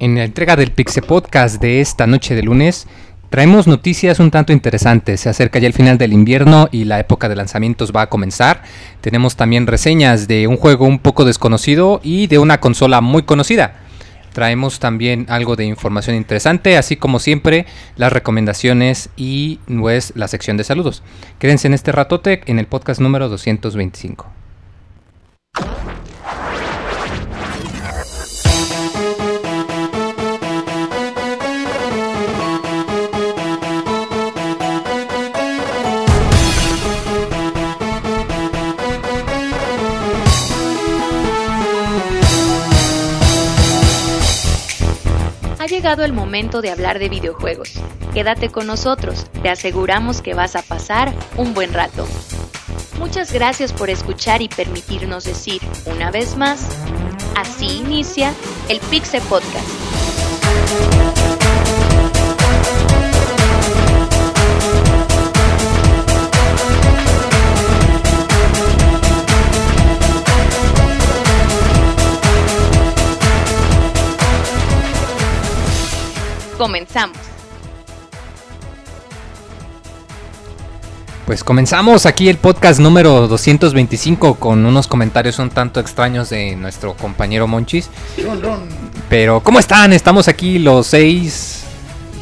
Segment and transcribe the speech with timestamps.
[0.00, 2.86] En la entrega del Pixe Podcast de esta noche de lunes,
[3.28, 5.20] traemos noticias un tanto interesantes.
[5.20, 8.62] Se acerca ya el final del invierno y la época de lanzamientos va a comenzar.
[9.02, 13.79] Tenemos también reseñas de un juego un poco desconocido y de una consola muy conocida.
[14.32, 17.66] Traemos también algo de información interesante, así como siempre
[17.96, 21.02] las recomendaciones y pues, la sección de saludos.
[21.38, 24.39] Quédense en este ratote en el podcast número 225.
[45.80, 47.72] Llegado el momento de hablar de videojuegos.
[48.12, 52.06] Quédate con nosotros, te aseguramos que vas a pasar un buen rato.
[52.98, 56.66] Muchas gracias por escuchar y permitirnos decir una vez más,
[57.34, 58.34] así inicia
[58.68, 59.66] el Pixe Podcast.
[76.60, 77.16] Comenzamos.
[81.24, 86.92] Pues comenzamos aquí el podcast número 225 con unos comentarios un tanto extraños de nuestro
[86.92, 87.88] compañero Monchis.
[89.08, 89.94] Pero ¿cómo están?
[89.94, 91.62] Estamos aquí los seis.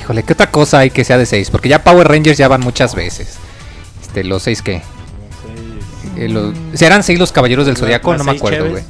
[0.01, 1.51] Híjole, ¿qué otra cosa hay que sea de seis?
[1.51, 3.39] Porque ya Power Rangers ya van muchas veces.
[4.01, 4.83] Este, los seis qué?
[6.17, 8.15] Eh, los- ¿Serán seis los caballeros del zodiaco?
[8.17, 8.85] No me acuerdo, güey.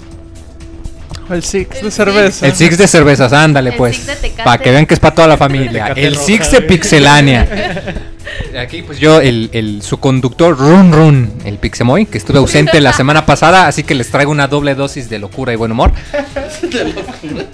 [1.30, 2.46] El Six El de cerveza.
[2.46, 4.06] El Six de cervezas, ándale El pues.
[4.44, 5.88] Para que vean que es para toda la familia.
[5.96, 6.68] El roja, Six de güey.
[6.68, 7.48] Pixelania.
[8.60, 12.92] Aquí pues yo, el, el- su conductor Run Run, el Pixemoy, que estuve ausente la
[12.92, 15.92] semana pasada, así que les traigo una doble dosis de locura y buen humor.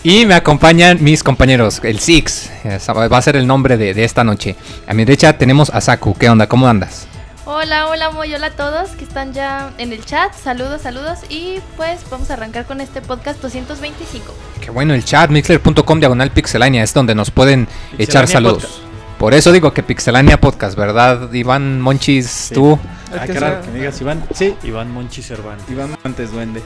[0.02, 4.04] Y me acompañan mis compañeros, el Six, eh, va a ser el nombre de, de
[4.04, 4.56] esta noche.
[4.86, 6.46] A mi derecha tenemos a Saku, ¿qué onda?
[6.48, 7.06] ¿Cómo andas?
[7.46, 10.32] Hola, hola, muy hola a todos que están ya en el chat.
[10.32, 11.18] Saludos, saludos.
[11.28, 14.34] Y pues vamos a arrancar con este podcast 225.
[14.62, 17.68] Qué bueno, el chat, mixler.com diagonal pixelania, es donde nos pueden
[17.98, 18.62] echar saludos.
[18.64, 18.84] Podcast.
[19.18, 22.50] Por eso digo que Pixelania Podcast, ¿verdad, Iván Monchis?
[22.52, 22.78] Tú.
[23.12, 24.24] El Ah, que qué raro sea- que me digas Iván.
[24.34, 24.54] Sí.
[24.64, 25.70] Iván Monchi Cervantes.
[25.70, 26.62] Iván antes duende.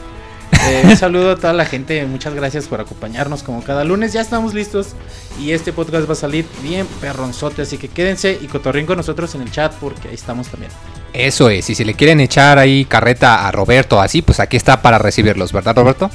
[0.52, 4.20] Eh, un saludo a toda la gente, muchas gracias por acompañarnos como cada lunes, ya
[4.20, 4.88] estamos listos
[5.40, 9.34] y este podcast va a salir bien perronzote, así que quédense y cotorrín con nosotros
[9.34, 10.70] en el chat porque ahí estamos también.
[11.12, 14.82] Eso es, y si le quieren echar ahí carreta a Roberto así, pues aquí está
[14.82, 16.10] para recibirlos, ¿verdad, Roberto?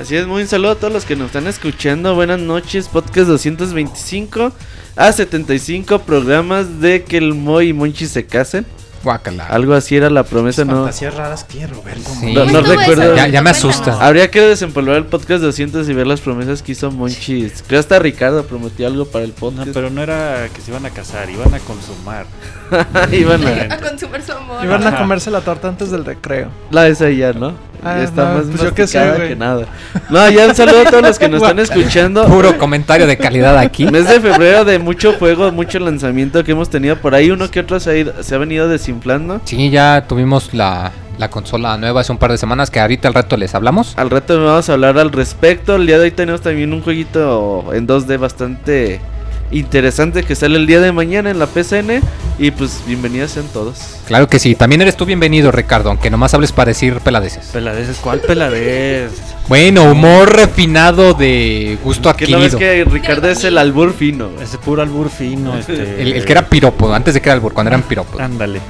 [0.00, 2.14] Así es, muy un saludo a todos los que nos están escuchando.
[2.14, 4.50] Buenas noches, podcast 225
[4.96, 8.64] a 75 programas de que el Moy y Monchi se casen.
[9.02, 9.46] Guácala.
[9.46, 10.82] Algo así era la promesa, ¿no?
[10.82, 12.10] Fantasías raras que Roberto.
[12.20, 12.34] Sí.
[12.34, 13.14] No, ¿Cómo no recuerdo.
[13.16, 13.98] Ya- ya me asusta.
[14.04, 17.50] Habría que desempolvar el podcast 200 y ver las promesas que hizo Monchi.
[17.66, 19.70] Creo hasta Ricardo prometió algo para el No, podcast.
[19.72, 22.26] pero no era que se iban a casar, iban a consumar.
[23.12, 23.74] Iban a...
[23.74, 24.64] A consumir su amor.
[24.64, 26.48] Iban a comerse la torta antes del recreo.
[26.70, 27.54] La esa ya, ¿no?
[27.84, 29.66] Ah, ya está no, más pues sé, que nada.
[30.10, 32.24] No, ya un saludo a todos los que nos están escuchando.
[32.26, 33.86] Puro comentario de calidad aquí.
[33.86, 37.30] Mes de febrero de mucho juego, mucho lanzamiento que hemos tenido por ahí.
[37.30, 39.40] Uno que otro se ha, ido- se ha venido desinflando.
[39.44, 43.14] Sí, ya tuvimos la, la consola nueva hace un par de semanas que ahorita al
[43.14, 43.94] rato les hablamos.
[43.96, 45.76] Al rato vamos a hablar al respecto.
[45.76, 49.00] El día de hoy tenemos también un jueguito en 2D bastante
[49.50, 52.00] interesante que sale el día de mañana en la PCN.
[52.38, 53.76] Y pues bienvenidos sean todos.
[54.06, 57.48] Claro que sí, también eres tú bienvenido, Ricardo, aunque nomás hables para decir peladeces.
[57.48, 59.10] Peladez, ¿cuál peladez?
[59.48, 62.84] Bueno, humor refinado de gusto Que no ves adquirido.
[62.86, 64.30] que Ricardo es el albur fino.
[64.40, 66.00] Ese puro albur fino, este.
[66.02, 68.18] El, el que era piropo, antes de que era albur, cuando eran piropos.
[68.20, 68.60] Ándale.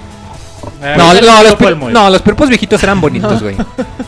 [0.81, 3.55] No, no, los, pir- no, piropos viejitos eran bonitos, güey.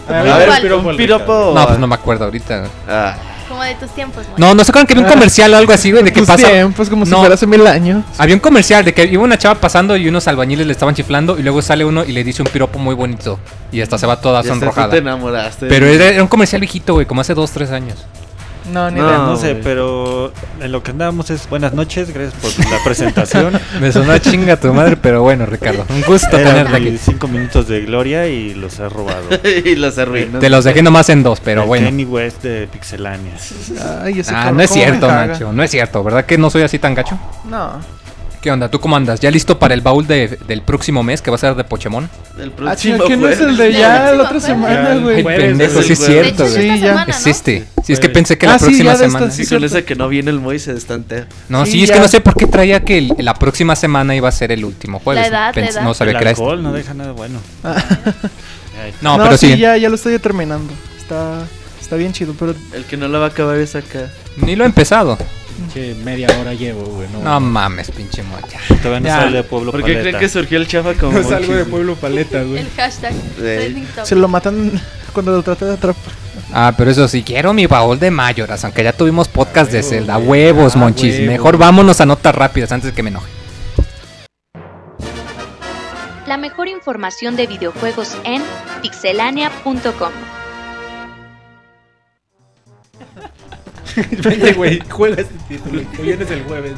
[0.09, 0.63] A ver, ver, ¿cuál?
[0.63, 1.53] piropo, un piropo.
[1.55, 2.65] No, pues no me acuerdo ahorita.
[2.89, 3.15] Ah,
[3.53, 4.35] Como de tus tiempos, Moy.
[4.39, 6.03] No, ¿no se acuerdan que había un comercial o algo así, güey?
[6.05, 6.49] De que Tus pasa.
[6.49, 7.19] tiempos, como si No.
[7.19, 8.03] fuera hace mil años.
[8.19, 11.39] Había un comercial de que iba una chava pasando y unos albañiles le estaban chiflando
[11.39, 13.39] y luego sale uno y le dice un piropo muy bonito
[13.71, 14.97] y hasta se va toda hasta tú te sonrojada.
[14.97, 15.67] enamoraste.
[15.67, 18.05] Pero era, era un comercial viejito, güey, como hace dos, tres años.
[18.71, 19.07] No, ni No.
[19.09, 19.19] idea.
[19.19, 23.59] No sé, pero en lo que andábamos es buenas noches, gracias por la presentación.
[23.81, 26.99] Me sonó a chinga tu madre, pero bueno, Ricardo, un gusto tenerte Eran aquí.
[26.99, 29.25] cinco minutos de gloria y los he robado.
[29.65, 30.39] y los arruinó.
[30.39, 31.87] Te los dejé nomás en dos, pero El bueno.
[31.87, 33.33] Kenny West de Pixelania.
[34.03, 35.09] Ay, ese Ah, no es ¿cómo me cierto?
[35.09, 37.19] Nacho, no es cierto, ¿verdad que no soy así tan gacho?
[37.49, 37.81] No.
[38.43, 38.69] ¿Qué onda?
[38.69, 39.21] ¿Tú cómo andas?
[39.21, 42.11] ¿Ya listo para el baúl de- del próximo mes que va a ser de Pokémon?
[42.37, 45.23] El Ah, próximo chinga, ¿quién no es el de ya El la otra semana, güey?
[45.23, 46.71] Pendejo, es sí es cierto, güey.
[46.73, 47.05] Sí, ya.
[47.09, 47.69] Es este.
[47.85, 49.27] Sí, es que pensé que la Ah, sí, próxima semana.
[49.27, 51.29] esta, Sí, con ese que no viene el Moy se destantea.
[51.49, 51.95] No, Sí, sí, es ya.
[51.95, 54.65] que no sé por qué traía que el- la próxima semana iba a ser el
[54.65, 55.25] último jueves.
[55.29, 55.83] edad, la edad.
[55.83, 56.43] No sabía el que era este.
[56.57, 57.39] no deja nada bueno.
[57.63, 59.59] Ay, No, No, pero sí, sí.
[59.59, 60.73] ya, ya lo estoy terminando.
[60.99, 61.45] Está,
[61.81, 64.09] está bien chido, pero El que no la va a acabar es acá.
[64.39, 65.17] Ni lo he empezado.
[65.73, 67.09] Che, media hora llevo, güey.
[67.13, 68.59] No, No mames, pinche mocha.
[68.83, 69.17] Todavía no Ya.
[69.21, 70.03] sale de Pueblo ¿Por qué Paleta.
[70.03, 71.69] creen que surgió el chafa como No salgo de Monchis?
[71.71, 72.59] Pueblo Paleta, güey.
[72.59, 73.15] El hashtag.
[74.05, 74.81] se lo matan
[75.13, 76.13] cuando lo trata de atrapar.
[76.53, 79.79] Ah, pero eso sí, quiero mi baúl de Mayoras, aunque ya tuvimos podcast A de
[79.81, 80.17] huevo, Zelda.
[80.17, 80.29] güey.
[80.53, 81.15] Huevos, Ah, monchis.
[81.19, 81.33] huevo.
[81.33, 83.29] Mejor vámonos a notas rápidas antes de que me enoje.
[86.27, 88.43] La mejor información de videojuegos en
[88.83, 90.13] pixelania.com.
[94.23, 95.83] Vente, güey, juega este título.
[95.97, 96.73] Tú vienes el jueves.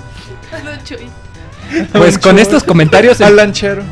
[1.92, 3.82] Pues con estos comentarios, Al lanchero.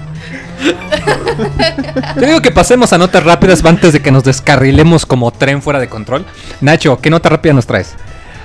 [2.17, 5.81] yo digo que pasemos a notas rápidas antes de que nos descarrilemos como tren fuera
[5.81, 6.25] de control.
[6.61, 7.95] Nacho, ¿qué nota rápida nos traes?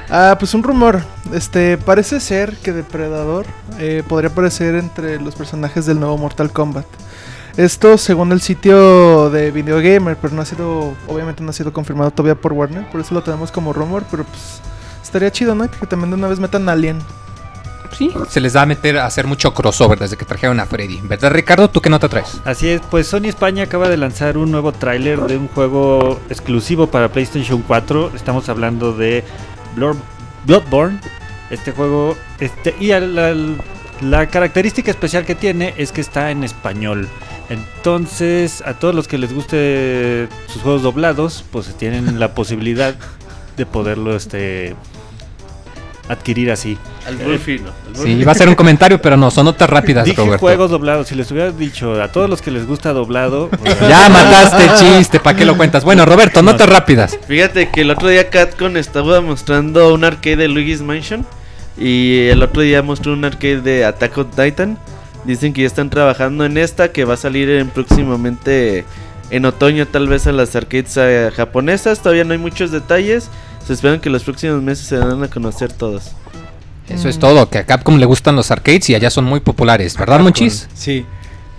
[0.10, 1.02] Ah, pues un rumor.
[1.34, 3.46] Este, parece ser que Depredador
[3.80, 6.86] eh, podría aparecer entre los personajes del nuevo Mortal Kombat.
[7.58, 11.74] Esto según el sitio de Video Gamer, pero no ha sido, obviamente no ha sido
[11.74, 14.62] confirmado todavía por Warner, por eso lo tenemos como rumor, pero pues
[15.04, 15.70] estaría chido, ¿no?
[15.70, 17.00] Que también de una vez metan Alien.
[17.98, 18.12] Sí.
[18.30, 21.00] Se les da a meter a hacer mucho crossover desde que trajeron a Freddy.
[21.04, 21.68] ¿Verdad, Ricardo?
[21.70, 22.40] ¿Tú qué nota traes?
[22.46, 26.88] Así es, pues Sony España acaba de lanzar un nuevo tráiler de un juego exclusivo
[26.88, 28.12] para PlayStation 4.
[28.14, 29.24] Estamos hablando de
[29.76, 29.96] Blur-
[30.46, 31.00] Bloodborne.
[31.50, 32.90] Este juego, este y
[34.02, 37.08] la característica especial que tiene es que está en español.
[37.50, 42.96] Entonces, a todos los que les guste sus juegos doblados, pues tienen la posibilidad
[43.56, 44.76] de poderlo este
[46.10, 46.78] adquirir así.
[47.06, 47.72] Al muy fino.
[47.96, 50.40] muy Sí, va a ser un comentario, pero no, son notas rápidas, Dije Roberto.
[50.40, 51.08] juegos doblados.
[51.08, 54.98] Si les hubiera dicho a todos los que les gusta doblado, pues, Ya mataste el
[55.00, 55.84] chiste, ¿para qué lo cuentas?
[55.84, 57.18] Bueno, Roberto, notas rápidas.
[57.28, 61.26] Fíjate que el otro día Catcon estaba mostrando un arcade de Luigi's Mansion.
[61.78, 64.78] Y el otro día mostró un arcade de Attack on Titan.
[65.26, 68.86] Dicen que ya están trabajando en esta, que va a salir en próximamente
[69.30, 72.00] en otoño tal vez a las arcades eh, japonesas.
[72.00, 73.30] Todavía no hay muchos detalles.
[73.66, 76.12] Se esperan que los próximos meses se dan a conocer todos.
[76.88, 79.98] Eso es todo, que a Capcom le gustan los arcades y allá son muy populares,
[79.98, 80.70] ¿verdad, Monchis?
[80.74, 81.06] Sí.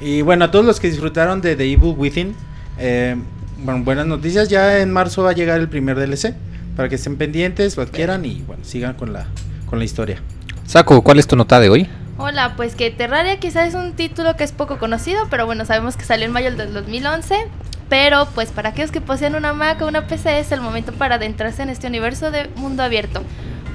[0.00, 2.34] Y bueno, a todos los que disfrutaron de The Evil Within,
[2.78, 3.14] eh,
[3.58, 4.48] bueno, buenas noticias.
[4.48, 6.34] Ya en marzo va a llegar el primer DLC.
[6.76, 9.26] Para que estén pendientes, lo adquieran y bueno, sigan con la,
[9.66, 10.22] con la historia.
[10.64, 11.88] Saco, ¿cuál es tu nota de hoy?
[12.20, 15.96] Hola, pues que Terraria quizás es un título que es poco conocido, pero bueno, sabemos
[15.96, 17.46] que salió en mayo del 2011.
[17.88, 21.14] Pero pues para aquellos que poseen una Mac o una PC es el momento para
[21.14, 23.22] adentrarse en este universo de mundo abierto.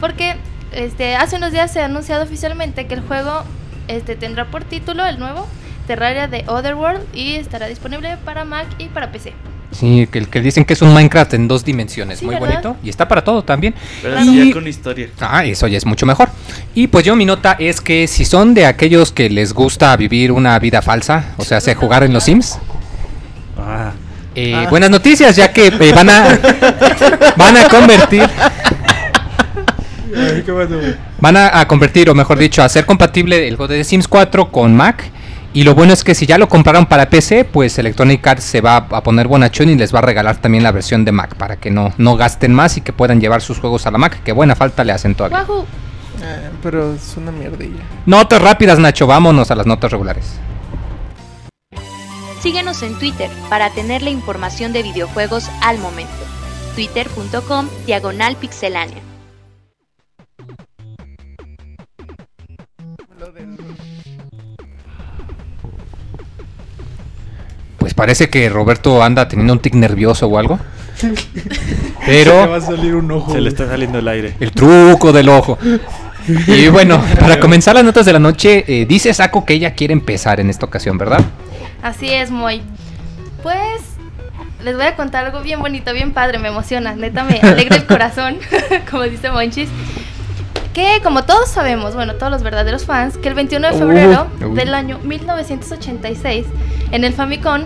[0.01, 0.35] Porque
[0.73, 3.45] este, hace unos días se ha anunciado oficialmente que el juego
[3.87, 5.47] este, tendrá por título el nuevo
[5.87, 9.33] Terraria de Otherworld y estará disponible para Mac y para PC.
[9.73, 12.49] Sí, que, que dicen que es un Minecraft en dos dimensiones, Sí, muy ¿verdad?
[12.49, 12.75] bonito.
[12.83, 13.73] Y está para todo también.
[14.01, 15.09] Pero Y- ya con historia.
[15.19, 16.29] Ah, eso ya es mucho mejor.
[16.75, 20.31] Y pues yo mi nota es que si son de aquellos que les gusta vivir
[20.31, 22.57] una vida falsa, o sea, se jugar en los Sims,
[23.57, 23.91] ah,
[24.35, 24.67] eh, Ah.
[24.69, 26.39] buenas noticias, ya que eh, van a
[27.37, 28.27] van a convertir
[31.19, 34.07] van a, a convertir, o mejor dicho, a hacer compatible el juego de The Sims
[34.07, 35.03] 4 con Mac.
[35.55, 38.59] Y lo bueno es que si ya lo compraron para PC, pues Electronic Arts se
[38.59, 41.57] va a poner bonachón y les va a regalar también la versión de Mac para
[41.57, 44.31] que no, no gasten más y que puedan llevar sus juegos a la Mac, que
[44.31, 45.45] buena falta le hacen todavía.
[45.47, 45.67] Wahoo.
[46.23, 47.83] Eh, pero es una mierdilla.
[48.07, 50.39] Notas rápidas, Nacho, vámonos a las notas regulares.
[52.41, 56.11] Síguenos en Twitter para tener la información de videojuegos al momento.
[56.75, 59.12] Twitter.com Diagonal Pixelánea.
[67.95, 70.59] Parece que Roberto anda teniendo un tic nervioso o algo.
[70.97, 71.15] Se va
[72.05, 73.31] Pero a salir un ojo.
[73.31, 74.35] se le está saliendo el aire.
[74.39, 75.57] el truco del ojo.
[76.47, 79.93] Y bueno, para comenzar las notas de la noche, eh, dice Saco que ella quiere
[79.93, 81.21] empezar en esta ocasión, ¿verdad?
[81.81, 82.61] Así es, Moy.
[83.41, 83.81] Pues
[84.63, 87.85] les voy a contar algo bien bonito, bien padre, me emociona, neta me alegra el
[87.85, 88.37] corazón,
[88.91, 89.69] como dice Monchis.
[90.73, 94.55] Que como todos sabemos, bueno, todos los verdaderos fans, que el 21 de febrero Uy.
[94.55, 96.45] del año 1986,
[96.91, 97.63] en el Famicom,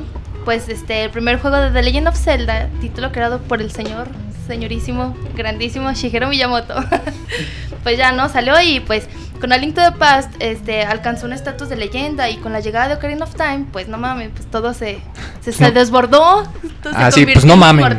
[0.48, 4.08] pues este, el primer juego de The Legend of Zelda, título creado por el señor,
[4.48, 6.74] señorísimo, grandísimo Shigeru Miyamoto,
[7.84, 9.10] pues ya no salió y pues
[9.42, 12.62] con A Link to the Past este, alcanzó un estatus de leyenda y con la
[12.62, 15.00] llegada de Ocarina of Time, pues no mames, pues todo se,
[15.42, 15.72] se, se No.
[15.72, 16.44] desbordó.
[16.82, 17.98] todo se Ah, sí, pues no en mamen.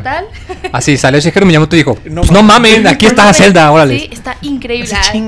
[0.72, 2.78] Así salió Shigeru Miyamoto y dijo, No pues no mames.
[2.78, 3.98] mamen, aquí está Zelda, órale.
[3.98, 4.90] Sí, está increíble.
[4.96, 5.22] Ah, sí.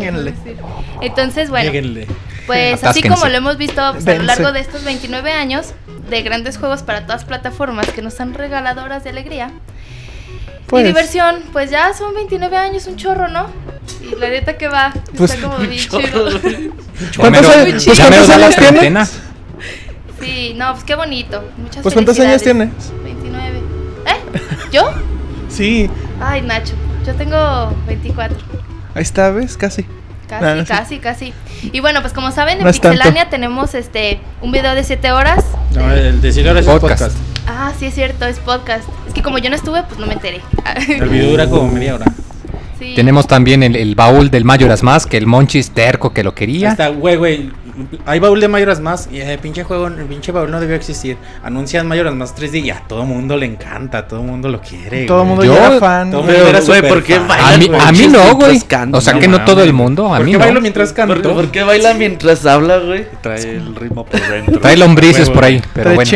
[1.02, 2.06] Entonces, bueno, Lléguenle.
[2.54, 5.72] Pues así como lo hemos visto pues, a lo largo de estos 29 años
[6.08, 9.50] de grandes juegos para todas plataformas que nos han regaladoras de alegría
[10.66, 10.82] Pues.
[10.84, 13.46] y diversión, pues ya son 29 años, un chorro, ¿no?
[14.02, 16.00] Y la neta que va, Pues, está como bien chido.
[17.16, 19.06] ¿Cuántos años- pues, cuántos años tiene?
[20.20, 21.42] Sí, no, pues qué bonito.
[21.56, 22.92] Muchas Pues, ¿cuántos años felicidades.
[23.02, 23.58] 29.
[24.06, 24.40] ¿Eh?
[24.72, 24.90] ¿Yo?
[25.48, 25.90] Sí,
[26.20, 26.74] Ay, Nacho,
[27.06, 28.36] yo tengo 24.
[28.94, 29.56] ahí está, ¿ves?
[29.56, 29.86] Casi.
[30.30, 30.64] Casi, Ah, sí.
[30.66, 31.34] casi, casi.
[31.72, 32.96] Y bueno, pues como saben, en No es tanto.
[32.96, 35.44] Pixelania tenemos este un video de 7 horas.
[35.74, 37.02] No, el de Silvia es un Podcast.
[37.02, 37.16] podcast.
[37.48, 38.84] Ah, sí es cierto, es podcast.
[39.08, 40.40] Es que como yo no estuve, pues no me enteré.
[40.88, 42.06] El video dura como media hora.
[42.78, 42.94] Sí.
[42.96, 46.70] Tenemos también el, el baúl del Majora's Mask, que el Monchis terco que lo quería.
[46.70, 47.50] está, güey, güey.
[48.06, 49.08] Hay baúl de Mayoras más.
[49.10, 51.16] Y el pinche juego, el pinche baúl no debió existir.
[51.42, 55.06] Anuncian Mayoras más 3D y a todo mundo le encanta, a todo mundo lo quiere.
[55.06, 56.10] Todo el mundo Yo- era fan.
[56.10, 57.28] todo Pero, era súper ¿por qué fan.
[57.28, 58.58] bailan A mí, a mí no, güey.
[58.92, 60.44] O sea No que no todo el mundo, a ¿Por mí qué no.
[60.44, 61.14] bailo mientras canto?
[61.22, 63.06] ¿Por, por qué baila mientras habla, güey?
[63.22, 64.60] Trae el ritmo por dentro.
[64.60, 66.10] Trae lombrices por ahí, pero bueno.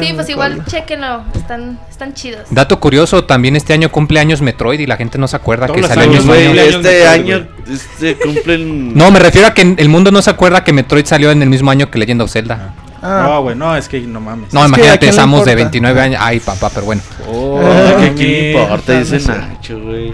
[0.00, 2.42] Sí, pues igual chequenlo, están, están chidos.
[2.50, 5.80] Dato curioso, también este año cumple años Metroid y la gente no se acuerda Todos
[5.80, 6.60] que salió el Güey, año.
[6.62, 8.94] este año este, cumplen...
[8.94, 11.48] No, me refiero a que el mundo no se acuerda que Metroid salió en el
[11.48, 12.74] mismo año que Legend of Zelda.
[13.02, 14.52] Ah, No, güey, no, es que no mames.
[14.52, 15.70] No, Es imagínate, estamos de importa.
[15.70, 16.20] 29 años.
[16.22, 17.02] Ay, papá, pero bueno.
[17.28, 18.14] Oh, Ah, ¿Qué, mami.
[18.18, 18.98] qué le importa?
[19.00, 19.18] Dice.
[19.28, 20.12] Nacho, güey.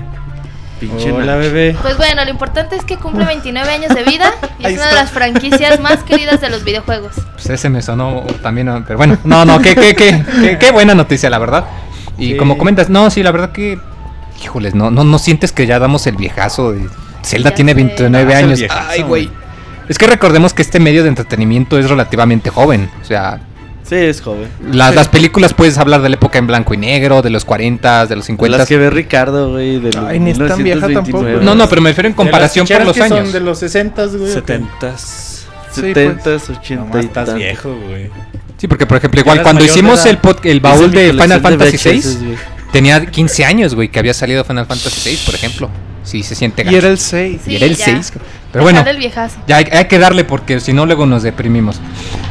[0.78, 1.38] Pinche Hola, Nacho.
[1.38, 1.76] bebé.
[1.80, 4.94] Pues bueno, lo importante es que cumple 29 años de vida y es una de
[4.94, 7.12] las franquicias más queridas de los videojuegos.
[7.32, 9.16] Pues ese me sonó también, pero bueno.
[9.24, 11.64] No, no, qué, qué, qué, qué, qué buena noticia, la verdad.
[12.18, 12.36] Y Sí.
[12.36, 13.78] como comentas, no, sí, la verdad que...
[14.42, 16.88] Híjoles, no, no, no sientes que ya damos el viejazo de...
[17.26, 17.76] Zelda Ya tiene sé.
[17.76, 18.58] 29 Ah, es el años.
[18.60, 19.30] viejazo, Ay, güey.
[19.88, 22.88] Es que recordemos que este medio de entretenimiento es relativamente joven.
[23.02, 23.40] O sea,
[23.84, 24.48] Sí, es joven.
[24.72, 28.06] las, las películas puedes hablar de la época en blanco y negro, de los 40,
[28.06, 28.58] de los De 50.
[28.58, 29.78] las que ve Ricardo, güey.
[29.78, 31.32] de Ay, ni es tan vieja 1929.
[31.34, 31.44] tampoco.
[31.44, 33.18] No, no, pero me refiero en comparación por los que años.
[33.20, 34.32] son de los 60, güey.
[34.34, 35.44] 70s.
[35.70, 36.50] Sí, 70s, pues.
[36.50, 38.10] 80 No, y estás viejo, güey.
[38.56, 42.36] Sí, porque por ejemplo, igual cuando hicimos el, el baúl de Final Fantasy VI,
[42.72, 45.70] tenía 15 años, güey, que había salido Final Fantasy VI, por ejemplo.
[46.06, 46.76] Sí, se siente y gacho.
[46.78, 47.42] era el 6.
[47.48, 47.84] Y era el ya.
[47.84, 48.12] 6.
[48.52, 49.12] Pero bueno, el
[49.46, 51.78] ya hay, hay que darle porque si no luego nos deprimimos.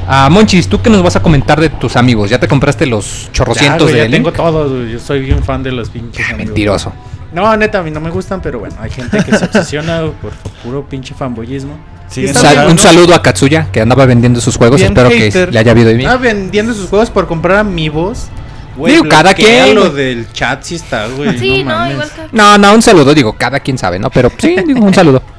[0.08, 2.29] Ah, Monchis, ¿tú qué nos vas a comentar de tus amigos?
[2.29, 4.13] ¿Ya te compraste los Ya, chorrocientos güey, de ya Link?
[4.13, 4.89] tengo todos.
[4.89, 6.46] Yo soy bien fan de los pinches amigos.
[6.48, 6.94] Mentiroso.
[7.34, 10.32] No, neta, a mí no me gustan, pero bueno, hay gente que se obsesiona por
[10.63, 11.77] puro pinche fanboyismo.
[12.15, 14.79] Está sal- un saludo a Katsuya, que andaba vendiendo sus juegos.
[14.79, 15.48] Bien Espero hater.
[15.48, 16.10] que le haya habido bien.
[16.10, 18.27] Ah, vendiendo sus juegos por comprar amigos.
[18.77, 21.38] Digo, cada quien, lo del chat sí está, güey.
[21.39, 21.94] Sí, no, mames.
[21.94, 22.22] igual que.
[22.36, 24.10] No, no, un saludo, digo, cada quien sabe, ¿no?
[24.10, 25.22] Pero sí, digo, un saludo.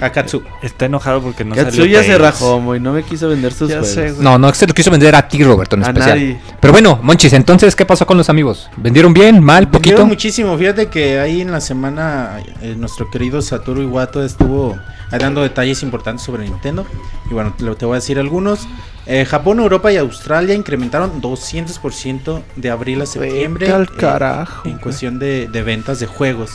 [0.00, 0.42] Akatsu.
[0.62, 2.80] Está enojado porque no salió Katsuya se rajó, güey.
[2.80, 3.94] No me quiso vender sus Ya juegos.
[3.94, 4.14] sé.
[4.18, 6.18] No, no, se lo quiso vender a ti, Roberto, en A especial.
[6.18, 6.40] nadie.
[6.58, 8.70] Pero bueno, Monchis, entonces, ¿qué pasó con los amigos?
[8.78, 10.06] ¿Vendieron bien, mal, Vendieron poquito?
[10.06, 10.56] muchísimo.
[10.56, 14.78] Fíjate que ahí en la semana eh, nuestro querido Satoru Iwata estuvo
[15.10, 16.86] dando detalles importantes sobre Nintendo.
[17.30, 18.60] Y bueno, te voy a decir algunos.
[19.06, 23.66] Eh, Japón, Europa y Australia incrementaron 200% de abril a septiembre.
[23.66, 26.52] Vete al eh, carajo, en cuestión de, de ventas de juegos.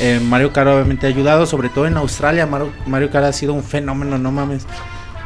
[0.00, 2.46] Eh, Mario Kart obviamente ha ayudado, sobre todo en Australia.
[2.46, 4.64] Mario, Mario Kart ha sido un fenómeno, no mames.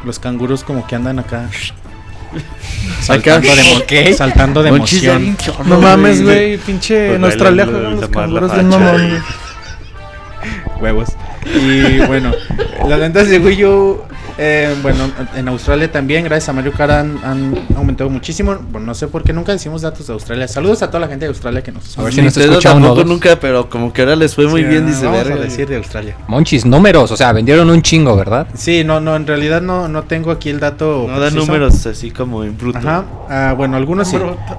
[0.03, 1.49] Los canguros como que andan acá.
[3.01, 5.37] Saltando de, emo- saltando de emoción.
[5.65, 6.57] No mames, güey.
[6.57, 9.23] Pinche Pues en Australia juegan los canguros facha mamón,
[10.81, 11.09] huevos.
[11.45, 12.31] Y bueno,
[12.87, 14.01] las ventas de Wii U,
[14.37, 18.55] eh, bueno, en Australia también, gracias a Mario Kart, han, han aumentado muchísimo.
[18.71, 20.47] Bueno, no sé por qué nunca decimos datos de Australia.
[20.47, 22.73] Saludos a toda la gente de Australia que nos A ver si nos Nintendo escucha
[22.75, 25.23] uno o tampoco nunca, pero como que ahora les fue muy Sí, bien, dice vamos
[25.23, 25.35] verga.
[25.35, 26.15] a decir de Australia.
[26.27, 28.47] Monchis, números, o sea, vendieron un chingo, ¿verdad?
[28.55, 31.05] Sí, no, no, en realidad no, no tengo aquí el dato.
[31.07, 31.45] No da preciso.
[31.45, 32.77] números así como en bruto.
[32.77, 34.17] Ajá, ah, bueno, algunos sí.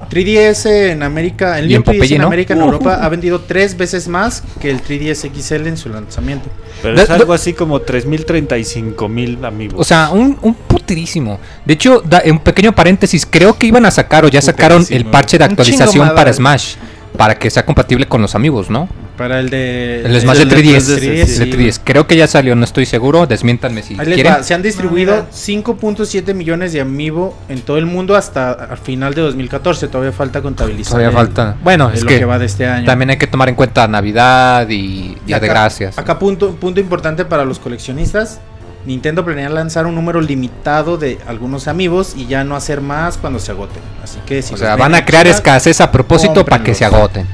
[0.09, 2.27] 3DS en América, el New 3DS Popeye, en ¿no?
[2.27, 6.49] América, en Europa, ha vendido tres veces más que el 3DS XL en su lanzamiento.
[6.81, 9.68] Pero Da- es da- algo así como 3.000, 35.000 amigos.
[9.75, 11.39] O sea, un, un puterísimo.
[11.65, 15.05] De hecho, da- un pequeño paréntesis, creo que iban a sacar o ya sacaron el
[15.05, 16.33] parche de actualización para.
[16.33, 16.75] Smash.
[17.17, 18.87] Para que sea compatible con los amigos, ¿no?
[19.17, 20.03] Para el de...
[20.05, 20.79] El Smash de el de 3DS.
[20.79, 21.41] 3DS, de sí.
[21.51, 21.81] 3DS.
[21.83, 23.25] Creo que ya salió, no estoy seguro.
[23.27, 24.31] Desmiéntanme si quieren.
[24.33, 25.27] va, Se han distribuido mira.
[25.31, 29.87] 5.7 millones de Amiibo en todo el mundo hasta al final de 2014.
[29.89, 30.91] Todavía falta contabilizar.
[30.93, 31.57] Todavía el- falta.
[31.61, 32.85] Bueno, es lo que, que va de este año.
[32.85, 35.97] también hay que tomar en cuenta Navidad y Día de Gracias.
[35.97, 38.39] Acá punto, punto importante para los coleccionistas.
[38.85, 43.39] Nintendo planea lanzar un número limitado de algunos amigos y ya no hacer más cuando
[43.39, 43.81] se agoten.
[44.03, 47.27] Así que si o sea, van a crear escasez a propósito para que se agoten.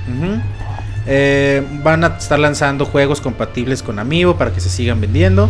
[1.08, 5.50] Eh, van a estar lanzando juegos compatibles con Amiibo para que se sigan vendiendo.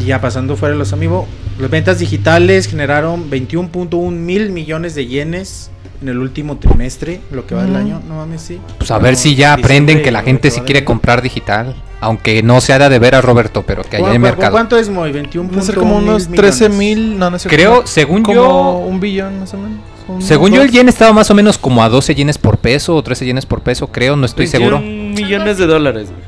[0.00, 1.26] y ya pasando fuera de los amigos,
[1.58, 5.70] las ventas digitales generaron 21.1 mil millones de yenes
[6.02, 7.76] en el último trimestre, lo que va del Mm.
[7.76, 8.58] año, no mames, sí.
[8.78, 11.74] Pues a ver si ya aprenden que la gente si quiere comprar digital.
[12.02, 14.52] Aunque no sea de ver a Roberto, pero que haya ¿Cu- en cu- mercado.
[14.52, 15.12] ¿Cuánto es Moy?
[15.12, 16.96] 21.1 No sé, como unos mil 13 millones.
[16.96, 17.18] mil.
[17.18, 17.48] No, no sé.
[17.50, 19.78] Creo, según como yo, un billón más o menos.
[20.24, 23.02] Según yo el yen estaba más o menos como a 12 yenes por peso o
[23.02, 24.80] 13 yenes por peso, creo, no estoy 21 seguro.
[24.80, 26.22] millones de dólares, güey.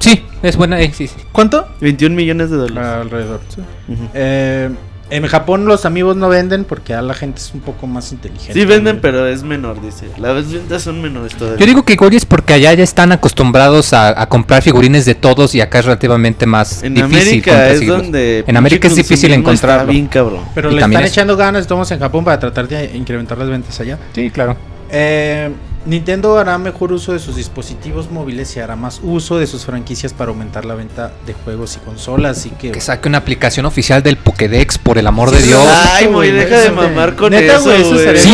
[0.00, 1.16] Sí, es buena, eh, sí, sí.
[1.32, 1.68] ¿Cuánto?
[1.82, 2.90] 21 millones de dólares.
[3.02, 3.40] Alrededor.
[3.88, 4.02] Ujú.
[4.14, 4.70] Eh,
[5.10, 8.52] en Japón los amigos no venden porque ya la gente es un poco más inteligente.
[8.54, 10.06] Sí venden, pero es menor, dice.
[10.18, 11.58] Las ventas son menores todavía.
[11.58, 15.14] Yo digo que igual es porque allá ya están acostumbrados a, a comprar figurines de
[15.14, 18.02] todos y acá es relativamente más en difícil América es conseguirlos.
[18.02, 19.92] donde En América es difícil encontrarlo.
[19.92, 20.40] bien cabrón.
[20.54, 23.36] Pero Y le también están es- echando ganas, estamos en Japón para tratar de incrementar
[23.38, 23.98] las ventas allá.
[24.14, 24.56] Sí, claro.
[24.90, 25.50] Eh,
[25.86, 30.12] Nintendo hará mejor uso de sus dispositivos móviles y hará más uso de sus franquicias
[30.12, 32.38] para aumentar la venta de juegos y consolas.
[32.38, 35.62] Así que, Que saque una aplicación oficial del Pokédex, por el amor de Dios.
[35.92, 37.70] Ay, güey, deja de mamar con Neta, eso,
[38.16, 38.32] Sí,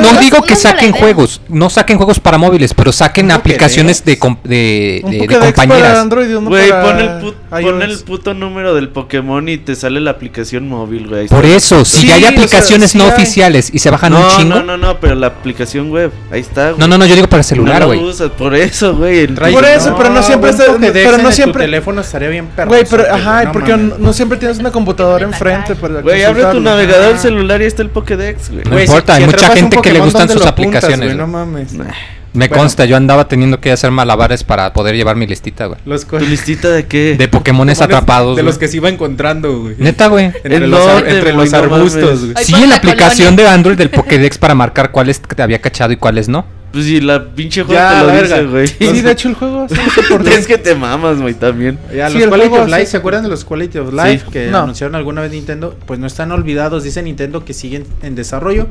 [0.00, 4.18] no, digo que saquen juegos, no saquen juegos para móviles, pero saquen Un aplicaciones de,
[4.44, 6.08] de, Un de- de compañeras.
[6.08, 8.02] Güey, pon el, put- pon el iOS.
[8.02, 11.28] puto número del Pokémon y te sale la aplicación móvil, güey.
[11.28, 13.10] Por eso, si Sí, ya hay o sea, aplicaciones sí no hay.
[13.12, 14.54] oficiales y se bajan no, un chingo.
[14.56, 16.10] No, no, no, pero la aplicación web.
[16.30, 16.79] Ahí está, güey.
[16.80, 18.02] No, no, no, yo digo para celular, No güey.
[18.02, 19.18] usas, por eso, güey.
[19.20, 22.00] el- Por eso, pero no siempre un está- Pokédex pero no en tu siempre- teléfono
[22.00, 22.68] estaría bien perro.
[22.68, 23.98] Güey, pero ajá, no porque mames.
[23.98, 27.22] no, siempre tienes una computadora enfrente Güey, abre tu navegador Ajá.
[27.22, 28.64] celular y está el Pokédex, güey.
[28.64, 31.14] No importa, hay mucha gente que le gustan ¿dónde sus aplicaciones?
[31.14, 31.72] No mames.
[31.74, 31.84] Nah.
[32.32, 32.62] Me Bueno.
[32.62, 35.80] consta, yo andaba teniendo que hacer malabares para poder llevar mi listita, güey.
[35.84, 37.16] ¿Tu listita de qué?
[37.18, 38.36] De Pokémones atrapados.
[38.36, 39.74] De los que se iba encontrando, güey.
[39.78, 40.26] Neta, güey.
[40.26, 42.44] Entre ¿En los, entre los No arbustos, güey.
[42.44, 43.44] Sí, en la la aplicación colonia.
[43.44, 46.46] de Android del Pokédex para marcar cuáles te había cachado y cuáles no.
[46.72, 48.50] Pues si la pinche juego Ya, te lo dice, verga.
[48.50, 48.66] güey.
[48.68, 49.66] Sí, de hecho el juego
[50.36, 51.78] es que te mamas, güey, también.
[51.94, 52.90] Ya, Sí, los el Quality juego of Life, sí.
[52.92, 54.30] ¿se acuerdan de los Quality of Life Sí.
[54.32, 54.58] que No.
[54.58, 55.76] anunciaron alguna vez Nintendo?
[55.86, 58.68] Pues no están olvidados, dice Nintendo que siguen en desarrollo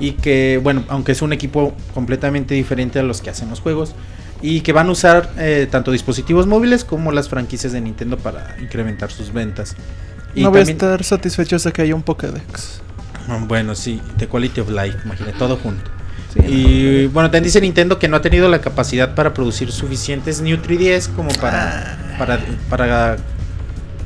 [0.00, 3.94] y que, bueno, aunque es un equipo completamente diferente a los que hacen los juegos
[4.42, 8.56] y que van a usar eh, tanto dispositivos móviles como las franquicias de Nintendo para
[8.60, 9.76] incrementar sus ventas.
[10.34, 12.80] Y no voy a estar satisfecho hasta que haya un Pokédex.
[13.28, 15.88] Ah, Bueno, sí, de Quality of Life, imagínate, todo junto.
[16.32, 20.40] Sí, Y bueno, también dice Nintendo que no ha tenido la capacidad para producir suficientes
[20.42, 23.16] New 3DS como para, para, para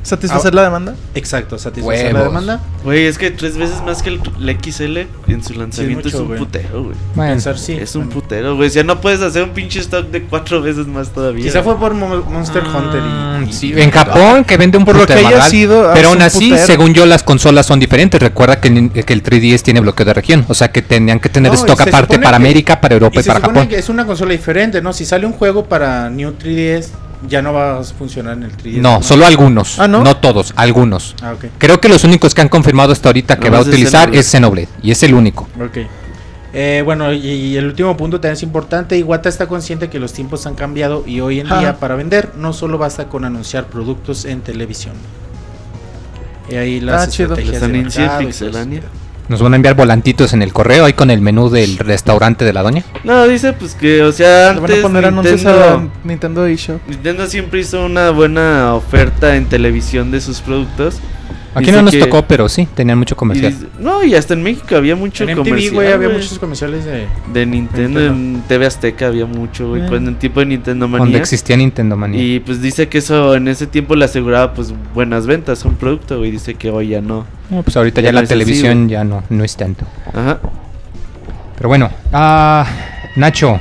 [0.03, 0.55] ¿Satisfacer Ah.
[0.57, 0.95] la demanda?
[1.15, 2.59] exacto, satisfacer la demanda.
[2.83, 6.13] Güey, es que tres veces más que el, el XL en su lanzamiento mucho, es
[6.15, 6.95] un putero, güey.
[7.15, 7.73] Bueno, Pensar sí.
[7.73, 8.21] es un bueno.
[8.21, 8.67] putero, güey.
[8.67, 11.43] O sea, no puedes hacer un pinche stock de cuatro veces más todavía.
[11.45, 14.85] Quizá fue por Mo- Monster Hunter y, Mm, y- sí, en Japón que vende un
[14.85, 16.67] Por lo puto que de haya madral, sido, pero aún así, putero.
[16.67, 18.21] según yo, las consolas son diferentes.
[18.21, 21.51] Recuerda que, que el 3DS tiene bloqueo de región, o sea que tenían que tener
[21.51, 23.67] No, stock aparte para que- América, para Europa y y, se para Japón.
[23.67, 24.91] que es una consola diferente, ¿no?
[24.91, 26.89] Si sale un juego para New 3DS,
[27.27, 28.81] ya no va a funcionar en el 3DS.
[28.81, 30.03] No, solo algunos, Ah, ¿no?
[30.03, 31.15] no todos, algunos.
[31.21, 31.45] Ah, ok.
[31.57, 34.19] Creo que los únicos que han confirmado hasta ahorita que No, va a utilizar Xenoblade.
[34.19, 35.47] es Xenoblade y es el único.
[35.59, 35.77] Ok.
[36.55, 38.95] Eh, bueno, y, y el último punto también es importante.
[38.97, 42.53] Iwata está consciente que los tiempos han cambiado y hoy en día para vender no
[42.53, 44.93] solo basta con anunciar productos en televisión.
[46.49, 48.19] Y ahí las Ah, estrategias de mercado
[49.29, 52.53] Nos van a enviar volantitos en el correo ahí con el menú del restaurante de
[52.53, 52.83] la doña.
[53.03, 56.09] No, dice pues que, o sea, Le van a antes poner anuncios a Nintendo, la
[56.09, 56.81] Nintendo eShop.
[56.87, 60.99] Nintendo siempre hizo una buena oferta en televisión de sus productos.
[61.55, 63.53] Aquí Dice no nos que- tocó, pero sí, tenían mucho y comercial.
[63.53, 65.73] dice- no, y hasta en México había mucho En MTV, comercial.
[65.75, 67.05] güey, había muchos comerciales de.
[67.31, 68.35] De Nintendo, Nintendo.
[68.37, 69.85] en TV Azteca había mucho, güey, Eh.
[69.87, 71.17] cuando en tipo de Nintendo Donde Manía.
[71.19, 72.23] existía Nintendo Manía.
[72.23, 75.75] Y pues dice que eso en ese tiempo le aseguraba pues buenas ventas a un
[75.75, 76.31] producto, güey.
[76.31, 77.25] Dice que hoy ya no.
[77.51, 78.89] No, pues ahorita Ya ya no la así, televisión güey.
[78.89, 79.85] ya no, no es tanto.
[80.11, 80.39] Ajá.
[81.55, 82.65] Pero bueno, ah,
[83.15, 83.59] Nacho,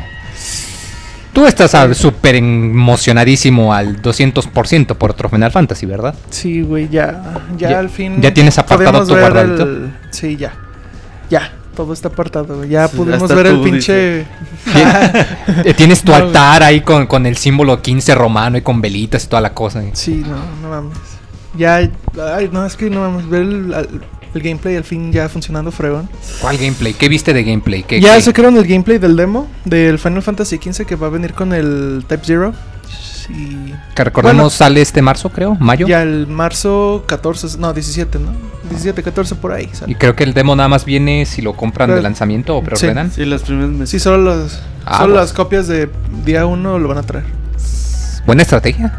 [1.33, 6.15] tú estás súper emocionadísimo al 200% por otro Final Fantasy, ¿verdad?
[6.31, 7.23] Sí, güey, ya,
[7.57, 8.21] ya, Ya- al fin.
[8.21, 9.63] ya tienes apartado tu guardadito.
[9.63, 10.53] el- Sí, ya.
[11.31, 12.69] Ya, todo está apartado, güey.
[12.69, 14.27] Ya Sí, pudimos ver el pinche.
[15.65, 19.25] Eh, Tienes tu No, altar ahí con, con el símbolo 15 romano y con velitas
[19.25, 19.83] y toda la cosa.
[19.95, 20.99] Sí, no, no mames.
[21.57, 21.91] Ya, ay,
[22.53, 23.75] no, es que no mames, ver el,
[24.35, 26.09] el gameplay al fin ya funcionando fregón.
[26.41, 26.95] ¿Cuál gameplay?
[26.95, 27.83] ¿Qué viste de gameplay?
[27.83, 31.11] ¿Qué, Ya qué- sacaron el gameplay del demo del Final Fantasy XV que va a
[31.11, 32.55] venir con el Type Zero.
[33.29, 34.51] Y que recordemos Bueno.
[34.51, 35.87] sale este marzo, creo, mayo.
[35.87, 38.33] ya el marzo 14, no, 17, ¿no?
[38.69, 39.69] 17, 14 por ahí.
[39.73, 39.97] Y sale.
[39.97, 42.67] creo que el demo nada más viene si lo compran de lanzamiento o sí.
[42.67, 43.13] preordenan.
[43.13, 43.91] Sí, las primeras meses.
[43.91, 45.21] Sí, solo, los, Ah, solo bueno.
[45.21, 45.89] las copias de
[46.25, 47.25] día 1 lo van a traer.
[48.27, 48.93] Buena estrategia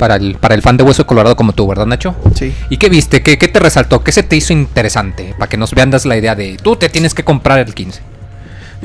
[0.00, 2.16] para el, para el fan de Hueso Colorado como tú, ¿verdad, Nacho?
[2.34, 2.54] Sí.
[2.70, 3.22] ¿Y qué viste?
[3.22, 4.02] ¿Qué, qué te resaltó?
[4.02, 5.34] ¿Qué se te hizo interesante?
[5.38, 8.00] Para que nos vean das la idea de tú te tienes que comprar el 15.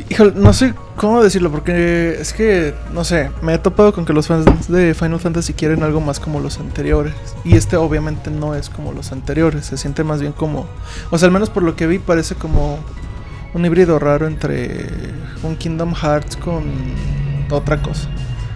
[0.10, 4.12] Híjole, no sé cómo decirlo, porque es que, no sé, me he topado con que
[4.12, 7.14] los fans de Final Fantasy quieren algo más como los anteriores.
[7.46, 10.68] Y este obviamente no es como los anteriores, se siente más bien como...
[11.12, 12.78] O sea, al menos por lo que vi parece como
[13.54, 14.86] un híbrido raro entre
[15.44, 16.66] un Kingdom Hearts con
[17.50, 18.10] otra cosa.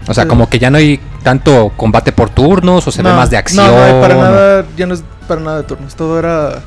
[0.08, 3.30] O sea, como que ya no hay tanto combate por turnos o se ve más
[3.30, 3.66] de acción.
[3.66, 6.60] No, no, para o- nada, ya no es para nada de turnos, todo era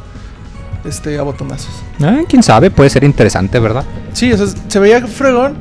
[0.86, 1.72] este a botonazos.
[2.02, 3.84] Ah, quién sabe, puede ser interesante, ¿verdad?
[4.14, 5.56] Sí, o sea, se veía fregón.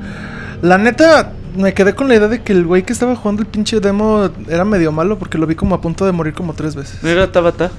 [0.62, 3.48] La neta, me quedé con la idea de que el güey que estaba jugando el
[3.48, 6.74] pinche demo era medio malo porque lo vi como a punto de morir como tres
[6.76, 7.02] veces.
[7.02, 7.70] ¿No era Tabata?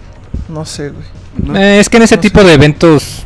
[0.49, 1.05] No sé, güey.
[1.43, 1.55] ¿No?
[1.57, 2.47] Eh, es que en ese No tipo sé.
[2.47, 3.23] de eventos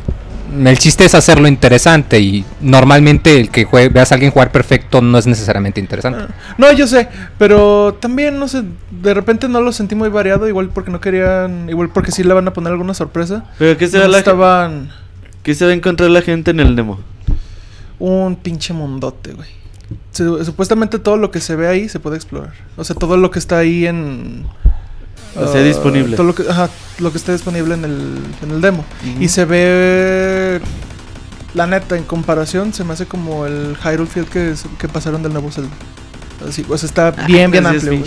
[0.64, 5.00] el chiste es hacerlo interesante y normalmente el que jue- veas a alguien jugar perfecto
[5.00, 6.20] no es necesariamente interesante.
[6.28, 7.08] Ah, No, yo sé,
[7.38, 11.68] pero también, no sé, de repente no lo sentí muy variado, igual porque no querían,
[11.68, 13.44] igual porque sí le van a poner alguna sorpresa.
[13.58, 14.90] ¿Pero qué se, No va la estaban
[15.42, 17.00] ¿Qué se va a encontrar la gente en el demo?
[17.98, 19.48] un pinche mundote, güey.
[20.12, 22.52] Su- Supuestamente todo lo que se ve ahí se puede explorar.
[22.76, 24.44] O sea, todo lo que está ahí en...
[25.36, 26.16] O sea, ah, disponible.
[26.16, 28.84] Todo lo que, ajá, lo que está disponible en el, en el demo.
[29.12, 29.22] Ujú.
[29.22, 30.60] Y se ve...
[31.54, 35.32] La neta, en comparación, se me hace como el Hyrule Field que, que pasaron del
[35.32, 35.70] nuevo Zelda.
[36.48, 38.04] Así, o sea, está bien, bien Así amplio.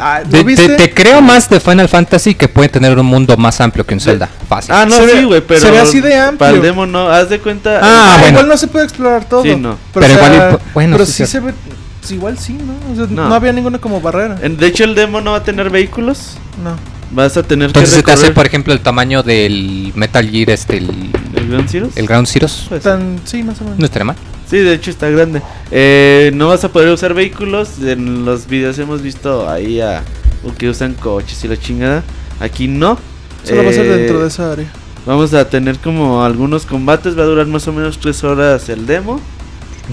[0.00, 0.68] Ah, ¿lo Te, viste?
[0.68, 3.94] te- te creo más de Final Fantasy que puede tener un mundo más amplio que
[3.94, 4.28] un Zelda.
[4.48, 4.72] Fácil.
[4.74, 5.60] Ah, no, Se ve- sí, güey, pero.
[5.60, 6.38] se ve así de amplio.
[6.38, 7.80] Para el demo no, haz de cuenta.
[7.82, 8.28] Ah, Ah, bueno.
[8.38, 9.42] igual no se puede explorar todo.
[9.42, 9.76] Sí, no.
[9.94, 11.54] Pero igual y- bueno, pero sí, sí, se ve.
[12.00, 12.92] Pues igual sí, ¿no?
[12.92, 13.28] O sea, No.
[13.28, 13.34] no.
[13.34, 14.38] había ninguna como barrera.
[14.42, 16.36] En- De hecho, el demo no va a tener vehículos.
[16.64, 16.76] No.
[17.12, 20.50] Vas a tener Entonces que se te hace, por ejemplo, el tamaño del Metal Gear,
[20.50, 21.96] este, el, ¿El Ground Zeroes?
[21.96, 22.66] el Ground Zeroes.
[22.68, 23.78] Pues, Tan, sí, más o menos.
[23.80, 24.16] No estaría mal.
[24.48, 25.42] Sí, de hecho está grande.
[25.72, 27.80] Eh, no vas a poder usar vehículos.
[27.82, 30.02] En los videos hemos visto ahí a
[30.44, 32.02] o que usan coches y la chingada.
[32.40, 32.96] Aquí no.
[33.44, 34.70] Solo va a ser Eh, dentro de esa área.
[35.06, 37.18] Vamos a tener como algunos combates.
[37.18, 39.20] Va a durar más o menos 3 horas el demo.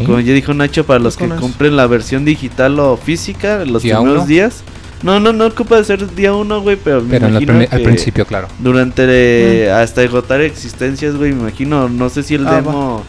[0.06, 3.96] Como ya dijo Nacho, para los que compren la versión digital o física, los Día
[3.98, 4.28] primeros uno.
[4.28, 4.64] días.
[5.04, 8.26] No, no, no ocupa de ser día uno, güey, pero, me Pero imagino al principio,
[8.26, 8.48] claro.
[8.60, 11.88] Durante eh, hasta agotar existencias, güey, me imagino.
[11.88, 13.04] No sé si el Ah, demo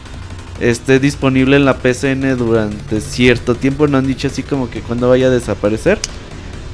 [0.60, 3.86] esté disponible en la PCN durante cierto tiempo.
[3.88, 5.98] No han dicho así como que cuando vaya a desaparecer.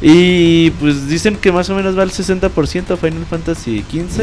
[0.03, 4.23] Y pues dicen que más o menos va al 60% Final Fantasy XV.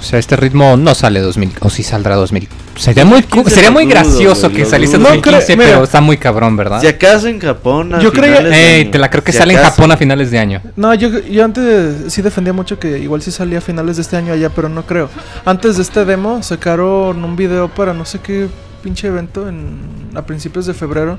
[0.00, 2.48] O sea, este ritmo no sale 2000, o si saldrá 2000.
[2.76, 5.14] Sería muy, cu- 2015 sería muy dudo, gracioso que saliese en dudo.
[5.16, 5.70] No creo- 2015, mira.
[5.72, 6.80] pero está muy cabrón, ¿verdad?
[6.80, 7.94] Si acaso en Japón.
[7.94, 8.90] a Yo de Ey, año.
[8.92, 9.74] te la creo que Si sale en acaso.
[9.76, 10.62] Japón a finales de año.
[10.76, 14.16] No, yo, yo antes sí defendía mucho que igual sí salía a finales de este
[14.16, 15.10] año allá, pero no creo.
[15.44, 18.46] Antes de este demo sacaron un video para no sé qué
[18.82, 19.80] pinche evento en,
[20.14, 21.18] a principios de febrero,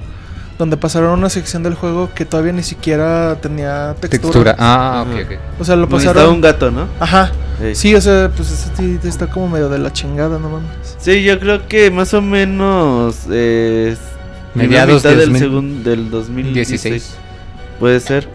[0.59, 4.21] donde pasaron una sección del juego que todavía ni siquiera tenía textura.
[4.21, 4.55] Textura.
[4.59, 5.39] Ah, ok, ok.
[5.59, 6.35] O sea, lo Donde estaba pasaron.
[6.35, 6.87] un gato, ¿no?
[6.99, 7.31] Ajá.
[7.73, 10.69] Sí, o sea, pues ese sí está como medio de la chingada, no mames.
[10.99, 13.95] Sí, yo creo que más o menos eh,
[14.53, 17.17] Mediados mitad de del 2000 segundo del 2016 16.
[17.79, 18.27] puede ser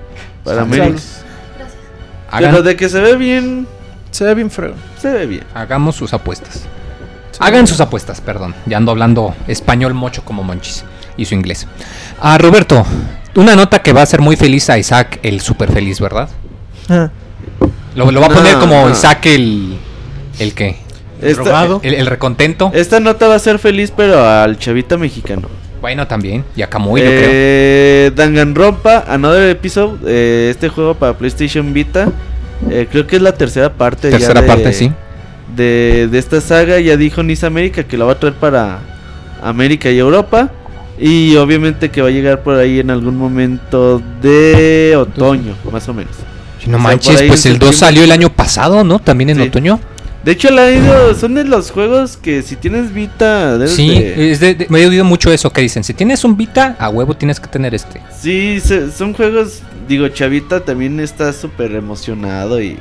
[0.44, 0.62] para.
[0.62, 0.96] Hagan-
[2.50, 3.66] Pero de que se ve bien,
[4.10, 4.76] Se ve bien fregón.
[4.98, 5.44] se ve bien.
[5.54, 6.62] Hagamos sus apuestas.
[7.38, 8.54] Hagan sus apuestas, perdón.
[8.66, 10.84] Ya ando hablando español mocho como Monchis
[11.16, 11.66] y su inglés.
[12.20, 12.84] A Roberto,
[13.36, 16.28] una nota que va a hacer muy feliz a Isaac, el super feliz, ¿verdad?
[16.88, 17.10] Ah.
[17.94, 18.90] Lo, lo va a No, poner como no.
[18.90, 19.76] Isaac el.
[20.38, 20.76] ¿El qué?
[21.20, 21.66] Esta.
[21.82, 22.70] El, el recontento.
[22.74, 25.48] esta nota va a ser feliz, pero al chavita mexicano.
[25.80, 26.44] Bueno, también.
[26.56, 27.20] Y a Kamui, yo creo.
[27.30, 32.08] Eh, Danganronpa, Another Episode, eh, este juego para PlayStation Vita.
[32.70, 34.10] eh, creo que es la tercera parte.
[34.10, 34.90] ya Tercera de- parte, sí.
[35.54, 36.80] de, de esta saga.
[36.80, 38.78] Ya dijo Nice América que la va a traer para
[39.42, 40.50] América y Europa.
[40.98, 45.94] Y obviamente que va a llegar por ahí en algún momento de otoño, más o
[45.94, 46.14] menos.
[46.62, 47.72] Si no o sea, por manches, pues el 2 septiembre.
[47.76, 48.98] salió el año pasado, ¿no?
[49.00, 49.42] También en Sí.
[49.42, 49.80] otoño.
[50.24, 54.30] De hecho, la ido- son de los juegos que si tienes Vita, debes Sí, de-
[54.32, 55.84] es de- de- me he oído mucho eso que dicen.
[55.84, 58.00] Si tienes un Vita, a huevo tienes que tener este.
[58.18, 62.78] Sí, se- son juegos, digo, Chavita también está súper emocionado y,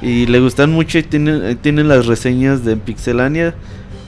[0.00, 3.52] y le gustan mucho y tienen, tienen las reseñas de Pixelania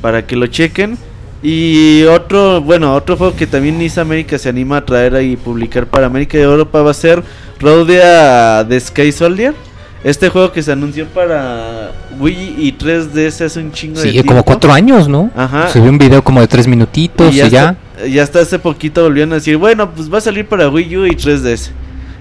[0.00, 0.96] para que lo chequen.
[1.46, 5.86] Y otro, bueno, otro juego que también Nice América se anima a traer y publicar
[5.86, 7.22] para América y Europa va a ser
[7.60, 9.54] Rodia de Sky Soldier.
[10.02, 14.28] Este juego que se anunció para Wii y 3DS hace un chingo de tiempo.
[14.32, 15.30] como cuatro años, ¿no?
[15.36, 15.68] Ajá.
[15.68, 17.48] Se vio un video como de tres minutitos y Y ya.
[17.48, 20.70] ya, hasta, ya hasta hace poquito volvieron a decir, bueno, pues va a salir para
[20.70, 21.70] Wii U y 3DS.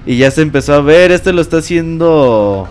[0.05, 2.67] Y ya se empezó a ver, este lo está haciendo...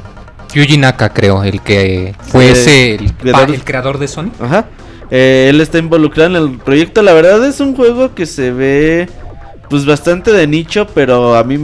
[0.55, 4.31] Yuji Naka, creo, el que fue ese, el, creador- el creador de Sony.
[4.39, 4.67] Ajá.
[5.15, 7.03] Eh, él está involucrado en el proyecto.
[7.03, 9.09] La verdad es un juego que se ve
[9.69, 11.59] pues bastante de nicho, pero a mí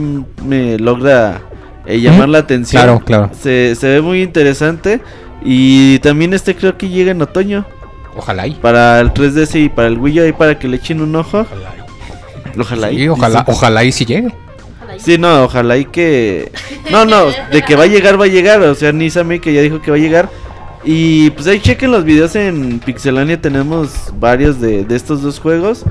[0.45, 1.41] me logra
[1.87, 2.83] eh, llamar la atención.
[2.83, 3.31] Claro, claro.
[3.39, 5.01] Se, se ve muy interesante.
[5.43, 7.65] Y también este creo que llega en otoño.
[8.15, 8.51] Ojalá y.
[8.51, 11.47] Para el 3DS y para el Wii U ahí para que le echen un ojo.
[12.59, 12.97] Ojalá y.
[12.97, 14.31] Sí, ojalá, ojalá y si llegue.
[14.97, 16.51] Sí, no, ojalá y que...
[16.91, 18.61] No, no, de que va a llegar, va a llegar.
[18.61, 20.29] O sea, Nisame que ya dijo que va a llegar.
[20.83, 23.39] Y pues ahí chequen los videos en Pixelania.
[23.41, 23.89] Tenemos
[24.19, 25.83] varios de, de estos dos juegos.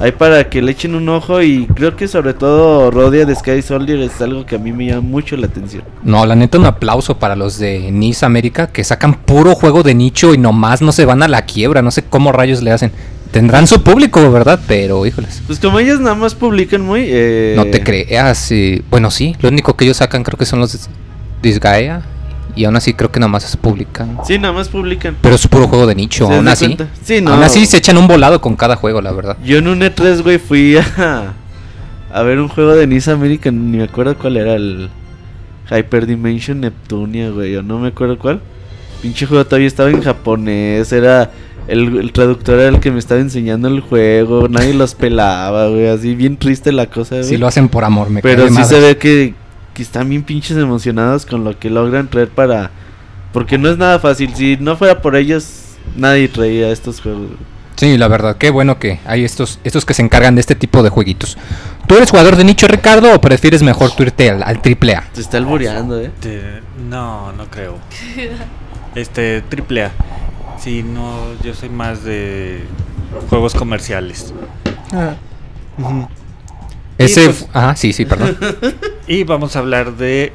[0.00, 1.42] Ahí para que le echen un ojo.
[1.42, 4.86] Y creo que sobre todo Rodia de Sky Soldier es algo que a mí me
[4.86, 5.82] llama mucho la atención.
[6.02, 9.94] No, la neta, un aplauso para los de Nice América que sacan puro juego de
[9.94, 11.82] nicho y nomás no se van a la quiebra.
[11.82, 12.92] No sé cómo rayos le hacen.
[13.32, 14.60] Tendrán su público, ¿verdad?
[14.68, 15.42] Pero, híjoles.
[15.46, 17.02] Pues como ellos nada más publican muy...
[17.08, 18.50] eh, No te creas.
[18.52, 19.34] eh, bueno, sí.
[19.40, 20.78] Lo único que ellos sacan creo que son los de
[21.42, 22.02] Disgaea.
[22.56, 24.18] Y aún así creo que nomás se publican.
[24.26, 25.16] Sí, nada más publican.
[25.20, 26.76] Pero es puro juego de nicho, ¿Se aún así.
[27.04, 27.34] Sí, no.
[27.34, 29.36] Aún así se echan un volado con cada juego, la verdad.
[29.44, 31.34] Yo en un E3, güey, fui a,
[32.12, 34.88] a ver un juego de Nice American, ni me acuerdo cuál era el
[35.70, 38.40] Hyper Dimension Neptunia, güey, o no me acuerdo cuál.
[39.02, 41.30] Pinche juego todavía estaba en japonés, era
[41.68, 45.88] el, el traductor era el que me estaba enseñando el juego, nadie los pelaba, güey,
[45.88, 47.28] así bien triste la cosa, güey.
[47.28, 49.34] Si lo hacen por amor, me Pero sí se ve que,
[49.76, 52.70] que están bien pinches emocionados con lo que logran traer para...
[53.34, 57.32] Porque no es nada fácil, si no fuera por ellos, nadie traía estos juegos.
[57.76, 60.82] Sí, la verdad, qué bueno que hay estos, estos que se encargan de este tipo
[60.82, 61.36] de jueguitos.
[61.86, 65.04] ¿Tú eres jugador de nicho, Ricardo, o prefieres mejor tú irte al, al triple A?
[65.12, 66.06] Se está albureando, eh.
[66.06, 67.76] Este, no, no creo.
[68.94, 69.90] Este, triple A.
[70.58, 72.64] Sí, no, yo soy más de
[73.28, 74.32] juegos comerciales.
[74.90, 75.16] Ah,
[76.98, 78.36] Ese, pues- ajá, sí, sí, perdón.
[79.08, 80.32] Y vamos a hablar de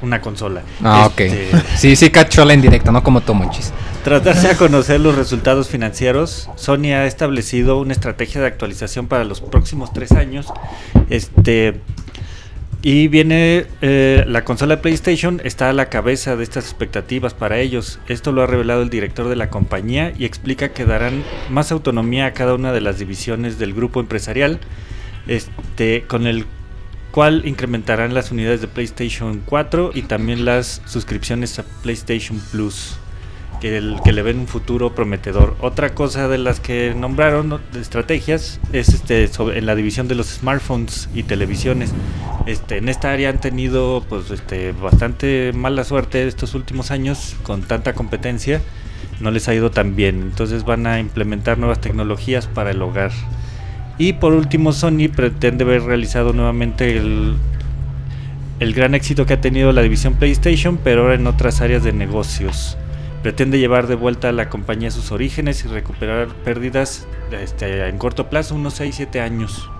[0.00, 0.62] una consola.
[0.82, 1.64] Ah, Este, ok.
[1.76, 3.72] Sí, sí, cachola en directo, no como Tomonchis.
[4.04, 9.24] Tras darse a conocer los resultados financieros, Sony ha establecido una estrategia de actualización para
[9.24, 10.46] los próximos tres años.
[11.10, 11.80] Este
[12.84, 17.58] y viene eh, la consola de PlayStation está a la cabeza de estas expectativas para
[17.60, 18.00] ellos.
[18.08, 22.26] Esto lo ha revelado el director de la compañía y explica que darán más autonomía
[22.26, 24.58] a cada una de las divisiones del grupo empresarial,
[25.26, 26.46] este, con el
[27.10, 32.96] cual incrementarán las unidades de PlayStation 4 y también las suscripciones a PlayStation Plus
[33.62, 33.80] que,
[34.12, 35.54] le ven un futuro prometedor.
[35.60, 40.26] Otra cosa de las que nombraron estrategias es este sobre, en la división de los
[40.26, 41.92] smartphones y televisiones.
[42.46, 47.62] Este, en esta área han tenido pues este bastante mala suerte estos últimos años con
[47.62, 48.60] tanta competencia.
[49.20, 50.22] No les ha ido tan bien.
[50.22, 53.12] Entonces van a implementar nuevas tecnologías para el hogar.
[53.98, 57.34] Y por último, Sony pretende haber realizado nuevamente el,
[58.60, 61.92] el gran éxito que ha tenido la división PlayStation, pero ahora en otras áreas de
[61.92, 62.76] negocios.
[63.22, 67.98] Pretende llevar de vuelta a la compañía a sus orígenes y recuperar pérdidas este, en
[67.98, 69.70] corto plazo, unos 6-7 años.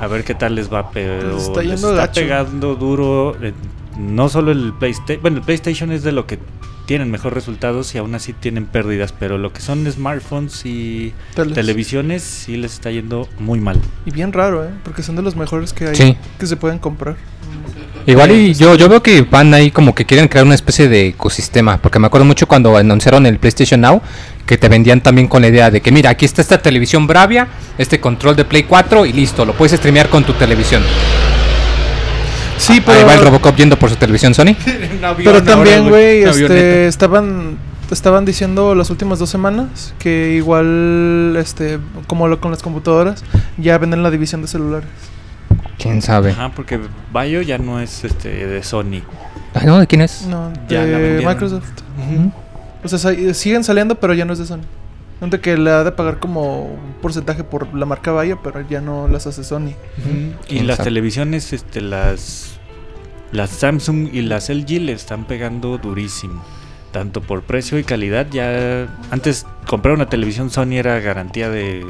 [0.00, 3.36] A ver qué tal les va, pero Les está les pegando duro.
[3.40, 3.54] eh,
[3.98, 6.38] no solo el PlayStation, bueno, el PlayStation es de lo que
[6.92, 11.54] tienen mejores resultados y aún así tienen pérdidas, pero lo que son smartphones y teles.
[11.54, 13.80] televisiones sí les está yendo muy mal.
[14.04, 14.68] Y bien raro, ¿eh?
[14.84, 16.16] Porque son de los mejores que hay Sí.
[16.38, 17.16] que se pueden comprar.
[18.06, 21.06] Igual y yo, yo veo que van ahí como que quieren crear una especie de
[21.06, 24.02] ecosistema, porque me acuerdo mucho cuando anunciaron el PlayStation Now,
[24.44, 27.48] que te vendían también con la idea de que mira, aquí está esta televisión Bravia,
[27.78, 30.82] este control de Play 4 y listo, lo puedes streamear con tu televisión.
[32.58, 34.54] Sí, Ahí pero, va el Robocop yendo por su televisión Sony.
[35.02, 37.58] Avión pero también, güey, este, estaban
[37.90, 43.22] estaban diciendo las últimas dos semanas que igual, este, como lo con las computadoras,
[43.58, 44.88] ya venden la división de celulares.
[45.78, 46.30] ¿Quién sabe?
[46.30, 46.80] Ajá, porque
[47.12, 49.02] Bayo ya no es este de Sony.
[49.54, 50.22] Ay, no, ¿de quién es?
[50.26, 51.32] No, Ya la de vendieron.
[51.34, 51.68] Microsoft.
[52.84, 54.62] O sea, siguen saliendo, pero ya no es de Sony.
[55.22, 58.80] Donde que le ha de pagar como un porcentaje por la marca Bayo, pero ya
[58.80, 59.68] no las hace Sony.
[60.04, 62.58] Y ¿Quién las televisiones, este, las
[63.30, 66.42] las Samsung y las LG le están pegando durísimo.
[66.90, 71.86] Tanto por precio y calidad, ya antes comprar una televisión Sony era garantía de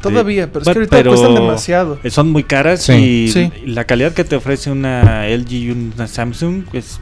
[0.00, 1.98] Todavía, pero es que ahorita pero- cuestan demasiado.
[2.08, 2.92] son muy caras Sí.
[2.92, 3.52] y Sí.
[3.66, 7.00] la calidad que te ofrece una LG y una Samsung es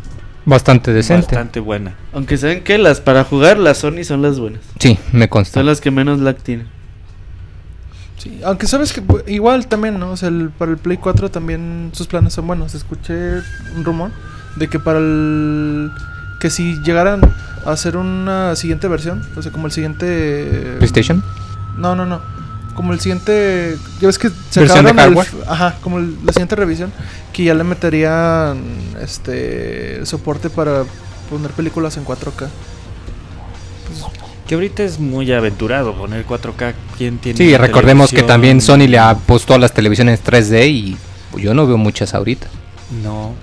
[0.49, 1.27] Bastante decente.
[1.27, 1.95] bastante buena.
[2.13, 4.61] Aunque saben que las para jugar, las Sony son las buenas.
[4.79, 5.61] Sí, me consta.
[5.61, 6.67] Son las que menos lag tienen.
[8.17, 10.11] Sí, aunque sabes que bu- igual también, ¿no?
[10.11, 12.75] O sea, el- para el Play 4 también sus planes son buenos.
[12.75, 13.35] Escuché
[13.77, 14.11] un rumor
[14.57, 15.91] de que para el...
[16.41, 17.21] Que si llegaran
[17.67, 20.75] a hacer una siguiente versión, o sea, como el siguiente...
[20.79, 21.23] PlayStation.
[21.77, 22.21] No, no, no.
[22.79, 23.77] Como el siguiente...
[24.01, 25.49] Ya ves que se ¿Versión de acabaron el- hardware?
[25.49, 26.93] Ajá, como el- la siguiente revisión.
[27.33, 28.63] Que ya le meterían
[29.03, 30.85] este soporte para
[31.29, 32.47] poner películas en 4K.
[34.47, 36.75] Que ahorita es muy aventurado poner 4K.
[36.97, 40.97] ¿Quién tiene Sí, recordemos que también Sony le ha puesto a las televisiones 3D y
[41.37, 42.47] yo no veo muchas ahorita.
[43.03, 43.35] No.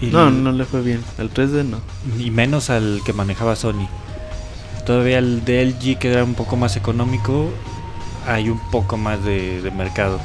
[0.00, 1.02] Y, No, no le fue bien.
[1.18, 1.80] El 3D no.
[2.16, 3.88] y menos al que manejaba Sony.
[4.86, 7.50] Todavía el de LG, que era un poco más económico,
[8.28, 10.20] hay un poco más de, de mercado.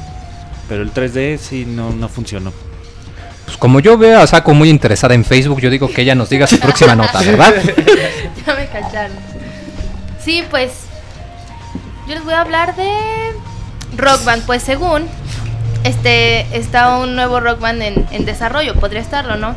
[0.68, 2.52] Pero el 3D sí no, no funcionó.
[3.44, 6.30] Pues como yo veo a Saco muy interesada en Facebook, yo digo que ella nos
[6.30, 7.54] diga su próxima nota, ¿verdad?
[8.46, 9.16] ya me cacharon.
[10.22, 10.72] Sí, pues
[12.06, 12.88] yo les voy a hablar de
[13.96, 14.46] Rock Band.
[14.46, 15.06] Pues según
[15.84, 19.54] este está un nuevo Rock Band en, en desarrollo, podría estarlo, ¿no?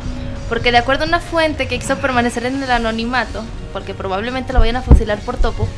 [0.48, 4.60] Porque de acuerdo a una fuente que quiso permanecer en el anonimato, porque probablemente lo
[4.60, 5.68] vayan a fusilar por topo,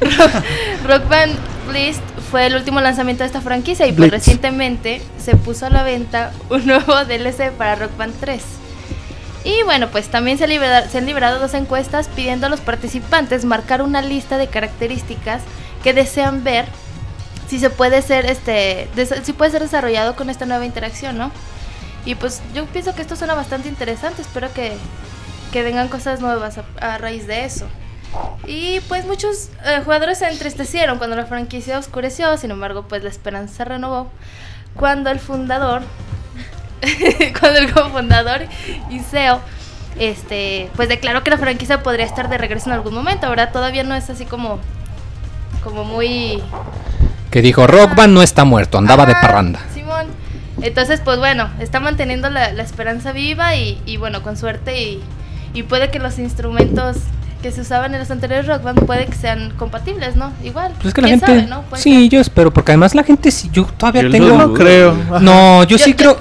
[0.00, 0.44] Rock,
[0.86, 1.34] Rock Band
[1.68, 4.12] Blist fue el último lanzamiento de esta franquicia y pues Blitz.
[4.12, 8.42] recientemente se puso a la venta un nuevo DLC para Rock Band 3.
[9.44, 13.44] Y bueno, pues también se, libera- se han liberado dos encuestas pidiendo a los participantes
[13.44, 15.42] marcar una lista de características
[15.82, 16.66] que desean ver
[17.48, 18.88] si se puede ser este
[19.22, 21.30] si puede ser desarrollado con esta nueva interacción, ¿no?
[22.04, 24.72] Y pues yo pienso que esto suena bastante interesante, espero que,
[25.52, 27.66] que vengan cosas nuevas a, a raíz de eso.
[28.46, 33.10] Y pues muchos eh, jugadores se entristecieron cuando la franquicia oscureció, sin embargo pues la
[33.10, 34.10] esperanza se renovó
[34.74, 35.82] cuando el fundador,
[37.40, 38.42] cuando el cofundador
[38.90, 39.40] y CEO,
[39.98, 43.82] este, pues declaró que la franquicia podría estar de regreso en algún momento, ahora todavía
[43.84, 44.60] no es así como,
[45.62, 46.42] como muy
[47.30, 49.60] Que dijo, Rock Band no está muerto, andaba de Ajá, parranda.
[49.74, 50.06] Simón.
[50.62, 55.02] Entonces, pues bueno, está manteniendo la, la esperanza viva y, y bueno, con suerte y,
[55.54, 56.96] y puede que los instrumentos
[57.42, 60.32] que se usaban en los anteriores Rock Band puede que sean compatibles, ¿no?
[60.42, 60.72] Igual.
[60.76, 61.34] Pues es que la ¿Quién gente...
[61.34, 61.64] sabe, no?
[61.76, 62.08] Sí, ser.
[62.10, 64.36] yo espero, porque además la gente, sí, yo todavía Yo tengo...
[64.36, 64.96] No creo.
[65.20, 66.18] No, yo, sí creo...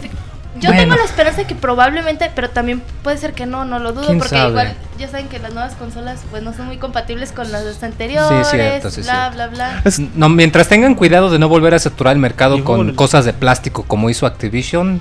[0.59, 0.81] Yo Bueno.
[0.81, 4.07] tengo la esperanza de que probablemente, pero también puede ser que no, no lo dudo,
[4.07, 4.49] ¿Quién porque sabe?
[4.49, 8.47] igual ya saben que las nuevas consolas pues no son muy compatibles con las anteriores,
[8.47, 9.35] cierto, sí, bla, cierto.
[9.35, 9.81] bla, bla.
[9.85, 12.95] Es- No, mientras tengan cuidado de no volver a saturar el mercado Y con bueno,
[12.95, 14.99] cosas de plástico como hizo Activision,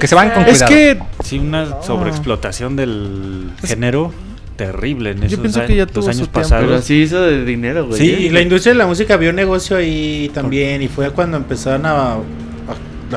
[0.00, 0.68] que se van con Es cuidado.
[0.70, 4.14] que Sí, una sobreexplotación del género
[4.58, 6.40] terrible en Yo esos pienso a- que ya tuvo su años tiempo.
[6.40, 6.66] pasados.
[6.66, 7.98] Pero sí hizo de dinero, güey.
[7.98, 8.20] Sí, ¿eh?
[8.22, 12.14] Y la industria de la música vio negocio ahí también y fue cuando empezaron a,
[12.14, 12.18] a-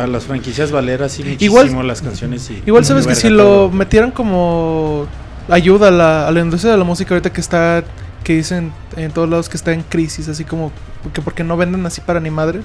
[0.04, 3.68] a las franquicias valer así muchísimo Igual- las canciones y Igual sabes que si todo.
[3.68, 5.06] lo metieran como
[5.50, 7.84] ayuda a la, a la industria de la música ahorita que está,
[8.24, 10.72] que dicen en todos lados que está en crisis, así como
[11.14, 12.64] que porque no venden así para ni madres.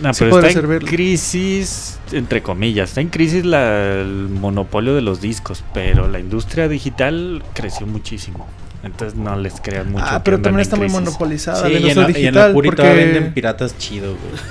[0.00, 5.00] No, sí pero está en crisis, entre comillas, está en crisis la- el monopolio de
[5.02, 8.46] los discos, pero la industria digital creció muchísimo.
[8.84, 10.04] Entonces no les crean mucho.
[10.08, 12.48] ah, pero también está muy monopolizada Sí, la y en industria la, en digital.
[12.48, 14.42] la Puri todavía venden porque piratas chido, güey.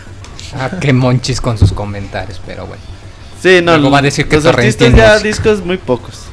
[0.56, 2.82] Ah, qué monchis con sus comentarios, pero bueno.
[3.42, 5.20] Sí, no, Luego va a decir que los artistas ya música.
[5.28, 6.26] discos muy pocos.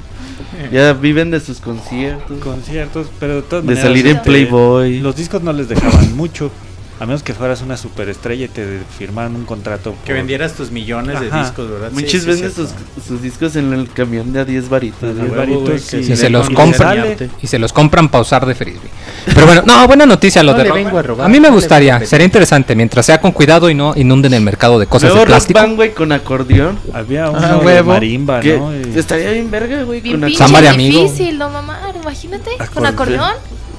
[0.72, 5.00] Ya viven de sus conciertos, Conciertos, pero de todas de maneras, salir en este, Playboy.
[5.00, 6.50] Los discos no les dejaban mucho.
[7.00, 9.94] A menos que fueras una superestrella y te firmaran un contrato.
[10.04, 11.44] Que por- vendieras tus millones de Ajá.
[11.44, 11.90] discos, ¿verdad?
[11.90, 12.70] Sí, Muchos sí, venden sus,
[13.06, 15.02] sus discos en el camión de a 10 varitos.
[15.04, 15.14] A güey.
[15.14, 17.16] 10 huevo, varitos güey, y- que Y se los compran.
[17.40, 18.90] Y se los compran para usar de frisbee.
[19.26, 21.48] Pero bueno, no, buena noticia lo No de le vengo a robar, A mí me
[21.48, 25.10] no gustaría, sería interesante, mientras sea con cuidado y no inunden el mercado de cosas
[25.10, 25.60] Nuevo de plástico.
[25.60, 26.78] band, güey, con acordeón.
[26.92, 27.92] Había uno Ah, de huevo.
[27.92, 28.74] marimba, Que ¿no?
[28.74, 30.76] Y- estaría bien verga, güey, Bien con pinche acordeón.
[30.76, 33.32] De difícil, no mamar, imagínate, con Acordeón.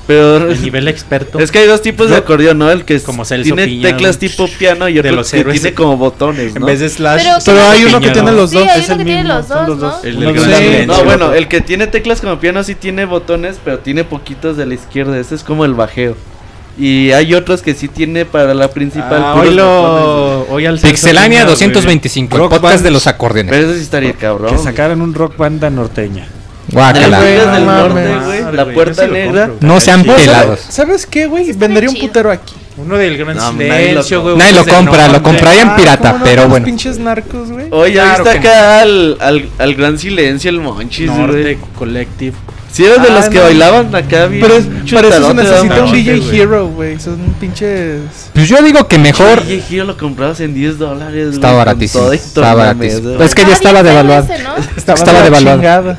[0.10, 1.38] Pero El nivel experto.
[1.38, 2.72] es que hay dos tipos de acordeón, ¿no?
[2.72, 5.40] El que es- Como Celso tiene Piña, teclas tipo piano y De otro los que
[5.42, 5.62] héroes.
[5.62, 6.66] tiene como botones, En ¿no?
[6.66, 7.22] vez de slash.
[7.24, 8.68] Pero- Pero hay uno que tiene los Sí, dos.
[8.70, 10.10] hay es uno el que tiene mismo, los son dos, los ¿no?
[10.10, 11.02] El del gran Sí.
[11.06, 14.74] bueno, el que tiene teclas como piano sí tiene botones, pero tiene poquitos de la
[14.74, 15.16] izquierda.
[15.20, 16.18] Ese es como el bajeo.
[16.76, 19.22] Y hay otros que sí tiene para la principal.
[19.24, 20.48] Ah, hoy lo.
[20.50, 21.52] Hoy al Pixelania Piña, güey.
[21.54, 22.82] 225, el podcast Band.
[22.84, 23.52] de los acordeones.
[23.52, 24.56] Pero eso sí estaría cabrón.
[24.56, 26.28] Que sacaran un rock banda norteña.
[26.72, 27.08] Guácala.
[27.08, 29.48] Las Güey, del norte, La puerta negra.
[29.48, 30.04] compro, No sean.
[30.04, 30.60] Pues, pelados.
[30.70, 31.50] ¿Sabes qué, güey?
[31.50, 32.54] Está Vendería un putero aquí.
[32.78, 34.38] Uno del gran No, nadie silencio, lo- güey.
[34.38, 36.66] Nadie lo compra, lo compraría en Ah, pirata, pero Los bueno.
[36.66, 37.68] pinches narcos, güey.
[37.72, 41.58] Oye, ya Claro viste que acá al, al, al gran silencio, el Monchis, Norte güey.
[41.78, 42.34] Collective.
[42.72, 43.44] Si eres de Ah, los que no.
[43.46, 44.42] bailaban acá bien.
[44.42, 46.38] Pero es- para eso se necesita un DJ.
[46.42, 47.00] Hero, güey.
[47.00, 48.00] Son pinches.
[48.34, 51.34] Pues yo digo que mejor DJ Hero lo comprabas en 10 dólares.
[51.34, 52.04] estaba baratísimo.
[52.06, 53.10] tornamesa, baratísimo.
[53.16, 53.24] güey.
[53.24, 54.28] Es que ya Ah, estaba devaluado.
[54.78, 55.98] Estaba, devaluado.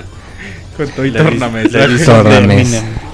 [0.81, 1.13] Con todo y.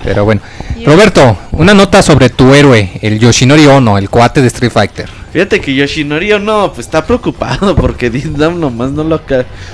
[0.05, 0.41] Pero bueno.
[0.85, 5.09] Roberto, una nota sobre tu héroe, el Yoshinori Ono, el coate de Street Fighter.
[5.33, 9.21] Fíjate que Yoshinori no, pues está preocupado porque Dindam nomás no lo,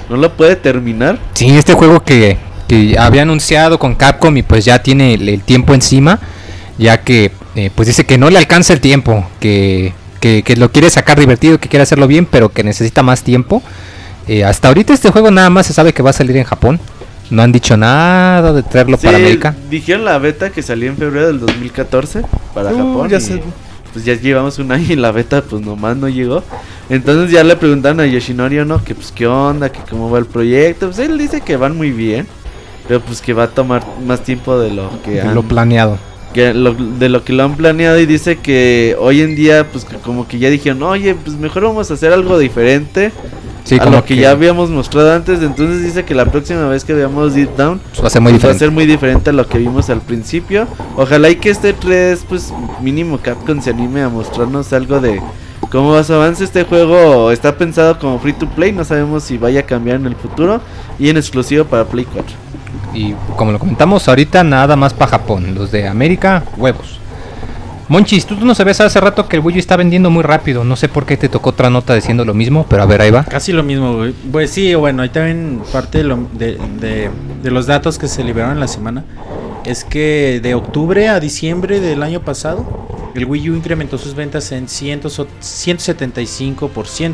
[0.08, 1.18] no lo puede terminar.
[1.34, 5.42] Sí, este juego que, que había anunciado con Capcom y pues ya tiene el, el
[5.42, 6.18] tiempo encima,
[6.78, 10.72] ya que eh, pues dice que no le alcanza el tiempo, que, que, que lo
[10.72, 13.62] quiere sacar divertido, que quiere hacerlo bien, pero que necesita más tiempo.
[14.28, 16.80] Eh, hasta ahorita este juego nada más se sabe que va a salir en Japón.
[17.32, 19.54] No han dicho nada de traerlo Sí, para América.
[19.70, 22.22] dijeron la beta que salió en febrero del 2014
[22.54, 23.08] para Uh, Japón.
[23.08, 23.42] ya y, sé.
[23.92, 26.42] Pues ya llevamos un año y la beta pues nomás no llegó.
[26.88, 30.26] Entonces ya le preguntaron a Yoshinori no que pues qué onda, que cómo va el
[30.26, 30.86] proyecto.
[30.86, 32.26] Pues él dice que van muy bien,
[32.86, 35.98] pero pues que va a tomar más tiempo de lo que de han lo planeado.
[36.34, 39.84] que lo- de lo que lo han planeado y dice que hoy en día pues
[39.84, 43.12] que como que ya dijeron, oye, pues mejor vamos a hacer algo diferente
[43.64, 45.42] Sí, a como lo que, ya habíamos mostrado antes.
[45.42, 48.32] Entonces dice que la próxima vez que veamos Deep Down pues, va a ser muy
[48.32, 48.58] pues, va a diferente.
[48.58, 50.66] ser muy diferente a lo que vimos al principio.
[50.96, 55.20] Ojalá y que este 3, pues mínimo Capcom se anime a mostrarnos algo de
[55.70, 56.44] cómo va su avance.
[56.44, 60.06] Este juego está pensado como free to play, no sabemos si vaya a cambiar en
[60.06, 60.60] el futuro
[60.98, 62.36] y en exclusivo para Play 4.
[62.94, 65.54] Y como lo comentamos ahorita, nada más para Japón.
[65.54, 67.01] Los de América, huevos.
[67.92, 70.64] Monchis, tú no sabías hace rato que el Wii U está vendiendo muy rápido.
[70.64, 73.10] No sé por qué te tocó otra nota diciendo lo mismo, pero a ver, ahí
[73.10, 73.24] va.
[73.24, 74.14] Casi lo mismo, güey.
[74.32, 77.10] Pues sí, bueno, ahí también parte de,
[77.42, 79.04] de, los datos que se liberaron en la semana
[79.66, 84.52] es que de octubre a diciembre del año pasado, el Wii U incrementó sus ventas
[84.52, 87.12] en 100 so- 175%.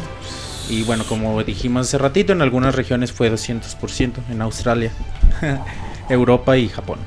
[0.71, 4.93] Y bueno, como dijimos hace ratito, en algunas regiones fue 200%, en Australia,
[6.09, 7.01] Europa y Japón.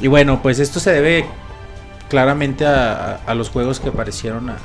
[0.00, 1.26] Y bueno, pues esto se debe
[2.10, 4.56] claramente a, a- a los juegos que aparecieron a,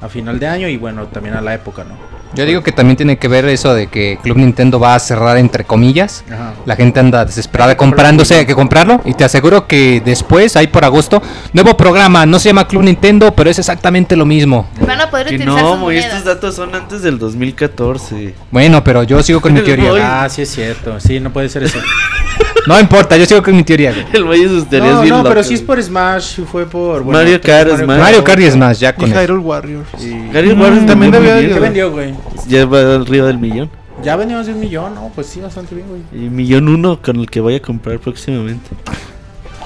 [0.00, 1.96] a final de año y bueno, también a la época, ¿no?
[2.32, 5.36] Yo digo que también tiene que ver eso de que Club Nintendo va a cerrar
[5.36, 6.22] entre comillas.
[6.32, 6.52] Ajá.
[6.64, 9.00] La gente anda desesperada comprándose, hay que comprarlo.
[9.04, 11.20] Y te aseguro que después, ahí por agosto,
[11.52, 14.68] nuevo programa, no se llama Club Nintendo, pero es exactamente lo mismo.
[14.86, 18.32] Van a poder Que utilizar no, sus estos datos son antes del 2014.
[18.52, 20.22] Bueno, pero yo sigo con mi teoría.
[20.22, 21.00] Ah, sí es cierto.
[21.00, 21.78] Sí, no puede ser eso.
[22.66, 23.92] No importa, yo sigo con mi teoría.
[23.92, 24.04] güey.
[24.12, 25.66] El Moy y sus teorías no, bien no, pero locas, sí es güey.
[25.78, 27.02] por Smash, fue por...
[27.02, 27.98] bueno, Mario Kart, Smash.
[27.98, 29.20] Mario Kart y Smash, ya Y con eso.
[29.22, 29.88] Hyrule Warriors.
[29.98, 30.10] Y...
[30.12, 31.48] Warren Mm, también también muy debía bien.
[31.48, 32.14] de- ¿Qué vendió, güey?
[32.48, 33.70] Ya va al río del millón.
[34.02, 35.10] Ya vendimos de un millón, ¿no?
[35.14, 36.00] Pues sí, bastante bien, güey.
[36.12, 38.68] Y millón uno con el que voy a comprar próximamente.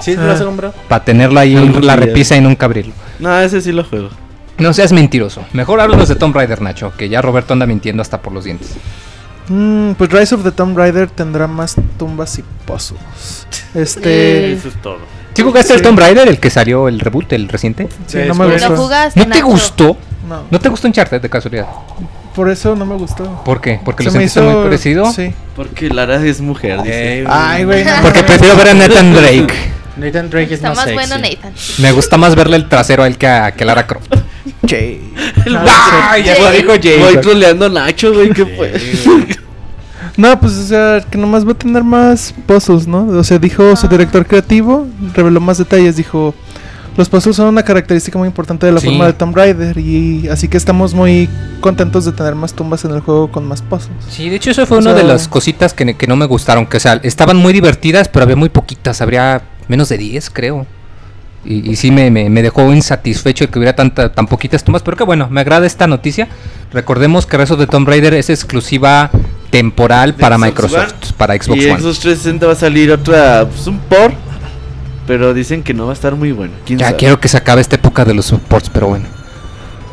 [0.01, 0.23] ¿Sí te Ah.
[0.25, 0.73] lo vas a comprar?
[0.89, 2.93] Para tenerlo ahí en la repisa y nunca abrirlo.
[3.19, 4.09] No, ese sí lo juego.
[4.57, 5.43] No seas mentiroso.
[5.53, 8.71] Mejor háblanos de Tomb Raider, Nacho, que ya Roberto anda mintiendo hasta por los dientes.
[9.47, 13.45] Mm, pues Rise of the Tomb Raider tendrá más tumbas y puzzles.
[13.73, 14.53] Este.
[14.53, 14.97] Eso es todo.
[15.33, 15.81] ¿Sí jugaste el.
[15.81, 17.87] Tomb Raider, el que salió, el reboot, el reciente?
[18.07, 18.75] Sí, no me Square ¿Lo gustó.
[18.83, 19.45] jugaste, ¿No te Nacho?
[19.45, 19.97] gustó?
[20.27, 21.67] No, ¿No te gustó Uncharted de casualidad?
[22.33, 23.23] por eso no me gustó.
[23.45, 23.79] ¿Por qué?
[23.85, 25.11] ¿Porque Se lo me sentiste hizo- muy parecido?
[25.13, 25.33] Sí.
[25.55, 27.21] Porque Lara es mujer, dice.
[27.21, 27.85] Eh, Ay, güey.
[27.85, 27.91] no.
[28.01, 29.53] Porque prefiero ver a Nathan Drake.
[29.95, 30.95] Nathan Drake es Está más, más sexy.
[30.95, 31.53] bueno Nathan.
[31.77, 34.13] Me gusta más verle el trasero a él que a, que a Lara Croft.
[34.65, 34.99] Che.
[36.09, 36.99] ¡Ay, ya lo dijo Jay!
[36.99, 38.73] Voy troleando a Nacho, güey, ¿qué fue?
[40.17, 43.05] No, pues o sea, que nomás va a tener más puzzles, ¿no?
[43.07, 43.89] O sea, dijo su Ah.
[43.89, 46.33] director creativo, reveló más detalles, dijo,
[46.95, 48.87] los puzzles son una característica muy importante de la Sí.
[48.87, 51.27] forma de Tomb Raider y así que estamos muy
[51.59, 53.91] contentos de tener más tumbas en el juego con más puzzles.
[54.09, 56.25] Sí, de hecho eso fue O una de sea- las cositas que, que no me
[56.25, 60.29] gustaron, que o sea, estaban muy divertidas, pero había muy poquitas, habría menos de 10,
[60.29, 60.65] creo.
[61.45, 64.81] Y, y sí me, me- me dejó insatisfecho el que hubiera tanta, tan poquitas tumbas,
[64.81, 66.27] pero que bueno, me agrada esta noticia.
[66.73, 69.11] Recordemos que Rezo de Tomb Raider es exclusiva
[69.51, 71.13] temporal De para Xbox Microsoft, One.
[71.17, 71.79] para Xbox y One.
[71.81, 74.11] Xbox 360 va a salir otra, pues un por.
[75.07, 76.53] Pero dicen que no va a estar muy bueno.
[76.65, 76.97] ¿Quién Ya sabe?
[76.97, 79.05] quiero que se acabe esta época de los supports, pero bueno.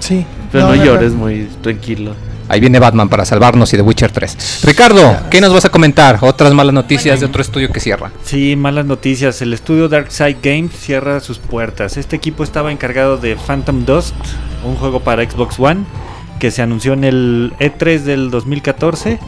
[0.00, 0.24] Sí.
[0.50, 2.14] Pero no, llores, muy tranquilo.
[2.52, 4.60] Ahí viene Batman para salvarnos y The Witcher 3.
[4.64, 6.18] Ricardo, ¿qué nos vas a comentar?
[6.20, 8.12] Otras malas noticias de otro estudio que cierra.
[8.24, 9.40] Sí, malas noticias.
[9.40, 11.96] El estudio Darkside Games cierra sus puertas.
[11.96, 14.14] Este equipo estaba encargado de Phantom Dust,
[14.64, 15.86] un juego para Xbox One
[16.40, 19.18] que se anunció en el E3 del 2014.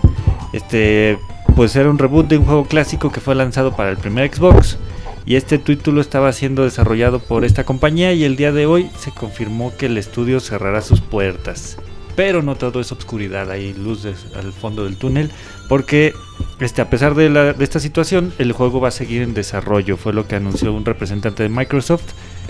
[0.53, 1.19] Este,
[1.57, 4.77] pues era un reboot de un juego clásico que fue lanzado para el primer Xbox.
[5.25, 9.13] Y este título estaba siendo desarrollado por esta compañía y el día de hoy se
[9.13, 11.79] confirmó que el estudio cerrará sus puertas.
[12.17, 15.31] Pero no todo es obscuridad, hay luces al fondo del túnel,
[15.69, 16.15] porque
[16.61, 19.97] este, a pesar de, la- de esta situación, el juego va a seguir en desarrollo,
[19.97, 22.05] fue lo que anunció un representante de Microsoft.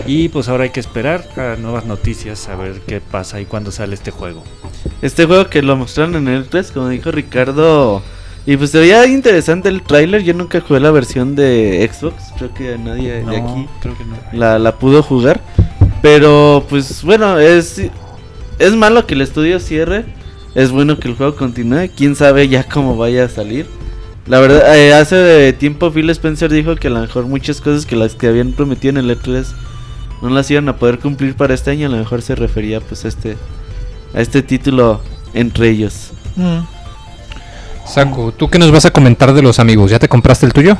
[0.05, 3.71] Y pues ahora hay que esperar a nuevas noticias, a ver qué pasa y cuándo
[3.71, 4.43] sale este juego.
[5.01, 8.03] Este juego que lo mostraron en el 3, como dijo Ricardo.
[8.45, 10.21] Y pues se veía interesante el tráiler.
[10.21, 12.15] Yo nunca jugué la versión de Xbox.
[12.37, 14.17] Creo que nadie de No, aquí creo que no.
[14.33, 15.41] la, la pudo jugar.
[16.01, 17.81] Pero pues bueno, es,
[18.59, 20.05] es malo que el estudio cierre.
[20.53, 21.89] Es bueno que el juego continúe.
[21.95, 23.67] Quién sabe ya cómo vaya a salir.
[24.27, 27.95] La verdad, eh, hace tiempo Phil Spencer dijo que a lo mejor muchas cosas que
[27.95, 29.45] las que habían prometido en el E3
[30.21, 31.87] no las iban a poder cumplir para este año.
[31.87, 33.37] A lo mejor se refería pues a este,
[34.13, 35.01] a este título
[35.33, 36.11] entre ellos.
[36.35, 36.59] Mm.
[37.85, 39.91] Saku, ¿tú qué nos vas a comentar de los amigos?
[39.91, 40.77] ¿Ya te compraste el tuyo?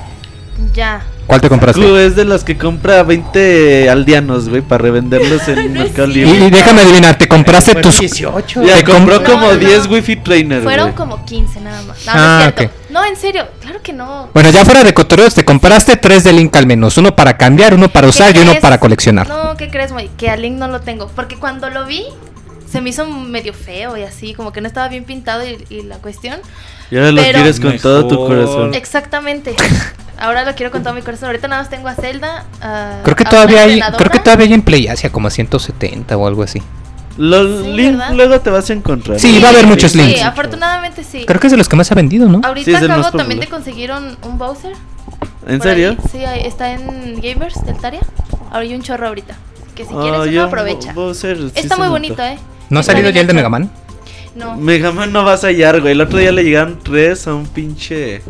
[0.73, 1.03] Ya.
[1.27, 1.81] ¿Cuál te compraste?
[1.81, 6.13] Club es de los que compra 20 aldeanos, güey, para revenderlos en No Mercado Y,
[6.13, 6.45] Libre.
[6.47, 7.99] y déjame adivinar, ¿te compraste tus...
[7.99, 8.63] 18.
[8.63, 9.57] Ya te compró No, como no, no.
[9.57, 10.63] 10 Wi-Fi trainers.
[10.63, 10.95] Fueron güey.
[10.95, 12.05] como 15 nada más.
[12.05, 12.69] No, Ah, no es.
[12.91, 13.47] No, en serio.
[13.59, 14.29] Claro que no.
[14.33, 16.97] Bueno, ya fuera de cotoreos, te compraste tres de Link al menos.
[16.97, 18.61] Uno para cambiar, uno para ¿Qué usar y uno crees?
[18.61, 19.27] para coleccionar.
[19.27, 20.09] No, ¿qué crees, Moy?
[20.17, 21.07] Que a Link no lo tengo.
[21.13, 22.03] Porque cuando lo vi,
[22.75, 25.81] se me hizo medio feo y así, como que no estaba bien pintado y, y
[25.83, 26.39] la cuestión.
[26.91, 28.27] Y ahora lo Pero- quieres con todo tu Mejor.
[28.27, 28.73] corazón.
[28.73, 29.55] Exactamente.
[30.17, 31.27] Ahora lo quiero con todo mi corazón.
[31.27, 32.45] Ahorita nada más tengo a Zelda.
[32.61, 35.31] a- Creo que a todavía hay, creo que todavía hay en Play Asia como a
[35.31, 36.61] 170 o algo así.
[37.17, 39.19] Los Sí, links luego te vas a encontrar.
[39.19, 40.21] Sí, va a haber muchos sí, links.
[40.21, 41.23] afortunadamente sí.
[41.25, 42.41] Creo que es de los que más ha vendido, ¿no?
[42.43, 44.73] Ahorita Sí, es el acabo más también de conseguir un, un Bowser.
[45.47, 45.73] ¿En por ahí.
[45.75, 45.95] serio?
[46.11, 48.01] Sí, ahí está en Gamers del Taria.
[48.51, 49.35] Ahora hay un chorro ahorita.
[49.75, 50.93] Que si Ah, quieres uno aprovecha.
[50.93, 52.37] Bowser, sí Está muy bonito, eh.
[52.69, 53.33] ¿No ha salido ya el de.
[53.33, 53.69] Mega Man?
[54.35, 54.55] No.
[54.57, 55.93] Mega Man no vas a hallar, güey.
[55.93, 58.21] El otro día le llegaron tres a un pinche.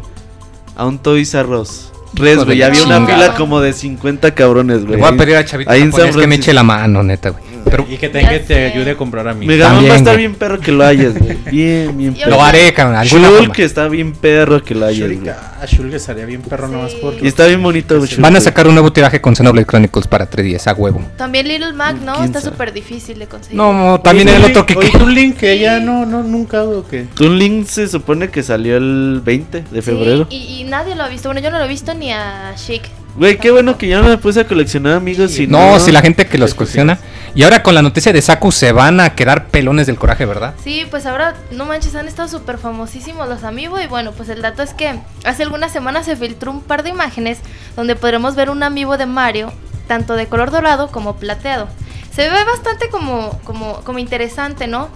[0.76, 1.92] A un Toys R Us.
[2.14, 2.62] Tres, güey.
[2.62, 5.00] Había una fila como de 50 cabrones, Le güey.
[5.00, 7.30] voy a Ahí- pedir a Chavito ahí en San que me eche la mano, neta,
[7.32, 7.44] güey.
[7.70, 9.46] Pero Y que tenga que Ya te ayude a comprar a mí.
[9.46, 11.36] Mega Man va a estar bien perro que lo hayas, güey.
[11.52, 12.30] Bien, bien perro.
[12.32, 13.04] lo haré, cabrón.
[13.04, 15.20] Shulk que está bien perro que lo hayas, güey.
[15.20, 16.98] Shulk, ah, Shulk estaría bien perro nomás Sí.
[17.02, 17.14] por.
[17.22, 18.06] Y está bien bonito.
[18.06, 21.02] Shulk, Van a sacar un nuevo tiraje con Xenoblade Chronicles para 3DS, a huevo.
[21.18, 22.14] También Little Mac, ¿no?
[22.14, 23.58] ¿Quién Está súper difícil de conseguir.
[23.58, 24.76] No, también el otro que...
[24.78, 27.06] Oye, Link, que ella no, no, nunca, ¿o qué?
[27.16, 30.28] Toon Link se supone que salió el 20 de Sí, febrero.
[30.30, 31.30] y, y nadie lo ha visto.
[31.30, 32.84] Bueno, yo no lo he visto ni a Chic.
[33.16, 35.32] Güey, qué bueno que ya no me puse a coleccionar amigos.
[35.32, 35.38] Sí.
[35.38, 37.00] Si No, si la gente que los cuestiona.
[37.34, 40.54] Y ahora con la noticia de Saku se van a quedar pelones del coraje, ¿verdad?
[40.62, 43.82] Sí, pues ahora, no manches, han estado súper famosísimos los amigos.
[43.84, 46.90] Y bueno, pues el dato es que hace algunas semanas se filtró un par de
[46.90, 47.40] imágenes
[47.78, 49.54] donde podremos ver un amigo de Mario,
[49.88, 51.70] tanto de color dorado como plateado.
[52.14, 54.90] Se ve bastante como, como, como interesante, ¿no?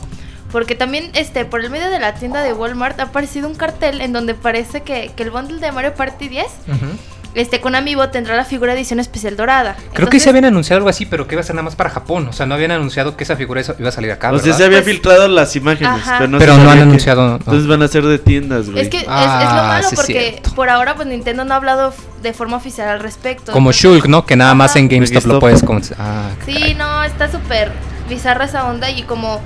[0.51, 4.01] Porque también este, por el medio de la tienda de Walmart ha aparecido un cartel
[4.01, 6.47] en donde parece que, que el bundle de Mario Party 10
[7.35, 9.75] este, con Amiibo tendrá la figura edición especial dorada.
[9.93, 11.89] Creo que se habían anunciado algo así, pero que iba a ser nada más para
[11.89, 12.27] Japón.
[12.27, 14.29] O sea, no habían anunciado que esa figura iba a salir acá.
[14.31, 14.57] O sea, ¿verdad?
[14.57, 16.15] se había Pues- filtrado las imágenes, Ajá.
[16.19, 17.35] pero no, Pero se no han anunciado, no.
[17.35, 18.83] Entonces van a ser de tiendas, güey.
[18.83, 20.55] Es que es, es Ah, lo malo sí porque cierto.
[20.55, 23.51] por ahora pues Nintendo no ha hablado de forma oficial al respecto.
[23.51, 24.25] Como Entonces- Shulk, ¿no?
[24.25, 25.63] Que nada más en GameStop lo puedes...
[25.63, 27.71] con- Ah, Sí, no, está súper
[28.09, 29.39] bizarra esa onda y como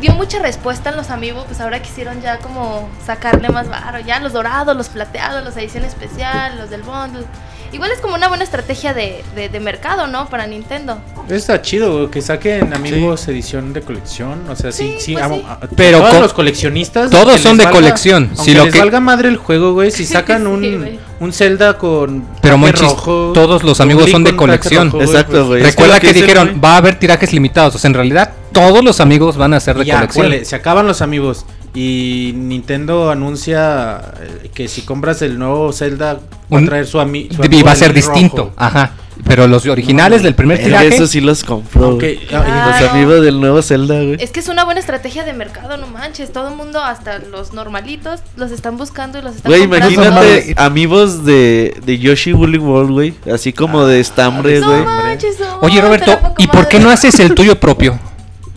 [0.00, 4.20] dio mucha respuesta en los amigos, pues ahora quisieron ya como sacarle más varo, ya
[4.20, 7.24] los dorados, los plateados, los edición especial, los del bundle.
[7.70, 10.26] Igual es como una buena estrategia de, de, de mercado, ¿no?
[10.30, 10.98] Para Nintendo.
[11.28, 14.48] Está chido que saquen amigos edición de colección.
[14.48, 15.12] O sea, sí, Sí, sí.
[15.12, 15.46] pues amo- sí.
[15.46, 17.10] a- Pero todos los coleccionistas.
[17.10, 18.30] todos son de colección.
[18.36, 19.90] Si lo les que- valga madre el juego, güey.
[19.90, 20.98] Si sacan Sí, un.
[21.20, 22.24] Un Zelda con.
[22.40, 24.90] Pero, Monchis, rojo, todos los amigos son de colección.
[24.90, 25.62] rojo, Exacto, pues, güey.
[25.62, 27.74] Recuerda que, dijeron, va a haber tirajes limitados.
[27.74, 30.44] O sea, en realidad, todos los amigos van a ser de ya, colección.
[30.44, 31.44] se acaban los amigos.
[31.74, 36.20] Y Nintendo anuncia eh, que si compras el nuevo Zelda, va
[36.58, 38.36] Un- a traer su, ami su Y amigo va a ser distinto.
[38.44, 38.52] rojo.
[38.56, 38.92] Ajá.
[39.26, 40.88] Pero los originales del primer tiraje...
[40.88, 41.98] eso sí los compró.
[42.32, 42.90] Ah, Los no.
[42.90, 44.16] amigos del nuevo Zelda, güey.
[44.20, 46.32] Es que es una buena estrategia de mercado, no manches.
[46.32, 49.90] Todo el mundo, hasta los normalitos, los están buscando y los están Güey, comprando.
[49.92, 53.14] imagínate amigos de, de Yoshi Woolly World, güey.
[53.32, 54.84] Así como de estambre, No güey.
[54.84, 57.98] manches, no, Oye, Roberto, ¿y por qué no haces el tuyo propio?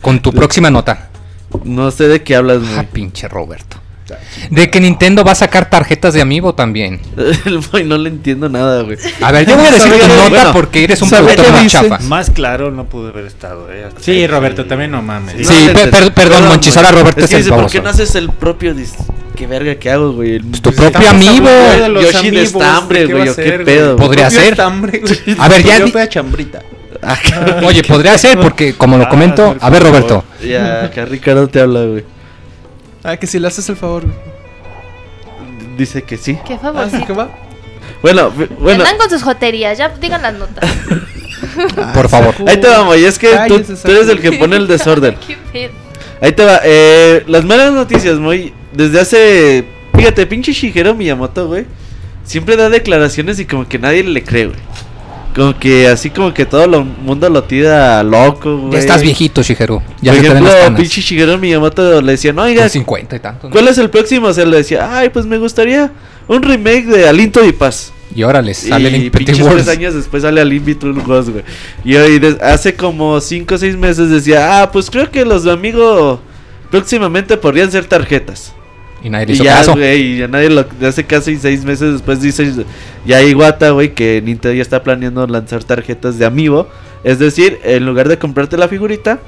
[0.01, 1.09] Con tu próxima nota.
[1.65, 2.87] No sé de qué hablas, Ah, güey.
[2.87, 3.77] pinche Roberto.
[4.49, 6.99] De que Nintendo va a sacar tarjetas de amiibo también.
[7.45, 8.97] El boy no le entiendo nada, güey.
[9.21, 11.69] A ver, yo voy a decir tu nota Bueno, porque eres un ¿sabe productor dice?
[11.69, 11.97] chafa.
[11.99, 13.87] Más claro no pude haber estado, eh.
[13.99, 14.25] Sí.
[14.27, 15.47] Roberto, también no mames.
[15.47, 17.89] Sí, No, per- per- perdón, ahora Roberto es es que el dice, ¿por qué no
[17.89, 18.73] haces el propio?
[18.73, 18.97] Dice,
[19.35, 20.35] ¿Qué verga, qué hago, güey?
[20.35, 21.13] El- Pues tu Pues propio
[21.89, 23.95] los Yoshi de estambre, ¿de qué güey, va a ¿o qué ser, pedo?
[23.95, 24.61] Podría ser.
[25.39, 26.61] A ver, ya Yo chambrita.
[27.65, 29.81] Oye, podría ser porque, como lo Ah, comento, a ver.
[29.83, 30.23] Roberto.
[30.45, 32.03] Ya, acá Ricardo te habla, güey.
[33.03, 34.03] Ah, que si le haces el favor.
[34.03, 34.15] güey.
[35.77, 36.37] Dice que sí.
[36.45, 37.05] Qué Ah, favorcito.
[37.07, 37.29] ¿qué va?
[38.01, 38.83] Bueno, bueno.
[38.83, 40.69] Andan con sus joterías, ya digan las notas.
[41.93, 42.35] Por favor.
[42.47, 43.03] Ahí te va, güey.
[43.05, 45.15] Es que tú, tú eres el que pone el desorden.
[46.21, 46.59] Ahí te va.
[46.63, 48.53] Eh, las malas noticias, muy.
[48.73, 49.65] Desde hace.
[49.95, 51.65] Fíjate, pinche Shigeru Miyamoto, güey.
[52.23, 54.59] Siempre da declaraciones y como que nadie le cree, güey.
[55.35, 58.73] Como que así como que todo el mundo lo tira loco, güey.
[58.73, 59.81] Ya estás viejito, Shigeru.
[60.01, 63.47] Ya Por se ejemplo, pinche Shigeru Miyamoto le decían, oiga, Con 50 y tanto.
[63.47, 63.53] ¿no?
[63.53, 64.27] ¿cuál es el próximo?
[64.27, 65.91] O sea, le decía, ay, pues me gustaría
[66.27, 67.93] un remake de Alinto y Paz.
[68.13, 71.43] Y ahora les sale el y Infinity pinches tres años después sale al Worlds, güey.
[71.85, 75.51] Y hoy, hace como 5 o 6 meses decía, ah, pues creo que los de
[75.51, 76.19] amigo
[76.69, 78.53] próximamente podrían ser tarjetas.
[79.03, 79.73] Y nadie le Y hizo ya, caso.
[79.73, 82.51] güey, y ya nadie lo hace y 6 meses después dice
[83.05, 86.67] ya Iwata, güey, que Nintendo ya está planeando lanzar tarjetas de amiibo.
[87.03, 89.19] Es decir, en lugar de comprarte la figurita,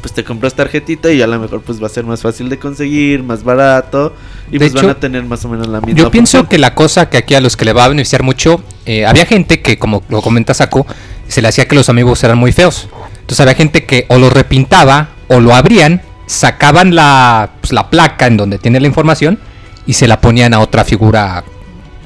[0.00, 2.58] pues te compras tarjetita y a lo mejor pues va a ser más fácil de
[2.58, 4.12] conseguir, más barato
[4.50, 6.48] y De pues van a tener más o menos la misma Yo pienso función.
[6.50, 9.26] que la cosa que aquí a los que le va a beneficiar mucho, eh, había
[9.26, 10.86] gente que, como lo comenta Saco,
[11.28, 12.88] se le hacía que los amigos eran muy feos.
[13.20, 16.02] Entonces había gente que o lo repintaba o lo abrían,
[16.32, 19.38] sacaban la, pues, la placa en donde tiene la información
[19.86, 21.44] y se la ponían a otra figura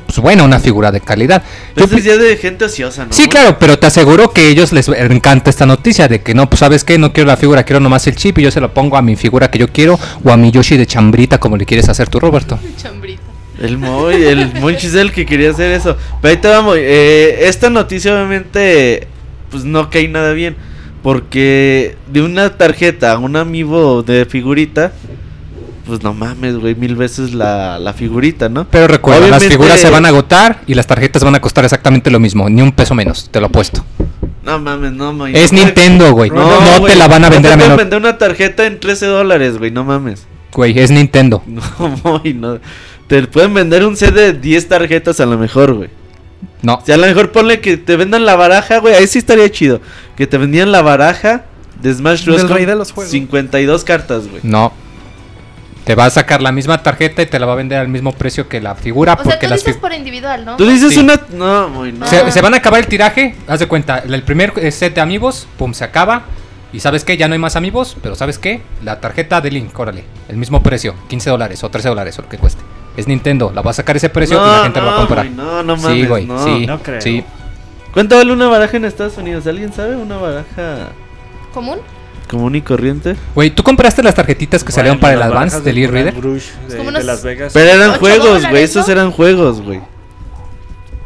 [0.07, 1.43] pues, buena, una figura de calidad.
[1.77, 3.12] Yo es de gente ociosa, ¿no?
[3.12, 6.49] Sí, claro, pero te aseguro que a ellos les encanta esta noticia de que no,
[6.49, 8.72] pues sabes qué, no quiero la figura, quiero nomás el chip y yo se lo
[8.72, 11.66] pongo a mi figura que yo quiero o a mi Yoshi de chambrita como le
[11.66, 12.59] quieres hacer tú, Roberto.
[12.77, 13.22] Chambrita.
[13.61, 15.97] El Moy, el Monchis el que quería hacer eso.
[16.20, 16.77] Pero ahí te vamos.
[16.79, 19.09] Eh, esta noticia obviamente
[19.51, 20.57] pues no cae nada bien.
[21.07, 24.90] Porque de una tarjeta a un amiibo de figurita,
[25.86, 28.66] pues no mames, güey, mil veces la, la figurita, ¿no?
[28.68, 32.11] Pero recuerda, las figuras se van a agotar y las tarjetas van a costar exactamente
[32.11, 33.84] lo mismo, ni un peso menos, te lo apuesto.
[34.42, 35.38] No mames, no mames.
[35.38, 36.28] Es no Nintendo, güey.
[36.30, 37.78] No, güey, te la van a no vender te a menor.
[37.78, 40.26] vender una tarjeta en 13 dólares, güey, no mames.
[40.52, 41.40] Güey, es Nintendo.
[41.46, 41.62] No,
[42.02, 42.59] Moy, no.
[43.07, 45.88] Te pueden vender un set de 10 tarjetas a lo mejor, güey.
[46.62, 46.82] No.
[46.84, 48.94] Si a lo mejor ponle que te vendan la baraja, güey.
[48.94, 49.80] Ahí sí estaría chido.
[50.16, 51.44] Que te vendían la baraja
[51.80, 52.38] de Smash Bros.
[52.38, 53.11] Del con rey de los juegos.
[53.11, 54.40] 52 cartas, güey.
[54.42, 54.72] No.
[55.84, 58.11] Te va a sacar la misma tarjeta y te la va a vender al mismo
[58.12, 60.57] precio que la figura O sea, porque tú las dices por individual, ¿no?
[60.57, 60.98] Tú dices Sí.
[60.98, 61.20] una.
[61.32, 62.07] No, muy no.
[62.09, 62.30] se, Ah.
[62.32, 65.72] se van a acabar el tiraje, haz de cuenta, el primer set de amigos, pum,
[65.74, 66.24] se acaba.
[66.72, 69.78] Y sabes qué, ya no hay más amigos, pero sabes qué, la tarjeta de Link,
[69.78, 72.61] órale, el mismo precio, 15 dólares o 13 dólares o lo que cueste.
[72.97, 75.30] Es Nintendo, la va a sacar ese precio y la gente lo va a comprar.
[75.30, 76.01] no, no mames.
[76.01, 76.44] sí, güey, no.
[76.44, 77.01] sí, no creo.
[77.01, 77.24] sí.
[77.92, 79.47] ¿Cuánto vale una baraja en Estados Unidos?
[79.47, 79.97] ¿Alguien sabe?
[79.97, 80.90] Una baraja
[81.55, 81.78] ¿Común?
[82.26, 83.16] común y corriente.
[83.34, 86.14] Güey, ¿tú compraste las tarjetitas que salieron Bueno, para el Advance del e-Reader?
[86.14, 87.53] De, Las Vegas.
[87.53, 88.62] Pero eran ¿Ocho juegos, güey.
[88.64, 89.80] Esos eran juegos, güey.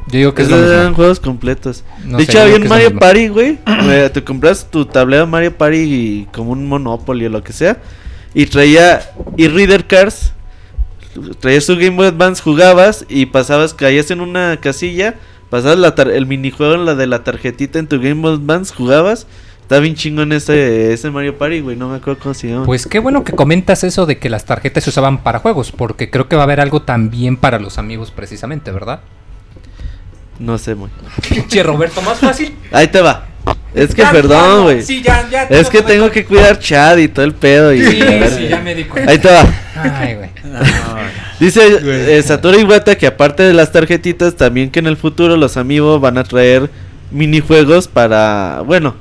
[0.07, 1.84] Yo digo que es Esos eran juegos completos.
[2.05, 2.99] No de sé, hecho, había un Mario.
[2.99, 3.59] Party, güey.
[3.66, 7.78] eh, Te compras tu tablero Mario Party como un Monopoly o lo que sea.
[8.34, 10.32] Y traía e-reader cards.
[11.41, 15.16] Traías tu Game Boy Advance, jugabas y pasabas, caías en una casilla.
[15.51, 18.75] Pasabas la tar- el minijuego en la de la tarjetita en tu Game Boy Advance,
[18.75, 19.27] jugabas.
[19.62, 21.77] Estaba bien chingón ese, ese Mario Party, güey.
[21.77, 22.66] No me acuerdo cómo se llama.
[22.66, 26.11] Pues qué bueno que comentas eso de que las tarjetas se usaban para juegos, porque
[26.11, 29.01] creo que va a haber algo también para los amigos precisamente, ¿verdad?
[30.39, 30.89] No sé, muy.
[31.29, 32.55] Pinche Roberto, más fácil.
[32.73, 33.27] Ahí te va.
[33.75, 34.83] Es que Ya, perdón, güey.
[34.83, 35.45] Sí, ya, ya.
[35.45, 37.73] es que tengo que cuidar Chad y todo el pedo.
[37.73, 38.01] Y, Sí,
[38.37, 39.12] sí, ya me di cuenta.
[39.12, 39.45] Ahí te va.
[39.77, 40.30] Ay, güey.
[41.38, 41.61] Dice
[42.18, 46.01] eh, Satoru Iwata que aparte de las tarjetitas, también que en el futuro los amigos
[46.01, 46.70] van a traer
[47.11, 48.95] minijuegos para, bueno,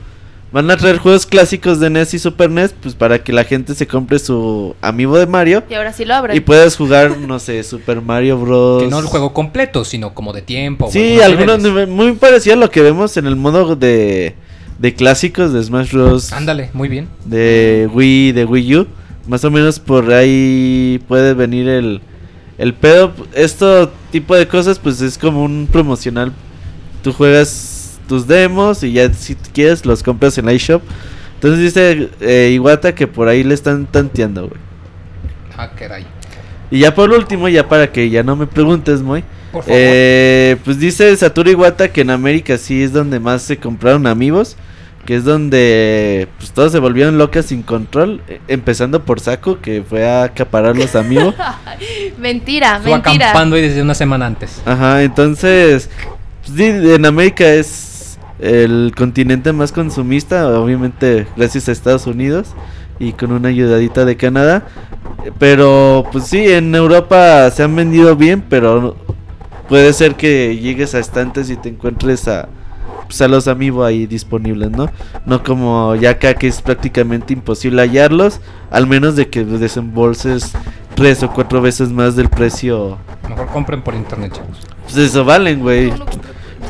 [0.51, 3.75] van a traer juegos clásicos de NES y Super NES, pues para que la gente
[3.75, 6.35] se compre su amiibo de Mario Y ahora sí lo abren.
[6.35, 8.83] y puedas jugar, no sé, Super Mario Bros.
[8.83, 10.89] Que no el juego completo, sino como de tiempo.
[10.91, 11.89] Sí, algunos niveles.
[11.89, 14.33] muy parecido a lo que vemos en el modo de,
[14.79, 16.33] de clásicos de Smash Bros.
[16.33, 17.07] Ándale, muy bien.
[17.25, 18.87] de Wii, de Wii U.
[19.29, 22.01] Más o menos por ahí puede venir el,
[22.57, 23.13] el pedo.
[23.33, 26.33] Esto tipo de cosas pues es como un promocional.
[27.03, 30.81] Tú juegas tus demos y ya si quieres los compras en iShop.
[31.35, 34.59] Entonces dice eh, Iwata que por ahí le están tanteando, güey.
[35.55, 36.07] Ah, caray.
[36.71, 39.23] Y ya por último, ya para que ya no me preguntes, muy.
[39.51, 39.77] Por favor.
[39.79, 44.57] Eh, pues dice Satoru Iwata que en América sí es donde más se compraron amigos.
[45.09, 48.21] Que es donde pues todos se volvieron locas sin control.
[48.27, 51.33] eh, Empezando por Saco, que fue a acaparar los amigos.
[52.19, 53.29] Mentira, Estuvo mentira.
[53.31, 54.61] acampando ahí desde una semana antes.
[54.67, 55.89] Ajá, entonces.
[56.45, 60.47] pues, sí, en América es el continente más consumista.
[60.59, 62.49] Obviamente, gracias a Estados Unidos.
[62.99, 64.67] Y con una ayudadita de Canadá.
[65.39, 68.43] Pero, pues sí, en Europa se han vendido bien.
[68.47, 68.95] Pero
[69.67, 72.47] puede ser que llegues a estantes y te encuentres a.
[73.09, 74.87] Pues a los amigos ahí disponibles, ¿no?
[75.25, 78.39] No como ya acá que es prácticamente imposible hallarlos.
[78.69, 80.53] Al menos de que desembolses
[80.93, 84.59] tres o cuatro veces más del precio Mejor compren por internet, chavos.
[84.83, 85.91] pues eso valen, güey.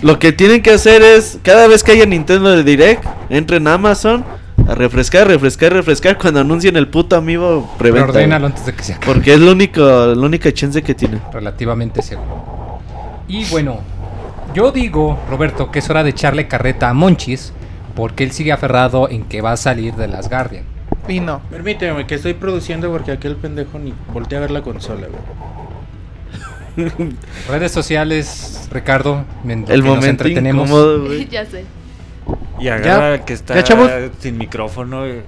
[0.01, 3.73] Lo que tienen que hacer es, cada vez que haya Nintendo de Direct, entren a
[3.73, 4.23] Amazon
[4.65, 8.11] a refrescar, refrescar, refrescar cuando anuncien el puto amigo preventa.
[8.11, 9.13] Ordénalo antes de que se acabe.
[9.13, 11.19] Porque es lo único, la única chance que tiene.
[11.33, 12.79] Relativamente seguro.
[13.27, 13.81] Y bueno,
[14.53, 17.53] yo digo, Roberto, que es hora de echarle carreta a Monchis.
[17.95, 20.63] Porque él sigue aferrado en que va a salir de las Guardian.
[21.09, 21.41] Y no.
[21.49, 25.07] Permíteme, que estoy produciendo porque aquel pendejo ni voltea a ver la consola,
[26.77, 27.09] güey.
[27.49, 30.67] Redes sociales, Ricardo, El que nos momento entretenemos.
[30.69, 31.27] incómodo, güey.
[31.27, 31.65] ya sé.
[32.59, 33.89] Y agarra que está ¿Ya, chavos?
[34.19, 35.05] sin micrófono.
[35.05, 35.23] eh,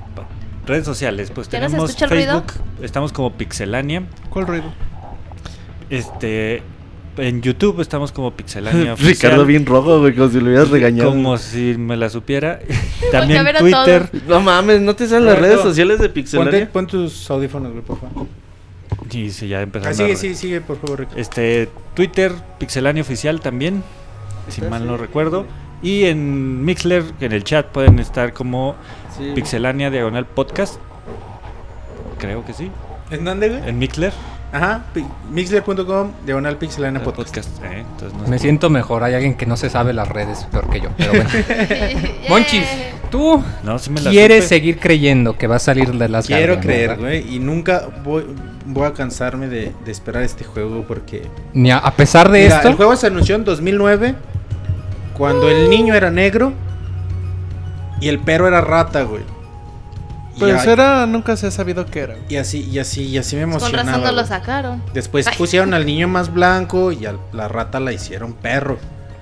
[0.66, 2.44] Redes sociales, pues ¿Ya no se tenemos escucha el ruido?
[2.46, 4.04] Facebook, estamos como Pixelania.
[4.30, 4.72] ¿Cuál ruido?
[5.90, 6.62] Este,
[7.18, 8.94] en YouTube estamos como Pixelania.
[8.94, 11.10] oficial, Ricardo bien rojo, güey, como si lo hubieras regañado.
[11.12, 12.60] Como si me la supiera.
[13.12, 14.10] También a ver a Twitter.
[14.28, 16.70] No mames, ¿no te salen las redes sociales de Ponte, Pixelania?
[16.72, 18.28] pon tus audífonos, güey, por favor.
[19.12, 21.12] Y sí, ya empezaron Ah, sigue, a- sigue, sigue, por favor, Rico.
[21.16, 23.84] Este, Twitter, Pixelania Oficial también,
[24.50, 25.02] si mal no Sí.
[25.02, 25.46] recuerdo.
[25.84, 28.76] Y en Mixler, en el chat, pueden estar como
[29.18, 29.32] Sí.
[29.34, 30.76] Pixelania Diagonal Podcast.
[32.20, 32.70] Creo que sí.
[33.10, 33.68] ¿En dónde, güey?
[33.68, 34.14] En Mixler.
[34.54, 34.84] Ajá,
[35.32, 37.30] mixler.com, diagonal pixelania El podcast.
[37.30, 37.86] podcast, ¿eh?
[37.90, 39.04] Entonces no Me siento mejor.
[39.04, 40.90] Hay alguien que no se sabe las redes peor que yo.
[40.98, 41.30] Pero bueno.
[42.30, 42.66] Monchis,
[43.10, 44.56] tú No, sí me la quieres supe.
[44.56, 48.26] seguir creyendo que va a salir de las Quiero creer, güey, y nunca voy,
[48.66, 51.24] voy a cansarme de, de esperar este juego porque...
[51.54, 52.68] Ni a, a pesar de Mira, esto.
[52.68, 54.16] el juego se anunció en 2009,
[55.18, 56.52] cuando el niño era negro
[58.02, 59.24] y el perro era rata, güey.
[60.36, 62.16] Y Pues ya- era, nunca se ha sabido qué era.
[62.30, 63.84] Y así, y así, y así me Con emocionaba.
[63.90, 64.82] razón no lo sacaron.
[64.94, 68.78] Después pusieron al niño más blanco y a la rata la hicieron perro.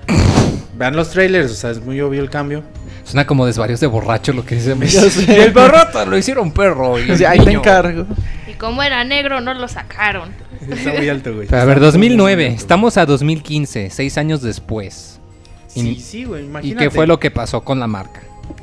[0.76, 2.62] Vean los trailers, o sea, es muy obvio el cambio.
[3.04, 4.74] Suena como desvarios de borracho lo que dice.
[5.28, 6.98] Y el barrota lo hicieron perro.
[6.98, 8.06] Y O sea, el ahí te encargo.
[8.48, 10.30] Y como era negro, no lo sacaron.
[10.70, 11.48] Está muy alto, güey.
[11.48, 12.46] Pero a ver, Está muy 2009.
[12.50, 12.60] alto.
[12.60, 15.18] Estamos a 2015, seis años después.
[15.66, 16.84] Sí, Y- sí, güey, ¿Y imagínate.
[16.84, 18.20] qué fue lo que pasó con la marca?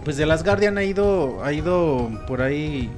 [0.08, 2.89] Pues de las Guardian ha ido, ha ido por ahí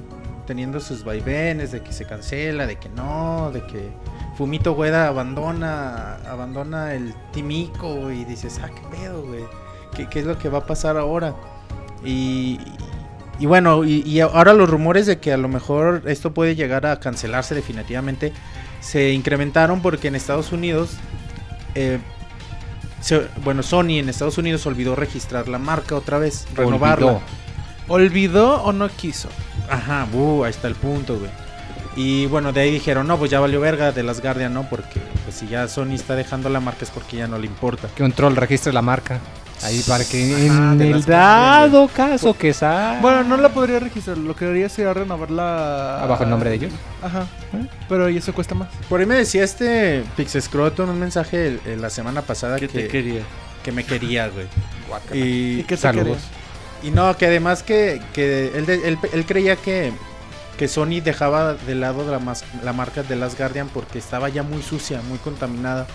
[0.46, 3.90] teniendo sus vaivenes de que se cancela, de que no, de que
[4.36, 9.42] Fumito Ueda abandona, abandona el Timico y dices, ah, qué pedo, güey,
[9.96, 11.34] ¿Qué, qué es lo que va a pasar ahora?
[12.04, 12.60] Y,
[13.40, 16.86] y bueno, y, y ahora los rumores de que a lo mejor esto puede llegar
[16.86, 18.32] a cancelarse definitivamente
[18.78, 20.92] se incrementaron porque en Estados Unidos,
[21.74, 21.98] eh,
[23.00, 27.06] se- bueno, Sony en Estados Unidos olvidó registrar la marca otra vez, renovarla.
[27.12, 27.22] Olvidó.
[27.88, 29.28] ¿Olvidó o no quiso?
[29.68, 31.30] Ajá, buh, ahí está el punto, güey.
[31.96, 34.68] Y bueno, de ahí dijeron, no, pues ya valió verga de las Guardian, ¿no?
[34.70, 37.88] Porque pues, si ya Sony está dejando la marca es porque ya no le importa.
[37.96, 39.18] Que un troll registre la marca.
[39.62, 42.98] Ahí para que Ajá, en el dado caso que sea.
[43.02, 44.16] Bueno, no la podría registrar.
[44.16, 46.02] Lo que haría sería renovarla.
[46.02, 46.72] ¿Abajo el nombre de ellos?
[47.02, 47.26] Ajá.
[47.88, 48.68] Pero y eso cuesta más.
[48.88, 52.68] Por ahí me decía este Pixescroto en un mensaje el- el- la semana pasada ¿Qué
[52.68, 53.20] que, te quería?
[53.62, 54.46] que me quería, güey.
[55.12, 56.04] ¿Y Y, qué te saludos.
[56.06, 56.22] querías?
[56.82, 59.92] y no, que además que, que él, de- él- él creía que,
[60.56, 64.42] que Sony dejaba de lado la, mas- la marca de las Guardian porque estaba ya
[64.42, 65.86] muy sucia, muy contaminada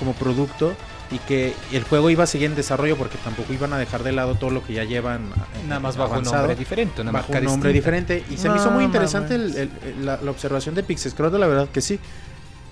[0.00, 0.74] como producto
[1.14, 4.12] y que el juego iba a seguir en desarrollo porque tampoco iban a dejar de
[4.12, 7.00] lado todo lo que ya llevan eh, Nada más bajo un avanzado, nombre diferente.
[7.02, 7.90] Una bajo marca un nombre distinta.
[8.14, 9.54] diferente y se me hizo muy interesante mames.
[9.56, 11.98] el- el- el- la, la observación de Pixescroto, la verdad que sí.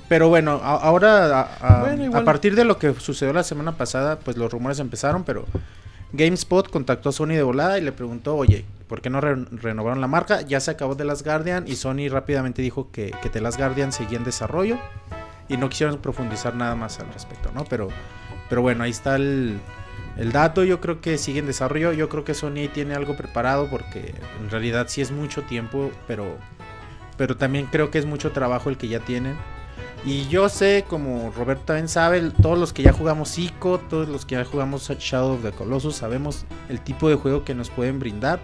[0.09, 2.25] Pero bueno, a- ahora a, a- Bueno, a igual.
[2.25, 5.47] partir de lo que sucedió la semana pasada, pues los rumores empezaron, pero
[6.13, 10.01] GameSpot contactó a Sony de volada y le preguntó, oye, ¿por qué no re- renovaron
[10.01, 10.43] la marca?
[10.43, 13.93] Ya se acabó The Last Guardian y Sony rápidamente dijo que, que The Last Guardian
[13.93, 14.77] seguía en desarrollo
[15.49, 17.65] y no quisieron profundizar nada más al respecto, ¿no?
[17.65, 17.89] Pero,
[18.53, 19.59] pero bueno, ahí está el,
[20.19, 23.67] el dato, yo creo que sigue en desarrollo, yo creo que Sony tiene algo preparado
[23.71, 26.37] porque en realidad sí es mucho tiempo, pero,
[27.17, 29.37] pero también creo que es mucho trabajo el que ya tienen.
[30.05, 34.27] Y yo sé, como Roberto también sabe, todos los que ya jugamos ICO, todos los
[34.27, 38.01] que ya jugamos Shadow of the Colossus, sabemos el tipo de juego que nos pueden
[38.01, 38.39] brindar.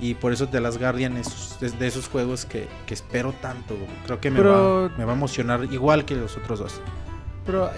[0.00, 3.74] Y por eso The Last Guardian es, es de esos juegos que, que espero tanto.
[4.04, 6.78] Creo que me, Pero- va, me va a emocionar igual que los otros dos.
[7.46, 7.70] Pero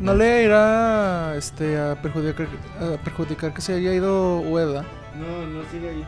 [0.00, 2.46] no le irá este, a, perjudicar,
[2.80, 4.84] a perjudicar que se haya ido Ueda.
[5.18, 6.04] No, no sigue ahí.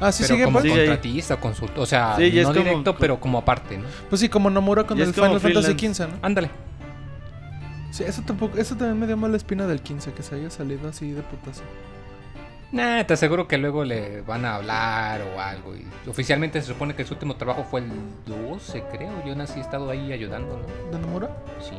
[0.00, 0.72] Ah, sí, pero sigue como pues.
[0.72, 0.78] Ahí.
[0.78, 1.78] contratista, consultor.
[1.80, 3.84] O sea, Sí, ya no es como- directo, pero como aparte, ¿no?
[4.08, 5.72] Pues sí, como Nomura con el Final Fantasy.
[5.72, 6.14] XV, ¿no?
[6.22, 6.50] Ándale.
[7.90, 10.88] Sí, eso tampoco, eso también me dio mala espina del 15, que se haya salido
[10.88, 11.62] así de putazo.
[12.72, 15.74] Nah, te aseguro que luego le van a hablar o algo.
[15.74, 17.86] Y oficialmente se supone que su último trabajo fue el
[18.26, 19.12] 12, creo.
[19.24, 20.92] Yo nací he estado ahí ayudando, ¿no?
[20.92, 21.28] ¿De Nomura?
[21.60, 21.72] Sí.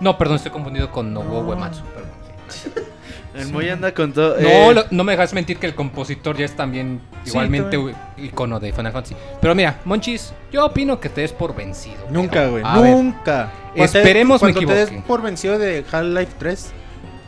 [0.00, 1.48] No, perdón, estoy confundido con Nobuo No.
[1.50, 1.82] Uematsu.
[1.84, 2.10] Perdón.
[2.48, 2.70] sí.
[3.32, 4.34] El Moy anda con todo.
[4.40, 7.76] No, eh, lo- no me dejas mentir que el compositor ya es también Sí, igualmente
[7.76, 7.96] también.
[8.16, 9.14] icono de Final Fantasy.
[9.40, 11.98] Pero mira, Monchis, yo opino que te des por vencido.
[12.10, 12.64] Nunca, güey.
[12.64, 13.52] ver, Nunca.
[13.76, 16.72] Cuando esperemos me cuando te des por vencido de Half-Life 3,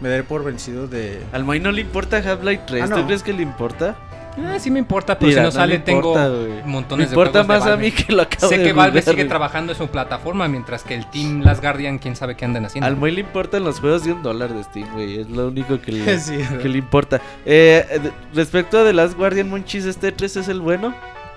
[0.03, 1.21] me daré por vencido de.
[1.33, 2.83] Al Moy no le importa Half-Life 3.
[2.83, 2.97] Ah, no.
[2.97, 3.97] ¿Tú crees que le importa?
[4.37, 7.45] Ah, sí me importa, pero Mira, si no, sale importa, tengo montones Me de importa
[7.45, 9.73] juegos de más a mí que lo acabo Sé de que Valve jugar, sigue trabajando
[9.73, 12.87] en su plataforma, mientras que el Team Last Guardian, quién sabe qué andan haciendo.
[12.87, 15.21] Al Moy le importan los juegos de un dólar de Steam, güey.
[15.21, 17.21] Es lo único que le, Sí, que le importa.
[17.45, 20.95] Eh, respecto a The Last Guardian, Monchis, ¿este 3 es el bueno?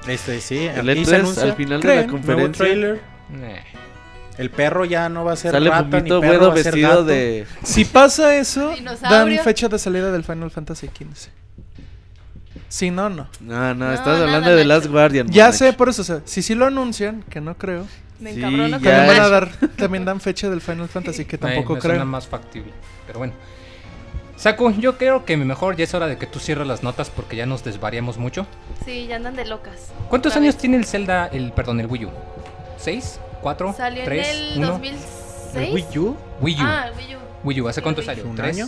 [0.08, 0.60] Este, sí.
[0.60, 2.66] El aquí se E3 anuncia al final de la nuevo conferencia.
[2.66, 3.02] trailer.
[3.42, 3.62] Eh.
[4.38, 6.66] El perro ya no va a ser Sale rata Fumito ni perro, va a ser
[6.66, 7.04] vestido gato.
[7.06, 7.46] de.
[7.64, 9.44] Si pasa eso, dan Dinosaurio.
[9.44, 11.30] fecha de salida del Final Fantasy XV.
[12.68, 13.28] Si no, no.
[13.40, 14.92] No, no, No, estás nada, hablando de The Last Nacho.
[14.92, 15.28] Guardian.
[15.30, 17.88] Ya sé, por eso, o sea, si sí lo anuncian, que no creo,
[18.20, 18.92] Me Sí, encabrono ya.
[18.92, 22.06] también van a dar, también dan fecha del Final Fantasy, que tampoco me suena creo.
[22.06, 22.72] más factible.
[23.08, 23.34] Pero bueno.
[24.38, 27.38] Saco, yo creo que mejor ya es hora de que tú cierres las notas porque
[27.38, 28.46] ya nos desvariamos mucho.
[28.84, 29.92] Sí, ya andan de locas.
[30.10, 30.62] ¿Cuántos Otra años vez.
[30.62, 32.10] tiene el Zelda, el perdón, el Wii U?
[32.78, 33.20] ¿Seis?
[33.46, 33.76] ¿Cuatro?
[33.78, 34.28] Salió ¿Tres?
[34.28, 34.68] en el ¿Uno?
[34.70, 35.06] 2006.
[35.54, 36.18] ¿El Wii U?
[36.42, 36.58] Wii U.
[36.62, 37.20] Ah, el Wii U.
[37.44, 38.26] Wii U, ¿hace cuánto salió?
[38.26, 38.58] ¿Un ¿Tres?
[38.58, 38.68] año?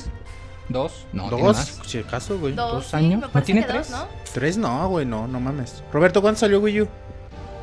[0.70, 1.08] ¿Dos?
[1.12, 1.80] No, Dos, más.
[1.88, 2.54] si acaso, güey.
[2.54, 3.22] Dos, ¿Dos sí, años?
[3.22, 3.90] me ¿No tiene que dos, tres?
[3.90, 4.08] ¿no?
[4.36, 5.82] Tres no, güey, no, no mames.
[5.92, 6.88] Roberto, ¿cuándo salió Wii U?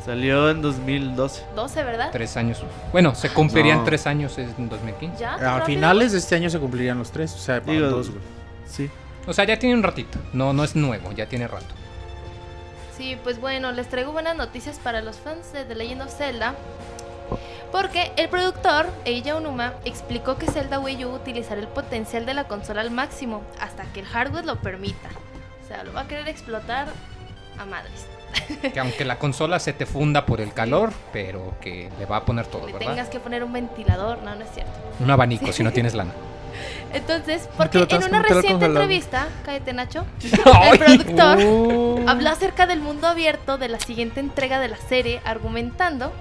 [0.04, 1.44] Salió en 2012.
[1.54, 2.08] 12, ¿verdad?
[2.10, 2.60] Tres años.
[2.90, 3.84] Bueno, se cumplirían No.
[3.84, 5.16] tres años en 2015.
[5.20, 5.34] ¿Ya?
[5.56, 7.32] A finales de este año se cumplirían los tres.
[7.32, 8.22] O sea, para Digo, dos, güey.
[8.66, 8.90] Sí.
[9.28, 10.18] O sea, ya tiene un ratito.
[10.32, 11.76] No, no es nuevo, ya tiene rato.
[12.96, 16.54] Sí, pues bueno, les traigo buenas noticias para los fans de The Legend of Zelda.
[17.72, 22.44] Porque el productor, Eiji Onuma, explicó que Zelda Wii U utilizará el potencial de la
[22.44, 25.08] consola al máximo hasta que el hardware lo permita.
[25.64, 26.88] O sea, lo va a querer explotar
[27.58, 28.06] a madres.
[28.72, 32.24] Que aunque la consola se te funda por el calor, pero que le va a
[32.24, 32.88] poner todo, Le ¿verdad?
[32.90, 34.72] tengas que poner un ventilador, no, no es cierto.
[35.00, 36.12] Un abanico si no tienes lana.
[36.94, 40.06] Entonces, porque en una reciente entrevista, cállate Nacho,
[40.72, 42.00] el productor Oh.
[42.06, 46.12] habló acerca del mundo abierto de la siguiente entrega de la serie, argumentando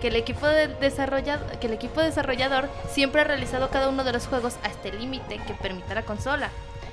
[0.00, 4.12] que el equipo de desarrollado, que el equipo desarrollador siempre ha realizado cada uno de
[4.12, 6.50] los juegos hasta el límite que permita la consola.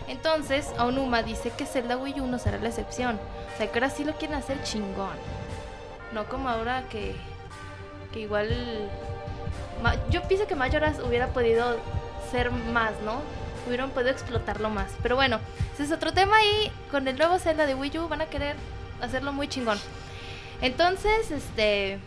[0.08, 3.20] Entonces, Aonuma dice que Zelda Wii U no será la excepción.
[3.54, 5.18] O sea, que ahora sí lo quieren hacer chingón.
[6.14, 7.16] No como ahora que,
[8.14, 8.50] que igual...
[10.10, 11.78] Yo pienso que Majora's hubiera podido
[12.32, 13.22] ser más, ¿no?
[13.68, 14.92] Hubieran podido explotarlo más.
[15.02, 15.40] Pero bueno,
[15.74, 18.56] ese es otro tema y con el nuevo Zelda de Wii U van a querer
[19.02, 19.80] hacerlo muy chingón.
[20.62, 22.00] Entonces, este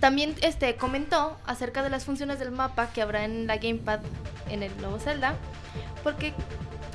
[0.00, 4.00] también este comentó acerca de las funciones del mapa que habrá en la gamepad
[4.50, 5.36] en el nuevo Zelda,
[6.02, 6.34] porque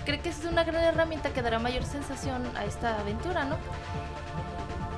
[0.05, 3.57] cree que es una gran herramienta que dará mayor sensación a esta aventura, ¿no?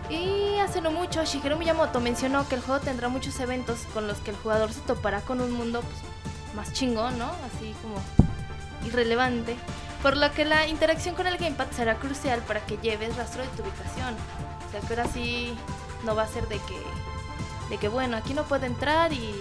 [0.09, 4.17] Y hace no mucho, Shigeru Miyamoto mencionó que el juego tendrá muchos eventos con los
[4.17, 5.97] que el jugador se topará con un mundo pues,
[6.55, 7.25] más chingón, ¿no?
[7.25, 7.95] Así como
[8.85, 9.55] irrelevante.
[10.01, 13.49] Por lo que la interacción con el gamepad será crucial para que lleves rastro de
[13.49, 14.15] tu ubicación.
[14.67, 15.53] O sea que ahora sí
[16.05, 16.77] no va a ser de que,
[17.69, 19.33] de que bueno, aquí no puede entrar y,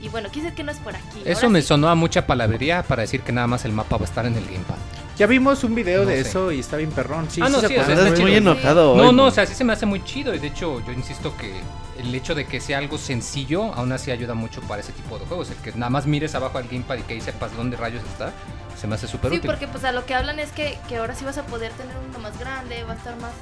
[0.00, 1.20] y bueno, quise que no es por aquí.
[1.24, 1.68] Eso Ahora me sí.
[1.68, 4.36] sonó a mucha palabrería para decir que nada más el mapa va a estar en
[4.36, 4.76] el Gamepad.
[5.18, 6.28] Ya vimos un video No de sé.
[6.30, 7.28] eso y está bien perrón.
[7.30, 7.98] Sí, Ah, no, se sí, o sea, acuerdan.
[8.06, 8.52] está Estás muy chido.
[8.52, 10.34] enojado No, hoy, no, o sea, sí se me hace muy chido.
[10.34, 11.52] Y de hecho, yo insisto que
[11.98, 15.26] el hecho de que sea algo sencillo, aún así ayuda mucho para ese tipo de
[15.26, 15.50] juegos.
[15.50, 18.32] El que nada más mires abajo al Gamepad y que ahí sepas dónde rayos está,
[18.80, 19.50] se me hace súper Sí, útil.
[19.50, 21.96] porque pues a lo que hablan es que, que ahora sí vas a poder tener
[22.08, 23.32] uno más grande, va a estar más,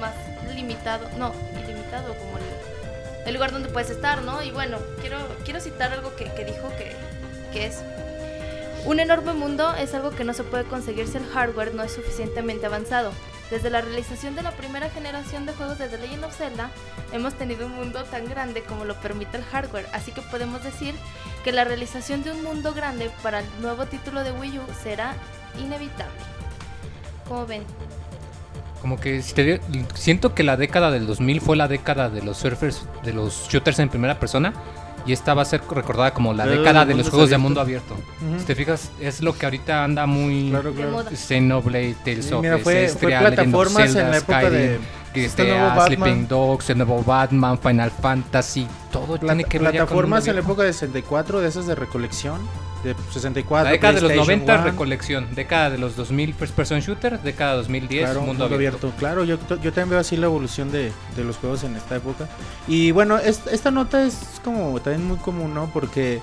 [0.00, 0.14] más
[0.54, 1.32] limitado, no,
[1.62, 2.44] ilimitado como el,
[3.26, 4.42] el lugar donde puedes estar, ¿no?
[4.42, 6.96] Y bueno, quiero, quiero citar algo que, que dijo que,
[7.52, 7.80] que es,
[8.86, 11.92] un enorme mundo es algo que no se puede conseguir si el hardware no es
[11.92, 13.10] suficientemente avanzado.
[13.50, 16.70] Desde la realización de la primera generación de juegos de The Legend of Zelda,
[17.12, 20.94] hemos tenido un mundo tan grande como lo permite el hardware, así que podemos decir
[21.44, 25.14] que la realización de un mundo grande para el nuevo título de Wii U será
[25.58, 26.14] inevitable.
[27.28, 27.64] ¿Cómo ven?
[28.80, 33.12] Como que siento que la década del 2000 fue la década de los surfers, de
[33.12, 34.52] los shooters en primera persona.
[35.06, 37.96] Y esta va a ser recordada como la década de los juegos de mundo abierto.
[38.38, 40.50] Si te fijas, es lo que ahorita anda muy...
[40.50, 41.04] Claro, claro.
[41.14, 44.78] Xenoblade, Tales Sí, of mira, fue, plataformas en Zelda, la época Skyrim, de
[45.24, 45.86] este nuevo.
[45.86, 50.34] Sleeping Dogs, el nuevo Batman, Final Fantasy, todo Pla- tiene que ver con plataformas en
[50.34, 52.40] la época de 64, de esas de recolección,
[52.84, 53.64] de 64.
[53.64, 54.70] La década de los PlayStation 90 One.
[54.70, 58.92] recolección, década de los 2000 first person shooter, década de 2010 Claro, mundo, abierto.
[58.98, 62.28] Claro, yo, yo también veo así la evolución de, de los juegos en esta época.
[62.68, 65.70] Y bueno, es- esta nota es como también muy común, ¿no?
[65.72, 66.20] Porque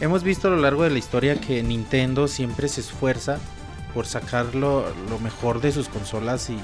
[0.00, 3.38] hemos visto a lo largo de la historia que Nintendo siempre se esfuerza
[3.94, 6.56] por sacar lo, lo mejor de sus consolas y,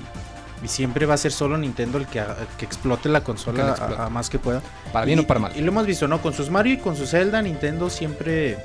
[0.63, 2.23] y siempre va a ser solo Nintendo el que,
[2.59, 4.03] que explote la consola la a- explote.
[4.03, 4.63] a, más que pueda.
[4.93, 5.53] Para bien Y- o para mal.
[5.57, 6.21] Y lo hemos visto, ¿no?
[6.23, 8.59] Con sus Mario y con su Zelda, Nintendo siempre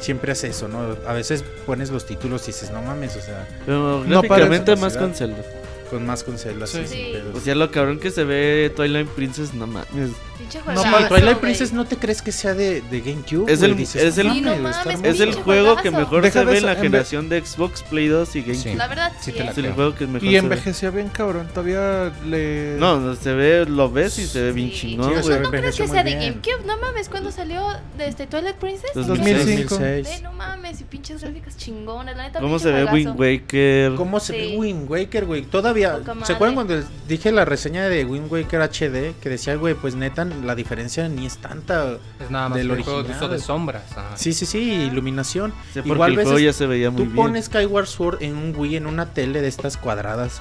[0.00, 0.96] siempre hace eso, ¿no?
[1.08, 4.96] A veces pones los títulos y dices, no mames, o sea, Pero No gráficamente más
[4.96, 5.42] con Zelda.
[5.90, 7.12] con más con Zelda, sí, Sí.
[7.34, 10.10] O sea, lo cabrón que se ve Twilight Princess, no mames.
[10.38, 11.34] Pinche No, pero Twilight güey.
[11.40, 13.50] Princess no te crees que sea de, de GameCube.
[13.52, 13.70] Es güey?
[13.72, 16.58] el- Dices, es el- Sí, no mames, Es el juego que mejor Deja se ve
[16.58, 18.62] en la generación de Xbox, Play 2 y GameCube.
[18.62, 18.74] Sí.
[18.76, 19.58] La verdad, Sí sí, te la es.
[19.58, 21.48] El juego que mejor Y envejeció bien cabrón.
[21.52, 22.76] Todavía le.
[22.78, 24.76] No, no, se ve, lo ves y se ve bien Sí.
[24.80, 25.24] chingón, Sí, güey.
[25.24, 26.12] sea, ¿No crees que sea de.
[26.14, 26.64] GameCube?
[26.66, 27.66] No mames, ¿cuándo salió
[27.96, 28.90] de este Twilight Princess?
[28.94, 29.74] 2005.
[29.76, 30.08] 2006.
[30.08, 32.40] Eh, no mames, y pinches gráficas chingonas, la neta.
[32.40, 32.84] ¿Cómo se ve.
[32.84, 33.94] Wind Waker?
[33.96, 34.56] ¿Cómo se ve Sí.
[34.56, 35.42] Wind Waker, güey?
[35.42, 35.98] Todavía.
[36.24, 39.14] ¿Se acuerdan cuando dije la reseña de Wind Waker HD?
[39.20, 41.98] Que decía, güey, pues neta, la diferencia ni es tanta.
[42.20, 43.30] Es nada más del el juego de uso original.
[43.30, 43.92] de sombras.
[43.92, 44.16] ajá.
[44.16, 44.58] Sí, sí, sí,
[44.90, 45.52] iluminación.
[45.74, 47.16] Sí, Igual el veces juego ya se veía muy Tú bien.
[47.16, 50.40] pones Skyward Sword en un Wii, en una tele de estas cuadradas.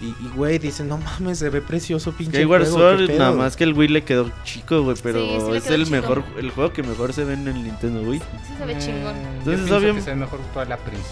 [0.00, 2.38] Y, güey, dicen, no mames, se ve precioso, pinche.
[2.38, 3.18] Skyward juego, Sword, qué pedo".
[3.20, 5.84] nada más que el Wii le quedó chico, güey, pero Sí, sí le es el
[5.84, 5.90] chico.
[5.96, 8.18] mejor, el juego que mejor se ve en el Nintendo Wii.
[8.18, 9.14] Sí se ve chingón.
[9.38, 11.06] Entonces, yo obvio- que se ve mejor Twilight Princess.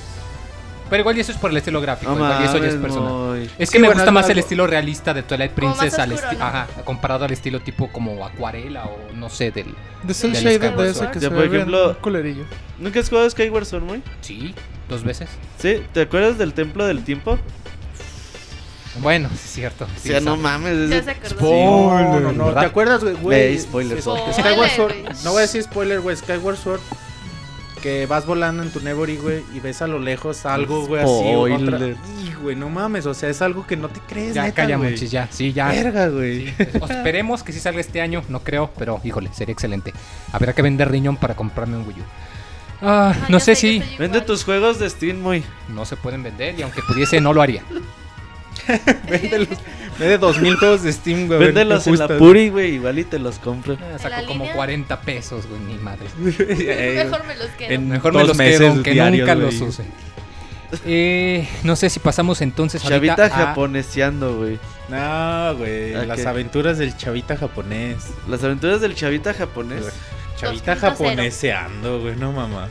[0.91, 2.75] Pero igual y eso es por el estilo gráfico, No igual y eso ya es
[2.75, 3.13] personal.
[3.13, 6.13] muy- Es Sí, que me bueno, gusta más el estilo realista de Twilight Princess al
[6.13, 6.45] oscuro, esti- ¿no?
[6.45, 10.73] ajá, comparado al estilo tipo como acuarela o no sé del De cel Del shaded
[10.75, 12.45] de ese que Ya, se por ve bien ejemplo- culerillo.
[12.79, 14.03] ¿Nunca has jugado Skyward Sword, muy?
[14.21, 14.55] sí,
[14.89, 15.29] dos veces.
[15.59, 17.39] Sí, ¿te acuerdas del Templo del Tiempo?
[19.01, 19.85] Bueno, sí es cierto.
[19.85, 20.91] O sí, sea, no mames.
[20.91, 22.21] es se acordó.
[22.21, 22.53] No, no.
[22.53, 24.33] ¿Te acuerdas, güey, spoiler, spoiler.
[24.33, 24.95] Skyward Sword.
[25.25, 26.17] No voy a decir spoiler, güey.
[26.17, 26.81] Skyward Sword.
[27.83, 31.55] Que vas volando en tu Nebori, güey, y ves a lo lejos algo, güey, así.
[31.65, 31.79] Otra...
[32.23, 33.07] Y, güey, no mames.
[33.07, 34.91] O sea, es algo que no te crees, Ya, neta, calla, güey.
[34.91, 35.29] Monchis, ya.
[35.31, 35.69] Sí, ya.
[35.69, 36.47] Verga, güey.
[36.49, 39.93] Sí, pues, esperemos que sí salga este año, no creo, pero híjole, sería excelente.
[40.33, 42.03] Habrá que vender riñón para comprarme un Wii U.
[42.83, 45.45] Ah, Ah, no sé si Vende tus juegos de Steam muy.
[45.69, 47.63] no se pueden vender y aunque pudiese no lo haría.
[49.09, 49.49] Vende, los,
[49.99, 51.39] vende 2000 juegos de Steam, güey.
[51.41, 52.09] Véndelos en la.
[52.09, 52.75] Puri, güey.
[52.75, 53.77] Igual y te los compro.
[53.81, 54.55] Ah, saco como línea?
[54.57, 56.07] 40 pesos, güey, mi madre.
[56.19, 57.71] Mejor me los quedo.
[57.71, 59.85] en- Mejor me dos los meses quedo, aunque diarios, nunca los use.
[60.87, 64.59] Eh, no sé si pasamos entonces ahorita Chavita a- japoneseando, güey.
[64.89, 65.95] No, güey.
[65.95, 66.29] ¿A Las qué?
[66.29, 67.97] aventuras del chavita japonés.
[68.29, 69.87] Las aventuras del chavita japonés.
[70.37, 70.79] Chavita 2.0.
[70.81, 72.17] japoneseando, güey.
[72.17, 72.69] No, mamá.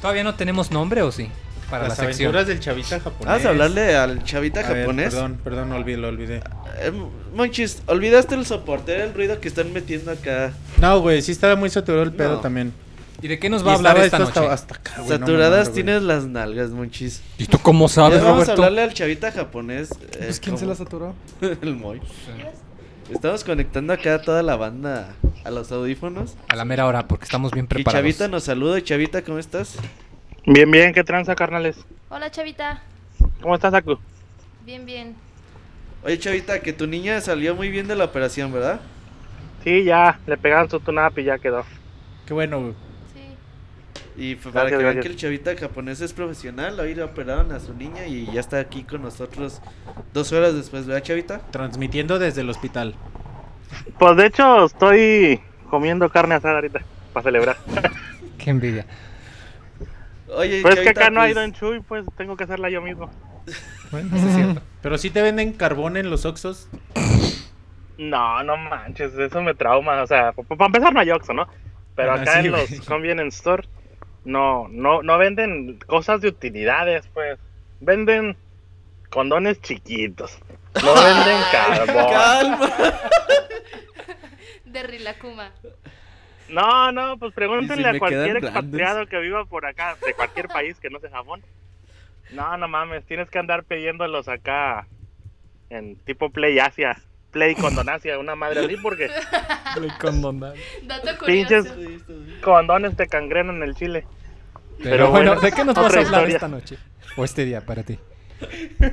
[0.00, 1.30] ¿Todavía no tenemos nombre o sí?
[1.70, 2.28] Para Las la sección.
[2.34, 3.26] aventuras del chavita japonés.
[3.26, 5.12] Vamos a hablarle al chavita A ver, japonés.
[5.14, 6.36] perdón, perdón, olvidé, lo olvidé.
[6.80, 6.92] Eh,
[7.34, 10.52] Monchis, olvidaste el soporte, era el ruido que están metiendo acá.
[10.80, 12.40] No, güey, sí estaba muy saturado el pedo No.
[12.40, 12.72] también.
[13.20, 14.40] ¿Y de qué nos Y va a hablar esta esto noche?
[14.40, 17.20] hasta, hasta acá, güey, Saturadas tienes las nalgas, Monchis.
[17.36, 19.90] ¿Y tú cómo sabes, vamos a hablarle al chavita japonés.
[19.90, 21.14] eh, Pues quién se la saturó.
[21.40, 22.00] el Moy.
[23.10, 25.14] Estamos conectando acá a toda la banda
[25.44, 26.34] a los audífonos.
[26.48, 28.00] A la mera hora, porque estamos bien Y preparados.
[28.04, 28.82] Chavita nos saluda.
[28.82, 29.76] Chavita, ¿cómo estás?
[30.50, 31.76] Bien, bien, ¿qué tranza, carnales?
[32.08, 32.80] Hola, chavita.
[33.42, 33.98] ¿Cómo estás, Aku?
[34.64, 35.14] Bien, bien.
[36.02, 38.80] Oye, Chavita, que tu niña salió muy bien de la operación, ¿verdad?
[39.62, 41.66] Sí, ya, le pegaron su tune-up y ya quedó.
[42.26, 42.72] Qué bueno, güey.
[43.12, 44.22] Sí.
[44.22, 45.02] Y para Gracias, que vean gracias.
[45.04, 48.58] que el Chavita japonés es profesional, hoy le operaron a su niña y ya está
[48.58, 49.60] aquí con nosotros
[50.14, 51.42] dos horas después, ¿verdad, Chavita?
[51.50, 52.94] Transmitiendo desde el hospital.
[53.98, 56.80] Pues de hecho, estoy comiendo carne asada ahorita,
[57.12, 57.58] para celebrar.
[58.38, 58.86] Qué envidia.
[60.34, 62.82] Oye, Pues es que acá no hay pues, Don Chuy, pues tengo que hacerla yo
[62.82, 63.10] mismo.
[63.90, 64.62] Bueno, eso es cierto.
[64.82, 66.68] Pero sí te venden carbón en los Oxos.
[67.96, 70.02] No, no manches, eso me trauma.
[70.02, 71.48] O sea, para empezar no hay Oxxo, ¿no?
[71.96, 73.68] Pero Ajá, acá sí, en los convenience store
[74.24, 77.38] no, no, no venden cosas de utilidades, pues.
[77.80, 78.36] Venden
[79.10, 80.38] condones chiquitos.
[80.82, 82.12] No venden carbón.
[82.12, 82.70] Calma.
[84.64, 85.52] De Rilakuma.
[86.48, 90.78] No, no, pues pregúntenle si a cualquier expatriado que viva por acá, de cualquier país
[90.80, 91.42] que no sea Japón.
[92.30, 94.86] No, no mames, tienes que andar pidiéndolos acá
[95.70, 96.98] en tipo Play Asia,
[97.30, 99.10] Play Condonasia, una madre así, porque
[100.84, 102.04] Dato Pinches curioso.
[102.42, 104.06] condones te cangrenan el chile.
[104.78, 106.34] Pero, Pero bueno, bueno, ¿de qué nos vas a hablar historia.
[106.36, 106.78] esta noche?
[107.16, 107.98] O este día para ti.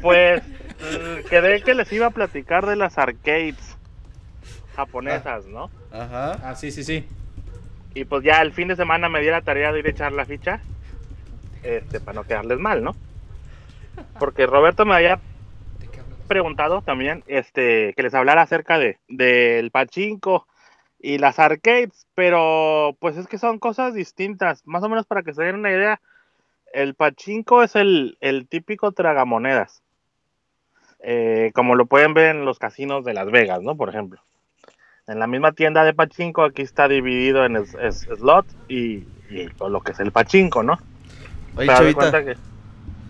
[0.02, 3.56] Pues mm, quedé que les iba a platicar de las arcades
[4.76, 5.70] japonesas, ¿no?
[5.92, 6.32] Ajá.
[6.44, 7.08] Ah, sí, sí, sí.
[7.96, 10.12] Y pues ya el fin de semana me di la tarea de ir a echar
[10.12, 10.60] la ficha,
[11.64, 12.94] este, para no quedarles mal, ¿no?
[14.20, 15.18] Porque Roberto me había
[16.28, 20.46] preguntado también, este, que les hablara acerca de del pachinko
[21.00, 25.34] y las arcades, pero pues es que son cosas distintas, más o menos para que
[25.34, 26.02] se den una idea.
[26.74, 29.84] El pachinko es el, el típico tragamonedas,
[31.00, 33.78] eh, como lo pueden ver en los casinos de Las Vegas, ¿no?
[33.78, 34.20] Por ejemplo.
[35.08, 39.48] En la misma tienda de pachinko aquí está dividido en es- es- slot y, y
[39.60, 40.80] lo que es el pachinko, ¿no?
[41.56, 42.36] Oye, Chavita, que-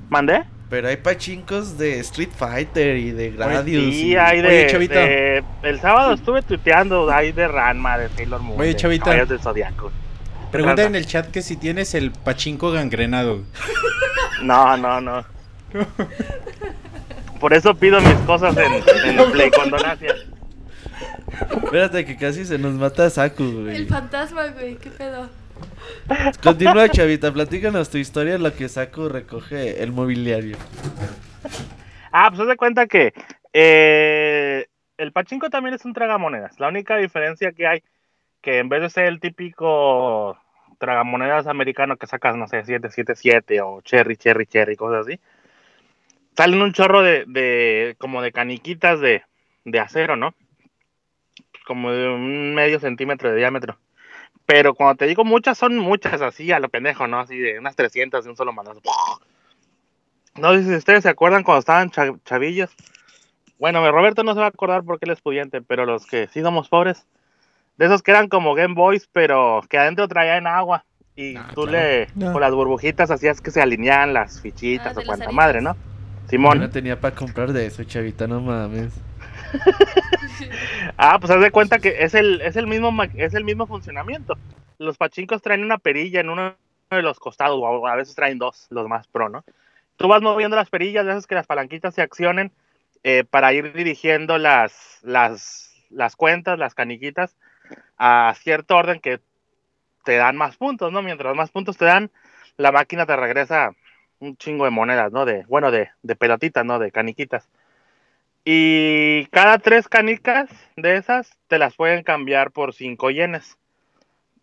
[0.09, 0.43] ¿Mandé?
[0.69, 3.95] pero hay pachincos de Street Fighter y de Gradius.
[3.95, 4.99] Sí, y- hay de, Oye, Chavita.
[4.99, 8.59] de- El sábado estuve tuiteando ahí de Ranma, de Sailor Moon.
[8.59, 9.25] Oye, de Chavita.
[9.25, 9.89] Del Zodiaco.
[10.51, 13.43] Pregunta en el chat que si tienes el pachinko gangrenado.
[14.41, 15.23] No, no, no.
[17.39, 18.73] Por eso pido mis cosas en,
[19.19, 20.13] en Play Condonacia.
[21.63, 23.85] Espérate que casi se nos mata Saku, El güey.
[23.85, 25.29] fantasma, güey, qué pedo.
[26.43, 30.57] Continúa, Chavita, platícanos tu historia en la que Saku recoge el mobiliario.
[32.11, 33.13] Ah, pues haz de cuenta que
[33.53, 34.65] eh,
[34.97, 36.59] el pachinko también es un tragamonedas.
[36.59, 37.83] La única diferencia que hay,
[38.41, 40.37] que en vez de ser el típico
[40.77, 45.19] tragamonedas americano que sacas, no sé, 777 o cherry, cherry, cherry, cosas así,
[46.35, 49.23] salen un chorro de, de como de caniquitas de,
[49.63, 50.33] de acero, ¿no?
[51.65, 53.77] Como de un medio centímetro de diámetro.
[54.45, 57.19] Pero cuando te digo muchas, son muchas así a lo pendejo, ¿no?
[57.19, 58.81] Así de unas 300 de un solo manazo.
[60.35, 62.69] No sé si ustedes se acuerdan cuando estaban cha- chavillos.
[63.57, 66.41] Bueno, Roberto no se va a acordar porque él es pudiente, pero los que sí
[66.41, 67.07] somos pobres,
[67.77, 70.85] de esos que eran como Game Boys, pero que adentro traían agua.
[71.15, 71.71] Y Ah, tú claro.
[71.71, 72.33] le, No.
[72.33, 75.73] con las burbujitas hacías que se alineaban las fichitas Ah, de o cuanta madre, ¿no?
[75.73, 76.59] Yo Simón.
[76.59, 78.93] no tenía para comprar de eso, Chavita, no mames.
[80.97, 84.37] Ah, pues haz de cuenta que es el, es el mismo es el mismo funcionamiento.
[84.77, 86.55] Los pachincos traen una perilla en uno
[86.89, 89.43] de los costados, o a veces traen dos, los más pro, ¿no?
[89.97, 92.51] Tú vas moviendo las perillas, haces que las palanquitas se accionen
[93.03, 97.35] eh, para ir dirigiendo las, las, las cuentas, las caniquitas,
[97.97, 99.19] a cierto orden que
[100.03, 101.01] te dan más puntos, ¿no?
[101.01, 102.11] Mientras más puntos te dan,
[102.57, 103.71] la máquina te regresa
[104.19, 105.25] un chingo de monedas, ¿no?
[105.25, 106.79] De, bueno, de, de pelotitas, ¿no?
[106.79, 107.49] De caniquitas.
[108.47, 113.57] Y cada tres canicas de esas te las pueden cambiar por cinco yenes.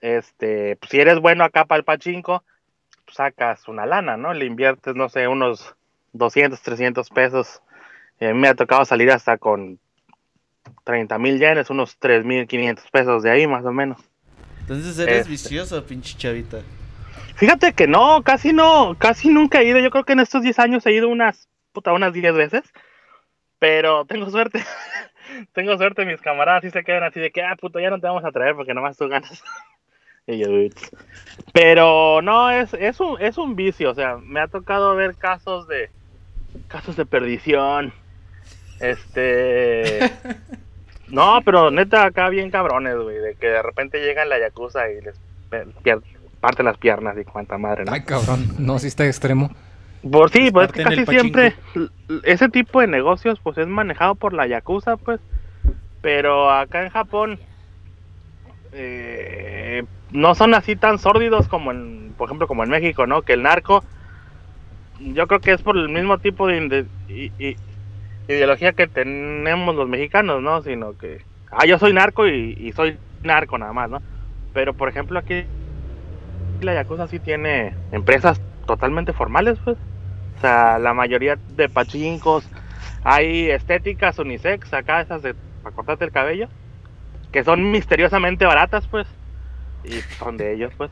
[0.00, 2.42] Este, pues, si eres bueno acá para el pachinko,
[3.05, 4.34] pues, sacas una lana, ¿no?
[4.34, 5.76] Le inviertes, no sé, unos
[6.14, 7.62] 200, 300 pesos.
[8.18, 9.78] Y a mí me ha tocado salir hasta con
[10.82, 14.00] 30 mil yenes, unos 3.500 pesos de ahí más o menos.
[14.62, 15.30] Entonces eres Este.
[15.30, 16.59] vicioso, pinche chavita.
[17.36, 19.78] Fíjate que no, casi no, casi nunca he ido.
[19.78, 22.72] Yo creo que en estos 10 años he ido unas, puta, unas 10 veces.
[23.62, 24.64] Pero tengo suerte.
[25.54, 28.08] tengo suerte, mis camaradas sí se quedan así de que, ah, puto, ya no te
[28.08, 29.40] vamos a traer porque nomás tú ganas.
[30.26, 30.48] y yo.
[31.52, 33.92] Pero no, es, es, un, es un vicio.
[33.92, 35.90] O sea, me ha tocado ver casos de,
[36.66, 37.92] casos de perdición.
[38.80, 40.00] Este...
[41.08, 45.02] No, pero neta, acá bien cabrones, güey, de que de repente llegan la yakuza y
[45.02, 45.14] les
[45.50, 46.02] pier-
[46.40, 47.92] parten las piernas y cuanta madre, ¿no?
[47.92, 48.46] Ay, cabrón.
[48.58, 49.50] No, sí está extremo.
[50.11, 51.55] Por sí, pues es que casi siempre
[52.24, 55.20] ese tipo de negocios pues es manejado por la yakuza, pues.
[56.00, 57.38] Pero acá en Japón
[58.72, 63.22] eh, no son así tan sórdidos como en, por ejemplo, como en México, ¿no?
[63.22, 63.84] Que el narco,
[64.98, 66.86] yo creo que es por el mismo tipo de
[68.26, 70.62] ideología que tenemos los mexicanos, ¿no?
[70.62, 71.22] Sino que,
[71.53, 74.03] ah, yo soy narco y, y soy narco nada más, ¿no?
[74.53, 75.44] Pero por ejemplo aquí
[76.61, 79.76] la yakuza sí tiene empresas totalmente formales, pues.
[80.43, 82.45] O sea, la mayoría de pachincos,
[83.05, 86.49] hay estéticas unisex, acá esas de para cortarte el cabello,
[87.30, 89.07] que son misteriosamente baratas, pues.
[89.84, 90.90] Y son de ellos, pues.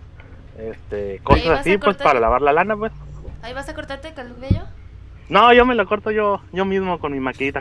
[0.57, 2.05] Este, cosas así, pues, cortar?
[2.07, 2.93] para lavar la lana, pues.
[3.43, 4.63] ¿Ahí vas a cortarte el cabello?
[5.29, 7.61] No, yo me lo corto yo, yo mismo con mi maquinita.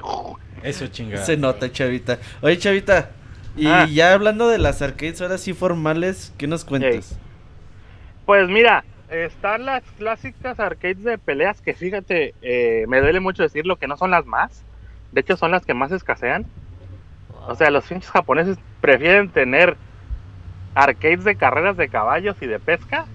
[0.61, 1.25] Eso chingada.
[1.25, 2.19] Se nota, chavita.
[2.41, 3.09] Oye, chavita.
[3.57, 3.87] Y Ah.
[3.91, 7.17] ya hablando de las arcades ahora sí formales, ¿qué nos cuentas?
[8.27, 13.75] Pues mira, están las clásicas arcades de peleas que fíjate, eh, me duele mucho decirlo
[13.77, 14.63] que no son las más.
[15.11, 16.45] De hecho, son las que más escasean.
[17.47, 19.75] O sea, los pinches japoneses prefieren tener
[20.75, 23.05] arcades de carreras de caballos y de pesca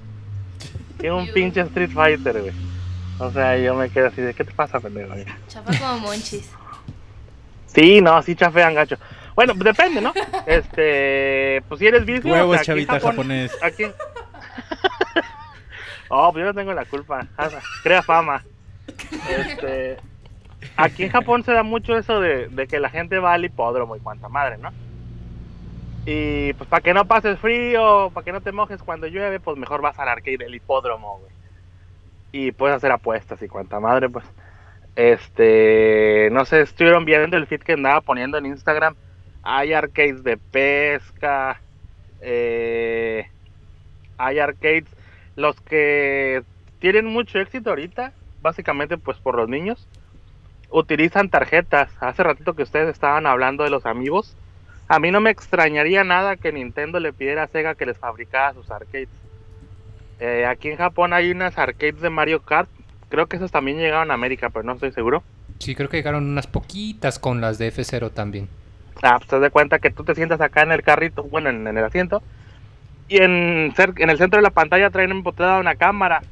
[1.00, 2.52] que un pinche Street Fighter, güey.
[3.20, 5.14] O sea, yo me quedo así de, ¿qué te pasa, pendejo?
[5.46, 6.50] Chafa como monchis.
[7.66, 8.96] Sí, no, sí chafean gacho.
[9.36, 10.12] Bueno, depende, ¿no?
[10.46, 13.56] Este, pues si eres vicio, o Huevos, sea, aquí chavita Japón- japonés.
[13.62, 13.84] Aquí.
[16.08, 17.26] Oh, pues yo no tengo la culpa.
[17.36, 17.48] Ah,
[17.82, 18.44] Crea fama.
[19.28, 19.96] Este,
[20.76, 24.00] aquí en Japón se da mucho eso de, que la gente va al hipódromo y
[24.00, 24.70] cuanta madre, ¿no?
[26.06, 29.56] Y pues para que no pases frío, para que no te mojes cuando llueve, pues
[29.56, 31.32] mejor vas al arcade del hipódromo, güey.
[32.32, 34.24] Y puedes hacer apuestas y cuanta madre, pues.
[34.96, 38.94] Este, no sé, estuvieron viendo el feed que andaba poniendo en Instagram.
[39.42, 41.60] Hay arcades de pesca,
[42.20, 43.28] eh,
[44.18, 44.84] hay arcades,
[45.36, 46.42] los que
[46.78, 48.12] tienen mucho éxito ahorita,
[48.42, 49.86] básicamente pues por los niños,
[50.70, 51.90] utilizan tarjetas.
[52.00, 54.36] Hace ratito que ustedes estaban hablando de los amigos.
[54.88, 58.52] A mí no me extrañaría nada que Nintendo le pidiera a Sega que les fabricara
[58.54, 59.08] sus arcades.
[60.20, 62.68] Eh, aquí en Japón hay unas arcades de Mario Kart.
[63.08, 65.22] Creo que esas también llegaron a América, pero no estoy seguro.
[65.58, 68.48] Sí, creo que llegaron unas poquitas con las de F0 también.
[69.02, 71.66] Ah, pues te das cuenta que tú te sientas acá en el carrito, bueno, en,
[71.66, 72.22] en el asiento,
[73.08, 76.22] y en, en el centro de la pantalla traen embotada una cámara.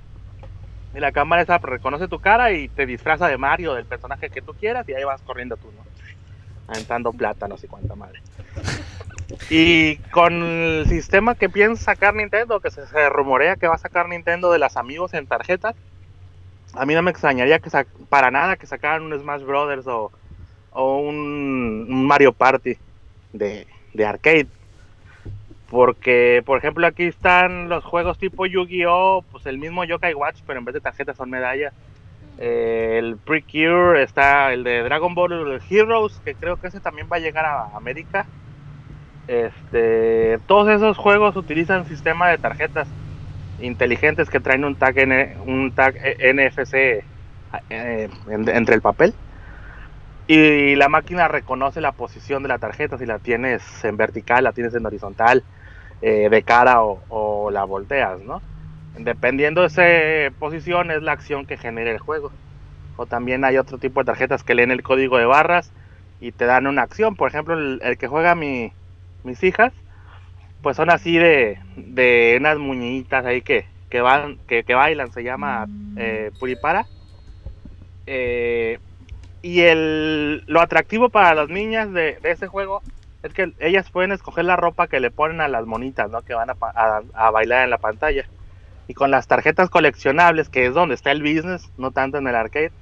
[0.94, 4.42] Y la cámara esa reconoce tu cara y te disfraza de Mario, del personaje que
[4.42, 5.82] tú quieras, y ahí vas corriendo tú, ¿no?
[6.68, 8.20] Aventando plátanos y cuánta madre.
[9.48, 14.08] Y con el sistema que piensa sacar Nintendo, que se, rumorea que va a sacar
[14.08, 15.74] Nintendo de las amigos en tarjetas,
[16.74, 17.70] a mí no me extrañaría que
[18.08, 20.10] para nada que sacaran un Smash Brothers o,
[20.72, 22.76] o un, un Mario Party
[23.32, 24.48] de, de arcade.
[25.72, 29.24] Porque, por ejemplo, aquí están los juegos tipo Yu-Gi-Oh!
[29.30, 31.72] Pues el mismo Yokai Watch, pero en vez de tarjetas son medallas.
[32.36, 37.16] Eh, el Precure, está el de Dragon Ball Heroes, que creo que ese también va
[37.16, 38.28] a llegar a América.
[39.26, 42.94] Este, todos esos juegos utilizan sistema de tarjetas
[43.56, 46.74] inteligentes que traen un tag, N- un tag eh, NFC
[47.70, 49.14] eh, en- entre el papel.
[50.26, 54.53] Y la máquina reconoce la posición de la tarjeta, si la tienes en vertical, la
[54.53, 55.46] tienes en horizontal,
[56.03, 58.42] eh, de cara o, o la volteas, ¿no?
[58.99, 62.33] Dependiendo de esa posición es la acción que genera el juego.
[62.96, 65.72] O también hay otro tipo de tarjetas que leen el código de barras
[66.20, 67.16] y te dan una acción.
[67.16, 68.72] Por ejemplo, el, que juega mi,
[69.24, 69.72] mis hijas,
[70.61, 75.22] pues son así de, de unas muñequitas ahí que, que van, que, que bailan, se
[75.22, 75.66] llama
[75.96, 76.87] eh, Puripara.
[78.07, 78.79] Eh,
[79.41, 82.83] y el, lo atractivo para las niñas de ese juego
[83.22, 86.22] es que ellas pueden escoger la ropa que le ponen a las monitas, ¿no?
[86.22, 88.24] Que van a, bailar en la pantalla.
[88.88, 92.34] Y con las tarjetas coleccionables, que es donde está el business, no tanto en el
[92.34, 92.72] arcade,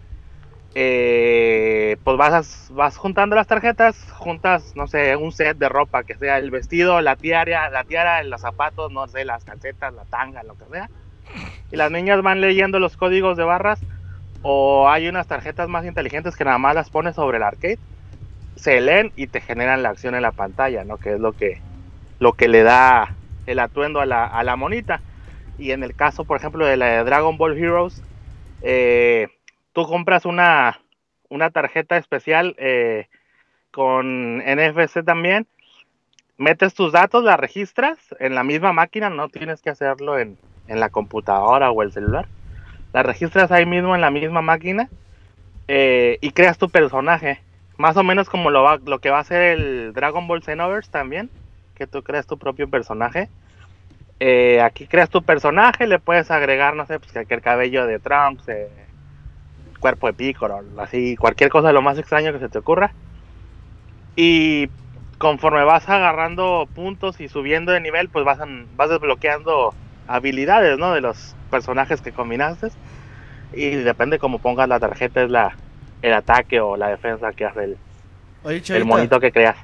[0.74, 6.14] eh, pues vas, vas juntando las tarjetas, juntas, no sé, un set de ropa, que
[6.14, 10.42] sea el vestido, la tiara, la tiara, los zapatos, no sé, las calcetas, la tanga,
[10.42, 10.88] lo que sea.
[11.70, 13.80] Y las niñas van leyendo los códigos de barras,
[14.40, 17.78] o hay unas tarjetas más inteligentes que nada más las pones sobre el arcade
[18.60, 20.98] se leen y te generan la acción en la pantalla, ¿no?
[20.98, 21.60] Que es lo que,
[22.18, 23.14] lo que le da
[23.46, 25.00] el atuendo a la, a la monita.
[25.58, 28.02] Y en el caso, por ejemplo, de la de Dragon Ball Heroes,
[28.60, 29.28] eh,
[29.72, 30.78] tú compras una,
[31.30, 33.08] una tarjeta especial eh,
[33.70, 35.46] con NFC también,
[36.36, 40.36] metes tus datos, la registras en la misma máquina, no tienes que hacerlo en,
[40.68, 42.26] en la computadora o el celular.
[42.92, 44.90] La registras ahí mismo en la misma máquina
[45.68, 47.40] eh, y creas tu personaje
[47.81, 50.90] más o menos como lo, va, lo que va a hacer el Dragon Ball Xenoverse
[50.90, 51.31] también,
[51.74, 53.31] que tú creas tu propio personaje.
[54.20, 57.98] Eh, aquí creas tu personaje, le puedes agregar, no sé, pues el cabello de
[58.48, 58.69] eh,
[59.81, 62.93] cuerpo de Piccolo, así, cualquier cosa de lo más extraño que se te ocurra.
[64.15, 64.69] Y
[65.16, 68.40] conforme vas agarrando puntos y subiendo de nivel, pues vas,
[68.77, 69.73] vas desbloqueando
[70.07, 70.93] habilidades, ¿no?
[70.93, 72.69] De los personajes que combinaste.
[73.55, 75.57] Y depende cómo pongas la tarjeta, es la,
[76.02, 77.77] el ataque o la defensa que hace el,
[78.43, 79.56] Oye, el monito que creas.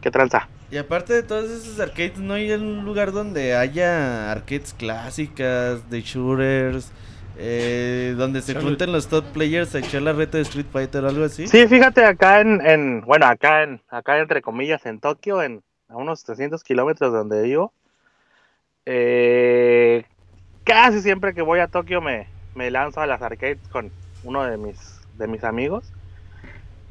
[0.00, 0.48] ¿Qué tranza?
[0.70, 6.00] y aparte de todos esos arcades, ¿no hay un lugar donde haya arcades clásicas, de
[6.00, 6.92] shooters,
[7.36, 11.08] eh, donde se junten los top players a echar la reta de Street Fighter o
[11.08, 11.48] algo así?
[11.48, 15.96] Sí, fíjate acá en, en bueno, acá en, acá entre comillas en Tokio, en a
[15.96, 17.72] unos 300 kilómetros de donde vivo,
[18.86, 20.04] eh,
[20.62, 23.90] casi siempre que voy a Tokio me, me lanzo a las arcades con
[24.22, 25.84] uno de mis, de mis amigos.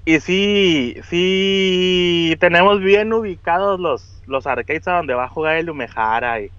[0.06, 5.70] Y sí, sí tenemos bien ubicados los, los arcades a donde va a jugar el
[5.70, 6.50] Umehara y,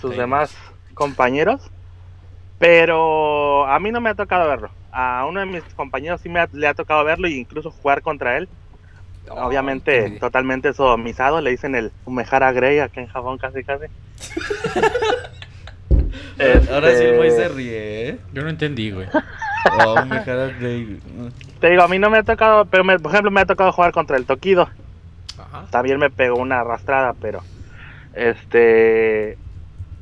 [0.00, 0.56] sus demás
[0.94, 1.60] compañeros.
[2.58, 4.70] Pero a mí no me ha tocado verlo.
[4.92, 8.02] A uno de mis compañeros sí me ha- le ha tocado verlo e incluso jugar
[8.02, 8.48] contra él.
[9.28, 13.84] Oh, Obviamente qué- totalmente sodomizado, le dicen el Umehara Grey acá en Japón casi casi.
[16.72, 18.18] Ahora sí el güey Este, se ríe, ¿eh?
[18.32, 19.06] Yo no entendí, güey.
[19.86, 19.96] Oh.
[21.60, 23.72] Te digo, a mí no me ha tocado, pero me- por ejemplo me ha tocado
[23.72, 24.68] jugar contra el Tokido.
[25.38, 25.66] Ajá.
[25.70, 27.42] También me pegó una arrastrada, pero
[28.14, 29.38] este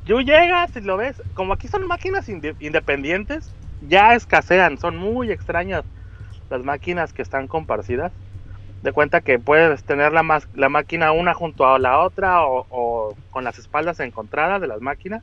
[0.05, 3.53] tú llegas y lo ves, como aquí son máquinas inde- independientes,
[3.87, 5.83] ya escasean, son muy extrañas
[6.49, 8.11] las máquinas que están compartidas.
[8.81, 13.13] De cuenta que puedes tener la, la máquina una junto a la otra o, o
[13.29, 15.21] con las espaldas encontradas de las máquinas.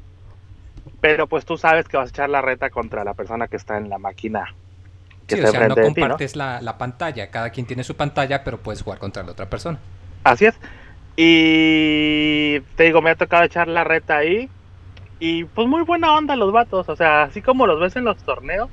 [1.00, 3.76] Pero pues tú sabes que vas a echar la reta contra la persona que está
[3.78, 4.54] en la máquina
[5.26, 5.74] que Sí, o sea, ti, ¿no?
[5.76, 7.30] compartes la, la pantalla.
[7.30, 9.78] Cada quien tiene su pantalla, pero puedes jugar contra la otra persona.
[10.24, 10.58] Así es.
[11.16, 14.50] Y te digo, me ha tocado echar la reta ahí.
[15.18, 16.88] Y pues muy buena onda los vatos.
[16.88, 18.70] O sea, así como los ves en los torneos.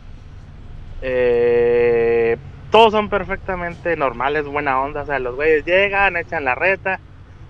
[1.01, 2.37] eh,
[2.71, 5.03] todos son perfectamente normales, buena onda.
[5.03, 6.99] O sea, los güeyes llegan, echan la reta.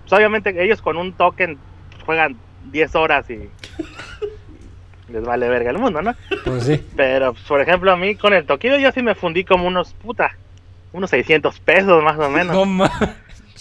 [0.02, 1.58] Pues obviamente ellos con un token
[2.04, 3.50] juegan 10 horas y
[5.14, 6.14] les vale verga el mundo, ¿no?
[6.44, 6.84] Pues sí.
[6.96, 9.94] Pero, pues, por ejemplo, a mí con el toquido yo sí me fundí como unos
[9.94, 10.36] puta,
[10.92, 12.54] unos 600 pesos más o menos.
[12.54, 12.90] No ma-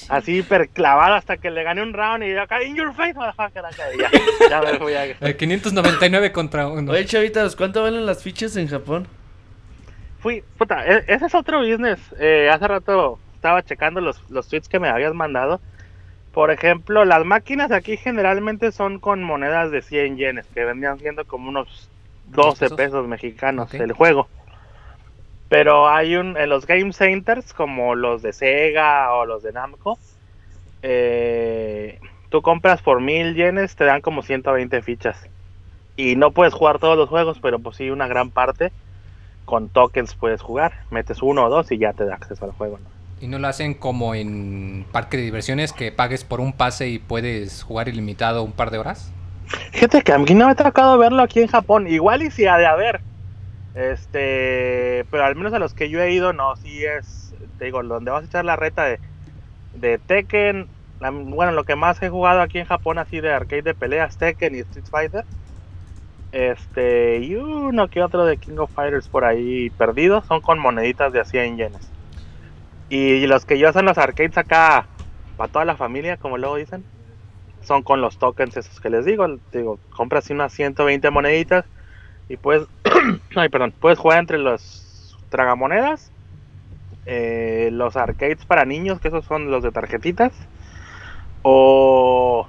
[0.09, 3.13] Así hiper clavado hasta que le gané un round y yo acá, in your face,
[3.13, 4.09] motherfucker, acá, y ya,
[4.49, 5.05] ya me fui a...
[5.21, 6.91] Eh, 599 contra uno.
[6.91, 9.07] Oye, chavitas, ¿cuánto valen las fichas en Japón?
[10.19, 11.99] Fui, puta, e- ese es otro business.
[12.19, 15.61] Eh, hace rato estaba checando los, los tweets que me habías mandado.
[16.33, 21.25] Por ejemplo, las máquinas aquí generalmente son con monedas de 100 yenes, que vendrían siendo
[21.25, 21.89] como unos
[22.25, 22.77] 12 pesos?
[22.77, 24.27] pesos mexicanos el juego.
[25.47, 29.99] Pero hay un, en los game centers, como los de Sega o los de Namco,
[30.81, 31.99] eh,
[32.29, 35.29] tú compras por mil yenes, te dan como 120 fichas.
[35.95, 38.71] Y no puedes jugar todos los juegos, pero pues sí, una gran parte
[39.45, 40.73] con tokens puedes jugar.
[40.89, 42.79] Metes uno o dos y ya te da acceso al juego.
[42.79, 42.92] ¿no?
[43.23, 46.99] Y no lo hacen como en parque de diversiones que pagues por un pase y
[46.99, 49.13] puedes jugar ilimitado un par de horas.
[49.71, 51.87] Fíjate que a mí no me ha tocado verlo aquí en Japón.
[51.87, 52.99] Igual y si ha de haber.
[53.75, 57.81] Este, pero al menos a los que yo he ido, no, sí es, te digo,
[57.81, 58.99] donde vas a echar la reta de,
[59.73, 60.67] de Tekken.
[60.99, 64.53] bueno, lo que más he jugado aquí en Japón, así de arcade de peleas, Tekken
[64.53, 65.23] y Street Fighter.
[66.33, 71.13] Este, y uno que otro de King of Fighters por ahí perdidos, son con moneditas
[71.13, 71.89] de a 100 yenes.
[72.95, 74.87] Y los que yo hacen los arcades acá,
[75.35, 76.85] para toda la familia, como luego dicen,
[77.61, 79.27] son con los tokens esos que les digo.
[79.51, 81.65] Digo, compras unas 120 moneditas
[82.29, 82.67] y puedes,
[83.35, 86.13] ay, perdón, puedes jugar entre los tragamonedas
[87.05, 90.33] eh, los arcades para niños, que esos son los de tarjetitas,
[91.43, 92.47] o,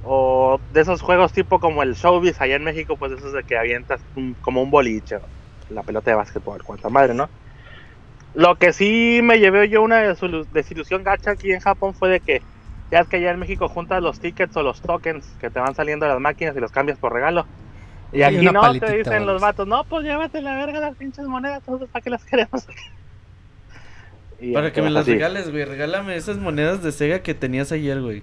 [0.00, 3.56] o de esos juegos tipo como el Showbiz allá en México, pues esos de que
[3.58, 4.04] avientas
[4.40, 5.18] como un boliche,
[5.68, 7.30] la pelota de básquetbol, cuanta madre, ¿no?
[8.36, 10.00] Lo que sí me llevé yo una
[10.52, 12.42] desilusión gacha aquí en Japón fue de que
[12.90, 15.74] ya es que allá en México juntas los tickets o los tokens que te van
[15.74, 17.46] saliendo de las máquinas y los cambias por regalo.
[18.12, 20.96] Y Y aquí no, paletita te dicen los vatos, no, pues llévate la verga las
[20.96, 22.66] pinches monedas, todos para qué las queremos.
[24.38, 25.12] Y Para que me quedas las así.
[25.12, 25.64] regales, güey.
[25.64, 28.22] Regálame esas monedas de Sega que tenías ayer, güey.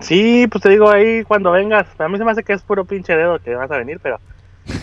[0.00, 1.86] Sí, pues te digo ahí cuando vengas.
[2.00, 4.20] A mí se me hace que es puro pinche dedo que vas a venir, pero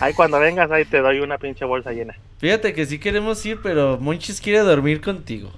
[0.00, 2.14] ahí cuando vengas ahí te doy una pinche bolsa llena.
[2.38, 5.50] Fíjate que sí queremos ir, pero Monchis quiere dormir contigo.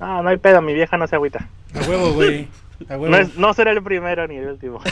[0.00, 1.48] Ah, no hay pedo, mi vieja no se agüita.
[1.74, 2.48] A huevo, güey.
[2.88, 3.08] A huevo.
[3.08, 4.80] No, es- no será el primero ni el último.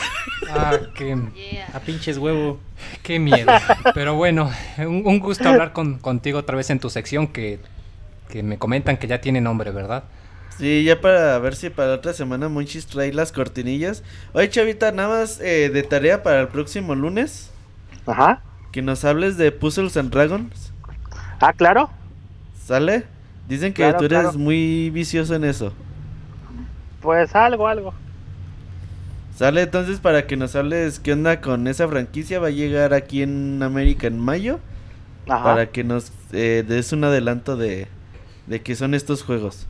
[0.53, 1.67] Ah, qué, Yeah.
[1.73, 2.59] A pinches huevo.
[3.03, 3.51] qué miedo.
[3.93, 7.59] Pero bueno, un, un gusto hablar con, contigo otra vez en tu sección que,
[8.29, 10.03] que me comentan que ya tiene nombre, ¿verdad?
[10.57, 14.03] Sí, ya para ver si para la otra semana Monchis trae las cortinillas.
[14.33, 17.50] Oye, Chavita, nada más eh, de tarea para el próximo lunes.
[18.05, 18.41] Ajá.
[18.71, 20.73] Que nos hables de Puzzles and Dragons.
[21.39, 21.89] Ah, claro.
[22.63, 23.05] ¿Sale?
[23.47, 24.37] Dicen que Claro, tú eres claro.
[24.39, 25.73] muy vicioso en eso.
[27.01, 27.93] Pues algo, algo.
[29.35, 32.39] Sale entonces para que nos hables qué onda con esa franquicia.
[32.39, 34.59] Va a llegar aquí en América en mayo.
[35.27, 35.43] Ajá.
[35.43, 37.87] Para que nos eh, des un adelanto de,
[38.47, 39.67] de qué son estos juegos.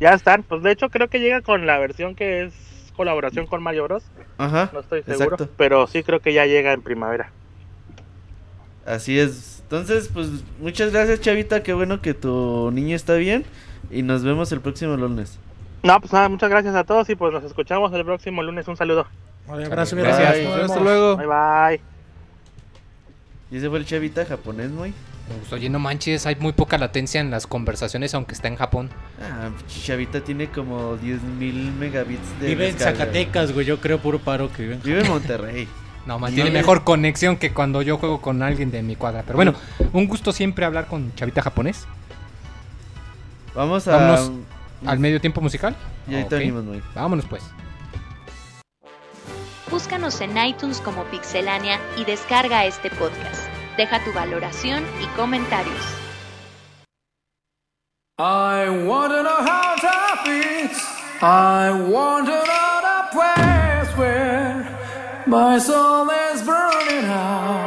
[0.00, 0.42] Ya están.
[0.42, 2.52] Pues de hecho creo que llega con la versión que es
[2.96, 4.04] colaboración con Mario Bros.
[4.38, 4.70] Ajá.
[4.72, 5.24] No estoy seguro.
[5.36, 5.48] Exacto.
[5.56, 7.30] Pero sí creo que ya llega en primavera.
[8.86, 9.62] Así es.
[9.62, 10.28] Entonces, pues
[10.60, 11.62] muchas gracias, Chavita.
[11.62, 13.44] Qué bueno que tu niño está bien.
[13.90, 15.38] Y nos vemos el próximo lunes.
[15.82, 18.66] No, pues nada, muchas gracias a todos y pues nos escuchamos el próximo lunes.
[18.68, 19.06] Un saludo.
[19.48, 19.96] Mi Gracias.
[19.96, 21.16] Nos Hasta luego.
[21.16, 21.80] Bye bye.
[23.50, 24.92] Y ese fue el Chavita japonés, muy.
[25.40, 28.90] Pues, oye, no manches, hay muy poca latencia en las conversaciones, aunque está en Japón.
[29.20, 32.78] Ah, Chavita tiene como 10.000 megabits de Vive en.
[32.78, 33.66] Zacatecas, güey.
[33.66, 35.68] Yo creo puro paro que vive en Vive en Monterrey.
[36.06, 38.82] No, man, Y tiene no le- mejor conexión que cuando yo juego con alguien de
[38.82, 39.22] mi cuadra.
[39.26, 39.54] Pero bueno,
[39.92, 41.86] un gusto siempre hablar con Chavita japonés.
[43.54, 43.92] Vamos a.
[43.96, 44.30] Vámonos
[44.86, 45.74] Al medio tiempo musical.
[46.06, 46.40] Y ahorita Ok.
[46.40, 46.82] venimos, muy.
[46.94, 47.42] Vámonos pues.
[49.70, 53.48] Búscanos en iTunes como Pixelania y descarga este podcast.
[53.76, 55.74] Deja tu valoración y comentarios.
[58.18, 60.82] I want to know how to fix.
[61.20, 62.65] I want to know
[65.26, 67.65] my soul is burning out.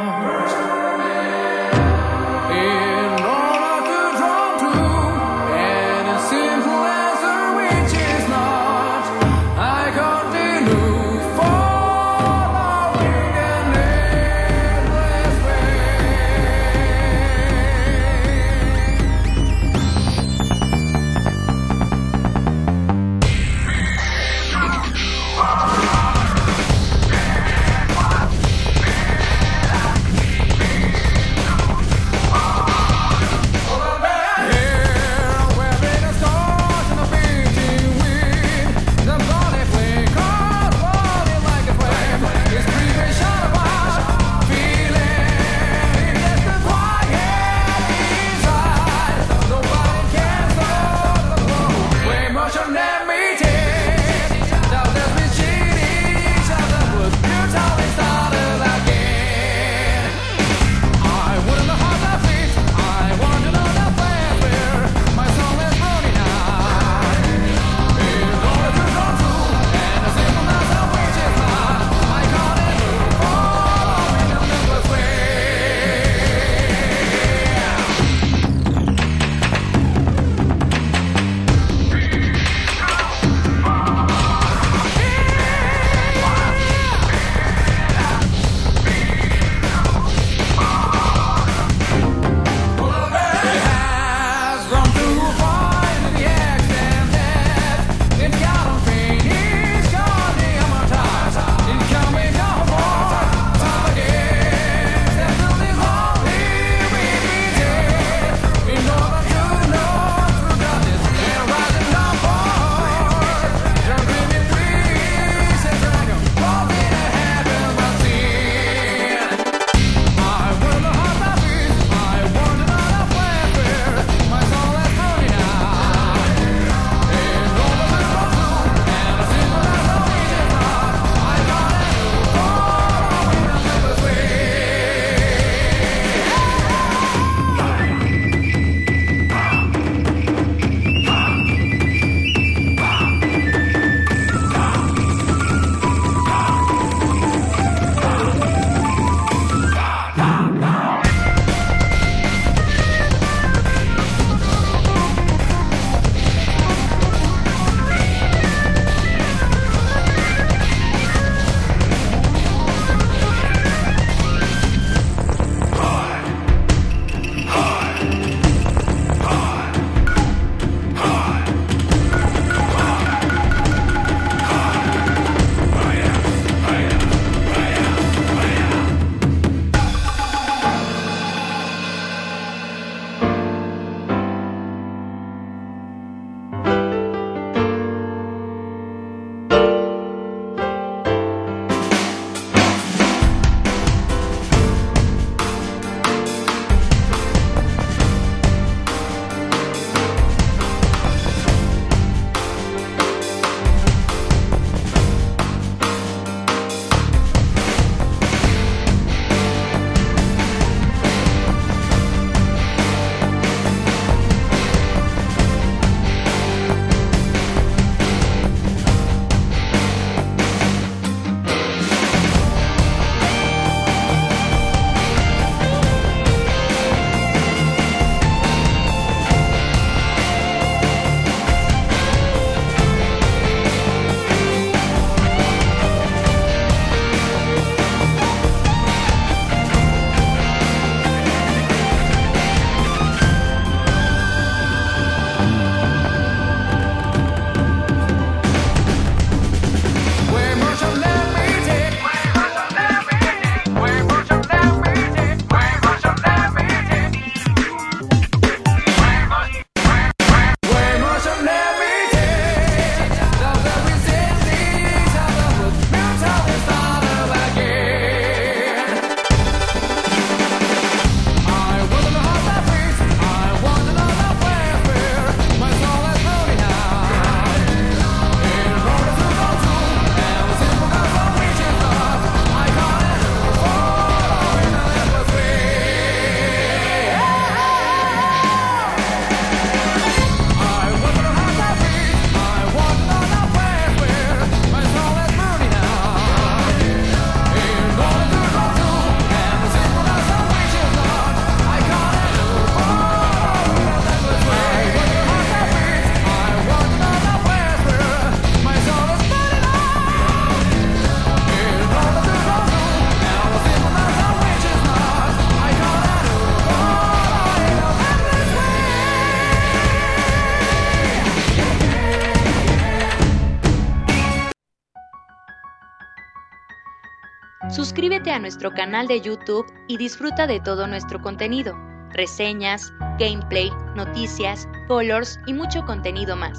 [328.40, 331.74] Nuestro canal de YouTube y disfruta de todo nuestro contenido,
[332.12, 336.58] reseñas, gameplay, noticias, colors y mucho contenido más.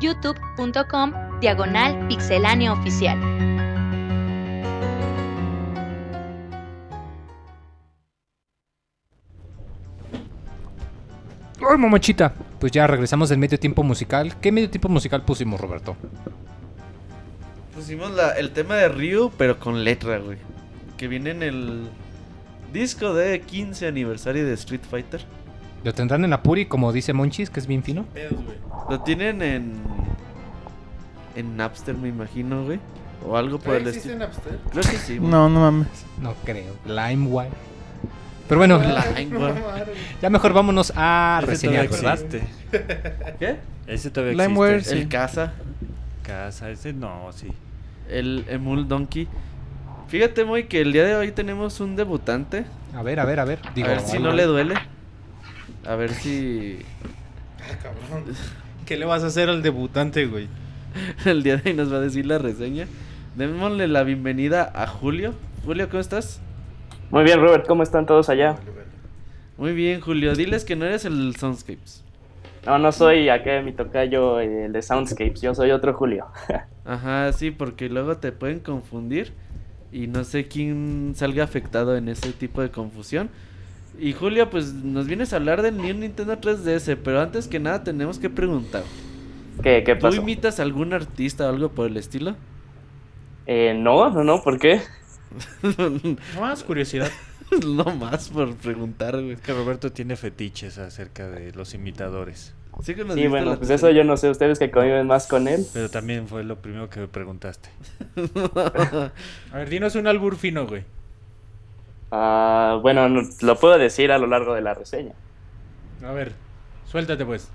[0.00, 3.18] youtube.com diagonal pixelánea oficial.
[11.68, 12.32] ¡Ay, mamachita!
[12.60, 14.34] Pues ya regresamos del medio tiempo musical.
[14.40, 15.96] ¿Qué medio tiempo musical pusimos, Roberto?
[17.74, 20.38] Pusimos la- el tema de Ryu, pero con letra, güey.
[20.98, 21.88] Que viene en el
[22.72, 25.22] disco de 15 aniversario de Street Fighter.
[25.84, 28.04] Lo tendrán en Apuri, como dice Monchis, que es bien fino.
[28.90, 29.74] Lo tienen en.
[31.36, 32.80] En Napster, me imagino, güey.
[33.26, 34.26] O algo por el ¿Existe estilo.
[34.26, 34.58] Napster?
[34.70, 35.18] Creo que sí.
[35.18, 35.30] güey.
[35.30, 35.86] No, no mames.
[36.20, 36.74] No creo.
[36.84, 37.50] LimeWire.
[38.48, 38.80] Pero bueno,
[40.22, 42.34] ya mejor vámonos a Ese reseñar, todavía ¿verdad?
[42.34, 43.34] existe.
[43.38, 43.56] ¿Qué?
[43.86, 44.96] Ese todavía LimeWire, existe.
[44.96, 45.02] sí.
[45.02, 45.52] El Casa.
[46.22, 47.48] Casa, ese no, sí.
[48.10, 49.28] El Emul Donkey.
[50.08, 52.64] Fíjate, muy que el día de hoy tenemos un debutante.
[52.94, 53.58] A ver, a ver, a ver.
[53.74, 54.74] Digo, a ver si no le duele.
[55.86, 56.78] A ver si.
[57.60, 58.24] Ah, cabrón.
[58.86, 60.48] ¿Qué le vas a hacer al debutante, güey?
[61.26, 62.86] el día de hoy nos va a decir la reseña.
[63.36, 65.34] Démosle la bienvenida a Julio.
[65.66, 66.40] Julio, ¿cómo estás?
[67.10, 68.56] Muy bien, Robert, ¿cómo están todos allá?
[69.58, 70.34] Muy bien, Julio.
[70.34, 72.02] Diles que no eres el Soundscapes.
[72.64, 76.28] No, no soy acá mi tocayo eh, el de Soundscapes, yo soy otro Julio.
[76.86, 79.34] Ajá, sí, porque luego te pueden confundir
[79.92, 83.30] y no sé quién salga afectado en ese tipo de confusión.
[83.98, 87.84] Y Julio, pues nos vienes a hablar del New Nintendo 3DS, pero antes que nada
[87.84, 88.84] tenemos que preguntar.
[89.62, 90.16] ¿Qué, qué ¿Tú pasó?
[90.16, 92.36] imitas a algún artista o algo por el estilo?
[93.46, 94.80] Eh, no, no, no, ¿por qué?
[96.34, 97.10] No más curiosidad.
[97.66, 99.32] no más por preguntar, güey.
[99.32, 102.54] Es que Roberto tiene fetiches acerca de los imitadores.
[102.82, 105.26] Sí, que nos Sí, diste bueno, pues eso yo no sé, ustedes que conviven más
[105.26, 105.66] con él.
[105.72, 107.68] Pero también fue lo primero que me preguntaste.
[109.52, 110.84] A ver, dinos un albur fino, güey.
[112.10, 115.12] Ah, bueno, no- lo puedo decir a lo largo de la reseña.
[116.04, 116.32] A ver,
[116.86, 117.48] suéltate pues.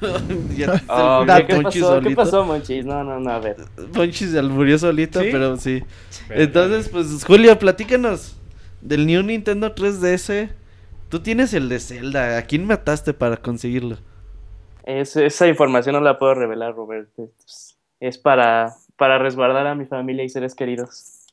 [0.56, 1.70] ya Ah, ¿qué, pasó?
[1.70, 2.16] ¿Qué solito.
[2.16, 2.84] pasó, Monchis?
[2.84, 3.56] No, no, no, a ver.
[3.94, 5.28] Monchis se alburió solito, ¿Sí?
[5.30, 5.84] pero sí.
[6.30, 8.36] Entonces, pues, Julio, platícanos
[8.80, 10.48] del New Nintendo 3DS.
[11.08, 12.38] Tú tienes el de Zelda.
[12.38, 13.98] ¿A quién mataste para conseguirlo?
[14.84, 17.08] Es- esa información no la puedo revelar, Robert.
[17.18, 21.26] Es, es para, para resguardar a mi familia y seres queridos.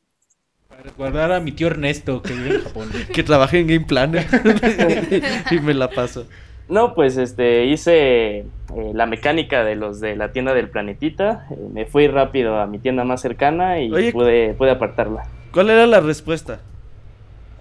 [0.70, 2.90] Para resguardar a mi tío Ernesto, que vive en Japón.
[3.14, 4.26] Que trabaje en Game Planner.
[5.52, 6.28] y me la paso.
[6.70, 8.46] No, pues este hice eh,
[8.94, 11.48] la mecánica de los de la tienda del planetita.
[11.50, 14.12] eh, me fui rápido a mi tienda más cercana y Oye.
[14.12, 15.24] pude, pude apartarla.
[15.54, 16.60] ¿Cuál era la respuesta?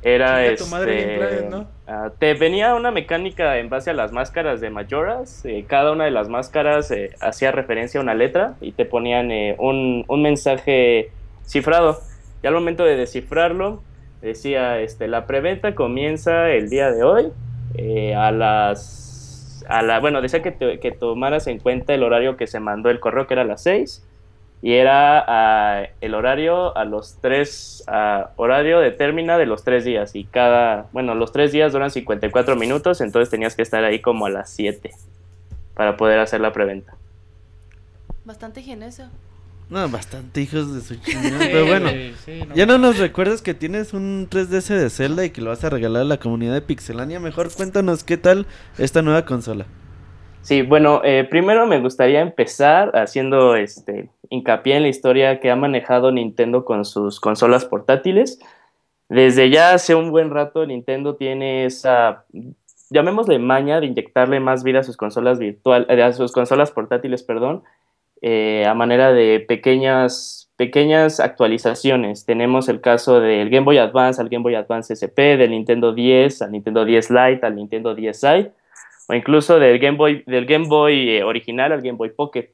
[0.02, 0.36] Era
[0.70, 1.66] madre este, Planet, ¿no?
[1.86, 5.44] ah, te venía una mecánica en base a las máscaras de Majoras.
[5.44, 9.31] eh, cada una de las máscaras eh, hacía referencia a una letra y te ponían
[9.32, 11.10] eh, un, un mensaje
[11.44, 11.98] cifrado.
[12.43, 13.82] Y al momento de descifrarlo,
[14.23, 17.32] decía, este, la preventa comienza el día de hoy
[18.14, 19.64] a las...
[19.68, 22.89] A la, bueno, decía que, te- que tomaras en cuenta el horario que se mandó
[22.89, 24.06] el correo, que era a las 6,
[24.66, 29.84] y era ah, el horario a los tres, ah, horario de término de los tres
[29.84, 34.01] días, y cada, bueno, los tres días duran 54 minutos, entonces tenías que estar ahí
[34.01, 34.90] como a las 7
[35.74, 36.97] para poder hacer la preventa.
[38.24, 39.05] Bastante ingenioso.
[39.70, 41.38] No, bastante hijos de su chingada.
[41.38, 41.88] Pero bueno,
[42.24, 42.52] sí, no.
[42.56, 45.70] ya no nos recuerdas que tienes un 3DS de Zelda y que lo vas a
[45.70, 47.20] regalar a la comunidad de Pixelania.
[47.20, 48.48] Mejor cuéntanos qué tal
[48.78, 49.64] esta nueva consola.
[50.47, 55.57] Sí, bueno, eh, primero me gustaría empezar haciendo este hincapié en la historia que ha
[55.57, 58.39] manejado Nintendo con sus consolas portátiles.
[59.09, 62.24] Desde ya hace un buen rato Nintendo tiene esa,
[62.90, 67.23] llamémosle maña de inyectarle más vida a sus consolas virtual, eh, a sus consolas portátiles,
[67.23, 67.62] perdón,
[68.23, 72.24] eh, a manera de pequeñas, pequeñas actualizaciones.
[72.24, 76.43] Tenemos el caso del Game Boy Advance al Game Boy Advance SP, del Nintendo 10
[76.43, 78.53] al Nintendo 10 Lite al Nintendo 10i
[79.09, 82.51] o incluso del Game Boy, del Game Boy eh, original al Game Boy Pocket.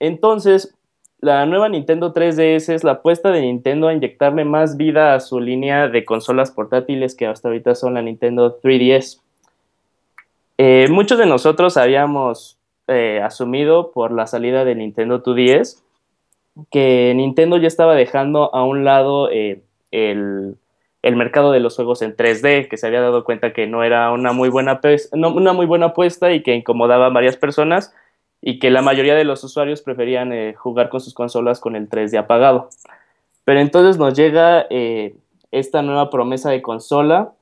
[0.00, 0.74] Entonces,
[1.20, 5.38] la nueva Nintendo 3DS es la apuesta de Nintendo a inyectarle más vida a su
[5.38, 9.20] línea de consolas portátiles que hasta ahorita son la Nintendo 3DS.
[10.58, 12.58] Eh, muchos de nosotros habíamos
[12.88, 15.82] eh, asumido por la salida de Nintendo 2DS
[16.70, 20.56] que Nintendo ya estaba dejando a un lado eh, el,
[21.02, 24.10] el mercado de los juegos en 3D, que se había dado cuenta que no era
[24.12, 24.80] una muy buena,
[25.12, 27.94] una muy buena apuesta y que incomodaba a varias personas
[28.42, 31.88] y que la mayoría de los usuarios preferían eh, jugar con sus consolas con el
[31.88, 32.70] 3D apagado.
[33.44, 35.14] Pero entonces nos llega eh,
[35.50, 37.32] esta nueva promesa de consola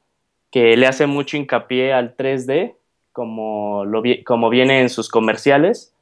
[0.51, 2.75] que le hace mucho hincapié al 3D,
[3.12, 5.95] como, lo, vi- como viene en sus comerciales,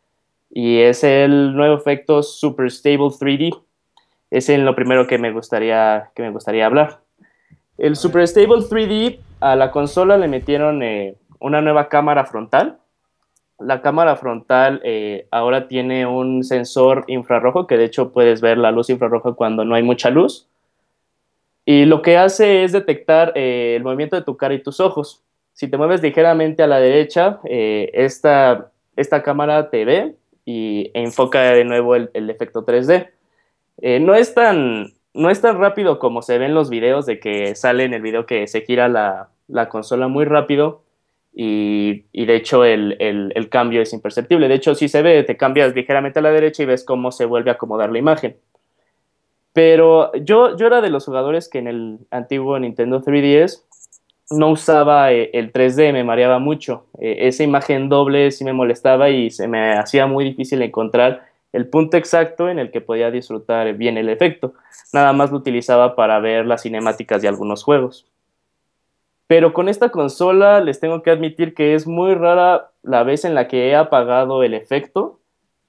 [0.50, 3.58] y es el nuevo efecto Super Stable 3D.
[4.30, 7.00] Es en lo primero que me gustaría, que me gustaría hablar.
[7.78, 12.78] El Super Stable 3D a la consola le metieron eh, una nueva cámara frontal.
[13.58, 18.70] La cámara frontal eh, ahora tiene un sensor infrarrojo que de hecho puedes ver la
[18.70, 20.48] luz infrarroja cuando no hay mucha luz.
[21.64, 25.22] Y lo que hace es detectar eh, el movimiento de tu cara y tus ojos.
[25.52, 30.14] Si te mueves ligeramente a la derecha, esta, esta cámara te ve
[30.44, 33.08] y enfoca de nuevo el, el efecto 3D.
[34.00, 37.84] no es tan no es tan rápido como se ven los videos de que sale
[37.84, 39.30] en el video que se gira la,
[39.68, 40.82] consola muy rápido
[41.38, 44.48] y, de hecho el, cambio es imperceptible.
[44.48, 47.26] De hecho, si se ve, te cambias ligeramente a la derecha y ves cómo se
[47.26, 48.38] vuelve a acomodar la imagen.
[49.52, 53.62] Pero yo, yo era de los jugadores que en el antiguo Nintendo 3DS
[54.30, 56.86] no usaba eh, el 3D, me mareaba mucho.
[56.98, 61.68] Eh, esa imagen doble sí me molestaba y se me hacía muy difícil encontrar el
[61.68, 64.54] punto exacto en el que podía disfrutar bien el efecto.
[64.92, 68.06] Nada más lo utilizaba para ver las cinemáticas de algunos juegos.
[69.26, 73.34] Pero con esta consola les tengo que admitir que es muy rara la vez en
[73.34, 75.20] la que he apagado el efecto.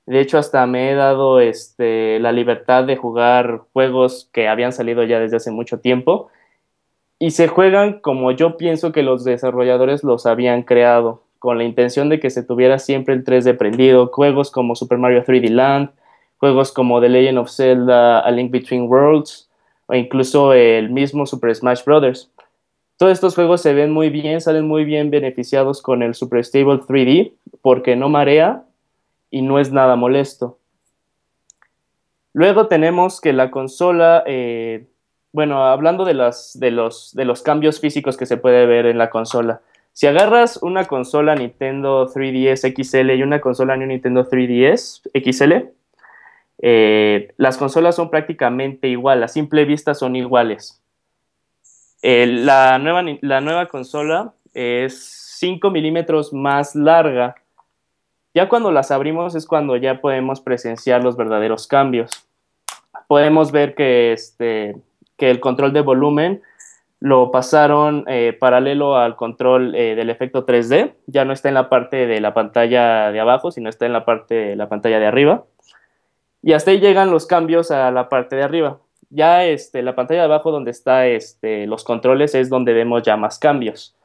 [0.05, 5.03] De hecho, hasta me he dado este, la libertad de jugar juegos que habían salido
[5.03, 6.29] ya desde hace mucho tiempo.
[7.19, 12.09] Y se juegan como yo pienso que los desarrolladores los habían creado con la intención
[12.09, 15.89] de que se tuviera siempre el 3D prendido, juegos como Super Mario 3D Land,
[16.37, 19.49] juegos como The Legend of Zelda, A Link Between Worlds,
[19.87, 22.29] o incluso el mismo Super Smash Bros.
[22.97, 26.79] Todos estos juegos se ven muy bien, salen muy bien beneficiados con el Super Stable
[26.79, 28.63] 3D, porque no marea
[29.29, 30.57] y no es nada molesto.
[32.33, 34.87] Luego tenemos que la consola, eh,
[35.31, 39.61] bueno, hablando de, los cambios físicos que se puede ver en la consola,
[39.93, 45.69] si agarras una consola Nintendo 3DS XL y una consola Nintendo 3DS XL,
[46.59, 50.81] eh, las consolas son prácticamente igual, a simple vista son iguales.
[52.01, 57.35] La, nueva, la nueva consola es 5 milímetros más larga.
[58.33, 62.11] Ya cuando las abrimos es cuando ya podemos presenciar los verdaderos cambios.
[63.07, 64.75] Podemos ver que, este,
[65.17, 66.41] que el control de volumen
[66.99, 70.93] lo pasaron eh, paralelo al control eh, del efecto 3D.
[71.05, 74.05] Ya no está en la parte de la pantalla de abajo, sino está en la
[74.05, 75.45] parte de la pantalla de arriba.
[76.41, 78.79] Y hasta ahí llegan los cambios a la parte de arriba.
[79.09, 83.15] Ya este, la pantalla de abajo donde está este, los controles es donde vemos ya
[83.15, 83.95] más cambios.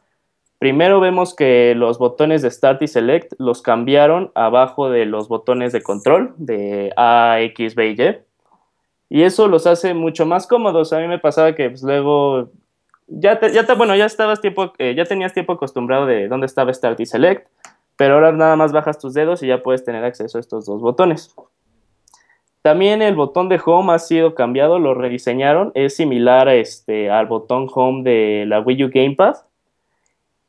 [0.59, 5.73] Primero vemos que los botones de Start y Select los cambiaron abajo de los botones
[5.73, 8.19] de control de A, X, B y Y.
[9.09, 10.93] Y eso los hace mucho más cómodos.
[10.93, 12.51] A mí me pasaba que pues, luego
[13.09, 16.73] ya ya te, bueno, ya estabas tiempo, eh, ya tenías tiempo acostumbrado de dónde estaba
[16.73, 17.49] Start y Select,
[17.97, 20.81] pero ahora nada más bajas tus dedos y ya puedes tener acceso a estos dos
[20.81, 21.35] botones.
[22.63, 27.27] También el botón de Home ha sido cambiado, lo rediseñaron, es similar a este, al
[27.27, 29.35] botón Home de la Wii U Gamepad.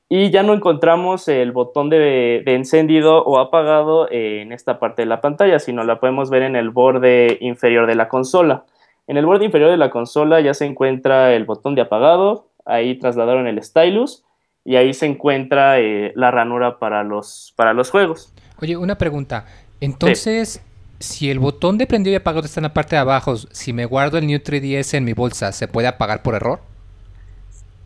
[0.09, 5.21] Y ya no encontramos el botón de, encendido o apagado en esta parte de la
[5.21, 8.65] pantalla, sino la podemos ver en el borde inferior de la consola.
[9.07, 12.99] En el borde inferior de la consola ya se encuentra el botón de apagado, ahí
[12.99, 14.23] trasladaron el stylus
[14.63, 18.31] y ahí se encuentra eh, la ranura para los, para los juegos.
[18.61, 19.47] Oye, una pregunta.
[19.81, 20.63] Entonces,
[21.03, 23.85] si el botón de prendido y apagado está en la parte de abajo, si me
[23.85, 26.61] guardo el New 3DS en mi bolsa, ¿se puede apagar por error?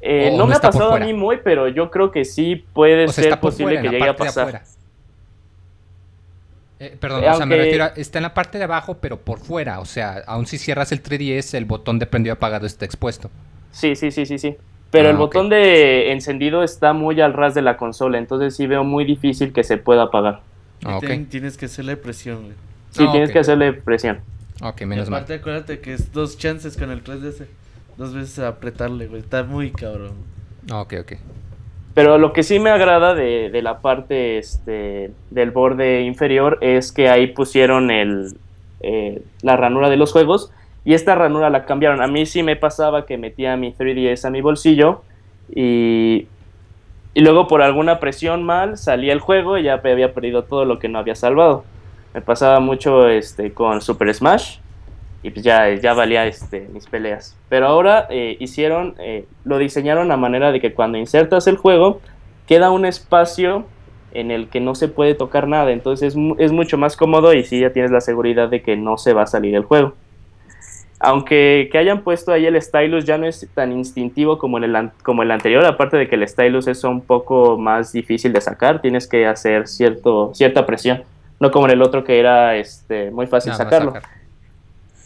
[0.01, 3.39] Eh, no, me ha pasado a mí muy, pero yo creo que sí puede ser
[3.39, 4.61] posible que llegue a pasar.
[6.79, 9.39] Eh, perdón, o sea, me refiero a, está en la parte de abajo, pero por
[9.39, 9.79] fuera.
[9.79, 13.31] O sea, aún si cierras el 3DS, el botón de prendido y apagado está expuesto.
[13.71, 14.55] Sí, sí, sí, sí, sí.
[14.91, 18.67] Pero ah, el botón de encendido está muy al ras de la consola, entonces sí
[18.67, 20.41] veo muy difícil que se pueda apagar.
[20.85, 22.66] Ah, tienes que hacerle presión, güey.
[22.91, 24.19] Sí, ah, tienes que hacerle presión.
[24.61, 25.23] Ok, menos mal.
[25.23, 27.45] acuérdate que es dos chances con el 3DS.
[27.97, 29.21] Dos veces apretarle, güey.
[29.21, 30.13] Está muy cabrón.
[30.71, 31.13] Ok, ok.
[31.93, 37.09] Pero lo que sí me agrada de, la parte este, del borde inferior es que
[37.09, 38.37] ahí pusieron el,
[38.81, 40.51] eh, la ranura de los juegos
[40.85, 42.01] y esta ranura la cambiaron.
[42.01, 45.01] A mí sí me pasaba que metía mi 3DS a mi bolsillo
[45.49, 46.27] y,
[47.15, 50.77] y luego por alguna presión mal salía el juego y ya había perdido todo lo
[50.77, 51.65] que no había salvado.
[52.17, 54.57] Me pasaba mucho este, con Super Smash
[55.21, 57.37] y pues ya, ya valía este, mis peleas.
[57.47, 62.01] Pero ahora eh, hicieron, eh, lo diseñaron a manera de que cuando insertas el juego,
[62.47, 63.67] queda un espacio
[64.13, 67.59] en el que no se puede tocar nada, entonces es, mucho más cómodo y sí
[67.59, 69.93] ya tienes la seguridad de que no se va a salir el juego.
[70.99, 75.21] Aunque que hayan puesto ahí el stylus ya no es tan instintivo como el, como
[75.21, 79.07] el anterior, aparte de que el stylus es un poco más difícil de sacar, tienes
[79.07, 81.03] que hacer cierto, cierta presión,
[81.39, 83.93] no como en el otro que era este, muy fácil sacarlo.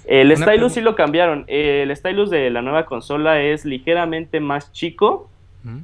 [0.06, 1.46] El Una stylus sí lo cambiaron.
[1.48, 5.30] El stylus de la nueva consola es ligeramente más chico,
[5.64, 5.80] ¿Mm?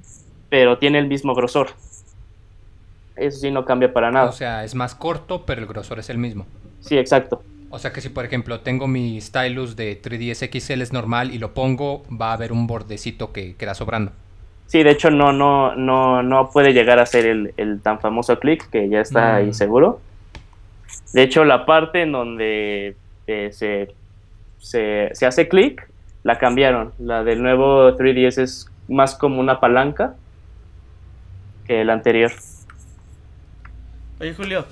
[0.50, 1.68] pero tiene el mismo grosor.
[3.16, 4.30] Eso sí no cambia para nada.
[4.30, 6.46] O sea, es más corto, pero el grosor es el mismo.
[6.82, 7.44] sí, exacto.
[7.70, 11.38] O sea que si por ejemplo tengo mi stylus de 3DS XL es normal y
[11.38, 14.14] lo pongo, va a haber un bordecito que queda sobrando.
[14.68, 18.40] Sí, de hecho no, no, no, no puede llegar a ser el, el tan famoso
[18.40, 19.48] click que ya está Mm.
[19.48, 20.00] inseguro.
[21.14, 22.96] De hecho, la parte en donde
[23.28, 23.94] eh, se,
[24.60, 25.88] se, se hace clic,
[26.24, 26.94] la cambiaron.
[27.00, 30.16] La del nuevo 3DS es más como una palanca
[31.66, 32.32] que el anterior.
[34.20, 34.66] Oye, Julio,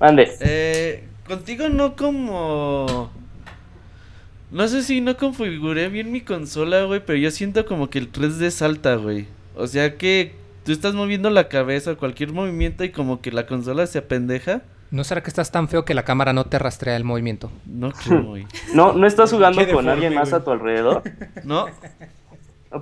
[0.00, 0.28] Ande.
[0.40, 3.10] eh, contigo no como...
[4.50, 8.10] No sé si no configuré bien mi consola, güey, pero yo siento como que el
[8.10, 9.26] 3D salta, güey.
[9.54, 10.32] O sea que
[10.64, 14.62] tú estás moviendo la cabeza, cualquier movimiento y como que la consola se apendeja.
[14.90, 17.50] ¿No será que estás tan feo que la cámara no te rastrea el movimiento?
[17.66, 18.46] No creo, güey.
[18.74, 20.40] No, no estás jugando con deforme, alguien más güey.
[20.40, 21.02] a tu alrededor.
[21.44, 21.66] No,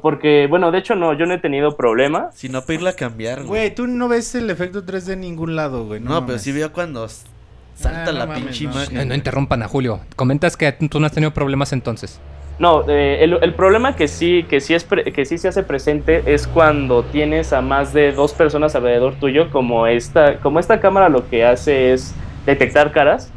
[0.02, 2.30] Porque, bueno, de hecho no, yo no he tenido problema.
[2.34, 3.48] sino pedirla a cambiar, güey.
[3.48, 6.00] Güey, tú no ves el efecto 3D en ningún lado, güey.
[6.00, 8.72] No, No, pero sí veo cuando salta Ah, no la mames, pinche no.
[8.72, 9.08] imagen.
[9.08, 10.00] No interrumpan a Julio.
[10.16, 12.20] Comentas que tú no has tenido problemas entonces.
[12.58, 16.22] No, eh, el, problema que sí, que, sí es pre- que sí se hace presente
[16.32, 21.10] es cuando tienes a más de dos personas alrededor tuyo, como esta, como esta cámara
[21.10, 22.14] lo que hace es
[22.46, 23.30] detectar caras.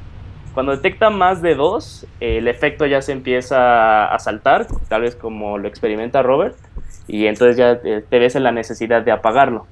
[0.54, 5.58] Cuando detecta más de dos, el efecto ya se empieza a saltar, tal vez como
[5.58, 6.56] lo experimenta Robert,
[7.06, 9.68] y entonces ya eh, te ves en la necesidad de apagarlo.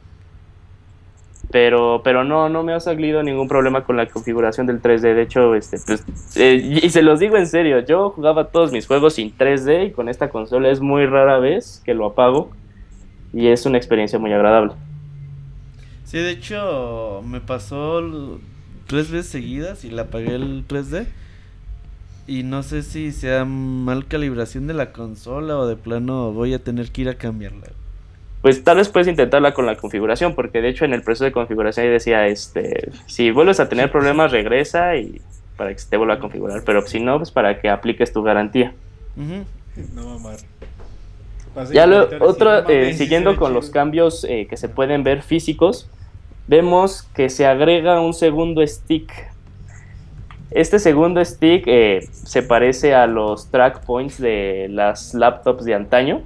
[1.49, 5.15] Pero, pero no, no me ha salido ningún problema con la configuración del 3D.
[5.15, 6.03] De hecho, este, pues,
[6.35, 9.91] eh, y se los digo en serio, yo jugaba todos mis juegos sin 3D y
[9.91, 12.51] con esta consola es muy rara vez que lo apago
[13.33, 14.73] y es una experiencia muy agradable.
[16.03, 18.39] Sí, de hecho, me pasó
[18.87, 21.05] tres veces seguidas y le apagué el 3D.
[22.27, 26.63] Y no sé si sea mal calibración de la consola o de plano voy a
[26.63, 27.67] tener que ir a cambiarla.
[28.47, 31.33] Pues tal vez puedes intentarla con la configuración, porque de hecho en el proceso de
[31.33, 35.19] configuración ahí decía, este, si vuelves a tener problemas regresa y
[35.57, 38.23] para que se te vuelva a configurar, pero si no, pues para que apliques tu
[38.23, 38.73] garantía.
[39.17, 40.17] No,
[41.73, 45.89] Ya lo, otro, eh, siguiendo con los cambios eh, que se pueden ver físicos,
[46.47, 49.11] vemos que se agrega un segundo stick.
[50.51, 56.23] Este segundo stick eh, se parece a los track points de las laptops de antaño.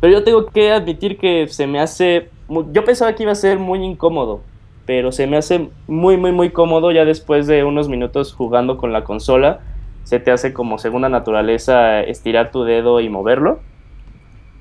[0.00, 2.30] Pero yo tengo que admitir que se me hace...
[2.72, 4.40] Yo pensaba que iba a ser muy incómodo,
[4.86, 8.92] pero se me hace muy, muy, muy cómodo ya después de unos minutos jugando con
[8.92, 9.60] la consola.
[10.04, 13.60] Se te hace como segunda naturaleza estirar tu dedo y moverlo.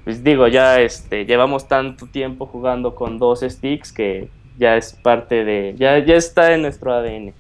[0.04, 5.46] Pues digo, ya este, llevamos tanto tiempo jugando con dos sticks que ya es parte
[5.46, 5.74] de...
[5.78, 7.34] Ya, ya está en nuestro ADN.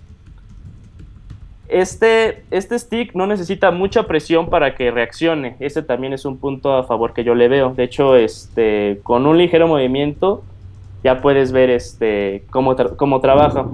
[1.69, 5.55] Este, este stick no necesita mucha presión para que reaccione.
[5.59, 7.73] Ese también es un punto a favor que yo le veo.
[7.75, 10.43] De hecho, este, con un ligero movimiento
[11.03, 13.67] ya puedes ver este, cómo, cómo trabaja.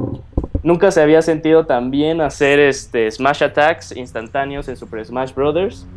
[0.61, 5.87] Nunca se había sentido tan bien hacer este, smash attacks instantáneos en Super Smash Bros.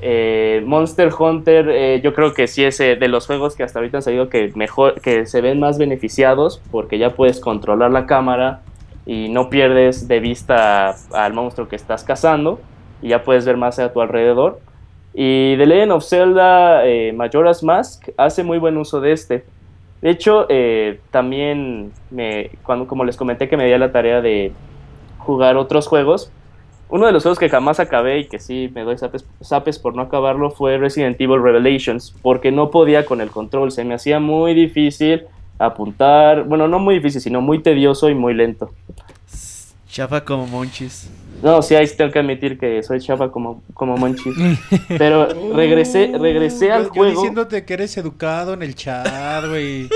[0.00, 3.78] Eh, Monster Hunter, eh, yo creo que sí es eh, de los juegos que hasta
[3.78, 8.06] ahorita han salido que mejor, que se ven más beneficiados porque ya puedes controlar la
[8.06, 8.62] cámara
[9.06, 12.60] y no pierdes de vista al monstruo que estás cazando
[13.00, 14.60] y ya puedes ver más a tu alrededor.
[15.14, 19.44] Y The Legend of Zelda eh, Majora's Mask hace muy buen uso de este.
[20.00, 24.20] De hecho, eh, también, me, cuando, como les comenté que me di a la tarea
[24.20, 24.52] de
[25.18, 26.32] jugar otros juegos,
[26.88, 29.94] uno de los juegos que jamás acabé y que sí me doy zapes, zapes por
[29.94, 34.18] no acabarlo fue Resident Evil Revelations, porque no podía con el control, se me hacía
[34.18, 35.22] muy difícil
[35.66, 38.72] apuntar, bueno, no muy difícil, sino muy tedioso y muy lento.
[39.88, 41.10] Chafa como monchis.
[41.42, 44.32] No, sí, ahí sí tengo que admitir que soy chafa como, como monchis.
[44.96, 47.10] Pero regresé, regresé Uh, al yo- yo juego.
[47.20, 49.88] diciéndote que eres educado en el chat, güey.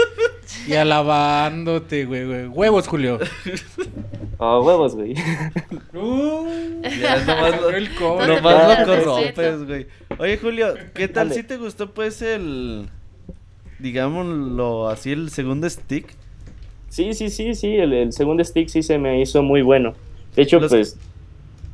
[0.67, 2.47] y alabándote, güey, güey.
[2.47, 3.19] Huevos, Julio.
[4.39, 5.15] Oh, huevos, güey.
[5.95, 6.47] Uh,
[7.01, 9.87] Ya, nomás lo, el nomás lo corrompes, güey.
[10.19, 11.41] Oye, Julio, ¿qué tal Dale.
[11.41, 12.87] si te gustó pues el...
[13.78, 16.15] Digámoslo así, el segundo stick?
[16.89, 19.93] Sí, sí, sí, sí, el, el segundo stick sí se me hizo muy bueno.
[20.35, 20.98] De hecho, Los- pues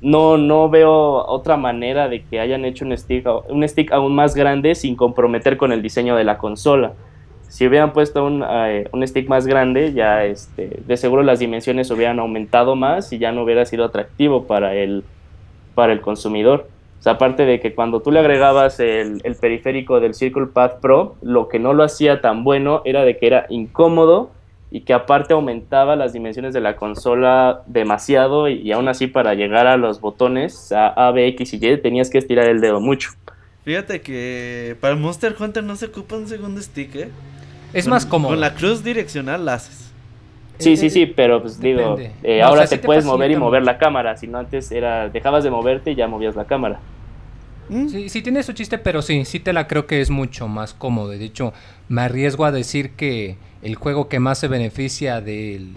[0.00, 0.92] no, no veo
[1.26, 5.56] otra manera de que hayan hecho un stick, un stick aún más grande sin comprometer
[5.56, 6.94] con el diseño de la consola.
[7.48, 11.90] Si hubieran puesto un, eh, un stick más grande, ya este, de seguro las dimensiones
[11.90, 15.04] hubieran aumentado más y ya no hubiera sido atractivo para el,
[15.74, 16.68] para el consumidor.
[17.02, 20.74] O sea, aparte de que cuando tú le agregabas el, el periférico del Circle Pad
[20.80, 24.30] Pro, lo que no lo hacía tan bueno era de que era incómodo
[24.70, 29.34] y que aparte aumentaba las dimensiones de la consola demasiado y, y aún así para
[29.34, 32.80] llegar a los botones A, A, B, X y Y tenías que estirar el dedo
[32.80, 33.10] mucho.
[33.64, 37.08] Fíjate que para Monster Hunter no se ocupa un segundo stick, ¿eh?
[37.72, 38.30] Es Con- más cómodo.
[38.34, 39.91] Con la cruz direccional la haces.
[40.58, 43.04] Sí, Eh, sí, sí, pero pues digo, eh, No, o ahora sí te te puedes
[43.04, 43.72] mover y mover mucho.
[43.72, 46.80] la cámara, si no antes era, dejabas de moverte y ya movías la cámara.
[47.68, 47.88] Mm.
[47.88, 50.74] Sí, sí tiene su chiste, pero sí, sí te la creo que es mucho más
[50.74, 51.08] cómodo.
[51.10, 51.52] De hecho,
[51.88, 55.74] me arriesgo a decir que el juego que más se beneficia del,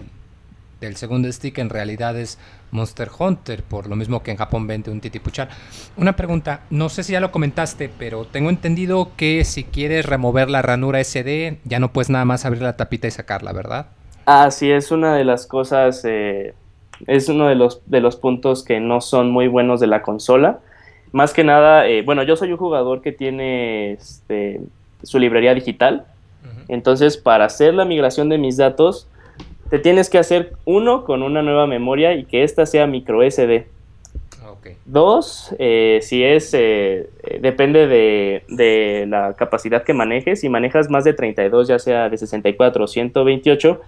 [0.80, 2.38] del segundo stick en realidad es
[2.72, 5.48] Monster Hunter, por lo mismo que en Japón vende un titipuchal.
[5.96, 10.50] Una pregunta, no sé si ya lo comentaste, pero tengo entendido que si quieres remover
[10.50, 13.86] la ranura SD, ya no puedes nada más abrir la tapita y sacarla, ¿verdad?
[14.26, 16.54] Ah, sí, es una de las cosas, eh,
[17.06, 20.58] es uno de los, de los puntos que no son muy buenos de la consola.
[21.12, 24.60] Más que nada, eh, bueno, yo soy un jugador que tiene este,
[25.02, 26.04] su librería digital,
[26.68, 29.06] entonces para hacer la migración de mis datos,
[29.70, 33.66] te tienes que hacer uno con una nueva memoria y que esta sea micro SD.
[34.84, 40.40] Dos, eh, si es, eh, eh, depende de, de la capacidad que manejes.
[40.40, 43.80] Si manejas más de 32, ya sea de 64 o 128,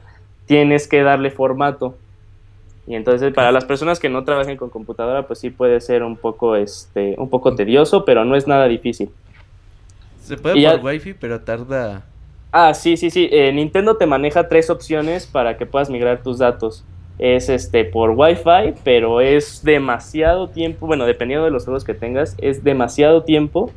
[0.49, 1.95] tienes que darle formato.
[2.87, 6.17] Y entonces para las personas que no trabajen con computadora, pues sí puede ser un
[6.17, 9.11] poco, este, un poco tedioso, pero no es nada difícil.
[10.25, 12.03] Se puede Y ya- por wifi, pero tarda.
[12.51, 13.29] Ah, sí, sí, sí.
[13.31, 16.83] eh, Nintendo te maneja tres opciones para que puedas migrar tus datos.
[17.19, 20.87] Es este por Wi-Fi, pero es demasiado tiempo.
[20.87, 23.73] Bueno, dependiendo de los juegos que tengas, es demasiado tiempo.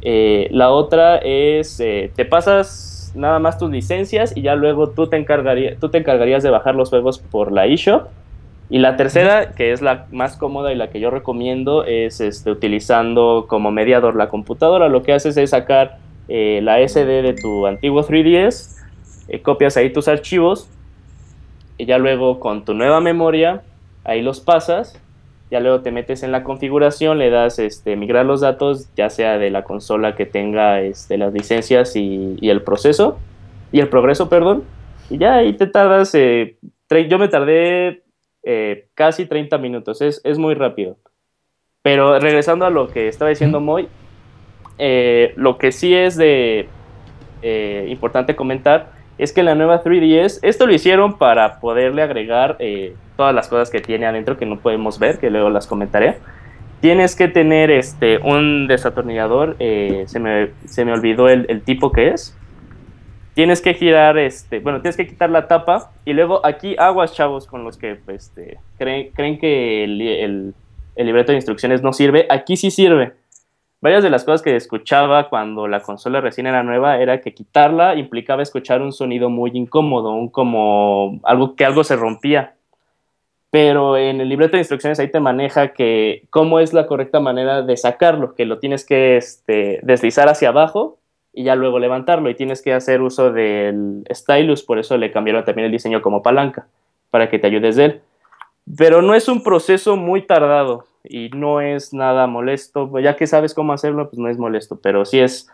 [0.00, 5.06] Eh, la otra es eh, te pasas nada más tus licencias y ya luego tú
[5.06, 8.08] te, encargaría- tú te encargarías de bajar los juegos por la eShop.
[8.70, 12.50] Y la tercera, que es la más cómoda y la que yo recomiendo, es este,
[12.50, 14.88] utilizando como mediador la computadora.
[14.88, 15.98] Lo que haces es sacar
[16.28, 18.78] eh, la SD de tu antiguo 3DS,
[19.28, 20.70] eh, copias ahí tus archivos
[21.76, 23.62] y ya luego con tu nueva memoria,
[24.04, 24.98] ahí los pasas,
[25.52, 29.36] ya luego te metes en la configuración, le das este, migrar los datos, ya sea
[29.36, 33.18] de la consola que tenga este, las licencias y, y el proceso,
[33.70, 34.64] y el progreso, perdón,
[35.10, 36.56] y ya ahí te tardas, eh,
[37.06, 38.02] yo me tardé
[38.44, 40.96] eh, casi 30 minutos, es, es muy rápido.
[41.82, 43.88] Pero regresando a lo que estaba diciendo Moy,
[44.78, 46.66] eh, lo que sí es de
[47.42, 52.94] eh, importante comentar es que la nueva 3DS, esto lo hicieron para poderle agregar eh,
[53.16, 56.16] todas las cosas que tiene adentro que no podemos ver, que luego las comentaré.
[56.80, 61.92] Tienes que tener este, un desatornillador, eh, se, me, se me olvidó el, el tipo
[61.92, 62.36] que es.
[63.34, 67.46] Tienes que girar, este, bueno, tienes que quitar la tapa y luego aquí aguas, chavos,
[67.46, 70.54] con los que pues, este, creen, creen que el, el-
[70.94, 72.26] el libreto de instrucciones no sirve.
[72.28, 73.14] Aquí sí sirve.
[73.82, 77.96] Varias de las cosas que escuchaba cuando la consola recién era nueva era que quitarla
[77.96, 82.54] implicaba escuchar un sonido muy incómodo, un como algo que algo se rompía.
[83.50, 87.62] Pero en el libreto de instrucciones ahí te maneja que cómo es la correcta manera
[87.62, 90.98] de sacarlo, que lo tienes que este, deslizar hacia abajo
[91.32, 95.44] y ya luego levantarlo y tienes que hacer uso del stylus, por eso le cambiaron
[95.44, 96.68] también el diseño como palanca,
[97.10, 98.00] para que te ayudes de él.
[98.78, 102.98] Pero no es un proceso muy tardado y no es nada molesto.
[102.98, 105.48] Ya que sabes cómo hacerlo, pues no es molesto, pero sí es.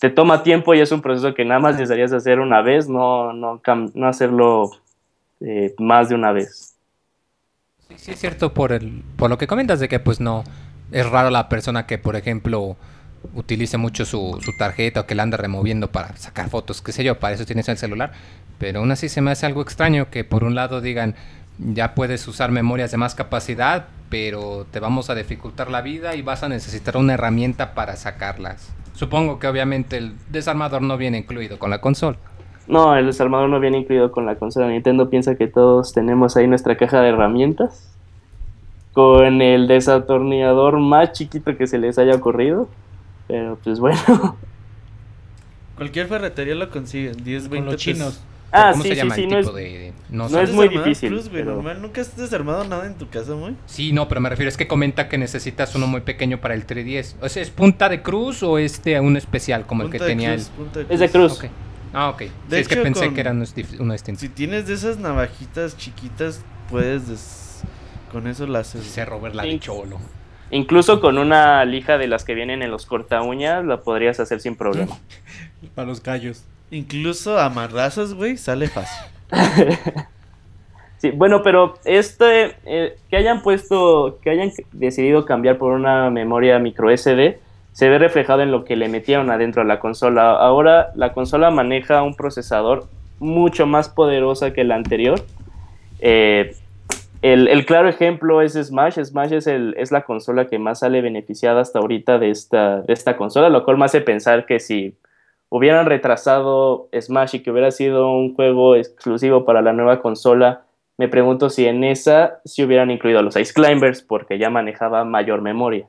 [0.00, 3.32] Te toma tiempo y es un proceso que nada más desearías hacer una vez, no,
[3.32, 3.60] no,
[3.94, 4.70] no hacerlo
[5.40, 6.74] eh, más de una vez.
[7.88, 10.44] Sí, sí es cierto por el por lo que comentas de que pues no
[10.90, 12.76] es raro la persona que por ejemplo
[13.34, 17.04] utilice mucho su, su tarjeta o que la anda removiendo para sacar fotos, qué sé
[17.04, 18.12] yo, para eso tienes el celular,
[18.58, 21.14] pero aún así se me hace algo extraño que por un lado digan
[21.58, 26.22] ya puedes usar memorias de más capacidad, pero te vamos a dificultar la vida y
[26.22, 28.72] vas a necesitar una herramienta para sacarlas.
[28.92, 32.16] Supongo que obviamente el desarmador no viene incluido con la consola.
[32.68, 34.68] No, el desarmador no viene incluido con la consola.
[34.68, 37.92] Nintendo piensa que todos tenemos ahí nuestra caja de herramientas.
[38.92, 42.68] Con el desatornillador más chiquito que se les haya ocurrido.
[43.26, 44.36] Pero pues bueno.
[45.74, 47.14] Cualquier ferretería lo consigue.
[47.14, 47.82] 10, 20 Con los pesos.
[47.82, 48.24] chinos.
[48.56, 49.22] Ah, ¿Cómo sí, se sí, llama sí.
[49.22, 51.82] el No tipo es, de, de- no no es muy difícil, Cruz, güey, pero- normal.
[51.82, 53.56] ¿Nunca has desarmado nada en tu casa, muy?
[53.66, 56.64] Sí, no, pero me refiero, es que comenta que necesitas uno muy pequeño para el
[56.64, 57.16] 310.
[57.20, 60.10] O sea, ¿Es punta de cruz o este un especial como el que Punta de
[60.10, 61.40] tenía cruz, punta Es de cruz.
[61.42, 61.46] el...
[61.48, 61.54] Ok.
[61.92, 62.18] Ah, ok.
[62.22, 63.44] Sí, De es que hecho, pensé con- que era uno,
[63.80, 64.20] uno distinto.
[64.20, 67.62] Si tienes de esas navajitas chiquitas, puedes des-
[68.12, 68.84] con eso la haces.
[68.84, 69.58] Se Robert la de Sí.
[69.58, 69.98] cholo.
[70.50, 74.40] Incluso con una lija de las que vienen en los corta uñas, la podrías hacer
[74.40, 74.96] sin problema.
[75.74, 76.44] Para los gallos.
[76.74, 79.06] Incluso amarrazos, güey, sale fácil.
[80.96, 86.58] Sí, bueno, pero este, eh, que hayan puesto, que hayan decidido cambiar por una memoria
[86.58, 87.38] micro SD,
[87.72, 90.30] se ve reflejado en lo que le metieron adentro a la consola.
[90.30, 92.86] Ahora la consola maneja un procesador
[93.18, 95.20] mucho más poderosa que la anterior.
[95.98, 96.56] Eh,
[97.20, 98.98] el, el claro ejemplo es Smash.
[99.04, 102.94] Smash es, el, es la consola que más sale beneficiada hasta ahorita de esta, de
[102.94, 104.94] esta consola, lo cual me hace pensar que si
[105.56, 110.62] hubieran retrasado Smash y que hubiera sido un juego exclusivo para la nueva consola,
[110.98, 115.04] me pregunto si en esa si hubieran incluido a los Ice Climbers porque ya manejaba
[115.04, 115.86] mayor memoria.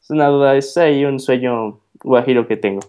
[0.00, 2.80] Es una duda, es ahí un sueño guajiro que tengo.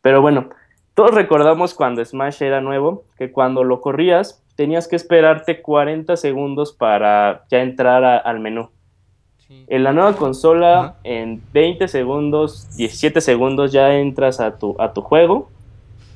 [0.00, 0.48] Pero bueno,
[0.94, 6.72] todos recordamos cuando Smash era nuevo, que cuando lo corrías tenías que esperarte 40 segundos
[6.72, 8.70] para ya entrar a- al menú.
[9.68, 15.02] En la nueva consola, en 20 segundos, 17 segundos ya entras a tu, a tu
[15.02, 15.50] juego.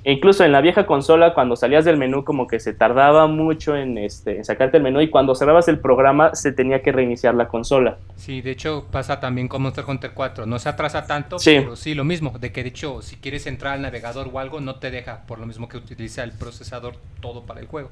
[0.04, 3.76] E incluso en la vieja consola, cuando salías del menú, como que se tardaba mucho
[3.76, 7.36] en, este, en sacarte el menú y cuando cerrabas el programa se tenía que reiniciar
[7.36, 7.98] la consola.
[8.16, 10.44] Sí, de hecho pasa también con Monster Hunter 4.
[10.46, 11.56] No se atrasa tanto, Sí.
[11.60, 12.32] pero sí, lo mismo.
[12.40, 15.38] De que de hecho, si quieres entrar al navegador o algo, no te deja, por
[15.38, 17.90] lo mismo que utiliza el procesador todo para el juego.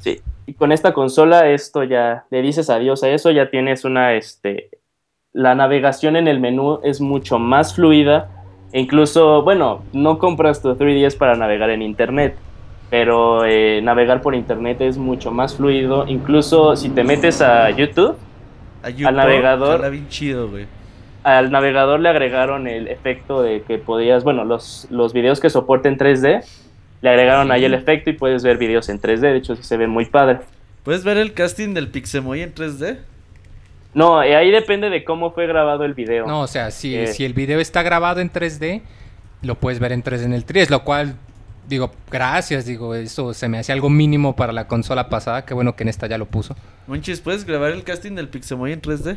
[0.00, 4.14] Sí, y con esta consola esto ya le dices adiós a eso, ya tienes una,
[4.14, 4.70] este,
[5.34, 8.39] la navegación en el menú es mucho más fluida,
[8.72, 12.36] e incluso, bueno, no compras tu 3DS para navegar en internet,
[12.90, 18.16] pero eh, navegar por internet es mucho más fluido, incluso si te metes a YouTube,
[18.82, 19.76] A YouPorn, navegador.
[19.78, 20.66] jala bien chido, güey.
[21.22, 25.98] al navegador le agregaron el efecto de que podías, bueno, los, los videos que soporten
[25.98, 26.44] 3D,
[27.02, 29.76] le agregaron ahí el efecto y puedes ver videos en 3D, de hecho sí se
[29.76, 30.38] ve muy padre.
[30.84, 32.98] ¿Puedes ver el casting del Pixemoy en 3D?
[33.94, 36.26] No, eh, ahí depende de cómo fue grabado el video.
[36.26, 37.08] No, o sea, si, Eh.
[37.08, 38.82] si el video está grabado en 3D,
[39.42, 41.14] lo puedes ver en 3D en el 3, lo cual,
[41.68, 45.74] digo, gracias, digo, eso se me hacía algo mínimo para la consola pasada, qué bueno
[45.74, 46.54] que en esta ya lo puso.
[46.86, 49.16] Monchis, ¿puedes grabar el casting del Pixemoy en 3D?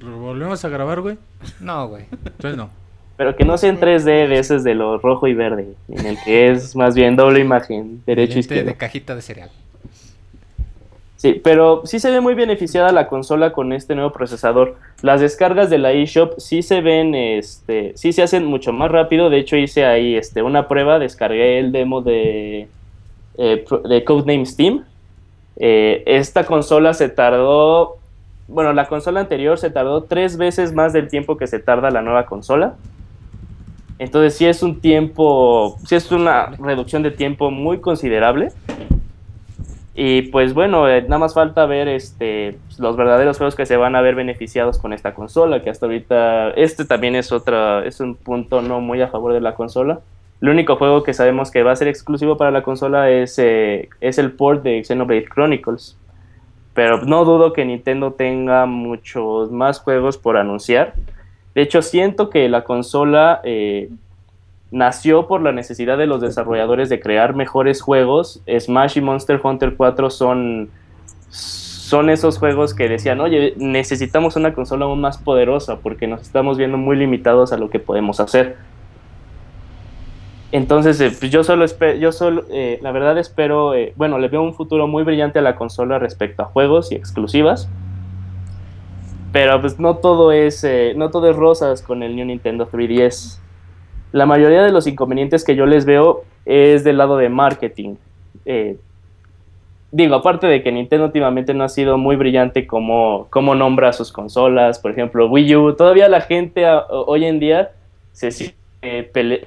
[0.00, 1.18] ¿Lo volvemos a grabar, güey?
[1.60, 2.04] No, güey.
[2.10, 2.70] Entonces no.
[3.16, 6.16] Pero que no sea en 3D de ese de lo rojo y verde, en el
[6.24, 8.66] que es más bien doble imagen, derecho y izquierdo.
[8.70, 9.50] de cajita de cereal.
[11.20, 14.76] Sí, pero sí se ve muy beneficiada la consola con este nuevo procesador.
[15.02, 19.28] Las descargas de la eShop sí se ven, este, sí se hacen mucho más rápido.
[19.28, 22.68] De hecho, hice ahí este, una prueba, descargué el demo de,
[23.36, 24.82] eh, de Codename Steam.
[25.56, 27.98] Eh, esta consola se tardó,
[28.48, 32.00] bueno, la consola anterior se tardó tres veces más del tiempo que se tarda la
[32.00, 32.76] nueva consola.
[33.98, 38.52] Entonces sí es un tiempo, sí es una reducción de tiempo muy considerable.
[40.02, 43.94] Y pues bueno, eh, nada más falta ver este los verdaderos juegos que se van
[43.94, 48.14] a ver beneficiados con esta consola, que hasta ahorita este también es otra es un
[48.14, 50.00] punto no muy a favor de la consola.
[50.40, 53.90] El único juego que sabemos que va a ser exclusivo para la consola es, eh,
[54.00, 55.98] es el port de Xenoblade Chronicles.
[56.72, 60.94] Pero no dudo que Nintendo tenga muchos más juegos por anunciar.
[61.54, 63.90] De hecho, siento que la consola eh,
[64.70, 68.42] nació por la necesidad de los desarrolladores de crear mejores juegos.
[68.58, 70.70] Smash y Monster Hunter 4 son,
[71.28, 76.56] son esos juegos que decían, oye, necesitamos una consola aún más poderosa porque nos estamos
[76.56, 78.56] viendo muy limitados a lo que podemos hacer.
[80.52, 84.28] Entonces, eh, pues yo solo espero, yo solo, eh, la verdad espero, eh, bueno, le
[84.28, 87.68] veo un futuro muy brillante a la consola respecto a juegos y exclusivas.
[89.32, 90.66] Pero pues no todo es,
[90.96, 93.38] no todo es rosas con el New Nintendo 3DS.
[94.12, 97.94] La mayoría de los inconvenientes que yo les veo es del lado de marketing.
[98.44, 98.76] Eh,
[99.92, 104.10] digo, aparte de que Nintendo últimamente no ha sido muy brillante como, como nombra sus
[104.12, 107.70] consolas, por ejemplo, Wii U, todavía la gente hoy en día
[108.12, 109.46] se sigue eh, pele-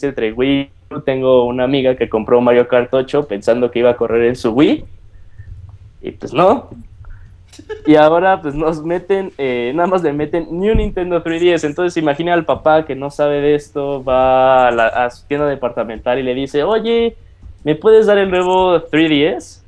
[0.00, 1.00] entre Wii U.
[1.00, 4.50] Tengo una amiga que compró Mario Kart 8 pensando que iba a correr en su
[4.52, 4.84] Wii.
[6.02, 6.70] Y pues no.
[7.86, 11.64] Y ahora pues nos meten, eh, nada más le meten New Nintendo 3DS.
[11.64, 15.46] Entonces imagina al papá que no sabe de esto, va a, la- a su tienda
[15.46, 17.16] departamental y le dice, oye,
[17.64, 19.62] ¿me puedes dar el nuevo 3DS?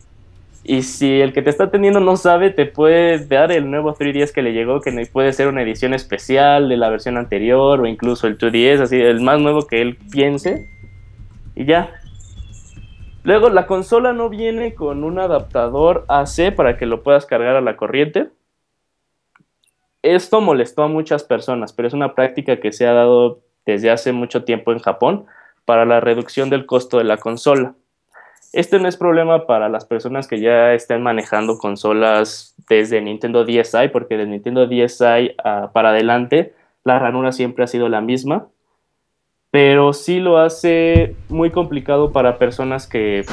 [0.62, 4.32] Y si el que te está atendiendo no sabe, te puede dar el nuevo 3DS
[4.32, 8.26] que le llegó, que puede ser una edición especial de la versión anterior o incluso
[8.26, 10.68] el 2DS, así, el más nuevo que él piense.
[11.56, 11.99] Y ya.
[13.22, 17.60] Luego, la consola no viene con un adaptador AC para que lo puedas cargar a
[17.60, 18.30] la corriente.
[20.02, 24.12] Esto molestó a muchas personas, pero es una práctica que se ha dado desde hace
[24.12, 25.26] mucho tiempo en Japón
[25.66, 27.74] para la reducción del costo de la consola.
[28.52, 33.88] Este no es problema para las personas que ya estén manejando consolas desde Nintendo DSi,
[33.92, 35.36] porque de Nintendo DSi
[35.72, 38.48] para adelante la ranura siempre ha sido la misma,
[39.50, 43.24] pero sí lo hace muy complicado para personas que,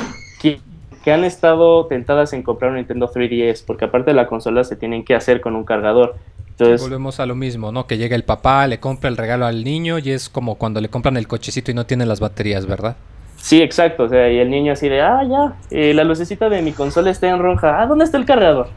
[0.42, 0.60] que,
[1.04, 4.76] que han estado tentadas en comprar un Nintendo 3DS, porque aparte de la consola se
[4.76, 6.16] tienen que hacer con un cargador.
[6.50, 7.86] Entonces, Volvemos a lo mismo, ¿no?
[7.86, 10.90] Que llega el papá, le compra el regalo al niño y es como cuando le
[10.90, 12.96] compran el cochecito y no tiene las baterías, ¿verdad?
[13.36, 14.04] Sí, exacto.
[14.04, 17.12] O sea, y el niño así de, ah, ya, eh, la lucecita de mi consola
[17.12, 17.80] está en roja.
[17.80, 18.70] Ah, ¿dónde está el cargador?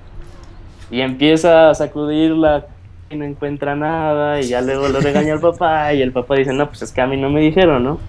[0.91, 2.67] Y empieza a sacudirla
[3.11, 4.41] y no encuentra nada.
[4.41, 5.93] Y ya luego lo regaña al papá.
[5.93, 8.01] Y el papá dice, no, pues es que a mí no me dijeron, ¿no?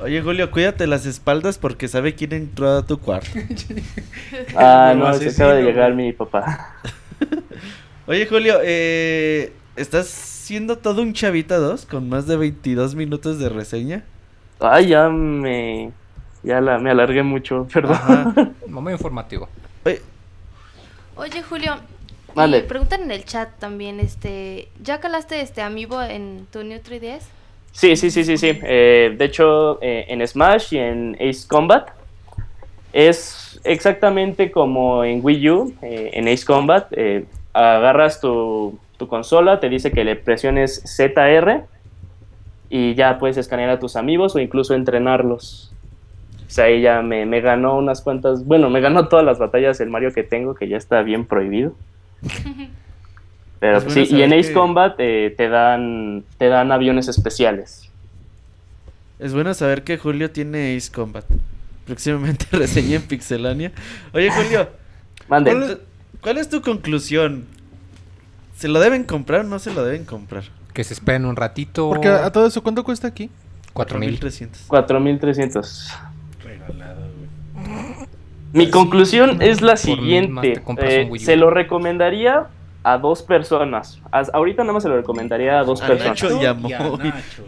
[0.00, 3.30] Oye, Julio, cuídate las espaldas porque sabe quién entró a tu cuarto.
[4.56, 6.74] Ah, no, se acaba de llegar mi papá.
[8.06, 13.48] Oye, Julio, eh, ¿estás siendo todo un chavita 2 con más de 22 minutos de
[13.48, 14.04] reseña?
[14.58, 15.92] Ay, ya me.
[16.42, 17.96] Ya la, me alargué mucho, perdón.
[17.96, 18.50] Ajá.
[18.66, 19.48] Muy informativo.
[19.84, 20.00] Oye,
[21.16, 21.76] Oye, Julio.
[22.34, 22.58] Vale.
[22.58, 27.22] Y preguntan en el chat también, este, ¿ya calaste este amiibo en tu New 3DS?
[27.72, 28.58] Sí, sí, sí, sí, sí.
[28.62, 31.88] Eh, de hecho, eh, en Smash y en Ace Combat
[32.92, 36.92] es exactamente como en Wii U, eh, en Ace Combat.
[37.54, 41.64] agarras tu, tu consola, te dice que le presiones ZR
[42.70, 45.72] y ya puedes escanear a tus amigos o incluso entrenarlos.
[46.46, 49.80] O sea, ahí ya me, me ganó unas cuantas, bueno, me ganó todas las batallas
[49.80, 51.72] el Mario que tengo, que ya está bien prohibido.
[53.60, 56.48] Pero Es pues, bueno sí, y en saber Ace que- Combat eh, te dan te
[56.48, 57.88] dan aviones especiales.
[59.20, 61.24] es bueno saber que Julio tiene Ace Combat.
[61.86, 63.72] Próximamente reseña en Pixelania.
[64.12, 64.68] Oye, Julio,
[65.28, 65.52] Mande.
[65.52, 65.80] ¿cuál,
[66.20, 67.44] cuál es tu conclusión?
[68.56, 70.44] ¿Se lo deben comprar o no se lo deben comprar?
[70.72, 71.88] Que se esperen un ratito.
[71.88, 73.30] Porque a todo eso, ¿cuánto cuesta aquí?
[73.74, 74.18] 4000.
[74.18, 74.66] 4300.
[74.68, 75.88] 4300.
[76.44, 77.01] Regalado.
[78.52, 80.62] Mi conclusión es la siguiente.
[80.78, 82.46] eh, se lo recomendaría
[82.84, 84.00] a dos personas.
[84.10, 86.22] As- ahorita nada más se lo recomendaría a dos A personas.
[86.22, 86.54] Nacho y a.
[86.54, 87.44] Nacho.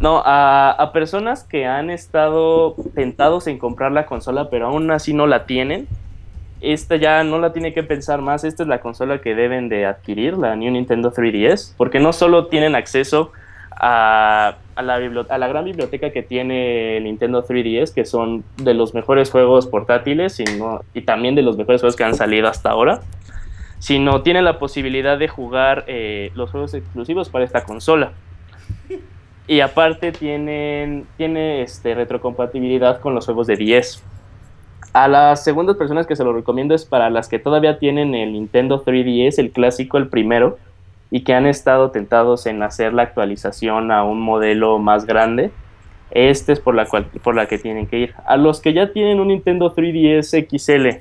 [0.00, 5.12] No, a, a personas que han estado tentados en comprar la consola, pero aún así
[5.12, 5.86] no la tienen.
[6.60, 8.44] Esta ya no la tiene que pensar más.
[8.44, 12.46] Esta es la consola que deben de adquirir, la New Nintendo 3DS, porque no solo
[12.46, 13.32] tienen acceso
[13.84, 14.94] a, a la,
[15.28, 20.38] a la gran biblioteca que tiene Nintendo 3DS, que son de los mejores juegos portátiles
[20.40, 23.00] y, no- y también de los mejores juegos que han salido hasta ahora,
[23.80, 28.12] sino tiene la posibilidad de jugar eh, los juegos exclusivos para esta consola.
[29.48, 34.00] Y aparte tienen, tiene este, retrocompatibilidad con los juegos de 10.
[34.92, 38.32] A las segundas personas que se lo recomiendo es para las que todavía tienen el
[38.34, 40.58] Nintendo 3DS, el clásico, el primero,
[41.12, 45.50] y que han estado tentados en hacer la actualización a un modelo más grande.
[46.10, 48.14] Este es por la, cual, por la que tienen que ir.
[48.26, 51.00] A los que ya tienen un Nintendo 3DS XL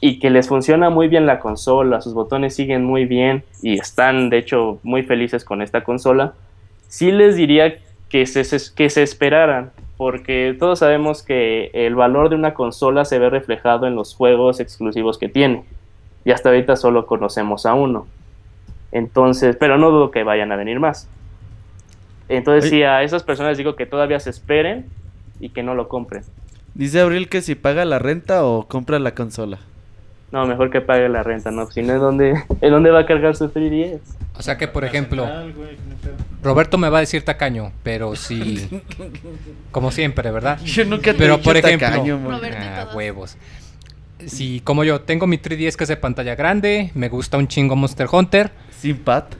[0.00, 4.28] y que les funciona muy bien la consola, sus botones siguen muy bien y están
[4.28, 6.32] de hecho muy felices con esta consola,
[6.88, 7.74] sí les diría
[8.08, 13.18] que se- que se esperaran, porque todos sabemos que el valor de una consola se
[13.20, 15.62] ve reflejado en los juegos exclusivos que tiene.
[16.24, 18.06] Y hasta ahorita solo conocemos a uno.
[18.92, 21.08] Entonces, pero no dudo que vayan a venir más.
[22.28, 22.78] Entonces, Oye.
[22.78, 24.86] sí, a esas personas digo que todavía se esperen
[25.40, 26.22] y que no lo compren.
[26.74, 29.58] Dice Abril que si paga la renta o compra la consola.
[30.30, 31.66] No, mejor que pague la renta, ¿no?
[31.70, 33.98] Si no, ¿en dónde, ¿en dónde va a cargar su 3DS?
[34.38, 35.28] O sea que, por ejemplo.
[36.42, 38.80] Roberto me va a decir tacaño, pero sí.
[39.72, 40.58] Como siempre, ¿verdad?
[40.60, 43.36] Yo nunca te Pero he por ejemplo, tacaño, Ah, huevos.
[44.26, 47.74] Si, como yo, tengo mi 3DS que es de pantalla grande, me gusta un chingo
[47.74, 48.50] Monster Hunter,
[48.80, 49.34] Sin pat.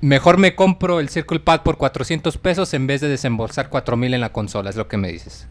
[0.00, 4.20] mejor me compro el Circle Pad por 400 pesos en vez de desembolsar 4000 en
[4.20, 5.46] la consola, es lo que me dices.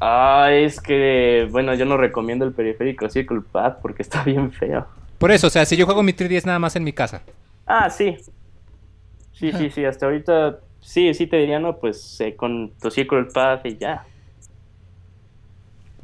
[0.00, 4.86] Ah, es que, bueno, yo no recomiendo el periférico Circle Pad porque está bien feo.
[5.18, 7.20] Por eso, o sea, si yo juego mi 3DS nada más en mi casa.
[7.66, 8.16] Ah, sí.
[9.34, 13.24] Sí, sí, sí, hasta ahorita sí, sí te diría, no, pues eh, con tu Circle
[13.24, 14.06] Pad y ya.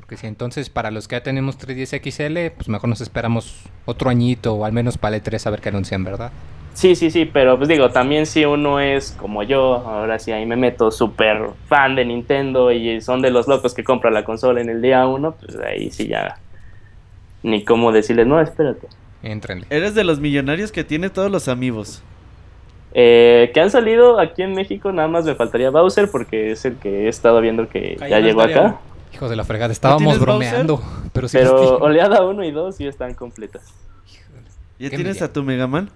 [0.07, 4.09] Porque si entonces para los que ya tenemos 3DS XL, pues mejor nos esperamos otro
[4.09, 6.31] añito o al menos para el 3 a ver qué anuncian, ¿verdad?
[6.75, 10.47] Sí, sí, sí, pero pues digo, también si uno es como yo, ahora sí ahí
[10.47, 14.61] me meto súper fan de Nintendo y son de los locos que compran la consola
[14.61, 16.39] en el día uno, pues ahí sí ya
[17.43, 18.87] ni cómo decirles, no, espérate.
[19.25, 19.67] Entrenle.
[19.71, 22.01] Eres de los millonarios que tiene todos los amigos.
[22.95, 26.77] Eh, que han salido aquí en México, nada más me faltaría Bowser porque es el
[26.77, 28.79] que he estado viendo que Ahí ya no llegó acá.
[29.17, 30.83] Hijos de la fregada, estábamos bromeando.
[31.13, 31.39] Pero sí.
[31.39, 33.63] Pero oleada 1 y 2 sí están completas.
[34.79, 35.91] ¿Ya tienes a tu Mega Man?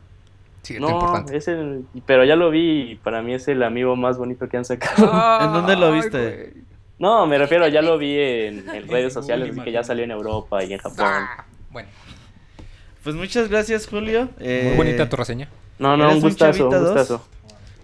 [0.62, 1.36] Sí, No, importante.
[1.36, 4.56] es el, pero ya lo vi y para mí es el amigo más bonito que
[4.56, 5.04] han sacado.
[5.44, 6.54] ¿En dónde lo viste?
[6.98, 10.10] No, me refiero, ya lo vi en, en redes sociales, así que ya salió en
[10.10, 10.98] Europa y en Japón.
[11.06, 11.88] Ah, bueno,
[13.04, 14.24] Pues muchas gracias, Julio.
[14.38, 15.48] muy Eh, bonita tu reseña.
[15.78, 17.24] No, no, ¿Eres un gustazo, un gustazo.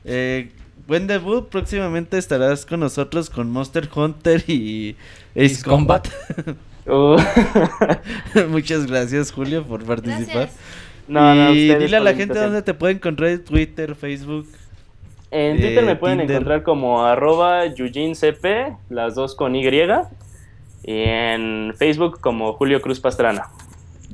[0.05, 0.51] eh,
[0.87, 1.49] buen debut.
[1.49, 4.97] Próximamente estarás con nosotros con Monster Hunter y
[5.35, 6.09] Ace Combat.
[6.89, 7.17] Uh,
[8.49, 10.51] muchas gracias, Julio, por participar.
[11.09, 14.47] No, no, y dile a la gente dónde te puede encontrar en Twitter, Facebook.
[15.33, 16.37] En Eh, Twitter me pueden Tinder.
[16.37, 18.45] encontrar como arroba yujincp,
[18.89, 19.67] las dos con Y.
[20.85, 23.49] Y en Facebook como Julio Cruz Pastrana.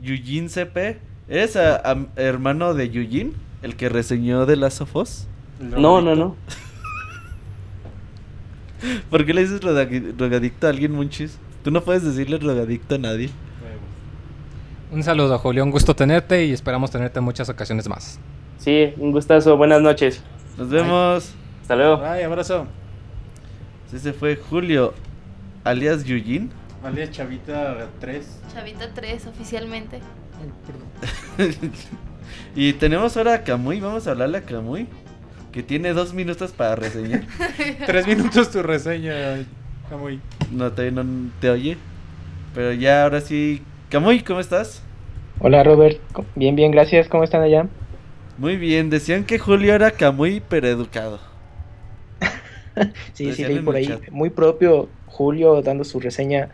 [0.00, 0.96] Yujin CP.
[1.28, 1.82] ¿Eres a-
[2.16, 3.34] hermano de Yujin?
[3.62, 5.26] ¿El que reseñó de Last of Us?
[5.62, 6.36] No, no, no.
[9.10, 11.38] ¿Por qué le dices drogadi- drogadicto a alguien, Munchis?
[11.62, 13.30] Tú no puedes decirle drogadicto a nadie.
[14.90, 15.64] Un saludo, Julio.
[15.64, 18.18] Un gusto tenerte y esperamos tenerte en muchas ocasiones más.
[18.58, 19.56] Sí, un gustazo.
[19.56, 20.22] Buenas noches.
[20.58, 21.32] Nos vemos.
[21.62, 22.04] Hasta luego.
[22.04, 22.66] Ay, abrazo.
[23.90, 24.92] Sí, se fue Julio,
[25.64, 26.50] alias Yujin.
[26.84, 28.40] Alias Chavita 3.
[28.52, 30.00] Chavita 3 oficialmente.
[32.56, 33.80] y tenemos ahora a Kamui.
[33.80, 34.86] Vamos a hablarle a Kamui.
[35.52, 37.24] Que tiene dos minutos para reseñar.
[37.86, 39.44] Tres minutos tu reseña,
[39.88, 40.20] Camuy.
[40.50, 41.76] No, todavía no te oye.
[42.54, 43.62] Pero ya, ahora sí.
[43.90, 44.82] Kamui, ¿cómo estás?
[45.40, 45.98] Hola Robert,
[46.34, 47.08] bien, bien, gracias.
[47.08, 47.66] ¿Cómo están allá?
[48.38, 51.20] Muy bien, decían que Julio era Kamui, pero educado.
[53.12, 53.86] Sí, sí, leí por ahí.
[53.86, 54.08] chat.
[54.10, 56.48] Muy propio Julio dando su reseña,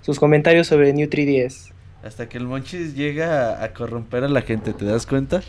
[0.00, 1.72] sus comentarios sobre New 3DS.
[2.02, 5.42] Hasta que el Monchis llega a, a corromper a la gente, ¿te das cuenta?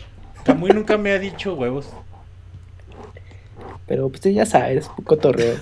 [0.44, 1.88] Camuy nunca me ha dicho huevos.
[3.90, 5.56] Pero pues ya sabes, un cotorreo.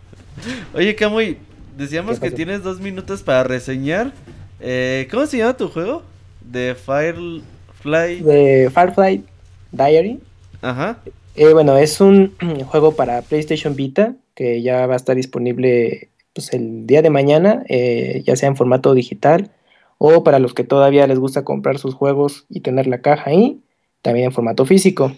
[0.74, 1.36] Oye, Kamui,
[1.76, 4.12] decíamos ¿Qué que tienes dos minutos para reseñar.
[4.60, 6.02] Eh, ¿Cómo se llama tu juego?
[6.40, 8.22] De Firefly.
[8.22, 9.24] De Firefly
[9.72, 10.20] Diary.
[10.62, 11.00] Ajá.
[11.36, 12.32] Eh, bueno, es un
[12.64, 17.62] juego para PlayStation Vita que ya va a estar disponible pues, el día de mañana,
[17.68, 19.50] eh, ya sea en formato digital
[19.98, 23.60] o para los que todavía les gusta comprar sus juegos y tener la caja ahí,
[24.00, 25.12] también en formato físico.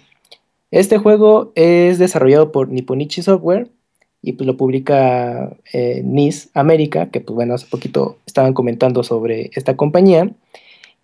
[0.72, 3.68] Este juego es desarrollado por Nipponichi Software
[4.22, 9.50] y pues lo publica eh, NIS América, que pues bueno, hace poquito estaban comentando sobre
[9.54, 10.30] esta compañía.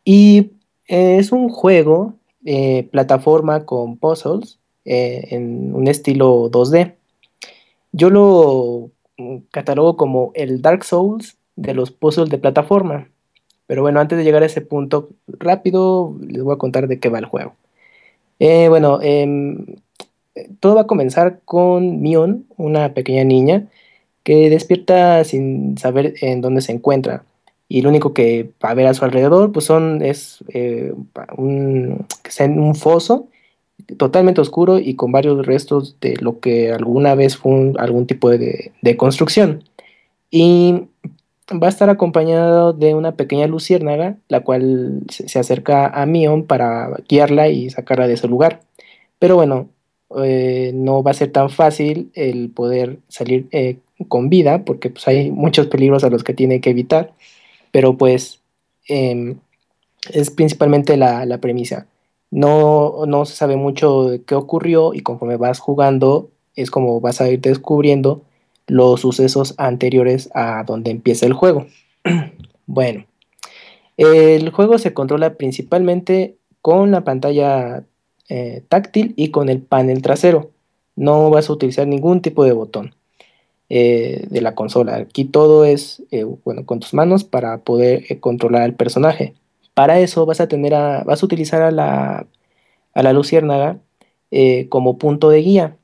[0.07, 0.53] Y
[0.87, 2.15] es un juego
[2.47, 6.95] eh, plataforma con puzzles eh, en un estilo 2D.
[7.93, 13.11] Yo lo mm, catalogo como el Dark Souls de los puzzles de plataforma.
[13.67, 17.11] Pero bueno, antes de llegar a ese punto, rápido les voy a contar de qué
[17.11, 17.55] va el juego.
[18.39, 19.67] Eh, bueno, em,
[20.61, 23.67] todo va a comenzar con Mion, una pequeña niña
[24.23, 27.25] que despierta sin saber en dónde se encuentra.
[27.69, 30.93] Y lo único que va a ver a su alrededor pues son, es eh,
[31.37, 32.07] un,
[32.57, 33.29] un foso
[33.97, 38.73] totalmente oscuro y con varios restos de lo que alguna vez fue algún tipo de,
[38.83, 39.65] de construcción.
[40.31, 40.89] Y
[41.51, 46.97] va a estar acompañado de una pequeña luciérnaga, la cual se, acerca a Mion para
[47.09, 48.61] guiarla y sacarla de ese lugar.
[49.19, 49.69] Pero bueno,
[50.23, 55.09] eh, no va a ser tan fácil el poder salir eh, con vida, porque pues,
[55.09, 57.13] hay muchos peligros a los que tiene que evitar.
[57.73, 58.41] Pero pues
[58.89, 59.39] em,
[60.13, 61.87] es principalmente la, la premisa.
[62.31, 67.21] No, no se sabe mucho de qué ocurrió y conforme vas jugando es como vas
[67.21, 68.23] a ir descubriendo
[68.69, 71.67] los sucesos anteriores a donde empieza el juego.
[72.67, 73.07] bueno,
[73.97, 77.85] el juego se controla principalmente con la pantalla
[78.29, 80.51] eh, táctil y con el panel trasero.
[80.97, 82.95] No vas a utilizar ningún tipo de botón
[83.69, 84.97] eh, de la consola.
[84.97, 89.35] Aquí todo es eh, bueno con tus manos para poder controlar al personaje.
[89.75, 92.27] Para eso vas a tener a, vas a utilizar a la,
[92.95, 93.79] a la luciérnaga
[94.69, 95.77] como punto de guía,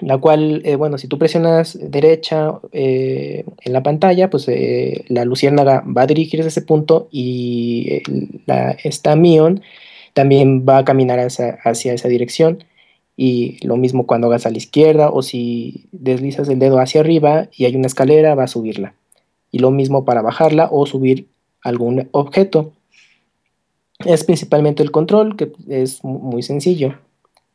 [0.00, 5.24] la cual, eh, bueno, si tú presionas derecha eh, en la pantalla, pues eh, la
[5.24, 8.00] luciérnaga va a dirigirse a ese punto y
[8.46, 9.62] la, esta Mion
[10.14, 12.64] también va a caminar hacia, hacia esa dirección.
[13.16, 17.48] Y lo mismo cuando hagas a la izquierda o si deslizas el dedo hacia arriba
[17.54, 18.94] y hay una escalera, va a subirla.
[19.50, 21.26] Y lo mismo para bajarla o subir
[21.62, 22.72] algún objeto.
[24.06, 26.94] Es principalmente el control, que es mu- muy sencillo.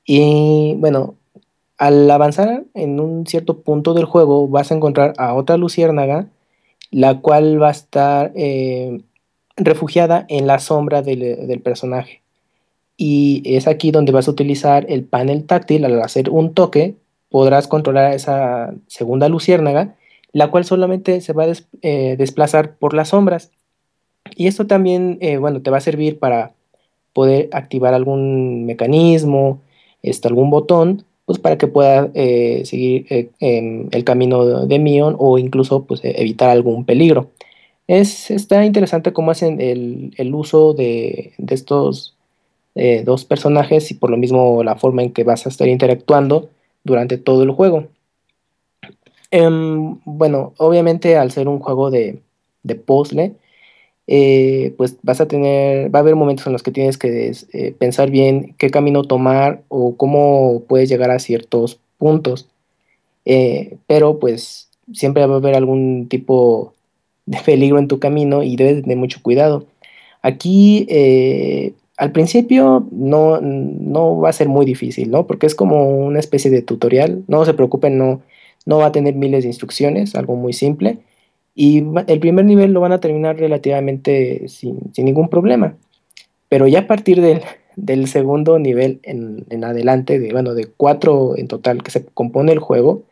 [0.06, 1.16] Y bueno,
[1.78, 6.28] al avanzar en un cierto punto del juego, vas a encontrar a otra luciérnaga,
[6.92, 9.02] la cual va a estar eh,
[9.58, 12.22] refugiada en la sombra del, personaje.
[12.98, 15.84] Y es aquí donde vas a utilizar el panel táctil.
[15.84, 16.96] Al hacer un toque,
[17.30, 19.96] podrás controlar a esa segunda luciérnaga,
[20.32, 23.52] la cual solamente se va a eh, desplazar por las sombras.
[24.36, 26.54] Y esto también, eh, bueno, te va a servir para
[27.14, 29.62] poder activar algún mecanismo,
[30.02, 35.16] este, algún botón, pues para que pueda eh, seguir eh, em, el camino de Mion
[35.20, 37.32] o incluso pues, e- evitar algún peligro.
[37.88, 42.16] Es, está interesante cómo hacen el, el uso de, de estos
[42.76, 46.50] eh, dos personajes y por lo mismo la forma en que vas a estar interactuando
[46.84, 47.88] durante todo el juego.
[49.32, 52.22] Em, bueno, obviamente al ser un juego de,
[52.64, 53.34] de puzzle,
[54.08, 57.76] eh, pues vas a tener, va a haber momentos en los que tienes que eh,
[57.78, 62.48] pensar bien qué camino tomar o cómo puedes llegar a ciertos puntos.
[63.26, 66.74] Eh, pero pues siempre va a haber algún tipo
[67.26, 69.66] de peligro en tu camino y debes tener mucho cuidado.
[70.22, 70.88] Aquí
[71.98, 75.28] al principio no, no va a ser muy difícil, ¿no?
[75.28, 77.24] Porque es como una especie de tutorial.
[77.28, 78.22] No se preocupen, no,
[78.66, 81.00] no va a tener miles de instrucciones, algo muy simple.
[81.56, 85.76] Y el primer nivel lo van a terminar relativamente sin, ningún problema.
[86.50, 91.82] Pero ya a partir del, segundo nivel en, adelante, de, bueno, de cuatro en total
[91.82, 93.04] que se compone el juego,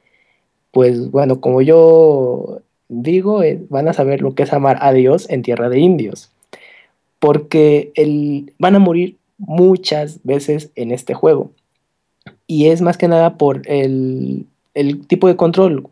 [0.71, 5.29] pues bueno, como yo digo, eh, van a saber lo que es amar a Dios
[5.29, 6.33] en tierra de indios
[7.23, 11.51] porque el, van a morir muchas veces en este juego.
[12.47, 14.45] Y es más que nada por el,
[15.07, 15.87] tipo de control.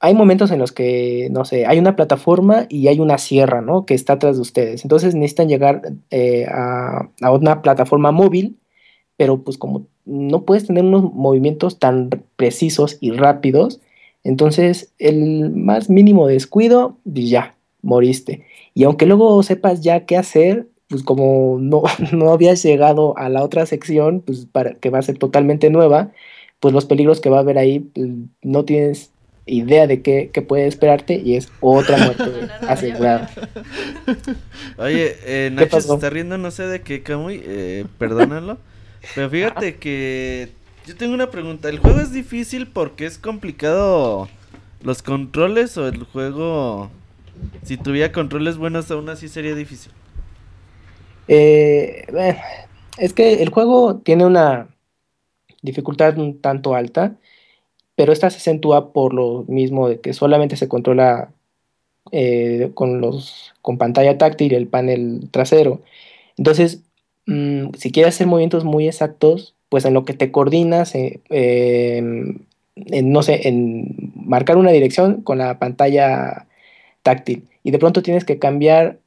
[0.00, 3.84] Hay momentos en los que, no sé, hay una plataforma y hay una sierra, ¿no?
[3.84, 4.82] Que está atrás de ustedes.
[4.84, 8.56] Entonces necesitan llegar eh, a, una plataforma móvil,
[9.18, 13.80] pero pues como no puedes tener unos movimientos tan precisos y rápidos,
[14.24, 18.44] entonces el más mínimo descuido, pues ya, moriste.
[18.74, 21.82] Y aunque luego sepas ya qué hacer, pues como no,
[22.12, 26.12] no habías llegado a la otra sección, pues para, que va a ser totalmente nueva,
[26.60, 28.08] pues los peligros que va a haber ahí, pues,
[28.42, 29.12] no tienes
[29.50, 32.24] idea de qué, puede esperarte y es otra muerte
[32.66, 33.30] asegurada.
[34.78, 38.58] Oye, eh, Nacho se está riendo, no sé de qué, Camuy, eh, perdónalo.
[39.14, 40.50] Pero fíjate que
[40.86, 41.68] yo tengo una pregunta.
[41.68, 44.28] ¿El juego es difícil porque es complicado
[44.82, 46.90] los controles o el juego
[47.62, 49.92] si tuviera controles buenos, aún así sería difícil.
[51.28, 52.06] Eh,
[52.98, 54.68] es que el juego tiene una
[55.62, 57.16] dificultad un tanto alta,
[58.00, 61.34] pero esta se acentúa por lo mismo de que solamente se controla
[62.12, 65.82] eh, con los con pantalla táctil el panel trasero.
[66.38, 66.82] Entonces,
[67.26, 73.12] mm, si quieres hacer movimientos muy exactos, pues en lo que te coordinas, eh, en,
[73.12, 76.46] no sé, en marcar una dirección con la pantalla
[77.02, 78.98] táctil y de pronto tienes que cambiar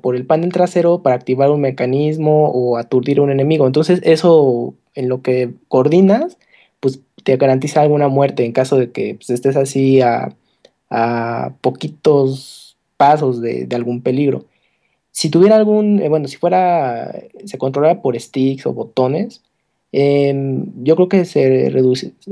[0.00, 3.68] por el panel trasero para activar un mecanismo o aturdir a un enemigo.
[3.68, 6.38] Entonces eso en lo que coordinas,
[7.22, 10.34] te garantiza alguna muerte en caso de que pues, estés así a,
[11.62, 14.44] poquitos pasos de, algún peligro.
[15.10, 19.42] Si tuviera algún, eh, bueno, si fuera, se controlara por sticks o botones,
[19.92, 21.72] em, yo creo que se,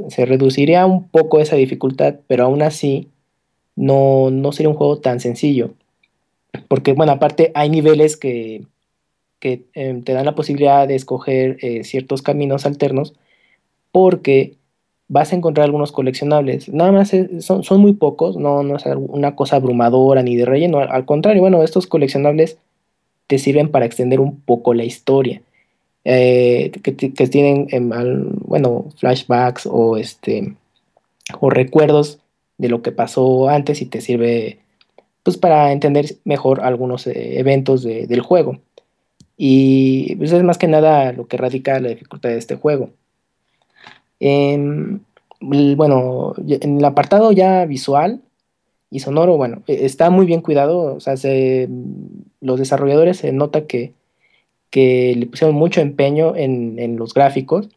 [0.08, 3.08] se reduciría un poco esa dificultad, pero aún así
[3.76, 5.72] no, no sería un juego tan sencillo.
[6.68, 8.64] Porque, bueno, aparte hay niveles que,
[9.40, 13.14] que em, te dan la posibilidad de escoger eh, ciertos caminos alternos
[13.92, 14.56] porque
[15.10, 16.68] vas a encontrar algunos coleccionables.
[16.68, 17.10] Nada más
[17.40, 20.78] son, son, muy pocos, no, no es una cosa abrumadora ni de relleno.
[20.78, 22.58] Al contrario, bueno, estos coleccionables
[23.26, 25.42] te sirven para extender un poco la historia.
[26.04, 27.90] Eh, que, tienen, em,
[28.46, 30.54] bueno, flashbacks o, este,
[31.40, 32.20] o recuerdos
[32.56, 34.60] de lo que pasó antes y te sirve
[35.24, 38.60] pues para entender mejor algunos eh, eventos del juego.
[39.36, 42.90] Y pues es más que nada lo que radica la dificultad de este juego.
[44.20, 48.20] Bueno, en el apartado ya visual
[48.90, 50.94] y sonoro, bueno, e, está muy bien cuidado.
[50.94, 51.14] O sea,
[52.40, 53.94] los desarrolladores se nota que,
[54.70, 57.68] que le pusieron mucho empeño en, en los gráficos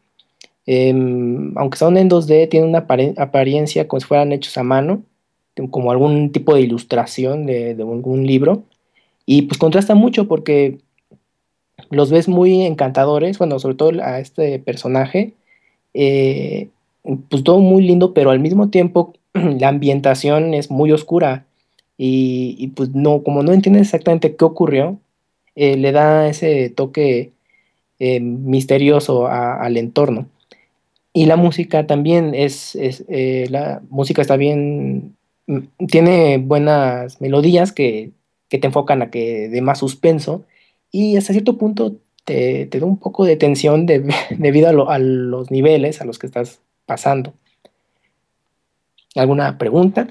[0.65, 2.86] Em, aunque son en 2D, tienen una
[3.18, 5.03] apariencia como si fueran hechos a mano,
[5.72, 8.64] como algún tipo de ilustración de, algún libro.
[9.26, 10.80] Y pues contrasta mucho porque
[11.90, 15.34] los ves muy encantadores, bueno, sobre todo a este personaje,
[15.94, 16.70] eh,
[17.30, 21.45] pues todo muy lindo, pero al mismo tiempo la ambientación es muy oscura
[21.98, 24.99] y, pues no, como no entiendes exactamente qué ocurrió,
[25.56, 27.32] eh, le da ese toque
[27.99, 30.28] eh, misterioso al entorno.
[31.14, 35.15] Y la música también es, eh, la música está bien,
[35.48, 38.11] mm, tiene buenas melodías que,
[38.49, 40.45] te enfocan a que dé más suspenso
[40.91, 46.02] y hasta cierto punto te, da un poco de tensión de, debido a, los niveles
[46.02, 47.34] a los que estás pasando.
[49.16, 50.08] ¿Alguna pregunta?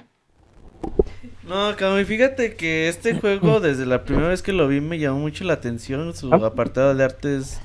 [1.47, 5.19] No, Cami, fíjate que este juego desde la primera vez que lo vi me llamó
[5.19, 6.47] mucho la atención, su ah.
[6.47, 7.61] apartado de arte es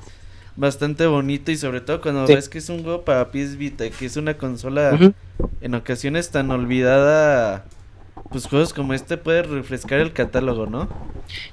[0.56, 4.06] bastante bonito y sobre todo cuando ves que es un juego para PS Vita, que
[4.06, 4.98] es una consola
[5.60, 7.64] en ocasiones tan olvidada,
[8.30, 10.88] pues juegos como este puede refrescar el catálogo, ¿no?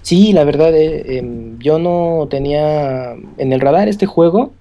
[0.02, 4.52] Sí, la verdad, eh, em, yo no tenía en el radar este juego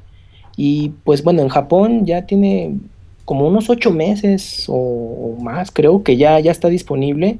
[0.56, 2.76] y pues bueno, en Japón ya tiene
[3.24, 7.38] como unos ocho meses o, más, creo que ya, ya está disponible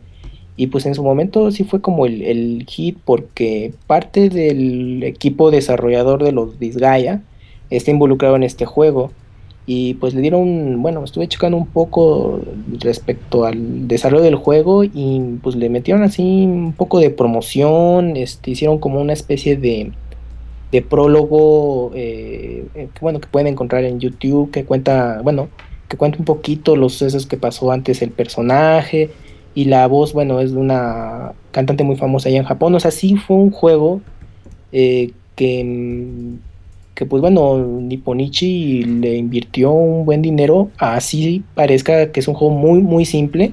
[0.56, 5.50] Y pues en su momento sí fue como el, el hit porque parte del equipo
[5.50, 7.22] desarrollador de los Disgaea
[7.70, 9.10] está involucrado en este juego.
[9.66, 12.40] Y pues le dieron, bueno, estuve checando un poco
[12.80, 18.50] respecto al desarrollo del juego y pues le metieron así un poco de promoción, este,
[18.50, 19.92] hicieron como una especie de,
[20.70, 25.48] de prólogo, eh, eh, bueno, que pueden encontrar en YouTube, que cuenta, bueno,
[25.88, 29.10] que cuenta un poquito los sucesos que pasó antes el personaje
[29.54, 32.90] y la voz, bueno, es de una cantante muy famosa allá en Japón, o sea,
[32.90, 34.00] sí fue un juego
[34.72, 36.53] eh, que mm,
[36.94, 42.54] que pues bueno, Nipponichi le invirtió un buen dinero, así parezca que es un juego
[42.54, 43.52] muy muy simple,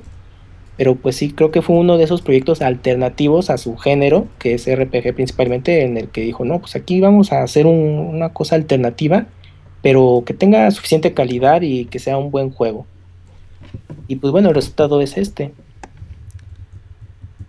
[0.78, 4.54] pero pues sí creo que fue uno de esos proyectos alternativos a su género, que
[4.54, 8.56] es RPG principalmente, en el que dijo, no, pues aquí vamos a hacer una cosa
[8.56, 9.26] alternativa,
[9.82, 12.86] pero que tenga suficiente calidad y que sea un buen juego.
[14.08, 15.54] Y pues bueno, el resultado es este.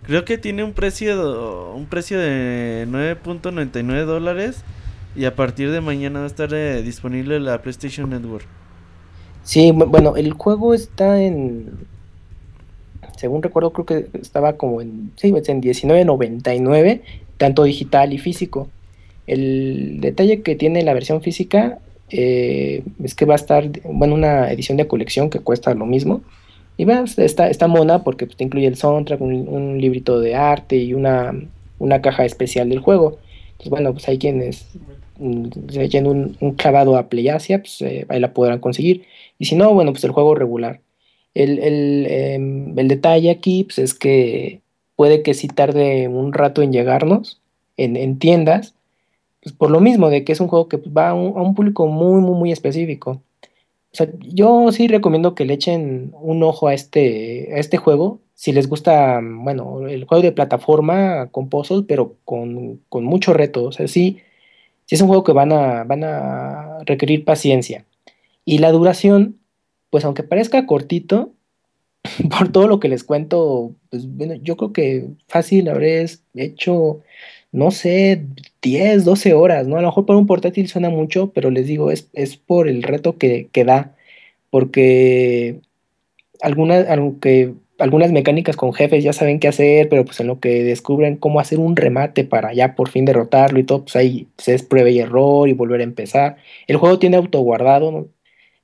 [0.03, 4.63] Creo que tiene un precio, un precio de 9.99 dólares
[5.15, 8.45] y a partir de mañana va a estar eh, disponible la PlayStation Network.
[9.43, 11.71] Sí, bueno, el juego está en.
[13.17, 15.11] Según recuerdo, creo que estaba como en.
[15.17, 17.01] Sí, en 19.99,
[17.37, 18.69] tanto digital y físico.
[19.27, 21.79] El detalle que tiene la versión física
[22.09, 26.21] eh, es que va a estar, bueno, una edición de colección que cuesta lo mismo.
[26.75, 30.35] Y va, está, está mona porque pues, te incluye el soundtrack, un, un librito de
[30.35, 31.33] arte y una,
[31.79, 33.19] una caja especial del juego.
[33.51, 34.67] Entonces, bueno, pues hay quienes
[35.19, 39.05] yendo un, un, clavado a Playasia, pues eh, ahí la podrán conseguir.
[39.39, 40.81] Y si no, bueno, pues el juego regular.
[41.33, 44.61] El, el, eh, el detalle aquí pues, es que
[44.95, 47.41] puede que sí tarde un rato en llegarnos
[47.77, 48.75] en, en tiendas,
[49.41, 51.55] pues por lo mismo, de que es un juego que va a un, a un,
[51.55, 53.21] público muy, muy, muy específico.
[53.91, 58.21] O sea, yo sí recomiendo que le echen un ojo a este, a este juego.
[58.33, 63.65] Si les gusta, bueno, el juego de plataforma con puzzles, pero con, con mucho reto.
[63.65, 64.19] O sea, sí,
[64.85, 67.85] sí es un juego que van a, van a requerir paciencia.
[68.45, 69.39] Y la duración,
[69.89, 71.33] pues aunque parezca cortito,
[72.37, 76.05] por todo lo que les cuento, pues bueno, yo creo que fácil habré
[76.35, 77.01] hecho,
[77.51, 78.25] no sé,
[78.61, 79.77] 10, 12 horas, ¿no?
[79.77, 82.83] A lo mejor para un portátil suena mucho, pero les digo, es, es por el
[82.83, 83.95] reto que, que da,
[84.49, 85.61] porque
[86.41, 90.63] algunas, aunque algunas mecánicas con jefes ya saben qué hacer, pero pues en lo que
[90.63, 94.47] descubren cómo hacer un remate para ya por fin derrotarlo y todo, pues ahí pues
[94.49, 96.37] es prueba y error y volver a empezar.
[96.67, 98.07] El juego tiene autoguardado, ¿no?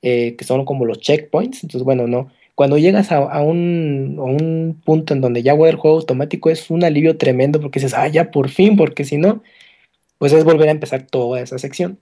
[0.02, 2.32] eh, que son como los checkpoints, entonces bueno, no.
[2.56, 6.50] Cuando llegas a, a, un, a un, punto en donde ya guarda el juego automático
[6.50, 9.44] es un alivio tremendo porque dices, ah, ya por fin, porque si no,
[10.18, 12.00] pues es volver a empezar toda esa sección.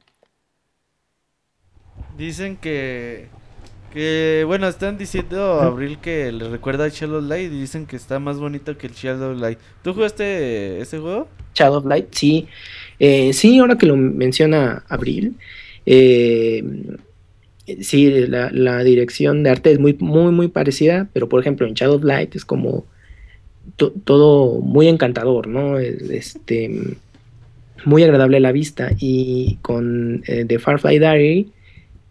[2.17, 3.27] Dicen que
[3.97, 8.19] que bueno, están diciendo Abril que le recuerda a Shadow Light y dicen que está
[8.19, 9.57] más bonito que el Shadow Light.
[9.81, 11.27] ¿Tú jugaste ese juego?
[11.55, 12.47] Shadow Light, sí.
[12.99, 15.33] Eh, sí, ahora que lo menciona Abril.
[15.87, 16.63] Eh,
[17.81, 21.73] sí, la, la, dirección de arte es muy, muy, muy parecida, pero por ejemplo en
[21.73, 22.85] Shadow Light es como
[23.77, 25.79] to, todo muy encantador, ¿no?
[25.79, 26.69] Este,
[27.83, 28.91] muy agradable a la vista.
[28.99, 31.51] Y con eh, The Farfly Diary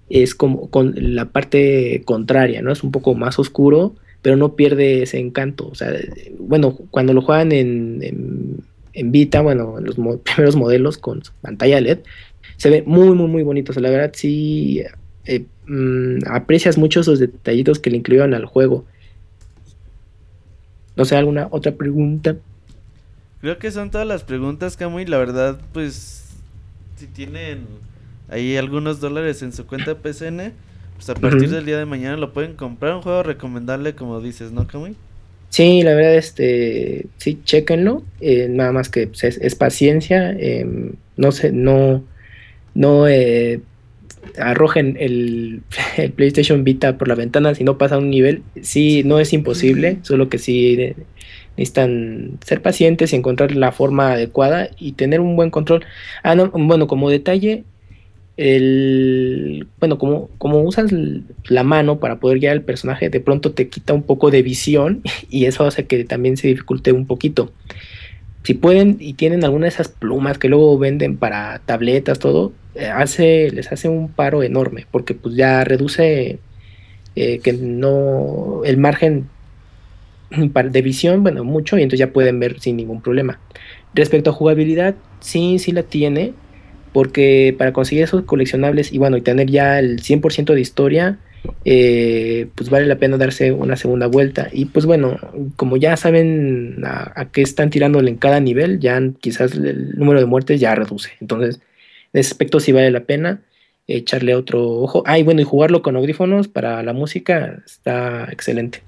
[0.08, 2.72] es como con la parte contraria, ¿no?
[2.72, 5.68] Es un poco más oscuro, pero no pierde ese encanto.
[5.68, 5.92] O sea,
[6.38, 8.56] bueno, cuando lo juegan en, en,
[8.92, 12.00] en Vita, bueno, en los primeros modelos con pantalla LED,
[12.56, 13.72] se ve muy, muy, muy bonito.
[13.72, 14.82] O sea, la verdad sí
[15.26, 18.84] eh, mmm, aprecias mucho esos detallitos que le incluyeron al juego.
[20.94, 22.36] No sé, ¿alguna otra pregunta?
[23.40, 25.04] Creo que son todas las preguntas, Camuy.
[25.04, 26.30] La verdad, pues,
[26.96, 27.66] si tienen
[28.28, 30.52] ahí algunos dólares en su cuenta PCN,
[30.96, 31.54] pues a partir uh -huh.
[31.56, 32.94] del día de mañana lo pueden comprar.
[32.94, 34.96] Un juego recomendable, como dices, ¿no, Kamui?
[35.50, 38.02] Sí, la verdad, este, sí, chéquenlo.
[38.20, 40.32] Eh, nada más que pues, es, es, paciencia.
[40.38, 40.66] Eh,
[41.16, 42.04] no sé, no,
[42.74, 43.60] no eh,
[44.38, 45.62] arrojen el,
[45.96, 48.42] el, PlayStation Vita por la ventana si no pasa un nivel.
[48.60, 50.94] Sí, no es imposible, solo que sí
[51.56, 55.84] necesitan ser pacientes y encontrar la forma adecuada y tener un buen control.
[56.22, 57.64] Ah, no, bueno, como detalle,
[58.36, 60.92] el bueno como, como usas
[61.48, 65.02] la mano para poder guiar al personaje de pronto te quita un poco de visión
[65.30, 67.52] y eso hace que también se dificulte un poquito.
[68.42, 72.86] Si pueden y tienen alguna de esas plumas que luego venden para tabletas todo eh,
[72.86, 76.38] hace les hace un paro enorme porque pues ya reduce
[77.16, 79.28] eh, que no el margen
[80.30, 83.40] de visión bueno mucho y entonces ya pueden ver sin ningún problema.
[83.94, 86.34] Respecto a jugabilidad sí sí la tiene
[86.96, 91.18] porque para conseguir esos coleccionables y bueno, y tener ya el 100% de historia,
[91.66, 94.48] eh, pues vale la pena darse una segunda vuelta.
[94.50, 95.18] Y pues bueno,
[95.56, 100.24] como ya saben a, qué están tirándole en cada nivel, ya quizás el número de
[100.24, 101.10] muertes ya reduce.
[101.20, 101.60] Entonces,
[102.14, 103.42] en ese aspecto sí vale la pena
[103.86, 105.02] echarle otro ojo.
[105.04, 108.80] Ah, y bueno, y jugarlo con audífonos para la música está excelente.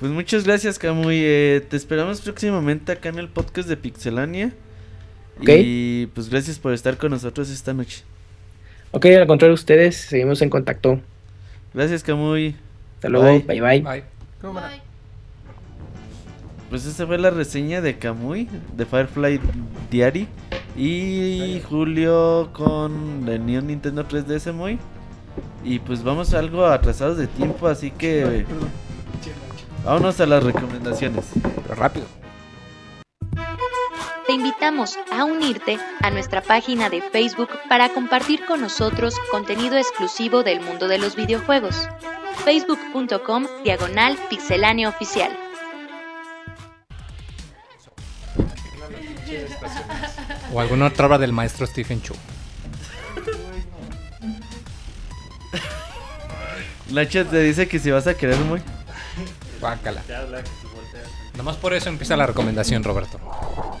[0.00, 1.20] Pues muchas gracias, Camuy.
[1.20, 4.52] Eh, te esperamos próximamente acá en el podcast de Pixelania.
[5.40, 8.02] Y pues gracias por estar con nosotros esta noche.
[8.92, 11.00] Ok, al contrario de ustedes, seguimos en contacto.
[11.72, 12.54] Gracias, Camuy.
[12.96, 13.80] Hasta luego, bye bye.
[13.80, 14.04] Bye.
[14.42, 14.82] Bye.
[16.70, 19.40] Pues esa fue la reseña de Camuy, de Firefly
[19.90, 20.28] Diary.
[20.76, 24.78] Y Julio con el Neo Nintendo 3DS muy.
[25.64, 28.44] Y pues vamos algo atrasados de tiempo, así que
[29.84, 31.24] vámonos a las recomendaciones.
[31.42, 32.06] Pero rápido.
[34.26, 40.42] Te invitamos a unirte a nuestra página de Facebook para compartir con nosotros contenido exclusivo
[40.42, 41.88] del mundo de los videojuegos.
[42.42, 45.30] facebook.com diagonal pixelánea oficial.
[50.54, 52.14] O alguna otra obra del maestro Stephen Chu.
[56.90, 58.62] Nacho te dice que si vas a querer muy.
[59.60, 60.02] Guácala.
[61.36, 63.18] Nomás por eso empieza la recomendación, Roberto.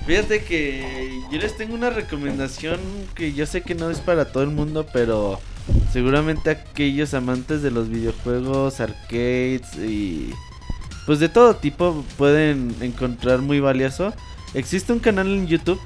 [0.06, 2.78] Fíjate que yo les tengo una recomendación
[3.14, 5.40] que yo sé que no es para todo el mundo, pero
[5.92, 10.30] seguramente aquellos amantes de los videojuegos, arcades y
[11.06, 14.12] pues de todo tipo pueden encontrar muy valioso.
[14.52, 15.80] Existe un canal en YouTube.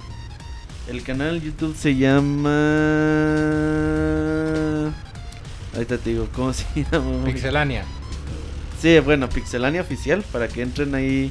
[0.89, 2.51] El canal en YouTube se llama...
[5.75, 7.25] Ahorita te digo, ¿cómo se llama?
[7.25, 7.85] Pixelania.
[8.81, 11.31] Sí, bueno, Pixelania Oficial, para que entren ahí.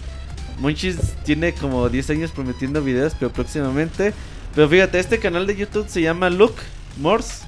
[0.59, 4.13] Monchis tiene como 10 años prometiendo videos, pero próximamente.
[4.55, 6.61] Pero fíjate, este canal de YouTube se llama Luke
[6.99, 7.45] Morse.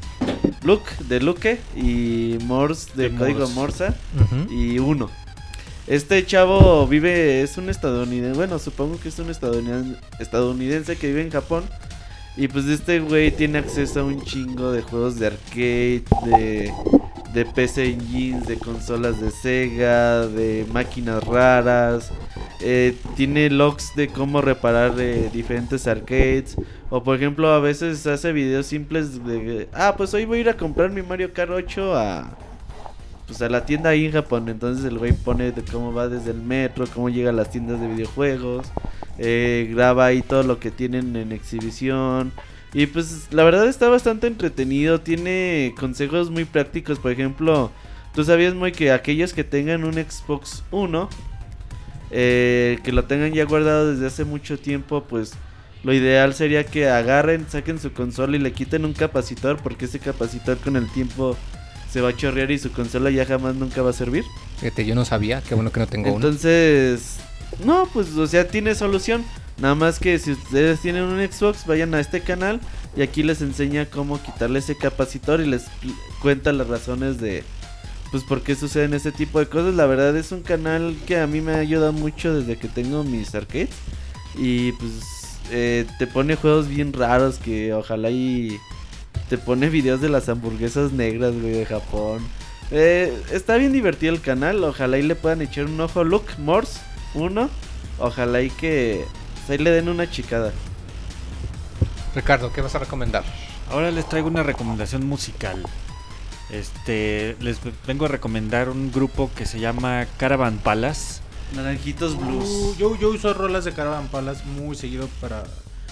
[0.64, 3.88] Luke de Luke y Morse de, De código Morse.
[3.88, 4.54] Ujú.
[4.54, 5.10] y uno.
[5.88, 11.24] Este chavo vive, es un estadounidense, bueno, supongo que es un estadounidense, estadounidense que vive
[11.24, 11.64] en Japón.
[12.38, 16.72] Y pues este güey tiene acceso a un chingo de juegos de arcade, de,
[17.34, 22.12] de PC Engines, de consolas de Sega, de máquinas raras.
[22.62, 26.56] Eh, tiene logs de cómo reparar eh, diferentes arcades.
[26.90, 29.70] O por ejemplo, a veces hace videos simples de...
[29.74, 32.38] Ah, pues hoy voy a ir a comprar mi Mario Kart 8 a
[33.30, 34.50] pues a la tienda ahí en Japón.
[34.50, 37.80] Entonces el güey pone de cómo va desde el metro, cómo llega a las tiendas
[37.80, 38.68] de videojuegos,
[39.20, 42.34] eh, graba ahí todo lo que tienen en exhibición.
[42.74, 47.72] Y pues la verdad está bastante entretenido, tiene consejos muy prácticos, por ejemplo,
[48.14, 51.10] tú sabías muy que aquellos que tengan un Xbox 1,
[52.12, 55.34] eh, que lo tengan ya guardado desde hace mucho tiempo, pues
[55.84, 60.00] lo ideal sería que agarren, saquen su consola y le quiten un capacitor, porque ese
[60.00, 61.38] capacitor con el tiempo
[61.92, 64.26] se va a chorrear y su consola ya jamás nunca va a servir.
[64.60, 66.18] Fíjate, yo no sabía, qué bueno que no tengo uno.
[66.18, 67.18] Entonces,
[67.66, 69.24] no, pues, o sea, tiene solución.
[69.62, 72.62] Nada más que si ustedes tienen un Xbox, vayan a este canal
[72.96, 75.66] y aquí les enseña cómo quitarle ese capacitor y les
[76.22, 77.44] cuenta las razones de,
[78.12, 79.76] pues, por qué suceden ese tipo de cosas.
[79.76, 83.04] La verdad es un canal que a mí me ha ayudado mucho desde que tengo
[83.04, 83.70] mis arcades.
[84.38, 84.92] Y pues,
[85.52, 88.58] eh, te pone juegos bien raros que ojalá y
[89.28, 92.26] te pone videos de las hamburguesas negras, güey, de Japón.
[92.72, 96.06] Eh, está bien divertido el canal, ojalá y le puedan echar un ojo.
[96.06, 96.80] Look, Morse,
[97.14, 97.50] uno.
[97.98, 99.04] Ojalá y que
[99.50, 100.52] ahí le den una chicada.
[102.16, 103.24] Ricardo, ¿qué vas a recomendar?
[103.72, 105.64] Ahora les traigo una recomendación musical.
[106.50, 111.22] Este, les vengo a recomendar un grupo que se llama Caravan Palace.
[111.56, 112.78] Naranjitos Uh, Blues.
[112.78, 115.44] yo, yo uso rolas de Caravan Palace muy seguido para,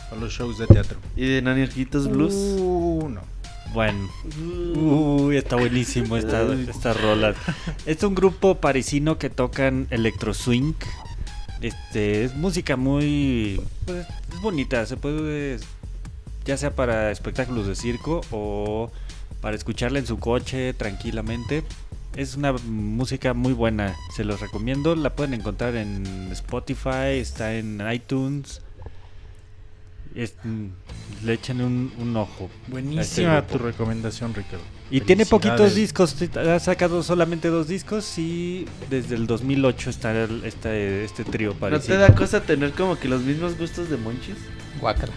[0.09, 0.99] para los shows de teatro.
[1.15, 2.33] Y de Naranjitos Blues.
[2.33, 3.21] Uh, no.
[3.73, 4.09] Bueno,
[4.75, 7.35] uy, está buenísimo esta, esta rola.
[7.85, 10.73] Es un grupo parisino que tocan electro swing.
[11.61, 14.85] Este, es música muy, pues, es bonita.
[14.85, 15.59] Se puede,
[16.45, 18.91] ya sea para espectáculos de circo o
[19.41, 21.63] para escucharla en su coche tranquilamente.
[22.15, 24.95] Es una música muy buena, se los recomiendo.
[24.95, 28.61] La pueden encontrar en Spotify, está en iTunes.
[30.17, 30.33] Es-
[31.23, 32.49] le echen un, un ojo.
[32.51, 34.63] este Buenísima tu recomendación, Ricardo.
[34.89, 40.43] Y tiene poquitos discos, ha sacado solamente dos discos y desde el 2008 está el-
[40.43, 41.99] este, este trío ¿No te parecido.
[41.99, 44.37] da cosa tener como que los mismos gustos de Monchis?
[44.81, 45.13] Guácala.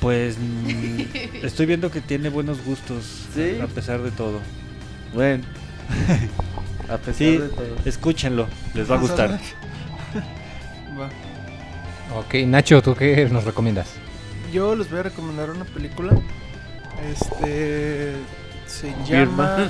[0.00, 1.00] Pues mm,
[1.44, 3.58] estoy viendo que tiene buenos gustos ¿Sí?
[3.60, 4.40] a a pesar de todo.
[5.12, 5.44] Bueno.
[6.88, 7.76] A pesar Sí, de todo.
[7.84, 9.30] escúchenlo, les va a gustar.
[11.00, 11.08] Va.
[12.16, 13.88] Ok, Nacho, ¿tú qué nos recomiendas?
[14.52, 16.12] Yo les voy a recomendar una película.
[17.10, 18.12] Este.
[18.66, 19.68] Se llama.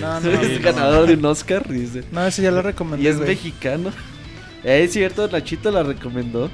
[0.00, 0.64] No, no, es no.
[0.64, 2.04] ganador de un Oscar, dice.
[2.12, 3.04] No, ese ya lo recomendé.
[3.04, 3.28] Y es güey.
[3.30, 3.90] mexicano.
[4.64, 6.50] Eh, es cierto, Nachito la recomendó.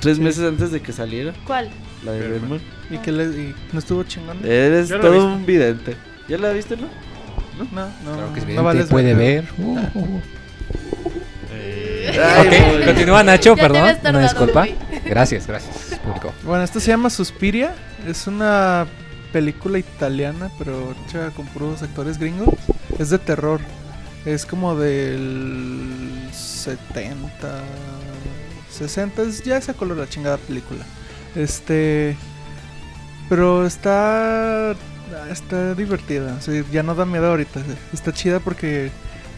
[0.00, 0.22] Tres Sí.
[0.22, 1.32] meses antes de que saliera.
[1.46, 1.68] ¿Cuál?
[2.04, 2.28] La de.
[2.28, 2.60] Birdman.
[2.90, 4.38] ¿Y que le, y no estuvo chingón?
[4.44, 5.94] Eres todo un vidente.
[6.26, 6.88] ¿Ya la viste, no?
[7.58, 8.14] No, no.
[8.14, 9.44] Claro que es no vales puede ver.
[9.58, 10.20] Uh, uh, uh.
[11.52, 12.84] Eh, Ay, Ok, güey.
[12.86, 13.96] continúa Nacho, perdón.
[14.08, 14.60] Una disculpa.
[14.60, 14.74] güey.
[15.08, 15.98] Gracias, gracias.
[16.44, 17.74] Bueno, esto se llama Suspiria.
[18.06, 18.86] Es una
[19.32, 22.54] película italiana, pero hecha con puros actores gringos.
[22.98, 23.60] Es de terror.
[24.26, 27.62] Es como del 70,
[28.70, 29.22] 60.
[29.22, 30.84] Es, ya esa color la chingada película.
[31.34, 32.16] Este.
[33.28, 34.74] Pero está.
[35.30, 36.38] Está divertida.
[36.70, 37.62] ya no da miedo ahorita.
[37.94, 38.90] Está chida porque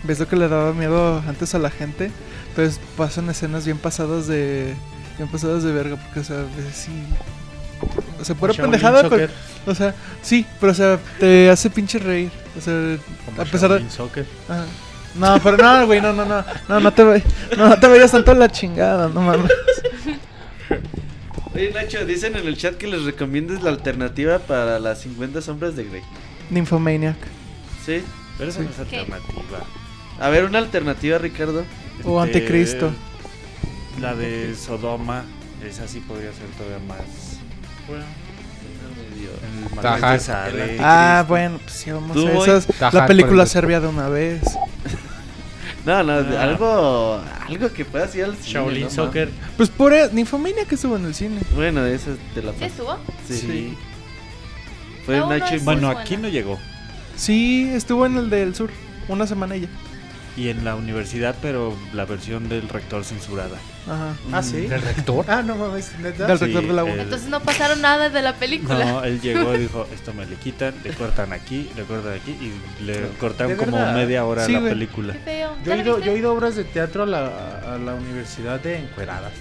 [0.03, 2.11] ves lo que le daba miedo antes a la gente.
[2.49, 4.75] Entonces pasan escenas bien pasadas de.
[5.21, 5.97] Bien pasadas de verga.
[5.97, 6.91] Porque, o sea, ves, sí.
[8.19, 9.03] O sea, pura Shaolin pendejada.
[9.03, 9.31] pero- Soccer.
[9.67, 12.31] o sea, sí, pero o sea, te hace pinche reír.
[12.57, 13.91] O sea, Como a pesar de.
[13.91, 14.25] Soccer.
[14.49, 14.65] Ajá.
[15.17, 16.43] No, pero no, güey, no, no, no.
[16.71, 17.23] No, no te, ve-
[17.59, 19.51] no, no te vayas tanto a la chingada, no mames.
[21.55, 25.77] Oye, Nacho, dicen en el chat que les recomiendes la alternativa para las 50 sombras
[25.77, 26.03] de Grey.
[26.49, 27.17] Nymphomaniac.
[27.85, 28.03] ¿Sí?
[28.39, 28.65] pero esa Sí.
[28.65, 29.59] no es alternativa.
[30.19, 31.65] A ver, una alternativa, Ricardo.
[32.05, 32.91] O Este, Anticristo.
[33.99, 35.25] La de Sodoma,
[35.67, 37.39] esa sí podría ser todavía más.
[39.75, 40.13] El Tajar.
[40.13, 40.77] De Sade.
[40.81, 42.67] Ah, bueno, pues sí, vamos Tú, a esas.
[42.67, 44.43] Tajar La película el- serbia de una vez.
[45.87, 46.43] No, no, Ah.
[46.43, 48.91] algo algo que puedas ir al cine, Shaolin ¿no?
[48.91, 49.31] Soccer.
[49.57, 51.41] Pues por e- Nymphomaniac estuvo en el cine.
[51.55, 52.67] Bueno, esa te la ¿Sí paso.
[52.71, 52.99] estuvo?
[53.27, 53.39] Sí.
[53.39, 53.79] Sí.
[55.07, 56.03] Fue Nacho y es- Bueno, buena.
[56.03, 56.59] aquí no llegó.
[57.17, 58.69] Sí, estuvo en el del sur.
[59.09, 59.69] Una semana ella.
[60.37, 63.59] Y en la universidad, pero la versión del rector censurada.
[63.87, 64.15] Ajá.
[64.33, 64.63] Ah, sí.
[64.69, 65.25] ¿Del rector?
[65.29, 66.27] Ah, no mames, neta.
[66.27, 67.03] Del Sí, rector de la el- UNA.
[67.03, 68.85] Entonces no pasaron nada de la película.
[68.85, 72.31] No, él llegó y dijo, esto me le quitan, le cortan aquí, le cortan aquí
[72.31, 73.95] y le cortaron ¿De como verdad?
[73.95, 74.73] media hora Sí, la güey.
[74.73, 75.13] película.
[75.15, 75.57] Qué feo.
[75.65, 77.27] Yo ¿Ya he, ido, yo he ido a obras de teatro a la,
[77.75, 79.33] a la universidad de encueradas.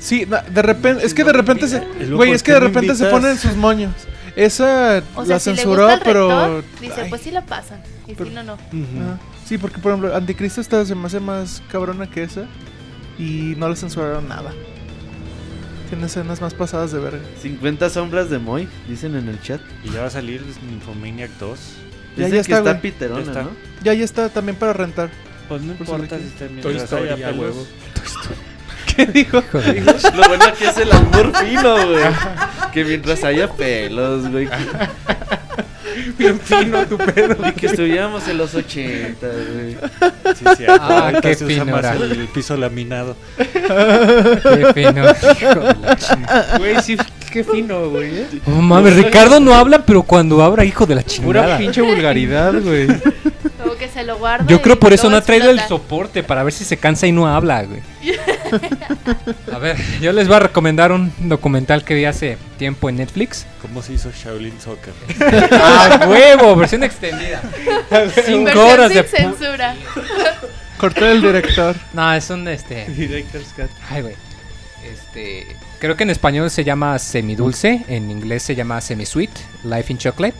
[0.00, 3.06] Sí, de repente, es que de repente se, güey, ¿por es que de repente se
[3.06, 3.92] ponen sus moños.
[4.36, 7.30] Esa O sea, la si le censuró, gusta al pero rector, dice, ay, pues sí
[7.32, 7.80] la pasan.
[8.06, 8.52] Y Pero- si no, no.
[8.54, 9.18] ajá.
[9.48, 12.44] Sí, porque por ejemplo, Anticristo esta se me hace más cabrona que esa
[13.18, 14.52] y no le censuraron nada.
[15.88, 17.22] Tiene escenas más pasadas de verga.
[17.40, 19.62] 50 sombras de Moy, dicen en el chat.
[19.84, 21.58] Y ya va a salir Nymphomaniac 2.
[22.18, 23.42] Ya, ya que está, está piterona, Ya está.
[23.44, 23.50] ¿no?
[23.82, 25.08] Ya ya está también para rentar.
[25.48, 27.66] Pues no importa si está Toy mientras Story, a huevo.
[28.96, 29.42] ¿Qué dijo?
[30.14, 32.04] Lo bueno que es el albur fino, güey.
[32.74, 34.46] Que mientras haya pelos, güey.
[36.18, 37.36] Bien fino tu pedo.
[37.48, 39.76] Y que estuviéramos en los 80, güey.
[40.34, 41.94] Sí, sí, Ah, qué se usa fino más era.
[41.94, 43.16] el piso laminado.
[43.36, 45.04] Qué fino.
[45.04, 46.58] hijo de la chingada.
[46.58, 46.96] Güey, sí,
[47.32, 48.18] qué fino, güey.
[48.20, 48.26] ¿eh?
[48.46, 51.58] Oh, mames, Ricardo no habla, pero cuando habla, hijo de la Pura chingada.
[51.58, 52.86] pinche vulgaridad, güey.
[53.62, 54.46] Como que se lo guarda.
[54.46, 57.12] Yo creo por eso no ha traído el soporte, para ver si se cansa y
[57.12, 57.80] no habla, güey.
[59.52, 63.46] A ver, yo les voy a recomendar un documental que vi hace tiempo en Netflix.
[63.62, 64.94] ¿Cómo se hizo Shaolin Soccer?
[65.52, 66.56] ¡Ah, huevo!
[66.56, 67.42] Versión extendida.
[68.24, 69.08] Cinco horas sin de...
[69.08, 69.74] censura.
[70.78, 71.76] Corté el director.
[71.92, 72.88] No, es un, este...
[72.88, 73.70] Director's Cut.
[73.90, 74.14] Ay, güey.
[74.84, 75.46] Este...
[75.80, 79.30] Creo que en español se llama semidulce, en inglés se llama semi-sweet,
[79.64, 80.34] Life in Chocolate.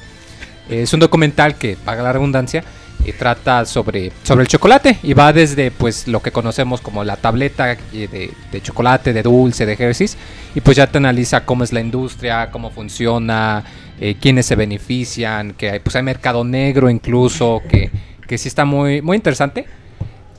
[0.68, 2.64] Es un documental que, paga la redundancia,
[3.04, 7.16] y trata sobre, sobre el chocolate y va desde pues lo que conocemos como la
[7.16, 10.16] tableta eh, de, de chocolate, de dulce, de Hershey's
[10.54, 13.64] y pues ya te analiza cómo es la industria, cómo funciona,
[14.00, 17.90] eh, quiénes se benefician, que hay, pues hay mercado negro incluso, que,
[18.26, 19.64] que sí está muy, muy interesante.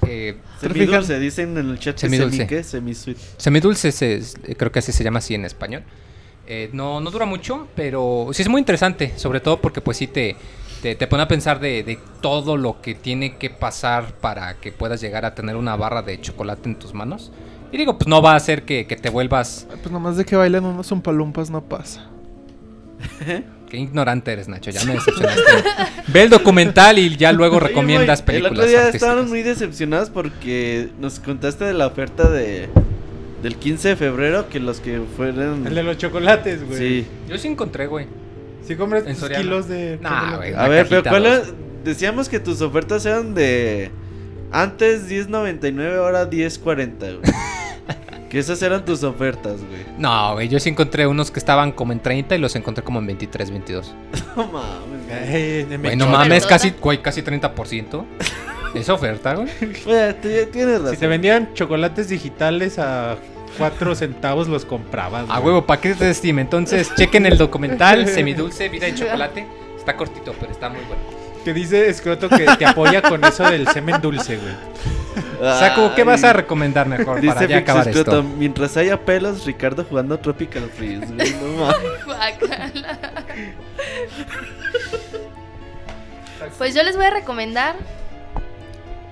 [0.07, 2.37] Eh, Semidulce, dicen en el chat que Semidulce.
[2.37, 2.63] semi, ¿qué?
[2.63, 3.17] Semi-sweet.
[3.37, 5.83] Semidulce se- es- creo que así se llama así en español.
[6.47, 10.07] Eh, no, no dura mucho, pero sí es muy interesante, sobre todo porque pues sí
[10.07, 10.35] te,
[10.81, 14.71] te, te pone a pensar de, de todo lo que tiene que pasar para que
[14.71, 17.31] puedas llegar a tener una barra de chocolate en tus manos.
[17.71, 19.67] Y digo, pues no va a hacer que, que te vuelvas...
[19.69, 22.09] Pues nomás de que bailen unos umpalumpas no pasa.
[23.69, 25.41] Qué ignorante eres, Nacho, ya me decepcionaste.
[26.07, 29.03] Ve el documental y ya luego Oye, recomiendas películas El otro día artísticas.
[29.07, 32.69] estábamos muy decepcionados porque nos contaste de la oferta de
[33.43, 35.65] del 15 de febrero que los que fueron...
[35.65, 36.77] El de los chocolates, güey.
[36.77, 37.07] Sí.
[37.29, 38.07] Yo sí encontré, güey.
[38.69, 39.43] Sí compras En tus Soriana.
[39.43, 40.53] kilos de Nah, güey.
[40.53, 41.51] A ver, pero ¿cuál es?
[41.83, 43.89] Decíamos que tus ofertas eran de
[44.51, 47.33] antes 10.99, ahora 10.40, güey.
[48.29, 49.85] que esas eran tus ofertas, güey.
[49.97, 52.99] No, güey, yo sí encontré unos que estaban como en 30 y los encontré como
[52.99, 53.95] en 23, 22.
[54.37, 55.67] No mames.
[55.67, 55.77] güey.
[55.79, 58.05] Güey, no mames, casi, güey, casi 30%.
[58.75, 59.47] Es oferta, güey.
[59.83, 60.13] Güey,
[60.51, 60.91] tienes razón.
[60.93, 63.17] Si te vendían chocolates digitales a
[63.59, 65.23] 4 centavos, los comprabas.
[65.29, 65.45] A güey.
[65.45, 66.41] huevo, ¿para qué te estime?
[66.41, 69.45] Entonces, chequen el documental Semidulce, Vida de Chocolate.
[69.77, 71.01] Está cortito, pero está muy bueno.
[71.45, 74.53] Que dice Escroto que te apoya con eso del semen dulce, güey.
[75.57, 78.23] Saco, ¿qué vas a recomendar mejor Dice para ya acabar Escroto, esto?
[78.37, 82.55] mientras haya pelos, Ricardo jugando Tropical Freeze, güey, no mames.
[86.57, 87.75] Pues yo les voy a recomendar.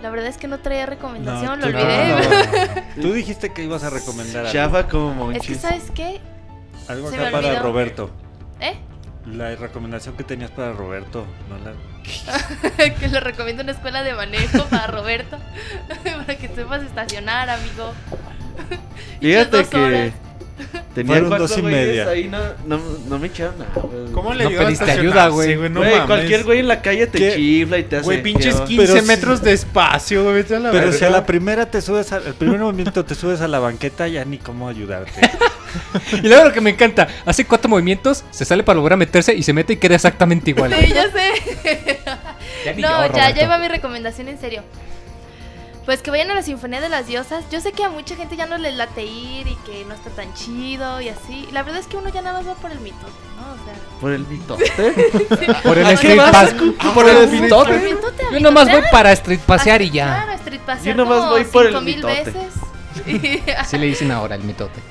[0.01, 2.15] La verdad es que no traía recomendación, lo olvidé.
[2.95, 3.01] no.
[3.01, 4.53] Tú dijiste que ibas a recomendar algo.
[4.53, 5.57] Chafa como Es que, monchis.
[5.61, 6.21] ¿sabes qué?
[6.87, 7.63] Algo Se acá me para olvidó.
[7.63, 8.09] Roberto.
[8.59, 8.75] ¿Eh?
[9.25, 11.25] La recomendación que tenías para Roberto.
[11.49, 11.73] No la...
[12.99, 15.37] que le recomiendo una escuela de manejo para Roberto.
[16.03, 17.93] para que sepas estacionar, amigo.
[19.19, 20.13] Fíjate dos que horas.
[21.03, 22.09] Tenía Fueron dos y media.
[22.09, 24.11] ahí, no, no, no me echaron nada, güey.
[24.11, 25.69] ¿Cómo le No ayudó a pediste estacionarse, ayuda, güey.
[25.69, 26.05] No Güey, mames.
[26.07, 27.35] cualquier güey en la calle te ¿Qué?
[27.35, 28.05] chifla y te hace.
[28.05, 28.65] Güey, pinches ¿qué va?
[28.67, 30.35] 15 Pero si- metros de espacio, güey.
[30.35, 31.17] vete a la Pero si a verga.
[31.19, 34.37] la primera te subes, al el primer movimiento te subes a la banqueta, ya ni
[34.39, 35.11] cómo ayudarte.
[36.23, 39.35] Y luego lo que me encanta, hace cuatro movimientos, se sale para volver a meterse
[39.35, 40.73] y se mete y queda exactamente igual.
[40.73, 41.99] Sí, ya sé.
[42.65, 43.35] Ya ni no, yo, ya, Roberto.
[43.39, 44.63] ya iba mi recomendación en serio.
[45.87, 47.45] Pues que vayan a la Sinfonía de las Diosas.
[47.49, 50.09] Yo sé que a mucha gente ya no les late ir y que no está
[50.09, 51.47] tan chido y así.
[51.53, 53.05] La verdad es que uno ya nada más va por el mitote,
[53.37, 53.53] ¿no?
[53.53, 54.65] O sea, Por el mitote.
[55.63, 56.53] Por el ¿A qué street pass.
[56.93, 60.05] Por el por street el mitote, Yo nomás voy para street pasear y Ah, ya.
[60.25, 62.23] Claro, street pasear Yo nomás como voy por el cinco mil mitote.
[62.25, 63.47] veces.
[63.57, 64.81] Así le dicen ahora el mitote.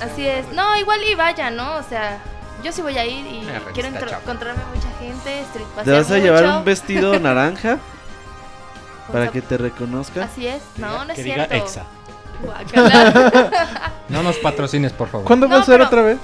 [0.00, 0.46] Así es.
[0.52, 1.74] No, igual y vaya, ¿no?
[1.74, 2.18] O sea,
[2.62, 6.10] yo sí voy a ir y Ah, quiero encontrarme mucha gente, street ¿Te pasear vas
[6.12, 7.78] a llevar un vestido naranja
[9.10, 10.24] para que te reconozca?
[10.24, 10.62] Así es.
[10.76, 11.54] No, no es que diga cierto.
[11.66, 11.84] Exa.
[12.42, 13.92] Guácala.
[14.08, 15.26] No nos patrocines, por favor.
[15.26, 16.18] ¿Cuándo va No, a ser pero- otra vez?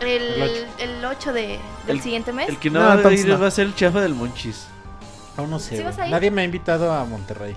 [0.00, 1.40] El, El el 8 de,
[1.86, 2.48] del El- siguiente mes.
[2.48, 3.38] El que no, No, va a ir no.
[3.38, 4.66] va a ser el chafa del monchis.
[5.36, 5.84] Aún no sé.
[6.10, 7.54] Nadie me ha invitado a Monterrey.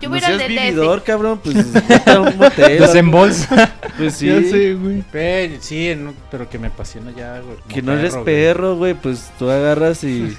[0.00, 0.62] Yo no voy a ir al seas del DF.
[0.64, 2.78] vividor, cabrón, pues un motel.
[2.80, 3.72] Desembolsa.
[3.98, 4.26] Pues sí.
[4.28, 5.02] Ya sé, güey.
[5.02, 5.96] Pe- sí,
[6.30, 7.56] pero que me apasiona ya, güey.
[7.68, 10.36] Que no eres perro, güey, pues tú agarras y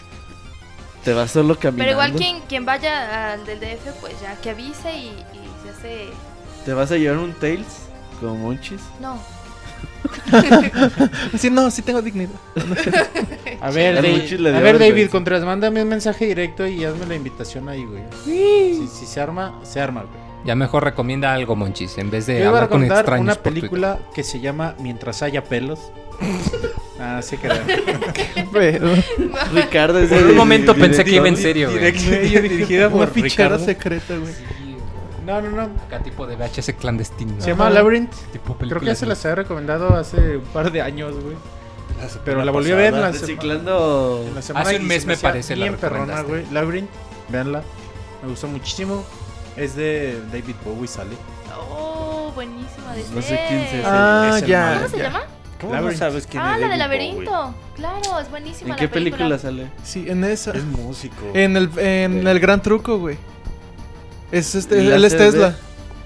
[1.06, 1.84] te vas solo caminando.
[1.84, 5.70] Pero igual quien, quien vaya al del DF, pues ya que avise y, y se
[5.70, 6.08] hace...
[6.66, 7.86] ¿Te vas a llevar un Tails
[8.20, 8.82] como monchis?
[9.00, 9.18] No.
[11.38, 12.32] Sí, no, sí tengo dignidad.
[13.62, 15.10] A ver, le a ver David.
[15.10, 18.04] Contras, mándame un mensaje directo y hazme la invitación ahí, güey.
[18.24, 20.26] Si, si se arma, se arma, güey.
[20.46, 23.36] Ya mejor recomienda algo, Monchis, en vez Yo de iba a hablar con extraños una
[23.36, 25.80] película que se llama Mientras haya pelos.
[27.00, 27.50] ah, sí que
[28.52, 28.90] Pero,
[29.54, 31.80] Ricardo es Por un momento pensé que iba en serio, güey.
[31.92, 32.10] Directo
[32.42, 33.66] dirigida una por fichera Ricardo.
[33.66, 34.34] secreta, güey.
[35.26, 35.64] No, no, no.
[35.88, 37.34] Acá tipo de VHS clandestino.
[37.40, 38.14] Se llama Labyrinth.
[38.32, 41.36] Tipo Creo que ya se las había recomendado hace un par de años, güey.
[42.24, 44.24] Pero la volví a ver en la, sema- Reciclando.
[44.28, 46.32] en la semana Hace un y mes se me hacía parece la Bien perrona, recomendaste.
[46.32, 46.54] güey.
[46.54, 46.90] Labyrinth,
[47.30, 47.64] véanla.
[48.22, 49.04] Me gustó muchísimo.
[49.58, 51.16] Es de David Bowie, sale.
[51.58, 53.82] Oh, buenísima de No sé quién ser.
[53.82, 53.84] sea.
[53.86, 54.60] Ah, es el ya.
[54.62, 54.76] malo.
[54.78, 55.04] ¿Cómo se ya.
[55.06, 55.24] llama?
[55.62, 55.94] ¿Cómo Labyrinth.
[56.02, 57.14] no sabes quién Ah, es la del David Bowie?
[57.26, 57.56] laberinto.
[57.76, 59.68] Claro, es buenísima ¿En la qué película sale?
[59.84, 60.52] Sí, en esa.
[60.52, 61.16] Es músico.
[61.34, 63.18] En el, en el gran truco, güey.
[64.32, 65.56] Es este, ¿Y él es de- Tesla.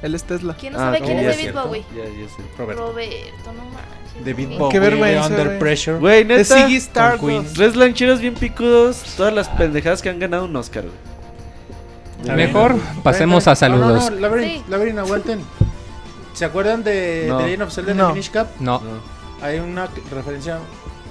[0.01, 0.55] Él es Tesla.
[0.57, 1.67] ¿Quién no Ah, sabe no, quién ya es David cierto.
[1.67, 1.85] Bowie?
[1.95, 2.41] Ya, ya sé.
[2.57, 2.87] Roberto.
[2.87, 4.25] Roberto, no manches.
[4.25, 4.57] David Sí.
[4.57, 4.71] Bowie.
[4.71, 5.59] Qué vergüenza, Under güey.
[5.59, 5.97] Pressure.
[5.99, 6.43] Güey, neta.
[6.43, 6.77] Ziggy Queen.
[6.81, 7.55] Stardust.
[7.55, 9.03] Tres lancheros bien picudos.
[9.17, 12.35] Todas las pendejadas que han ganado un Oscar, güey.
[12.35, 14.11] Mejor pasemos a No, no, saludos.
[14.11, 14.71] no, Labyrinth, Sí.
[14.71, 15.39] Labyrinth, aguanten.
[16.33, 17.37] ¿Se acuerdan de No.
[17.37, 18.07] The Legend of Zelda en No.
[18.07, 18.47] el Minish Cap?
[18.59, 18.79] No.
[18.81, 19.18] No.
[19.41, 20.59] Hay una referencia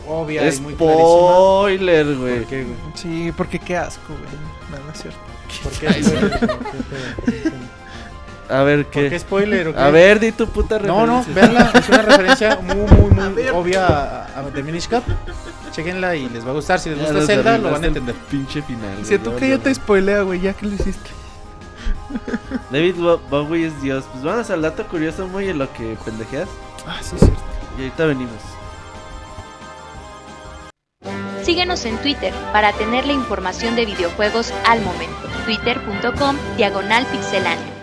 [0.06, 0.74] obvia y muy.
[0.74, 2.38] Spoiler, güey.
[2.40, 2.76] ¿Por qué, güey?
[2.94, 4.80] Sí, porque qué asco, güey.
[4.80, 5.18] No, no es cierto.
[5.62, 6.40] ¿Por qué spoiler?
[6.40, 7.52] ¿Por qué-
[8.50, 9.18] A ver, ¿Por qué ¿qué?
[9.18, 9.68] spoiler?
[9.68, 9.80] o qué?
[9.80, 11.34] A ver, di tu puta No, no, referencia.
[11.52, 11.78] véanla.
[11.80, 15.02] Es una referencia muy, muy, muy obvia a, a The Minish Cap.
[15.72, 16.78] Chequenla y les va a gustar.
[16.80, 18.14] Si les gusta Zelda, lo van a el entender.
[18.30, 19.04] Pinche final.
[19.04, 19.60] Si tú que ya valió.
[19.60, 21.10] te spoilea, güey, ya que lo hiciste.
[22.70, 24.04] David Bo- Bowie es Dios.
[24.12, 26.48] Pues vamos al dato curioso, muy en lo que pendejeas.
[26.86, 27.38] Ah, sí, es cierto.
[27.78, 28.34] Y ahorita venimos.
[31.44, 35.28] Síguenos en Twitter para tener la información de videojuegos al momento.
[35.44, 37.78] Twitter.com Diagonal Pixeláneo.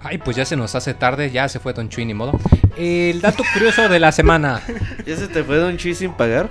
[0.00, 2.38] Ay, pues ya se nos hace tarde, ya se fue Don Chuy, ni modo.
[2.76, 4.62] El dato curioso de la semana.
[5.06, 6.48] ¿Ya se te fue Don Chuy sin pagar?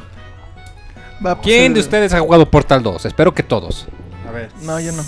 [1.26, 3.06] Va, pues, ¿Quién de ustedes ha jugado Portal 2?
[3.06, 3.88] Espero que todos.
[4.28, 4.50] A ver.
[4.62, 5.04] No, yo no.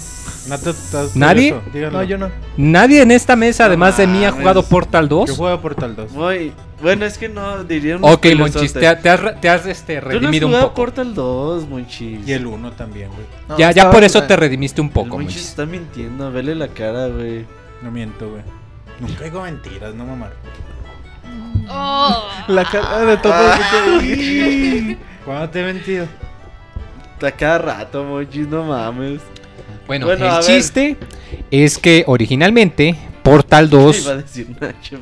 [1.15, 1.55] ¿Nadie?
[1.91, 2.29] No, yo no.
[2.57, 5.29] Nadie en esta mesa, además de mí, ha jugado Portal 2.
[5.29, 6.11] Yo juego Portal 2.
[6.11, 6.53] Muy...
[6.81, 8.25] Bueno, es que no diría un Ok.
[8.37, 10.75] Monchis, te, te has, te has, este, Tú no has redimido un jugado poco.
[10.75, 12.27] Portal 2, Monchis.
[12.27, 13.25] Y el 1 también, güey.
[13.47, 15.49] No, ya, ya por eso te redimiste un poco, Monchis Monchis.
[15.49, 17.45] está mintiendo, vele la cara, güey.
[17.81, 18.43] No miento, güey.
[18.99, 20.33] Nunca digo mentiras, no mamar.
[21.69, 22.29] Oh.
[22.47, 23.51] La cara de todo.
[25.25, 26.05] ¿Cuándo te he mentido?
[27.13, 29.21] Está cada rato, Monchis, no mames.
[29.87, 30.39] Bueno, el ver.
[30.41, 30.97] chiste
[31.51, 34.97] es que originalmente Portal 2 Iba a decir Nacho,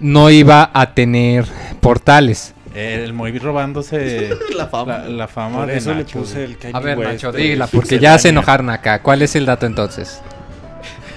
[0.00, 1.44] no iba a tener
[1.80, 2.52] portales.
[2.74, 4.98] El Moy robándose La fama.
[4.98, 7.32] la, la fama Por de eso le Nacho, puse el Kanye A ver, West Nacho,
[7.32, 9.00] de dila, porque ya se enojaron acá.
[9.02, 10.20] ¿Cuál es el dato entonces?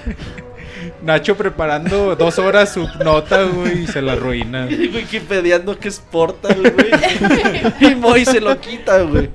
[1.02, 4.66] Nacho preparando dos horas su nota, güey, y se la arruina.
[4.70, 7.92] Y Wikipediando que es Portal, güey.
[7.92, 9.28] y Moy se lo quita, güey.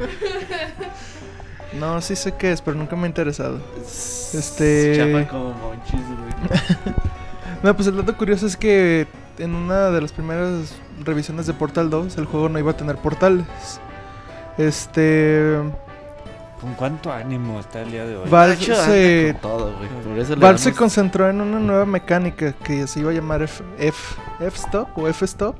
[1.80, 3.60] No, sí sé qué es, pero nunca me ha interesado.
[3.84, 6.96] Este- Chapa como monchis, güey.
[7.64, 9.08] No, pues el dato curioso es que
[9.40, 12.98] en una de las primeras revisiones de Portal 2, el juego no iba a tener
[12.98, 13.48] portales.
[14.58, 15.60] Este.
[16.62, 18.30] ¿Con cuánto ánimo está el día de hoy?
[18.30, 19.90] Valve se, todo, güey.
[19.90, 23.42] Por eso le Valve se concentró en una nueva mecánica que se iba a llamar
[23.44, 25.56] F, F, F-Stop o F-Stop.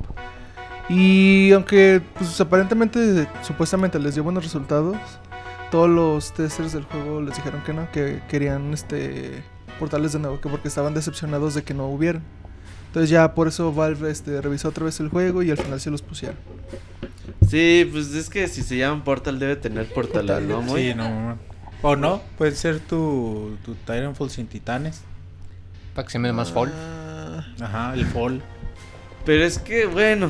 [0.88, 4.96] Y aunque pues aparentemente, supuestamente les dio buenos resultados,
[5.72, 9.44] todos los testers del juego les dijeron que no, que querían este
[9.80, 12.24] portales de nuevo, que porque estaban decepcionados de que no hubieran.
[12.88, 15.92] Entonces ya por eso Valve este, revisó otra vez el juego y al final se
[15.92, 16.38] los pusieron.
[17.48, 20.90] Sí, pues es que si se llaman Portal debe tener portales, ¿no, Moy?
[20.90, 21.38] Sí, no.
[21.82, 25.02] O no, puede ser tu, tu Titanfall sin titanes.
[25.94, 26.72] Para que se me más fall.
[26.74, 28.42] Ah, Ajá, el fall.
[29.26, 30.30] Pero es que, bueno.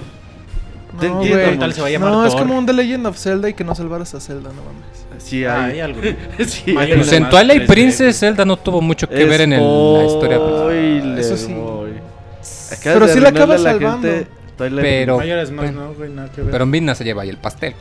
[1.00, 1.60] Te no, entiendo, güey.
[1.60, 3.64] Tal se va a llamar No, es como un The Legend of Zelda y que
[3.64, 5.05] no salvaras a Zelda, no mames.
[5.20, 5.80] Sí, Ah, hay.
[5.80, 6.02] algo.
[6.48, 9.62] sí, Pues de en Twilight 3D, Princess Zelda no tuvo mucho que ver en el-
[9.62, 10.38] la historia.
[10.38, 11.54] Spoiler, Eso sí.
[11.54, 14.08] Acabas Pero sí la arruinarle acabas a la salvando.
[14.08, 14.28] gente
[14.58, 15.82] Pero- Mayores más, bueno.
[15.88, 16.52] no, güey, nada que ver.
[16.52, 17.74] Pero Midna se lleva ahí el pastel.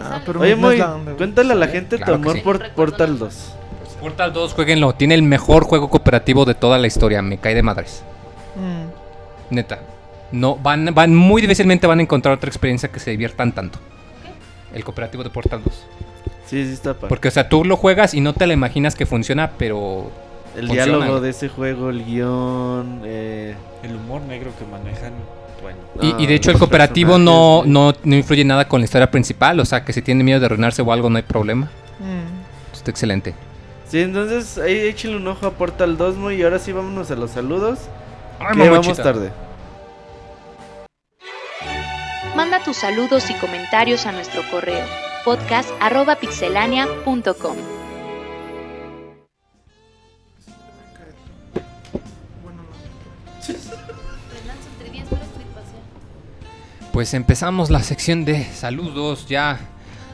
[0.00, 0.56] Ah, pero Oye,
[1.16, 2.40] cuéntale a la gente Claro tu amor sí.
[2.42, 3.52] por Portal nada 2.
[4.00, 4.92] Portal 2, jueguenlo.
[4.94, 7.22] Tiene el mejor juego cooperativo de toda la historia.
[7.22, 8.02] Me cae de madres.
[8.56, 9.54] Mm.
[9.54, 9.78] Neta.
[10.32, 13.78] No, van, van muy difícilmente van a encontrar otra experiencia que se diviertan tanto.
[14.74, 15.86] El cooperativo de Portal 2.
[16.46, 17.08] Sí, sí está padre.
[17.08, 20.10] Porque, o sea, tú lo juegas y no te la imaginas que funciona, pero.
[20.56, 23.02] El funciona, diálogo de ese juego, el guion.
[23.04, 25.12] Eh, El humor negro que manejan,
[25.62, 25.78] bueno.
[26.18, 29.10] Y, y de Ah, hecho, el cooperativo no, no, no influye nada con la historia
[29.10, 29.60] principal.
[29.60, 31.66] O sea, que si tiene miedo de arruinarse o algo, no hay problema.
[31.98, 32.74] Mm.
[32.74, 33.34] Está excelente.
[33.88, 36.36] Sí, entonces ahí échale un ojo a Portal 2, Moy.
[36.36, 37.80] Y ahora sí vámonos a los saludos.
[38.38, 39.30] Ay, que vamos tarde.
[42.34, 44.84] Manda tus saludos y comentarios a nuestro correo
[45.26, 47.56] podcast.pixelania.com.
[56.92, 59.26] Pues empezamos la sección de saludos.
[59.26, 59.58] Ya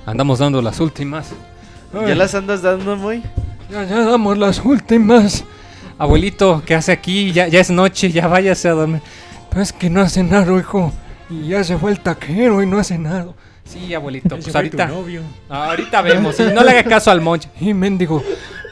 [0.07, 1.33] andamos dando las últimas.
[1.93, 3.23] ¿Ya las andas dando, Moy?
[3.71, 5.45] ya, ya damos las últimas.
[5.99, 7.33] Abuelito, ¿qué hace aquí?
[7.33, 9.03] Ya, ya es noche, ya váyase a dormir.
[9.51, 10.91] Pero es que no ha cenado, hijo.
[11.29, 13.35] Y ya se fue el taquero y no ha cenado.
[13.73, 14.91] Sí, abuelito, pues ahorita.
[15.49, 16.39] Ahorita vemos.
[16.39, 17.47] no le haga caso al monch.
[17.60, 18.23] Y mendigo,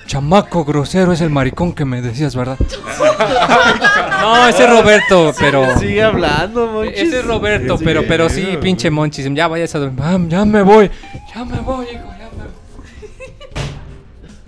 [0.07, 2.59] chamaco grosero es el maricón que me decías, ¿verdad?
[4.21, 5.79] no, ese es Roberto, pero.
[5.79, 6.89] Sigue hablando, Moy.
[6.95, 8.59] Ese es Roberto, Sí, pero, pero sí.
[8.61, 9.29] pinche monchis.
[9.35, 10.01] Ya vayas a dormir.
[10.03, 10.91] Ah, ya me voy.
[11.35, 12.45] Ya me voy, hijo, ya me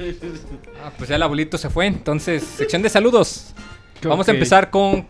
[0.05, 0.18] voy.
[0.84, 1.86] Ah, pues ya el abuelito se fue.
[1.86, 3.55] Entonces, sección de saludos.
[4.02, 5.06] Vamos a empezar con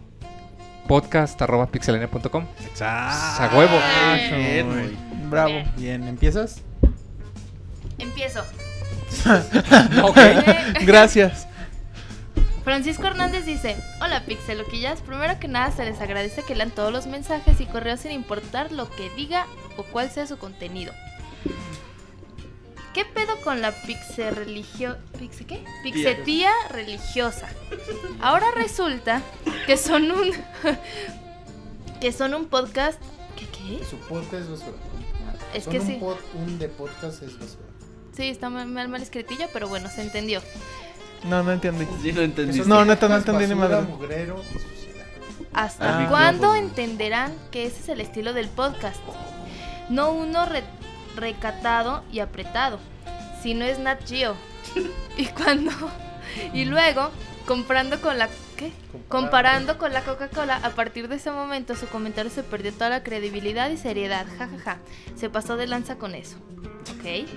[0.86, 2.46] podcast.pixelania.com.
[2.64, 3.56] Exacto.
[3.56, 3.78] A huevo.
[4.36, 4.98] Bien.
[5.30, 5.62] Bravo.
[5.76, 6.62] Bien, ¿empiezas?
[7.98, 8.44] Empiezo.
[10.02, 10.16] Ok.
[10.86, 11.46] Gracias.
[12.64, 17.06] Francisco Hernández dice, hola Pixeloquillas, primero que nada se les agradece que lean todos los
[17.06, 19.46] mensajes y correos sin importar lo que diga
[19.76, 20.92] o cuál sea su contenido.
[22.94, 24.96] ¿Qué pedo con la pixe religio...
[25.18, 25.64] ¿Pixe qué?
[25.82, 27.48] Pixetía religiosa.
[28.20, 29.22] Ahora resulta
[29.66, 30.30] que son un...
[32.00, 33.00] que son un podcast...
[33.36, 33.84] ¿Qué qué?
[33.84, 34.76] Su podcast es basura.
[35.54, 35.98] Es Son que un sí.
[36.00, 37.64] pod- un de podcast es basura.
[38.14, 40.42] Sí, está mal, mal, escritillo, pero bueno, se entendió.
[41.24, 41.86] No, no entendí.
[42.02, 42.58] Sí, no entendí.
[42.60, 43.80] Eso No, neta, no entendí ni madre.
[43.82, 45.06] mugrero y suciedad.
[45.54, 46.08] ¿Hasta Ah.
[46.10, 49.00] cuándo entenderán que ese es el estilo del podcast?
[49.88, 50.64] No uno re-
[51.16, 52.78] recatado y apretado,
[53.42, 54.36] sino es Nat Geo.
[55.16, 55.70] Y cuando
[56.54, 57.10] y luego
[57.46, 58.72] comprando con la ¿qué?
[59.08, 63.02] Comparando con la Coca-Cola, a partir de ese momento su comentario se perdió toda la
[63.02, 64.26] credibilidad y seriedad.
[64.38, 64.78] Ja, ja, ja.
[65.16, 66.38] Se pasó de lanza con eso.
[66.96, 67.28] ¿Ok?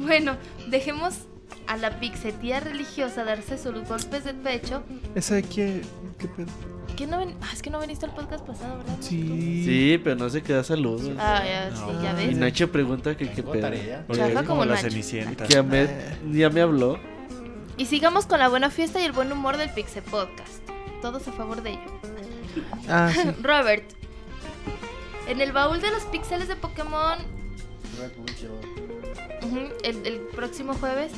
[0.00, 0.36] Bueno,
[0.68, 1.26] dejemos
[1.66, 4.82] a la pixetía religiosa darse sus golpes de pecho.
[5.14, 5.82] ¿Esa de qué?
[6.18, 6.48] ¿Qué pedo?
[6.96, 7.34] ¿Qué no ven?
[7.40, 8.96] Ah, es que no viniste al podcast pasado, ¿verdad?
[9.00, 9.62] Sí.
[9.64, 11.10] Sí, pero no se queda saludos.
[11.18, 12.36] Ah, ya, sí, ya Y ves.
[12.36, 13.66] Nacho pregunta que qué pedo.
[13.68, 14.88] es como como la Nacho.
[14.90, 15.46] cenicienta.
[15.46, 15.88] Que ya me,
[16.32, 16.98] ya me habló.
[17.78, 20.62] Y sigamos con la buena fiesta y el buen humor del Pixel Podcast.
[21.00, 22.00] Todos a favor de ello.
[22.88, 23.20] Ah, sí.
[23.42, 23.84] Robert.
[25.28, 27.16] En el baúl de los píxeles de Pokémon,
[28.40, 31.12] lleva- ujú, el, el próximo jueves,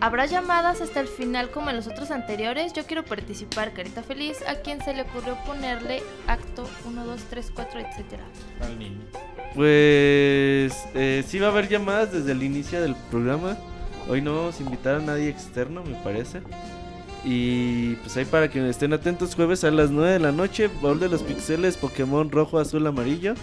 [0.00, 2.72] ¿Habrá llamadas hasta el final como en los otros anteriores?
[2.72, 4.38] Yo quiero participar, carita feliz.
[4.46, 8.24] ¿A quién se le ocurrió ponerle acto 1, 2, 3, 4, etcétera?
[8.60, 9.00] Al niño.
[9.54, 13.56] Pues eh, sí va a haber llamadas desde el inicio del programa.
[14.08, 16.42] Hoy no vamos a invitar a nadie externo, me parece.
[17.24, 21.00] Y pues ahí para que estén atentos, jueves a las 9 de la noche, Baúl
[21.00, 23.34] de los Pixeles, Pokémon rojo, azul, amarillo.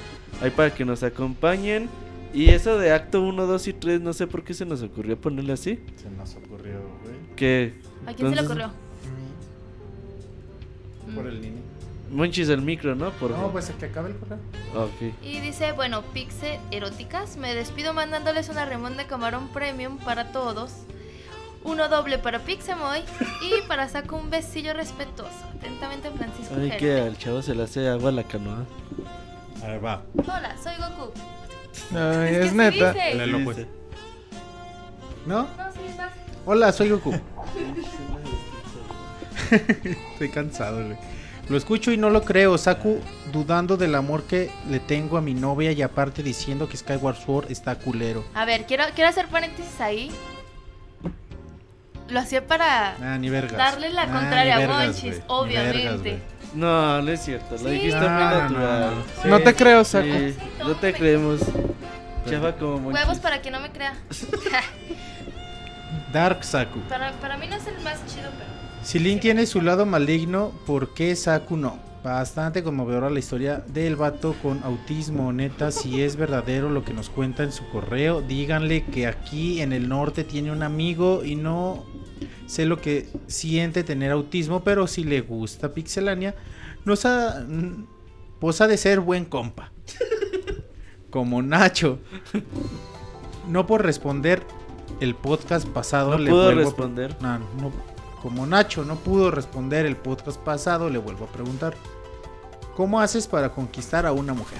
[0.41, 1.89] Ahí para que nos acompañen.
[2.33, 5.19] Y eso de acto 1, 2 y 3, no sé por qué se nos ocurrió
[5.19, 5.79] ponerle así.
[5.95, 7.35] Se nos ocurrió, güey.
[7.35, 7.73] Que...
[8.05, 8.71] ¿A quién se le ocurrió?
[11.13, 11.61] Por el niño.
[12.09, 13.11] Monchis el micro, ¿no?
[13.11, 14.37] Por No, pues el que acabe el correo.
[14.75, 15.13] Ok.
[15.23, 20.73] Y dice, bueno, Pixe Eróticas, me despido mandándoles una remón de camarón premium para todos.
[21.63, 23.01] Uno doble para Pixemoy
[23.41, 25.31] y para Saco un besillo respetuoso.
[25.57, 26.77] Atentamente, Francisco Ay, Gerte.
[26.77, 28.65] que al chavo se le hace agua a la canoa.
[29.63, 30.03] A ver, va.
[30.17, 31.11] Hola, soy Goku.
[31.93, 32.93] Ay, Es que es sí neta.
[32.93, 33.57] Léelo, pues.
[35.25, 35.43] ¿No?
[35.43, 36.11] No, sí, vas.
[36.45, 37.13] Hola, soy Goku.
[39.51, 40.97] Estoy cansado, güey.
[41.49, 42.57] Lo escucho y no lo creo.
[42.57, 42.99] Saku
[43.33, 47.51] dudando del amor que le tengo a mi novia y aparte diciendo que Skyward Sword
[47.51, 48.23] está culero.
[48.33, 50.11] A ver, quiero, quiero hacer paréntesis ahí.
[52.09, 56.11] Lo hacía para Ah, ni darle la Ah, contraria a Monchis, obviamente.
[56.11, 56.30] vergas.
[56.53, 57.51] No, no es cierto.
[57.51, 57.69] Lo Sí.
[57.69, 58.93] dijiste No, muy no, no, natural.
[59.23, 59.29] no.
[59.29, 60.05] No te creo, Saco.
[60.07, 61.41] Sí, no te creemos.
[62.29, 63.01] Chava como Monchis.
[63.01, 63.93] Huevos para que no me crea.
[66.13, 66.79] Dark Saku.
[66.81, 68.51] para, para mí no es el más chido, pero...
[68.83, 71.79] Si Lin tiene su lado maligno, ¿por qué Saku no?
[72.03, 75.31] Bastante conmovedora la historia del vato con autismo.
[75.31, 79.71] Neta, si es verdadero lo que nos cuenta en su correo, díganle que aquí en
[79.71, 81.85] el norte tiene un amigo y no
[82.51, 86.35] sé lo que siente tener autismo, pero si le gusta Pixelania,
[86.83, 87.45] nos ha,
[88.39, 89.71] pues ha de ser buen compa.
[91.09, 91.99] Como Nacho.
[93.47, 94.43] No por responder
[94.99, 97.15] el podcast pasado No le pudo vuelvo a- responder.
[97.21, 97.71] no, no,
[98.21, 101.73] como Nacho no pudo responder el podcast pasado, le vuelvo a preguntar.
[102.75, 104.59] ¿Cómo haces para conquistar a una mujer?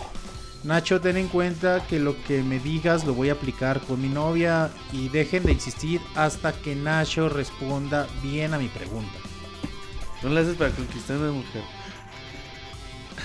[0.63, 4.07] Nacho, ten en cuenta que lo que me digas lo voy a aplicar con mi
[4.09, 9.17] novia y dejen de insistir hasta que Nacho responda bien a mi pregunta.
[10.21, 11.63] No le haces para conquistar a una mujer.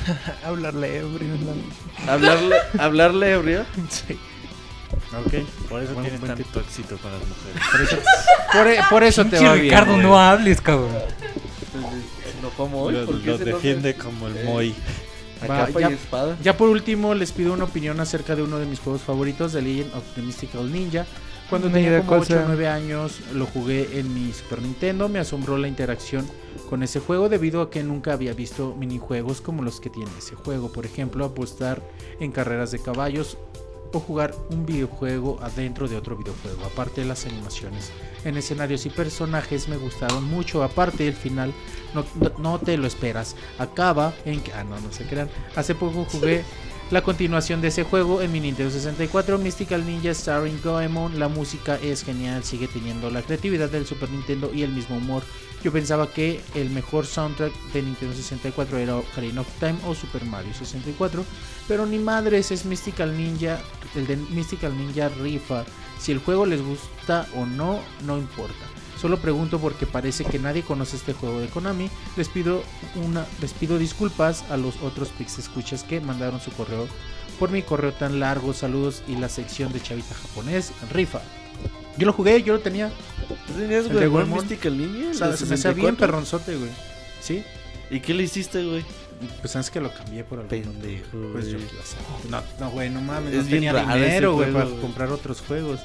[0.44, 1.34] Hablarle ebrio.
[2.06, 3.65] la- Hablarle, hablarle ebrio.
[3.90, 4.18] Sí.
[5.15, 5.47] Ok.
[5.68, 7.62] Por eso tiene buen tanto éxito con las mujeres.
[7.70, 7.97] Por eso,
[8.52, 9.65] por, e- por eso te va bien.
[9.65, 10.02] Ricardo, güey.
[10.05, 10.90] no hables, cabrón.
[12.40, 12.94] No como hoy.
[12.94, 14.42] Lo, ¿por qué lo ese defiende como el Eh.
[14.44, 14.74] Moy.
[15.42, 16.36] Va, capa ya- y espada.
[16.42, 19.62] Ya por último, les pido una opinión acerca de uno de mis juegos favoritos, The
[19.62, 21.06] Legend of the Mystical Ninja.
[21.50, 22.44] Cuando Ni tenía como cuál 8 o sea.
[22.48, 25.08] 9 años, lo jugué en mi Super Nintendo.
[25.08, 26.26] Me asombró la interacción
[26.68, 30.34] con ese juego debido a que nunca había visto minijuegos como los que tiene ese
[30.34, 30.73] juego.
[30.73, 31.81] Por ejemplo, apostar
[32.18, 33.39] en carreras de caballos
[33.92, 36.65] o jugar un videojuego adentro de otro videojuego.
[36.65, 37.90] Aparte de las animaciones
[38.24, 40.62] en escenarios y personajes me gustaron mucho.
[40.62, 41.52] Aparte el final
[41.94, 43.36] no, no- no te lo esperas.
[43.58, 44.52] Acaba en que...
[44.52, 45.28] Ah, no, no se crean.
[45.55, 46.44] Hace poco jugué
[46.90, 51.18] la continuación de ese juego en mi Nintendo 64, Mystical Ninja Starring Goemon.
[51.18, 55.23] La música es genial, sigue teniendo la creatividad del Super Nintendo y el mismo humor.
[55.67, 60.25] Yo pensaba que el mejor soundtrack de Nintendo 64 era Ocarina of Time o Super
[60.25, 61.25] Mario 64,
[61.67, 63.59] pero ni madres es Mystical Ninja,
[63.97, 65.65] el de Mystical Ninja Rifa.
[65.99, 68.55] Si el juego les gusta o no, no importa.
[68.97, 71.91] Solo pregunto porque parece que nadie conoce este juego de Konami.
[72.17, 72.62] Les pido
[72.95, 76.86] una, les pido disculpas a los otros Pix escuchas que mandaron su correo
[77.41, 78.55] por mi correo tan largo.
[78.55, 81.23] Saludos y la sección de Chavita japonés Rifa.
[81.99, 82.93] Yo lo jugué, yo lo tenía.
[83.29, 84.39] ¿Tú tenías, El güey, Goemon.
[84.41, 85.07] Mystical Ninja?
[85.07, 85.97] O el sea, de se me hacía bien 64?
[85.97, 86.71] perronzote, güey.
[87.21, 87.43] ¿Sí?
[87.91, 88.85] ¿Y qué le hiciste, güey?
[89.41, 91.33] Pues sabes que lo cambié por algún Pendejo, motivo.
[91.33, 91.69] Pues yo güey.
[92.31, 93.33] No, no, güey, no mames.
[93.33, 94.81] Es no bien tenía dinero, güey, juego, para güey.
[94.83, 95.81] comprar otros juegos.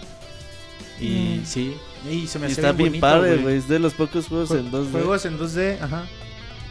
[1.00, 1.46] Y Mm.
[1.46, 1.76] sí,
[2.12, 3.58] y se me Y hacía está bien bonito, padre, güey.
[3.58, 4.92] Es de los pocos juegos Jue- en 2D.
[4.92, 6.06] Juegos en 2D, ajá.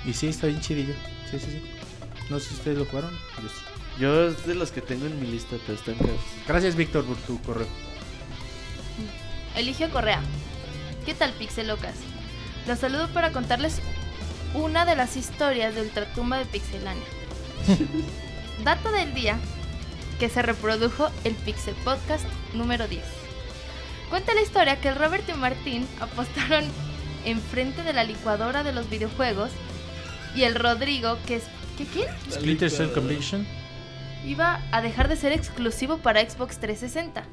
[0.07, 0.95] Y sí, está bien chidillo.
[1.31, 1.63] Sí, sí, sí.
[2.29, 3.11] No sé si ustedes lo jugaron.
[3.11, 3.55] Yo sí.
[3.99, 6.21] Yo es de los que tengo en mi lista, pero están caros.
[6.47, 7.67] Gracias, Víctor, por tu correo.
[9.57, 10.21] Eligio Correa.
[11.05, 11.95] ¿Qué tal, Pixelocas?
[12.67, 13.81] Los saludo para contarles
[14.55, 17.03] una de las historias de Ultratumba de Pixelania.
[18.65, 19.39] Dato del día
[20.19, 23.03] que se reprodujo el Pixel Podcast número 10.
[24.11, 26.65] Cuenta la historia que el Robert y Martín apostaron
[27.25, 29.51] enfrente de la licuadora de los videojuegos
[30.35, 31.45] y el Rodrigo, que es...
[31.79, 32.09] ¿Qué quién?
[32.31, 33.47] Splinter Cell Conviction.
[34.27, 37.25] iba a dejar de ser exclusivo para Xbox 360.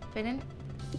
[0.00, 0.40] Esperen.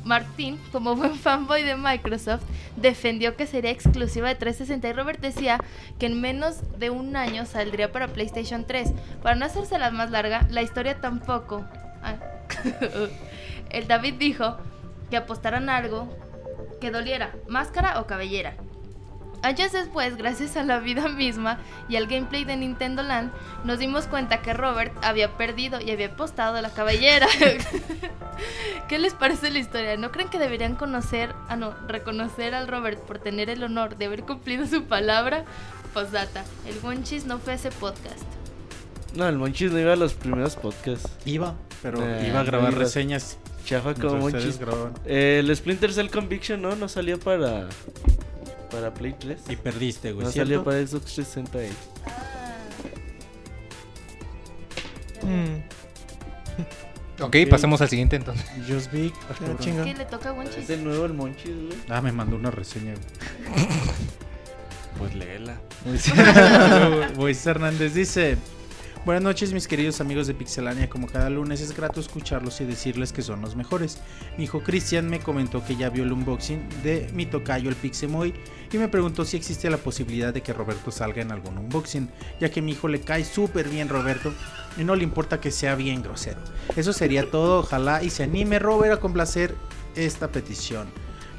[0.03, 2.43] Martín, como buen fanboy de Microsoft,
[2.75, 5.59] defendió que sería exclusiva de 360 y Robert decía
[5.99, 8.91] que en menos de un año saldría para PlayStation 3.
[9.21, 11.65] Para no hacerse la más larga, la historia tampoco.
[12.01, 12.15] Ah.
[13.69, 14.57] El David dijo
[15.09, 16.09] que apostaran algo
[16.79, 18.55] que doliera, máscara o cabellera.
[19.43, 23.31] Años después, gracias a la vida misma y al gameplay de Nintendo Land,
[23.65, 27.27] nos dimos cuenta que Robert había perdido y había apostado la cabellera.
[28.87, 29.97] ¿Qué les parece la historia?
[29.97, 34.05] ¿No creen que deberían conocer, ah no, reconocer al Robert por tener el honor de
[34.05, 35.43] haber cumplido su palabra?
[35.93, 38.23] Postdata, el Wonchis no fue a ese podcast.
[39.15, 41.07] No, el Monchis no iba a los primeros podcasts.
[41.25, 42.85] Iba, pero Eh, iba a grabar no iba.
[42.85, 43.37] reseñas.
[43.65, 44.59] Chafa como Monchis.
[45.05, 46.75] Eh, el Splinter Cell Conviction, ¿no?
[46.75, 47.67] No salió para.
[48.73, 49.41] Para Play 3.
[49.49, 50.25] Y perdiste, güey.
[50.25, 50.49] No ¿cierto?
[50.49, 51.69] salió para Xbox 360 ahí.
[55.21, 55.61] Mm.
[57.21, 58.43] Ok, pasemos al siguiente entonces.
[58.67, 59.13] Just Big.
[59.59, 59.83] Chinga.
[59.83, 60.43] ¿Qué le toca a?
[60.43, 61.77] Es de nuevo el Monchis, güey.
[61.87, 63.05] Ah, me mandó una reseña, güey.
[64.97, 65.61] pues léela.
[67.15, 68.37] Moisés Hernández dice:
[69.05, 70.89] Buenas noches, mis queridos amigos de Pixelania.
[70.89, 73.97] Como cada lunes es grato escucharlos y decirles que son los mejores.
[74.37, 78.33] Mi hijo Cristian me comentó que ya vio el unboxing de mi tocayo, el Pixemoy,
[78.71, 82.09] y me preguntó si existe la posibilidad de que Roberto salga en algún unboxing,
[82.39, 84.33] ya que a mi hijo le cae súper bien Roberto
[84.77, 86.39] y no le importa que sea bien grosero.
[86.77, 87.59] Eso sería todo.
[87.59, 89.53] Ojalá y se anime Robert a complacer
[89.97, 90.87] esta petición.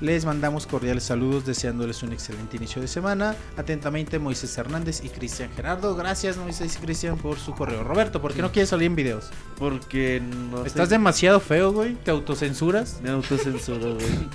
[0.05, 3.35] Les mandamos cordiales saludos deseándoles un excelente inicio de semana.
[3.57, 5.97] Atentamente Moisés Hernández y Cristian Gerardo.
[5.97, 7.83] Gracias Moisés y Cristian por su correo.
[7.83, 9.31] Roberto, ¿por qué no quieres salir en videos?
[9.59, 10.97] Porque no Estás sé.
[10.97, 11.95] demasiado feo, güey.
[11.95, 13.01] ¿Te autocensuras?
[13.03, 14.29] Me autocensuro, güey.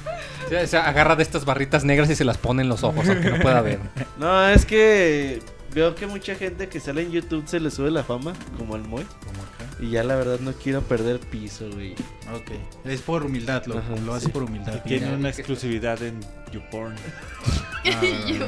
[0.64, 3.30] O sea, agarra de estas barritas negras y se las pone en los ojos, aunque
[3.30, 3.80] no pueda ver.
[4.18, 5.40] No, es que
[5.76, 8.82] veo que mucha gente que sale en YouTube se le sube la fama, como al
[8.82, 9.04] Moy.
[9.04, 9.59] Como.
[9.80, 11.94] Y ya la verdad no quiero perder piso, güey.
[12.34, 12.52] Ok.
[12.86, 14.32] Es por humildad, lo, Ajá, lo hace sí.
[14.32, 14.82] por humildad.
[14.84, 16.20] Tiene una exclusividad en
[16.52, 16.96] YouPorn.
[18.28, 18.46] Yo.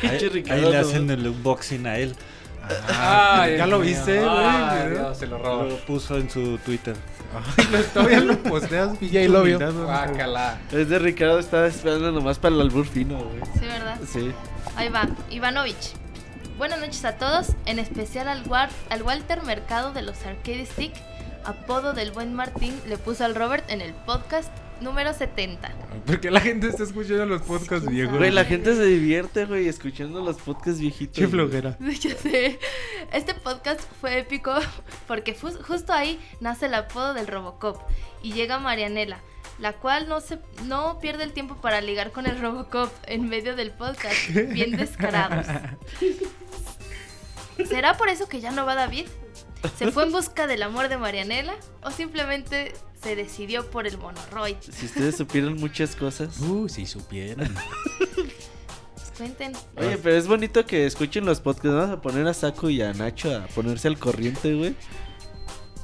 [0.00, 2.14] Pinche Ahí, le hacen el unboxing a él.
[2.88, 4.90] Ah, Ay, ¿Ya lo viste, güey?
[4.90, 5.64] Dios, se lo roba.
[5.64, 6.94] Lo puso en su Twitter.
[7.56, 8.90] Ay, lo- todavía lo posteas.
[9.00, 9.58] Y ahí lo vio.
[10.70, 13.40] Es de Ricardo, estaba esperando nomás para el albur fino, güey.
[13.54, 13.98] Sí, ¿verdad?
[14.06, 14.32] Sí.
[14.76, 15.94] Ahí va, Ivanovich.
[16.62, 20.92] Buenas noches a todos, en especial al, War- al Walter Mercado de los Arcade Stick,
[21.44, 24.48] apodo del buen Martín, le puso al Robert en el podcast
[24.80, 25.72] número 70.
[26.06, 28.16] Porque la gente está escuchando los podcasts viejos.
[28.16, 31.18] Güey, la gente se divierte, güey, escuchando los podcasts viejitos.
[31.18, 31.76] Qué flojera.
[32.22, 32.60] Sé.
[33.12, 34.54] Este podcast fue épico
[35.08, 37.80] porque fu- justo ahí nace el apodo del Robocop
[38.22, 39.18] y llega Marianela,
[39.62, 43.54] la cual no se no pierde el tiempo para ligar con el Robocop en medio
[43.56, 45.46] del podcast, bien descarados.
[47.68, 49.06] ¿Será por eso que ya no va David?
[49.78, 54.56] ¿Se fue en busca del amor de Marianela o simplemente se decidió por el monoroid?
[54.68, 56.40] Si ustedes supieran muchas cosas.
[56.40, 57.54] Uh, si supieran.
[58.94, 59.52] Pues cuenten.
[59.76, 61.76] Oye, pero es bonito que escuchen los podcasts.
[61.76, 64.74] Vamos a poner a Saco y a Nacho a ponerse al corriente, güey.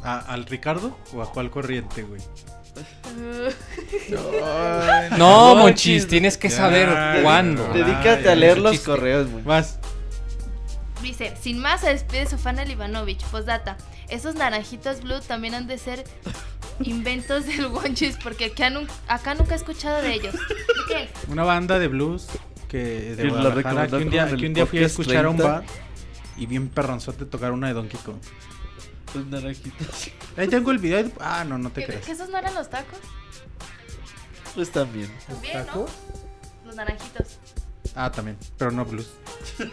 [0.03, 2.21] ¿A- ¿Al Ricardo o a cuál corriente, güey?
[5.11, 6.09] No, No, Monchis, chis.
[6.09, 7.21] tienes que saber ya.
[7.23, 7.67] cuándo.
[7.73, 8.87] Dedícate ya, a leer los chiste.
[8.87, 9.27] correos.
[9.45, 9.79] Vas.
[11.03, 13.23] Dice, sin más se despide su fan el Ivanovich.
[13.27, 13.77] Postdata,
[14.09, 16.05] esos naranjitos blue también han de ser
[16.81, 20.33] inventos del Wonchis porque acá, nun- acá nunca he escuchado de ellos.
[20.35, 20.39] ¿De
[20.89, 21.09] qué?
[21.29, 22.27] Una banda de blues
[22.69, 25.53] que de Guadalajara, que un día, que un fui a escuchar a un 30.
[25.61, 25.65] bar
[26.37, 28.17] y bien perronzote tocar una de Donkey Kong.
[29.15, 30.11] Los naranjitos.
[30.37, 31.11] Ahí tengo el video.
[31.21, 32.05] Ah, no, no te ¿Que, creas.
[32.07, 32.99] que esos no eran los tacos?
[34.55, 35.11] Pues también.
[35.27, 35.87] También, ¿no?
[36.65, 37.39] Los naranjitos.
[37.95, 39.11] Ah, también, pero no blues.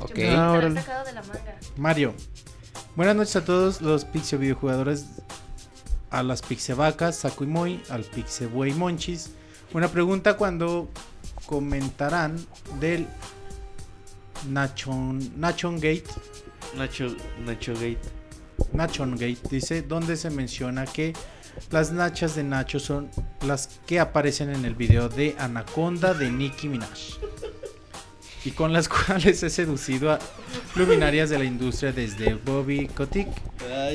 [0.00, 0.14] Ok.
[0.16, 0.80] Yo me lo Ah, había órale.
[0.80, 1.56] sacado de la manga.
[1.76, 2.14] Mario.
[2.96, 5.06] Buenas noches a todos los Pixie videojugadores,
[6.10, 9.30] a las Pixevacas, Saku y Moy, al Pixebuey Monchis.
[9.72, 10.88] Una pregunta cuando
[11.46, 12.44] comentarán
[12.80, 13.06] del
[14.48, 16.04] Nachon, Nachon Gate.
[16.76, 18.00] Nacho, Nacho Gate.
[18.72, 21.12] Nachon Gate dice, donde se menciona que
[21.70, 23.10] las nachas de Nacho son
[23.46, 27.18] las que aparecen en el video de Anaconda de Nicki Minaj.
[28.44, 30.18] Y con las cuales he seducido a
[30.74, 33.28] luminarias de la industria desde Bobby Kotick,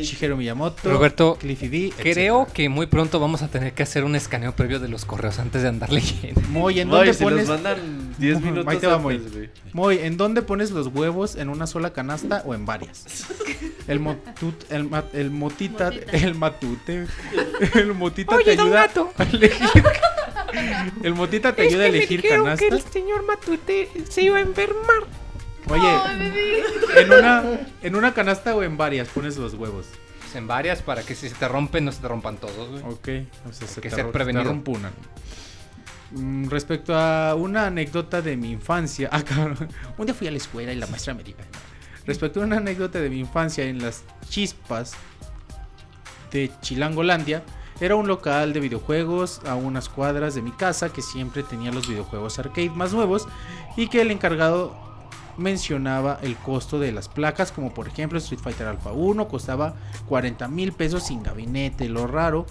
[0.01, 4.15] Shigeru Miyamoto, Roberto, Cliffy B, Creo que muy pronto vamos a tener que hacer un
[4.15, 6.39] escaneo previo de los correos antes de andar leyendo.
[6.49, 7.39] Moy, ¿en Moy, dónde si pones?
[7.47, 9.17] los mandan 10 minutos Ahí te va, antes, Moy.
[9.33, 9.49] güey.
[9.73, 11.35] Moy, ¿en dónde pones los huevos?
[11.35, 13.03] ¿En una sola canasta o en varias?
[13.87, 16.11] El motut, el, ma- el motita, Motita.
[16.17, 17.05] el matute,
[17.75, 19.83] el motita te ayuda a elegir.
[21.03, 22.83] El motita te ayuda a elegir canastas.
[22.91, 25.03] señor Matute se iba a enfermar.
[25.69, 27.43] Oye, en una,
[27.81, 29.87] en una canasta o en varias pones los huevos.
[30.21, 32.83] Pues en varias para que si se te rompen no se te rompan todos, güey.
[32.83, 34.43] Ok, o sea, se que te ser prevenido.
[34.43, 34.91] te rompunan.
[36.11, 39.67] Mm, Respecto a una anécdota de mi infancia, ah, cabrón.
[39.97, 41.39] un día fui a la escuela y la maestra me dijo,
[42.05, 44.93] respecto a una anécdota de mi infancia en las chispas
[46.31, 47.43] de Chilangolandia,
[47.79, 51.87] Era un local de videojuegos a unas cuadras de mi casa que siempre tenía los
[51.87, 53.27] videojuegos arcade más nuevos
[53.75, 54.75] y que el encargado
[55.37, 59.75] mencionaba el costo de las placas, como por ejemplo Street Fighter Alpha 1 costaba
[60.07, 61.87] 40 mil pesos sin gabinete.
[61.87, 62.47] Lo raro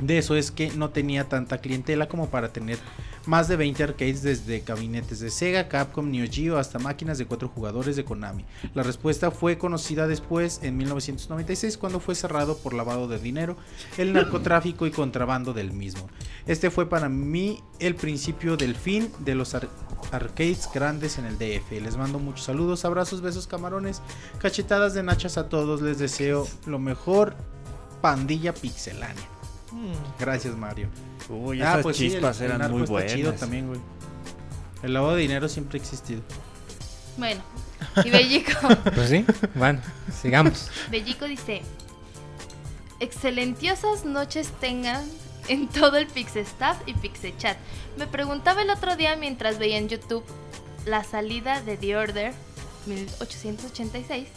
[0.00, 2.78] de eso es que no tenía tanta clientela como para tener
[3.24, 7.48] más de 20 arcades desde gabinetes de Sega, Capcom, Neo Geo hasta máquinas de cuatro
[7.48, 8.44] jugadores de Konami.
[8.74, 13.56] La respuesta fue conocida después en 1996 cuando fue cerrado por lavado de dinero,
[13.98, 16.08] el narcotráfico y contrabando del mismo.
[16.46, 19.68] Este fue para mí el principio del fin de los ar-
[20.12, 21.72] arcades grandes en el DF.
[21.82, 24.02] Les mando muchos saludos, abrazos, besos, camarones,
[24.38, 25.82] cachetadas de nachas a todos.
[25.82, 27.34] Les deseo lo mejor.
[28.02, 29.24] Pandilla pixelánea.
[30.18, 30.88] Gracias, Mario.
[31.28, 33.12] Uy, Ah, esas pues sí, el- chispas el eran muy buenas.
[33.12, 33.80] chido también, güey.
[34.82, 36.22] El lavado de dinero siempre ha existido.
[37.16, 37.40] Bueno,
[38.04, 38.52] y Bellico,
[38.94, 39.24] Pues sí,
[39.54, 39.80] bueno,
[40.20, 40.70] sigamos.
[40.90, 41.62] Bellico dice:
[43.00, 45.04] Excelentiosas noches tengan
[45.48, 47.56] en todo el Pixestaff y Pixechat.
[47.98, 50.24] Me preguntaba el otro día mientras veía en YouTube
[50.84, 52.32] la salida de The Order
[52.86, 54.28] 1886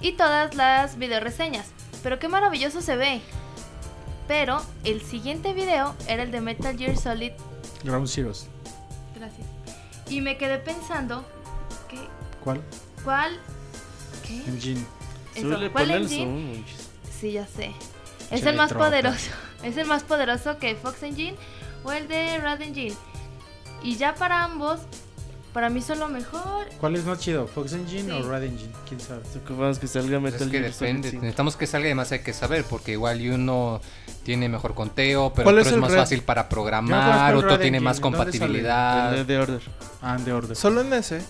[0.00, 1.66] y todas las videoreseñas.
[2.02, 3.20] Pero qué maravilloso se ve.
[4.28, 7.32] Pero el siguiente video era el de Metal Gear Solid
[7.84, 8.46] Ground Zeroes.
[9.14, 9.46] Gracias.
[10.08, 11.24] Y me quedé pensando
[11.88, 11.98] que
[12.42, 12.60] ¿Cuál?
[13.04, 13.38] cuál
[14.26, 14.38] ¿qué?
[14.48, 14.84] Engine.
[15.34, 16.64] Eso, ¿cuál engine?
[17.20, 17.72] Sí, ya sé.
[18.30, 18.86] Es el más tropa.
[18.86, 19.30] poderoso.
[19.62, 21.34] Es el más poderoso que Fox Engine
[21.82, 22.94] o el de Rad Engine.
[23.82, 24.80] Y ya para ambos,
[25.56, 26.66] para mí son lo mejor.
[26.78, 27.46] ¿Cuál es más chido?
[27.46, 28.20] ¿Fox Engine Sí.
[28.22, 28.70] o Rad Engine?
[28.86, 29.22] ¿Quién sabe?
[29.42, 31.22] Ocupamos que salga Pues Metal es que Gear depende, 5.
[31.22, 33.80] necesitamos que salga y además hay que saber, porque igual uno
[34.22, 35.98] tiene mejor conteo, pero ¿Cuál otro es más red?
[35.98, 39.24] fácil para programar, otro Red tiene Engine, más compatibilidad.
[39.24, 39.62] De Order.
[40.02, 40.54] Ah, de Order.
[40.54, 41.22] Solo en ese.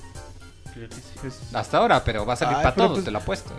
[1.52, 3.52] Hasta ahora, pero va a salir Ay, para todos, pues- te lo apuesto.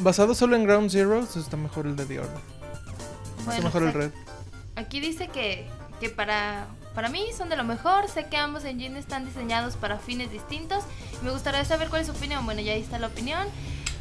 [0.00, 2.32] Basado solo en Ground Zero, está mejor el de The Order.
[3.40, 4.10] está mejor el pues, Red.
[4.76, 5.68] Aquí dice que,
[6.00, 8.08] que para, para mí son de lo mejor.
[8.08, 10.84] Sé que ambos engines están diseñados para fines distintos.
[11.22, 12.44] Me gustaría saber cuál es su opinión.
[12.44, 13.46] Bueno, ya ahí está la opinión.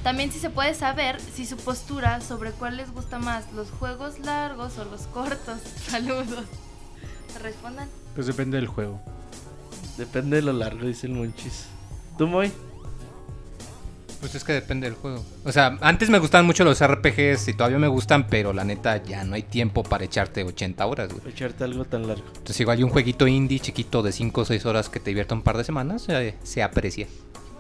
[0.04, 4.20] También si se puede saber si su postura sobre cuál les gusta más, los juegos
[4.20, 5.60] largos o los cortos.
[5.90, 6.46] Saludos.
[7.42, 7.90] Respondan.
[8.14, 9.02] Pues depende del juego.
[9.98, 11.66] Depende de lo largo, dice el Monchis.
[12.18, 12.52] ¿Tú, Moy?
[14.24, 15.22] Pues es que depende del juego.
[15.44, 19.04] O sea, antes me gustaban mucho los RPGs y todavía me gustan, pero la neta
[19.04, 21.28] ya no hay tiempo para echarte 80 horas, güey.
[21.28, 22.24] Echarte algo tan largo.
[22.28, 25.36] Entonces igual y un jueguito indie chiquito de 5 o 6 horas que te divierta
[25.36, 27.06] un par de semanas, eh, se aprecia.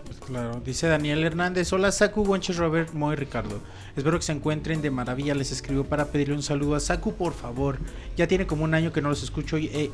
[0.05, 3.59] Pues claro, dice Daniel Hernández, hola Saku, Gonches, Robert, Moy, Ricardo.
[3.97, 5.35] Espero que se encuentren de maravilla.
[5.35, 7.77] Les escribo para pedirle un saludo a Saku, por favor.
[8.15, 9.91] Ya tiene como un año que no los escucho y he,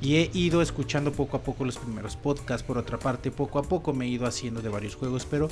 [0.00, 2.62] y he ido escuchando poco a poco los primeros podcasts.
[2.62, 5.48] Por otra parte, poco a poco me he ido haciendo de varios juegos, pero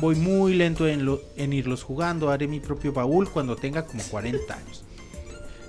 [0.00, 2.30] voy muy lento en, lo- en irlos jugando.
[2.30, 4.84] Haré mi propio baúl cuando tenga como 40 años.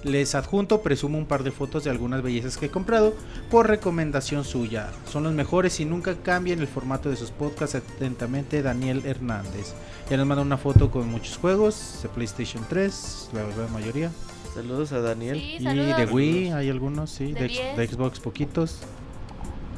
[0.03, 3.15] Les adjunto, presumo un par de fotos de algunas bellezas que he comprado
[3.49, 4.91] por recomendación suya.
[5.11, 7.73] Son los mejores y nunca cambian el formato de sus podcasts.
[7.75, 9.73] Atentamente, Daniel Hernández.
[10.09, 14.11] Ya nos manda una foto con muchos juegos de PlayStation 3, la gran mayoría.
[14.53, 15.39] Saludos a Daniel.
[15.39, 17.33] Sí, Y de Wii hay algunos, sí.
[17.33, 17.77] De De, 10.
[17.77, 18.77] de Xbox poquitos.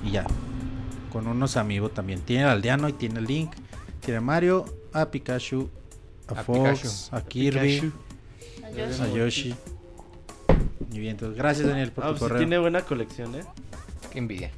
[0.04, 0.26] Y ya.
[1.14, 2.20] Con unos amigos también.
[2.20, 3.52] Tiene al Aldeano y tiene el Link.
[4.16, 5.70] A Mario, a Pikachu,
[6.28, 6.60] a, A Fox,
[7.10, 7.16] Pikachu.
[7.16, 7.92] a Kirby.
[8.64, 9.02] A Yoshi.
[9.02, 9.56] a Yoshi.
[10.92, 12.38] Y bien, entonces, gracias Daniel por Ah, tu pues sí correo.
[12.40, 13.44] tiene buena colección, ¿eh?
[14.12, 14.52] Qué envidia.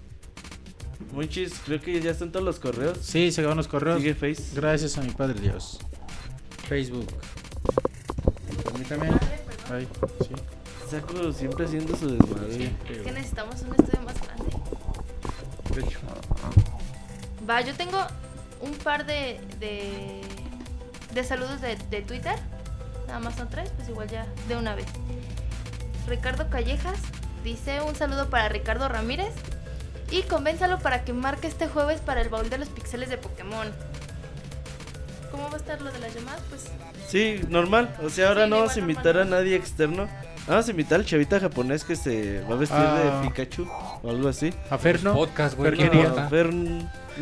[1.13, 2.97] Monchis, creo que ya están todos los correos.
[3.01, 3.97] Sí, se acaban los correos.
[3.99, 4.43] Sigue Face.
[4.53, 5.79] Gracias a mi padre Dios.
[6.67, 7.07] Facebook.
[8.63, 9.09] Permítame.
[9.71, 9.87] Ay,
[10.21, 10.29] sí.
[10.89, 12.53] Saco siempre haciendo su desmadre.
[12.53, 12.69] sí.
[12.91, 14.45] Es que necesitamos un estudio más grande.
[15.75, 15.99] De hecho.
[17.49, 17.97] Va, yo tengo
[18.61, 20.21] un par de, de,
[21.13, 22.35] de saludos de, de Twitter.
[23.07, 24.85] Nada más son tres, pues igual ya de una vez.
[26.07, 26.99] Ricardo Callejas
[27.43, 29.33] dice un saludo para Ricardo Ramírez.
[30.11, 33.67] Y convénzalo para que marque este jueves para el baúl de los pixeles de Pokémon.
[35.29, 36.41] ¿Cómo va a estar lo de las llamadas?
[36.49, 36.65] Pues
[37.07, 37.95] Sí, normal.
[38.03, 40.07] O sea, ahora Sí, no vamos a invitar a nadie externo.
[40.47, 43.21] Vamos a invitar al chavita japonés que se va a vestir Ah.
[43.21, 43.67] de Pikachu
[44.01, 44.51] o algo así.
[44.71, 45.13] A Fer, ¿no?
[45.13, 45.71] Podcast, güey.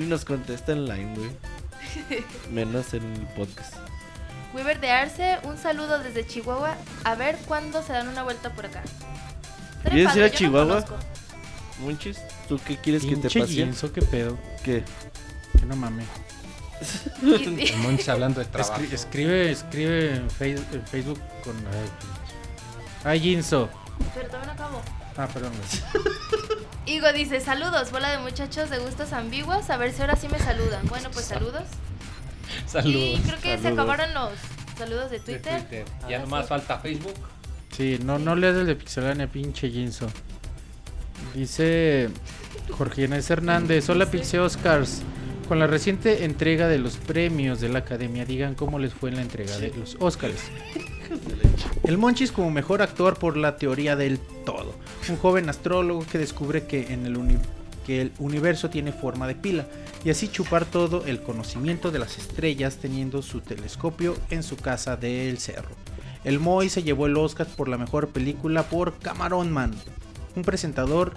[0.05, 1.31] Nos contesta en line, güey.
[2.51, 3.73] Menos en el podcast.
[4.53, 6.75] Weaver de Arce, un saludo desde Chihuahua.
[7.03, 8.83] A ver cuándo se dan una vuelta por acá.
[9.89, 10.67] ¿Quieres ir a no Chihuahua?
[10.85, 10.95] conozco.
[11.81, 12.17] Monchis,
[12.47, 13.53] ¿tú qué quieres que te pase?
[13.53, 14.37] Jinso, qué pedo.
[14.63, 14.83] ¿Qué?
[15.59, 16.07] Que no mames.
[17.77, 18.81] Monchis hablando de trabajo.
[18.81, 21.55] Escri- escribe, escribe en, Face- en Facebook con.
[23.03, 23.69] Ay, Jinso.
[24.15, 24.81] Pero todavía no acabo.
[25.17, 25.51] Ah, perdón.
[26.87, 26.97] güey.
[26.97, 30.39] Igo dice, saludos, bola de muchachos de gustos ambiguos, a ver si ahora sí me
[30.39, 30.85] saludan.
[30.87, 31.63] Bueno, pues saludos.
[32.65, 33.19] Y Saludos.
[33.25, 34.31] creo que se acabaron los
[34.77, 35.85] saludos de De Twitter.
[36.09, 36.49] Ya nomás sí.
[36.49, 37.13] falta Facebook.
[37.75, 40.07] Sí, no, no leas el de Pixelania, pinche Jinso.
[41.35, 42.09] Dice
[42.71, 45.01] Jorge Inés Hernández, hola Pixel Oscars.
[45.49, 49.17] Con la reciente entrega de los premios de la academia, digan cómo les fue en
[49.17, 50.39] la entrega de los Oscars.
[51.83, 54.73] El Monchis como mejor actor por la teoría del todo.
[55.09, 56.93] Un joven astrólogo que descubre que,
[57.87, 59.65] el universo tiene forma de pila
[60.03, 64.97] y así chupar todo el conocimiento de las estrellas teniendo su telescopio en su casa
[64.97, 65.69] del cerro.
[66.25, 69.73] El Moy se llevó el Oscar por la mejor película por Camarón Man,
[70.35, 71.13] un presentador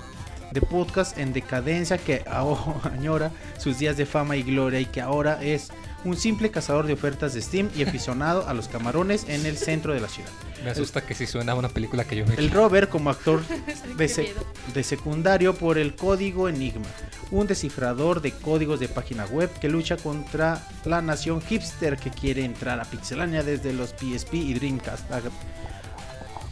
[0.52, 2.22] de podcast en decadencia que
[2.84, 5.72] añora sus días de fama y gloria y que ahora es
[6.04, 9.92] un simple cazador de ofertas de Steam y aficionado a los camarones en el centro
[9.92, 10.30] de la ciudad.
[10.64, 13.42] Me asusta que si suena a una película que yo me El Robert como actor
[13.96, 16.86] de, secundario por el código Enigma,
[17.30, 22.44] un descifrador de códigos de página web que lucha contra la nación hipster que quiere
[22.44, 25.10] entrar a Pixelania desde los PSP y Dreamcast.
[25.10, 25.30] Ag-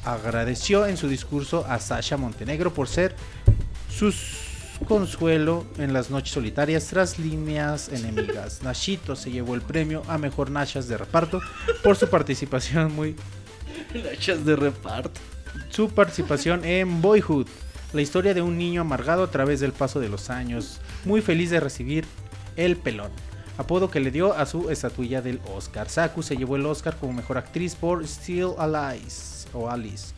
[0.04, 3.14] agradeció en su discurso a Sasha Montenegro por ser
[3.90, 4.12] su
[4.86, 8.62] consuelo en las noches solitarias tras líneas enemigas.
[8.62, 11.40] Nashito se llevó el premio a mejor Nashas de reparto
[11.82, 13.16] por su participación muy
[13.94, 15.20] Nachas de reparto.
[15.70, 17.46] su participación en Boyhood,
[17.92, 21.50] la historia de un niño amargado a través del paso de los años, muy feliz
[21.50, 22.04] de recibir
[22.56, 23.10] el pelón,
[23.56, 25.88] apodo que le dio a su estatuilla del Oscar.
[25.88, 30.12] Saku se llevó el Oscar como mejor actriz por Still Alice o Alice,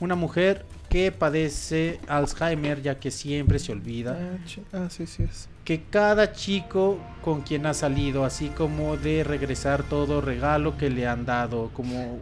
[0.00, 4.38] una mujer que padece Alzheimer ya que siempre se olvida Ah,
[4.74, 5.48] ah, sí, sí es.
[5.64, 11.06] que cada chico con quien ha salido, así como de regresar todo regalo que le
[11.06, 12.20] han dado, como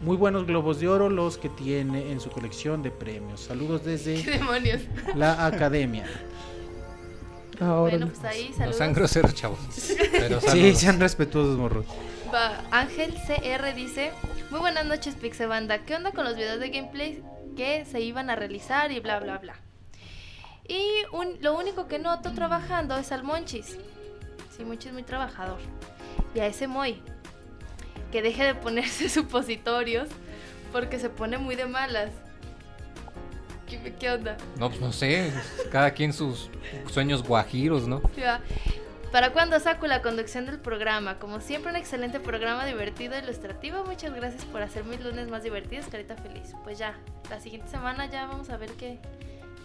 [0.00, 3.40] muy buenos globos de oro los que tiene en su colección de premios.
[3.40, 4.80] Saludos ¿Qué desde demonios?
[5.14, 6.06] la academia.
[7.60, 7.96] Ahora.
[7.98, 8.76] Bueno, pues ahí No saludos.
[8.76, 9.58] sean groseros, chavos.
[10.12, 11.84] Pero Sí, sean respetuosos, morros.
[12.32, 14.12] Va, Ángel CR dice,
[14.50, 17.22] muy buenas noches Pixebanda, ¿qué onda con los videos de gameplay
[17.58, 19.56] que se iban a realizar y bla bla bla?
[20.68, 20.80] Y
[21.12, 23.76] un- lo único que noto trabajando es al Monchis.
[24.56, 25.58] Sí, Monchis muy trabajador.
[26.36, 27.02] Y a ese Moy,
[28.12, 30.08] que deje de ponerse supositorios
[30.72, 32.10] porque se pone muy de malas.
[33.66, 34.36] ¿Qué, qué onda?
[34.56, 35.32] No, pues no sé.
[35.72, 36.48] Cada quien sus
[36.92, 38.00] sueños guajiros, ¿no?
[38.16, 38.40] Ya.
[39.12, 41.18] ¿Para cuándo saco la conducción del programa?
[41.18, 43.82] Como siempre, un excelente programa divertido e ilustrativo.
[43.84, 46.54] Muchas gracias por hacer mis lunes más divertidos, carita feliz.
[46.62, 46.94] Pues ya,
[47.30, 48.98] la siguiente semana ya vamos a ver qué,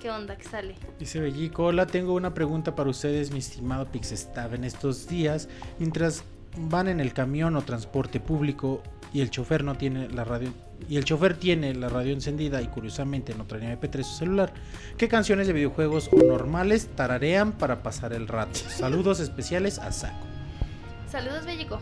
[0.02, 0.76] qué onda que sale.
[0.98, 4.54] Dice Bellico, hola, tengo una pregunta para ustedes, mi estimado Pixestab.
[4.54, 6.24] En estos días, mientras
[6.56, 8.82] van en el camión o transporte público
[9.12, 10.54] y el chofer no tiene la radio
[10.90, 14.53] y el chofer tiene la radio encendida y curiosamente no trae MP3 su celular,
[14.98, 18.60] ¿qué canciones de videojuegos o normales tararean para pasar el rato?
[18.69, 20.26] Saludos especiales a Saco.
[21.10, 21.80] Saludos, Bellico.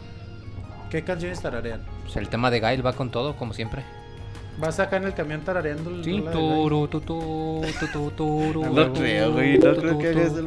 [0.90, 1.82] ¿Qué canciones tararean?
[2.04, 3.84] Pues el tema de Gail va con todo, como siempre.
[4.62, 7.02] ¿Vas acá en el camión tarareando el Sí, tu, tu,
[8.12, 10.46] turu, No creo, güey, no tu, creo que hagas el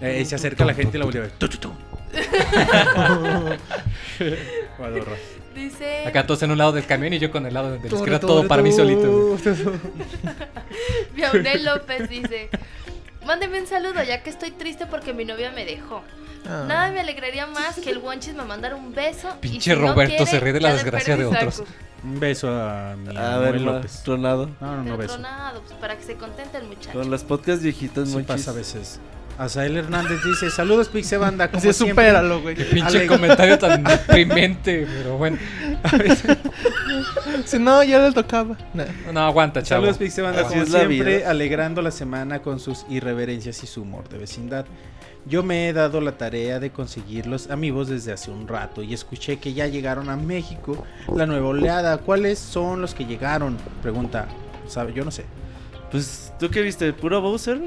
[0.00, 1.32] Eh, se acerca la gente y la voltea a ver.
[4.76, 5.12] Guadorra.
[5.54, 6.06] Dice...
[6.06, 8.48] Acá todos en un lado del camión y yo con el lado del izquierdo, todo
[8.48, 9.36] para mí solito.
[9.44, 9.78] güey.
[11.14, 12.48] Biaunel López dice...
[13.24, 16.02] Mándeme un saludo ya que estoy triste porque mi novia me dejó.
[16.44, 16.64] Ah.
[16.66, 19.28] Nada me alegraría más que el Wonchis me mandara un beso.
[19.42, 21.62] y Pinche si no Roberto, quiere, se ríe de la desgracia de otros.
[22.04, 24.02] Un beso a mi A ver, López.
[24.04, 24.50] tronado.
[24.60, 25.14] No, no, no beso.
[25.14, 26.98] tronado, pues, para que se contente el muchacho.
[26.98, 28.26] Con las podcasts viejitas, Sí monchis.
[28.28, 29.00] pasa a veces.
[29.38, 32.04] Azael Hernández dice, saludos Pixe Banda, como Así siempre.
[32.06, 32.54] supéralo, güey.
[32.54, 33.06] Pinche Alegre.
[33.06, 35.38] comentario tan deprimente, pero bueno.
[37.46, 38.56] Si no, ya le tocaba.
[38.74, 38.84] Nah.
[39.12, 39.82] No, aguanta, chavo.
[39.82, 43.82] Saludos Pixe Banda, Así como la siempre, alegrando la semana con sus irreverencias y su
[43.82, 44.66] humor de vecindad.
[45.24, 48.92] Yo me he dado la tarea de conseguir los amigos desde hace un rato y
[48.92, 50.84] escuché que ya llegaron a México
[51.14, 51.98] la nueva oleada.
[51.98, 53.56] ¿Cuáles son los que llegaron?
[53.82, 54.26] Pregunta,
[54.66, 54.92] ¿sabe?
[54.92, 55.24] Yo no sé.
[55.92, 56.92] Pues, ¿tú qué viste?
[56.92, 57.60] ¿Puro Bowser?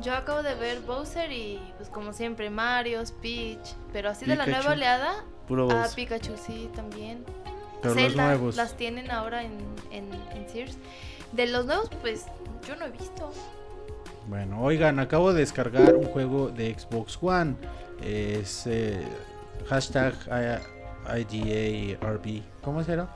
[0.00, 4.46] Yo acabo de ver Bowser y pues como siempre Mario, Peach, pero así de la
[4.46, 5.94] nueva oleada, Puro ah, Bowser.
[5.94, 7.24] Pikachu sí también.
[7.82, 8.56] Pero los nuevos.
[8.56, 9.58] las tienen ahora en,
[9.90, 10.78] en, en Sears.
[11.32, 12.24] De los nuevos pues
[12.66, 13.32] yo no he visto.
[14.26, 17.54] Bueno, oigan, acabo de descargar un juego de Xbox One.
[18.02, 19.02] Es eh,
[19.68, 22.42] hashtag I- IDARB.
[22.62, 23.08] ¿Cómo será?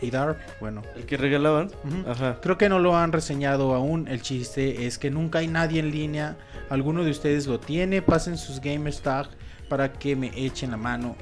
[0.00, 0.36] IDARB.
[0.60, 1.70] Bueno, ¿El que regalaban?
[2.08, 2.38] Ajá.
[2.40, 4.08] creo que no lo han reseñado aún.
[4.08, 6.36] El chiste es que nunca hay nadie en línea.
[6.70, 8.00] Alguno de ustedes lo tiene.
[8.02, 9.28] Pasen sus gamers tag
[9.68, 11.16] para que me echen la mano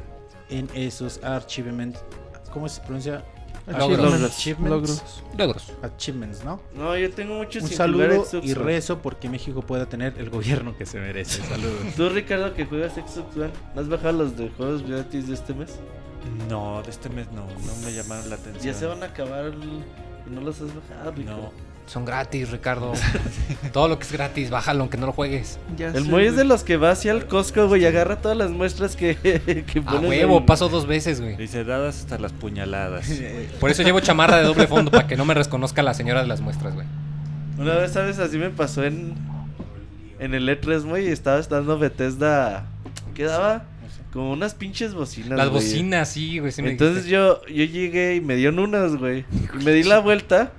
[0.50, 2.04] en esos achievements.
[2.52, 3.24] ¿Cómo se pronuncia?
[3.66, 4.22] Achievements.
[4.36, 4.70] Achievements.
[4.70, 5.22] Logros.
[5.38, 5.72] Logros.
[5.82, 6.60] Achievements, ¿no?
[6.74, 10.84] No, yo tengo muchos Un saludo y rezo porque México pueda tener el gobierno que
[10.86, 11.42] se merece.
[11.44, 11.94] Saludos.
[11.96, 15.54] Tú, Ricardo, que juegas Xbox One, ¿no has bajado los de juegos gratis de este
[15.54, 15.78] mes?
[16.48, 18.64] No, de este mes no, no me llamaron la atención.
[18.64, 19.84] Ya se van a acabar el-
[20.26, 21.30] y no los has bajado, Rico.
[21.30, 21.71] No.
[21.86, 22.92] Son gratis, Ricardo.
[23.72, 25.58] Todo lo que es gratis, bájalo aunque no lo juegues.
[25.76, 28.36] Ya El Moy es de los que va hacia el Costco, güey, y agarra todas
[28.36, 29.16] las muestras que,
[29.66, 31.36] que A huevo, en- paso dos veces, güey.
[31.36, 33.10] Dice dadas hasta las puñaladas.
[33.60, 36.28] Por eso llevo chamarra de doble fondo, para que no me reconozca la señora de
[36.28, 36.86] las muestras, güey.
[37.58, 38.18] Una vez, ¿sabes?
[38.18, 39.14] Así me pasó en,
[40.18, 42.64] en el E3, güey, y estaba estando Bethesda.
[43.14, 43.64] ¿Qué daba?
[44.12, 45.62] Como unas pinches bocinas, Las güey.
[45.62, 46.52] bocinas, sí, güey.
[46.52, 49.24] sí me Entonces yo, yo llegué y me dieron unas, güey.
[49.58, 50.52] Y me di la vuelta,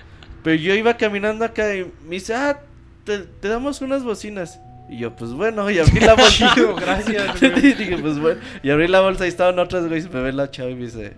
[0.43, 2.59] pero yo iba caminando acá y me dice, ah,
[3.03, 4.59] te, te damos unas bocinas.
[4.89, 6.53] Y yo, pues bueno, y abrí la bolsa.
[6.53, 8.39] Chido, gracias, y dije, pues bueno.
[8.61, 10.01] Y abrí la bolsa y estaban otras, güey.
[10.01, 11.13] Y me ve la chava y me dice,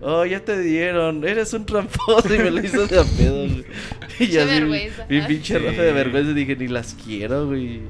[0.00, 2.32] oh, ya te dieron, eres un tramposo.
[2.34, 3.64] Y me lo hizo de a pedo, güey.
[4.20, 5.06] Y vergüenza.
[5.08, 5.26] Mi Ah.
[5.28, 5.64] pinche Sí.
[5.76, 6.32] de vergüenza.
[6.32, 7.82] Dije, ni las quiero, güey.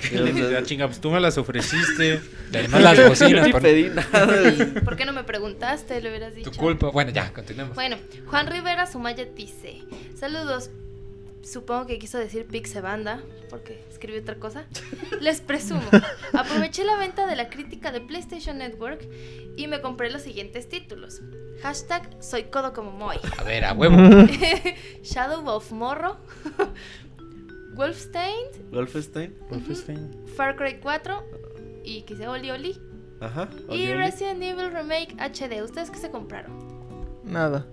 [0.12, 2.20] Le "Ah, chinga, pues tú me las ofreciste.
[2.50, 3.32] Además, las bocinas.
[3.40, 4.26] Yo ni por- pedí nada.
[4.84, 6.00] ¿Por qué no me preguntaste?
[6.00, 6.50] Le hubieras dicho.
[6.50, 6.90] Tu culpa.
[6.90, 7.74] Bueno, ya, continuemos.
[7.74, 7.96] Bueno,
[8.26, 9.80] Juan Rivera Sumaya dice:
[10.18, 10.70] Saludos.
[11.42, 14.64] Supongo que quiso decir Pixebanda, porque escribió otra cosa.
[15.20, 15.80] Les presumo.
[16.34, 19.00] Aproveché la venta de la crítica de PlayStation Network
[19.56, 21.22] y me compré los siguientes títulos.
[21.62, 23.16] Hashtag soy codo como Moy.
[23.38, 23.96] A ver, a huevo.
[25.02, 26.18] Shadow of Morro.
[27.80, 28.46] Wolfstein.
[28.72, 29.34] Wolfenstein.
[29.48, 30.10] Wolfenstein.
[30.36, 31.24] Far Cry 4.
[31.82, 32.76] Y quise Oli Oli.
[33.20, 33.48] Ajá.
[33.68, 33.94] Y oli, oli.
[33.94, 35.62] Resident Evil Remake HD.
[35.62, 36.52] ¿Ustedes qué se compraron?
[37.24, 37.66] Nada.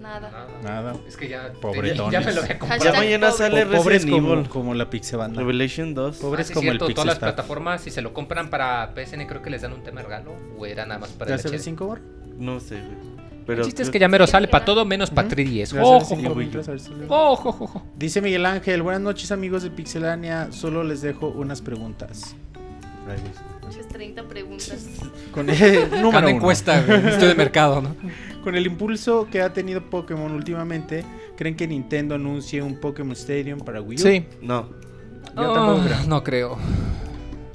[0.00, 0.48] Nada.
[0.64, 0.96] Nada.
[1.06, 1.52] Es que ya.
[1.60, 2.10] Pobretones.
[2.12, 2.82] Ya me lo había comprado.
[2.84, 3.38] Ya mañana pobre.
[3.38, 4.48] sale pobres Resident como, Evil.
[4.48, 5.38] como la Pixebanda.
[5.40, 6.16] Revelation 2.
[6.16, 9.26] Pobres Ah, sí, como cierto, el todas las plataformas, si se lo compran para PSN,
[9.28, 10.34] creo que les dan un tema de regalo.
[10.58, 11.62] O era nada más para ¿Ya el se ve HD.
[11.62, 12.00] 5 bar?
[12.36, 13.21] No sé, güey.
[13.42, 15.74] El Pero chiste es que ya mero sale para todo menos para 3DS.
[15.74, 17.82] Ya Ojo, ojo, ojo.
[17.96, 22.36] Dice Miguel Ángel, buenas noches amigos de Pixelania, solo les dejo unas preguntas.
[23.66, 24.86] Muchas 30 preguntas.
[25.32, 26.78] Con el número Cada encuesta.
[26.78, 27.96] Estoy de mercado, ¿no?
[28.44, 31.04] Con el impulso que ha tenido Pokémon últimamente,
[31.36, 34.02] ¿creen que Nintendo anuncie un Pokémon Stadium para Wii U?
[34.02, 34.24] Sí.
[34.40, 34.68] No.
[35.36, 36.06] Yo tampoco Ah, creo.
[36.08, 36.58] No creo.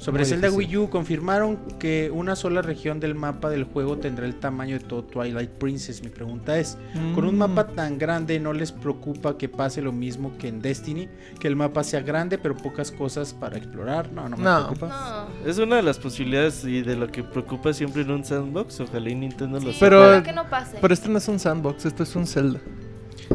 [0.08, 0.68] Sobre Muy Zelda difícil.
[0.78, 4.84] Wii U confirmaron que una sola región del mapa del juego tendrá el tamaño de
[4.84, 6.02] todo Twilight Princess.
[6.02, 6.78] Mi pregunta es,
[7.14, 7.38] con un Mm.
[7.38, 11.56] mapa tan grande no les preocupa que pase lo mismo que en Destiny, que el
[11.56, 14.10] mapa sea grande pero pocas cosas para explorar?
[14.12, 14.66] No, no me No.
[14.68, 15.28] preocupa.
[15.44, 15.48] No.
[15.50, 18.80] Es una de las posibilidades y de lo que preocupa siempre en un sandbox.
[18.80, 20.78] Ojalá y Nintendo lo Sí, Pero- ojalá que no pase.
[20.80, 22.60] Pero este no es un sandbox, esto es un Zelda.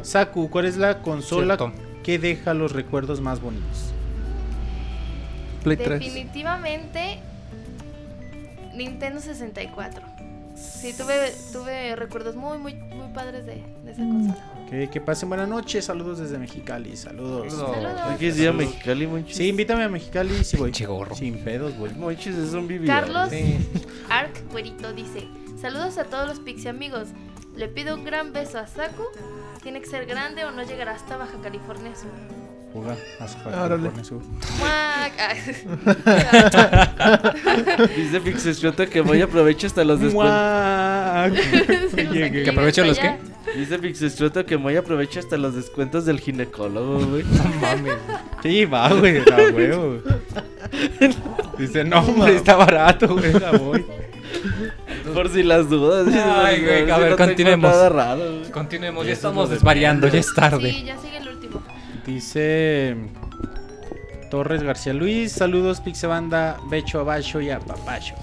[0.02, 1.72] Saku, ¿cuál es la consola Cierto.
[2.02, 3.93] que deja los recuerdos más bonitos?
[5.64, 6.00] Play 3.
[6.00, 7.20] Definitivamente
[8.74, 10.02] Nintendo 64.
[10.56, 14.38] Sí, tuve, tuve recuerdos muy, muy, muy padres de, de esa consola.
[14.70, 17.54] Que, que pasen buenas noches, saludos desde Mexicali, saludos.
[17.54, 18.02] Saludos.
[18.06, 19.36] Hay que ir a Mexicali, Monchis.
[19.38, 20.68] Sí, invítame a Mexicali y si voy.
[20.70, 21.16] Pinche gorro.
[21.16, 21.90] Sin pedos, voy.
[21.96, 22.96] Monchis es un vividor.
[23.02, 23.58] Carlos Sí.
[24.10, 25.28] Arc Cuerito dice:
[25.60, 27.10] Saludos a todos los Pixie amigos.
[27.56, 29.04] Le pido un gran beso a Saku.
[29.64, 32.12] Tiene que ser grande o no llegará hasta Baja California Sur.
[32.74, 34.22] California Sur.
[34.60, 35.14] Muac.
[37.96, 40.34] Dice Pixescroto que voy a aprovechar hasta los descuentos.
[41.96, 43.20] ¿Que aprovecho los allá.
[43.56, 47.24] Dice Pixescroto que voy a aprovechar hasta los descuentos del ginecólogo, güey.
[47.24, 47.96] No mames.
[48.42, 50.00] Sí, va, güey, a huevo.
[51.58, 53.86] Dice, no, hombre, está barato, güey, la voy.
[55.14, 56.08] Por si las dudas.
[56.12, 57.72] Ay, güey, a ver, continuemos.
[57.72, 58.52] Nada raro, güey.
[58.52, 60.72] Continuemos, ya estamos desvariando, ya es tarde.
[60.72, 61.23] Sí, ya sigue el último.
[62.06, 62.96] Dice
[64.30, 68.16] Torres García Luis, saludos Pixebanda, Becho Abacho y a Papacho.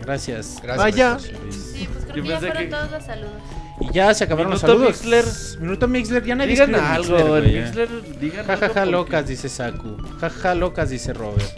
[0.00, 0.58] Gracias.
[0.62, 0.76] Gracias.
[0.76, 1.18] Vaya.
[1.18, 3.32] Sí, pues creo Yo que ya pensé fueron que- todos los saludos.
[3.80, 5.02] Y ya se acabaron los Minuto saludos.
[5.04, 5.60] Mixler.
[5.60, 7.60] Minuto Mixler, ya nadie Digan escribe algo, Mixler, en güey, ya.
[7.62, 9.96] Mixler, digan Ja, ja, algo ja, porque- locas, dice Saku.
[10.20, 11.50] Ja, ja, locas, dice Robert.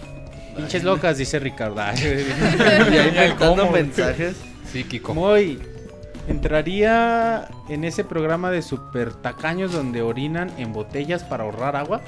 [0.57, 1.81] Pinches locas, dice Ricardo.
[1.81, 1.97] Ay,
[2.93, 4.37] Ya inventando mensajes.
[4.73, 5.13] Sí, Kiko.
[5.15, 5.59] Moy,
[6.29, 12.01] ¿entraría en ese programa de super tacaños donde orinan en botellas para ahorrar agua?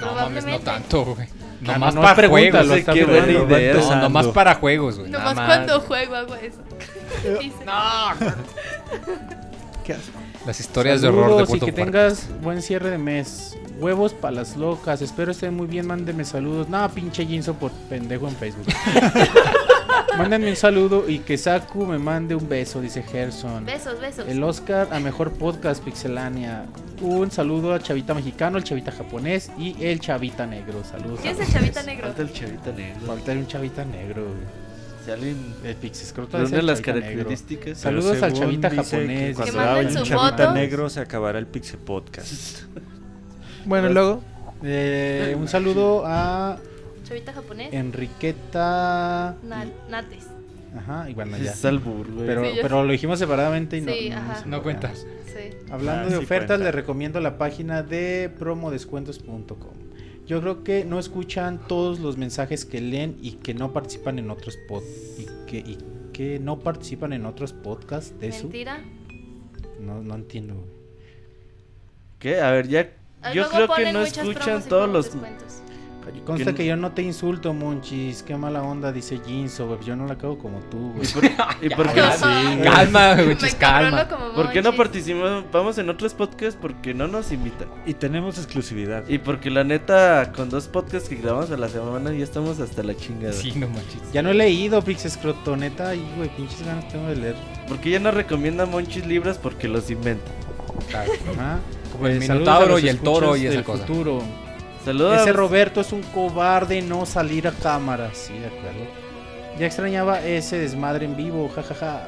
[0.00, 1.28] No mames, no tanto, güey.
[1.60, 2.66] No, Nomás no, para juegos.
[2.66, 3.74] lo sé qué buena idea.
[3.74, 5.10] No, nomás para juegos, güey.
[5.10, 6.58] Nomás nada cuando juego hago eso.
[7.40, 7.56] Dice.
[9.84, 10.10] ¿Qué hace?
[10.46, 13.56] Las historias de horror de World y que tengas buen cierre de mes.
[13.78, 15.02] Huevos para las locas.
[15.02, 15.86] Espero estén muy bien.
[15.86, 16.68] Mándenme saludos.
[16.68, 18.66] No, pinche Jinso por pendejo en Facebook.
[20.18, 23.64] Mándenme un saludo y que Saku me mande un beso, dice Gerson.
[23.66, 24.26] Besos, besos.
[24.28, 26.64] El Oscar a mejor podcast Pixelania.
[27.00, 30.82] Un saludo a Chavita Mexicano, el Chavita Japonés y el Chavita Negro.
[30.84, 31.20] Saludos.
[31.20, 32.06] ¿Quién es el chavita negro?
[32.06, 33.06] Falta el chavita negro.
[33.06, 34.26] Falta un Chavita Negro.
[35.12, 37.24] alguien El el las Chavita Negro.
[37.24, 37.78] características.
[37.78, 39.36] Saludos al chavita japonés.
[39.36, 40.52] Que Cuando su un chavita foto.
[40.54, 42.62] negro se acabará el Pixel Podcast.
[43.66, 44.22] Bueno, luego.
[44.62, 46.56] Eh, un saludo a
[47.06, 47.72] Chavita japonés.
[47.72, 50.26] Enriqueta Na- Nates.
[50.76, 51.52] Ajá, y bueno, ya.
[51.52, 52.26] Es albur, güey.
[52.26, 54.42] Pero, Sí, yo pero lo dijimos separadamente y no, Sí, no, ajá.
[54.46, 55.06] No cuentas.
[55.26, 55.56] Sí.
[55.70, 56.64] Hablando Ah, de sí ofertas, cuenta.
[56.64, 59.74] les recomiendo la página de promodescuentos.com.
[60.26, 64.28] Yo creo que no escuchan todos los mensajes que leen y que no participan en
[64.30, 64.82] otros pod
[65.18, 65.78] y que, y
[66.12, 68.44] que no participan en otros podcasts de su.
[68.44, 68.80] Mentira.
[69.80, 70.54] No, no entiendo.
[70.54, 70.66] güey.
[72.18, 72.40] ¿Qué?
[72.40, 72.90] A ver, ya.
[73.22, 75.06] Ah, Yo luego creo que no escuchan todos los.
[75.12, 75.62] descuentos.
[76.24, 78.22] Consta Que yo no te insulto, Monchis.
[78.22, 79.80] Qué mala onda, dice Jinso, güey.
[79.84, 81.06] Yo no la cago como tú, güey.
[81.62, 84.32] ¿Y por qué, Sí, Calma, Monchis, encabrono calma.
[84.34, 84.78] por qué no Monchis.
[84.78, 86.58] participamos en otros podcasts?
[86.60, 87.68] Porque no nos invitan.
[87.86, 89.08] Y tenemos exclusividad.
[89.08, 92.82] Y porque la neta, con dos podcasts que grabamos a la semana, ya estamos hasta
[92.82, 93.32] la chingada.
[93.32, 94.12] Sí, no manches.
[94.12, 97.36] Ya no he leído Pixes Crotoneta y, güey, pinches ganas tengo de leer.
[97.68, 100.30] Porque ya no recomienda Monchis libros porque los inventa.
[101.34, 101.58] Ajá.
[101.92, 103.86] Como el Eh, saludos Minotauro y el toro y esa cosa.
[103.86, 104.22] futuro.
[104.86, 105.20] Saludos.
[105.20, 108.10] Ese Roberto es un cobarde no salir a cámara.
[108.12, 108.86] Sí, de acuerdo.
[109.58, 112.06] Ya extrañaba ese desmadre en vivo, jajaja.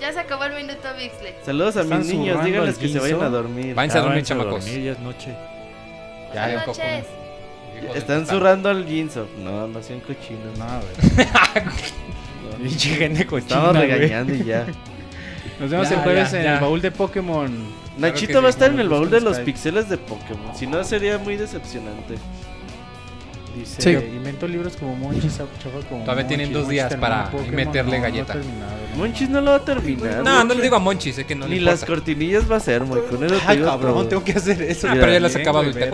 [0.00, 1.34] Ya se acabó el minuto, Bixley.
[1.44, 3.76] Saludos a mis niños, díganles que se vayan a dormir.
[3.76, 4.64] Váyanse a dormir, váyanse a chamacos.
[4.64, 5.34] dormir, ya es noche.
[6.34, 7.06] Ya, ya, noches.
[7.94, 9.28] Están zurrando al Ginzo.
[9.38, 10.58] No, no sean cochinos.
[10.58, 11.28] No, güey.
[12.68, 14.66] Pinche gente cochina, Estamos regañando y ya.
[15.60, 16.54] Nos vemos Ya, el jueves ya, en ya.
[16.54, 17.87] el baúl de Pokémon.
[17.98, 20.54] Nachito va a estar en el baúl de los pixeles de Pokémon.
[20.56, 22.14] Si no, sería muy decepcionante.
[23.56, 23.90] Dice, Sí.
[24.14, 25.48] invento libros como Monchis, chafa
[25.88, 28.34] como Todavía tienen Monchis, dos Monchis días para Pokémon, meterle no, galleta.
[28.34, 28.96] ¿no?
[28.96, 30.22] Monchis no lo va a terminar.
[30.22, 32.60] No, no le digo a Monchis, sé que no le Ni las cortinillas va a
[32.60, 34.06] ser, muy con eso Ay, cabrón, todo.
[34.08, 34.86] tengo que hacer eso.
[34.88, 35.90] Ah, pero ya las acabado y te.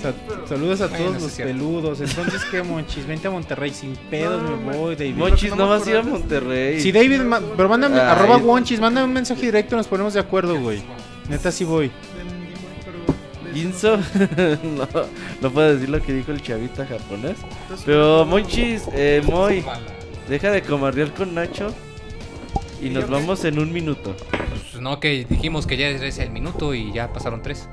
[0.00, 0.12] Sa-
[0.48, 2.00] Saludos a Bueno, todos los peludos.
[2.00, 3.06] Entonces, ¿qué, Monchis?
[3.06, 4.94] Vente a Monterrey sin pedos, me voy.
[4.96, 5.14] David.
[5.16, 6.80] Monchis no vas a ir a Monterrey.
[6.80, 8.06] Sí, David, ma- pero mándame, Ay.
[8.08, 10.82] arroba Wonchis, mándame un mensaje directo, nos ponemos de acuerdo, güey.
[11.28, 11.90] Neta, sí voy.
[13.54, 13.96] Ginzo,
[14.62, 14.88] no,
[15.40, 17.36] no puedo decir lo que dijo el chavita japonés.
[17.84, 19.64] Pero Monchis, eh, Moy,
[20.28, 21.74] deja de comarrear con Nacho.
[22.80, 24.14] Y nos vamos en un minuto.
[24.70, 27.68] Pues no, que dijimos que ya es el minuto y ya pasaron tres.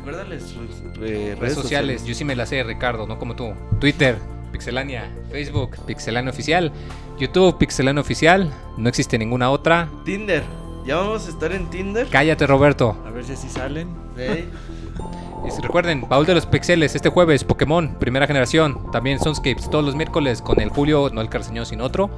[0.00, 3.52] Recuérdales sus eh, Redes sociales, yo sí me las sé, Ricardo, no como tú.
[3.78, 4.16] Twitter,
[4.50, 6.72] Pixelania, Facebook, Pixelania Oficial,
[7.18, 9.90] YouTube, Pixelania Oficial, no existe ninguna otra.
[10.06, 10.42] Tinder,
[10.86, 12.08] ya vamos a estar en Tinder.
[12.08, 12.96] Cállate, Roberto.
[13.06, 13.88] A ver si así salen.
[15.46, 18.90] Y si recuerden, Baúl de los Pixeles, este jueves, Pokémon, primera generación.
[18.92, 22.10] También Soundscapes, todos los miércoles con el Julio, no el Carceñón, sin otro.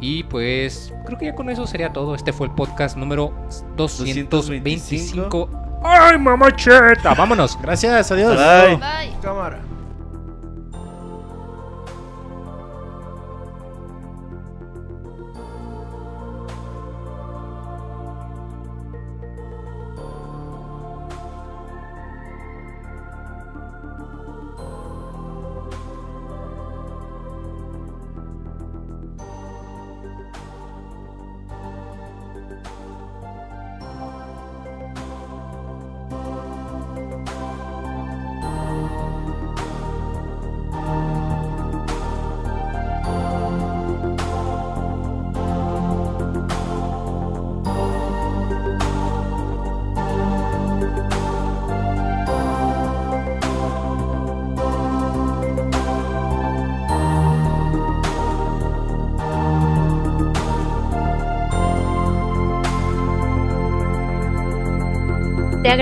[0.00, 2.14] Y pues, creo que ya con eso sería todo.
[2.14, 3.32] Este fue el podcast número
[3.78, 5.67] 225.
[5.82, 7.14] ¡Ay, mamacheta!
[7.14, 7.58] Vámonos.
[7.60, 8.36] Gracias, adiós.
[8.36, 8.76] bye.
[8.76, 9.16] Bye.
[9.22, 9.58] Cámara.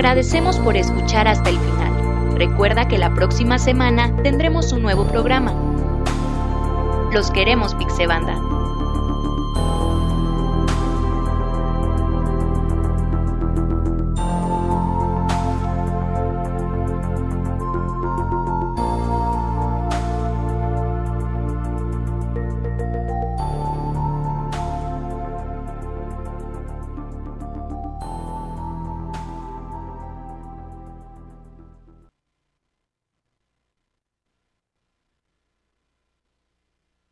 [0.07, 2.37] Agradecemos por escuchar hasta el final.
[2.37, 5.53] Recuerda que la próxima semana tendremos un nuevo programa.
[7.11, 8.46] Los queremos, Pixebanda.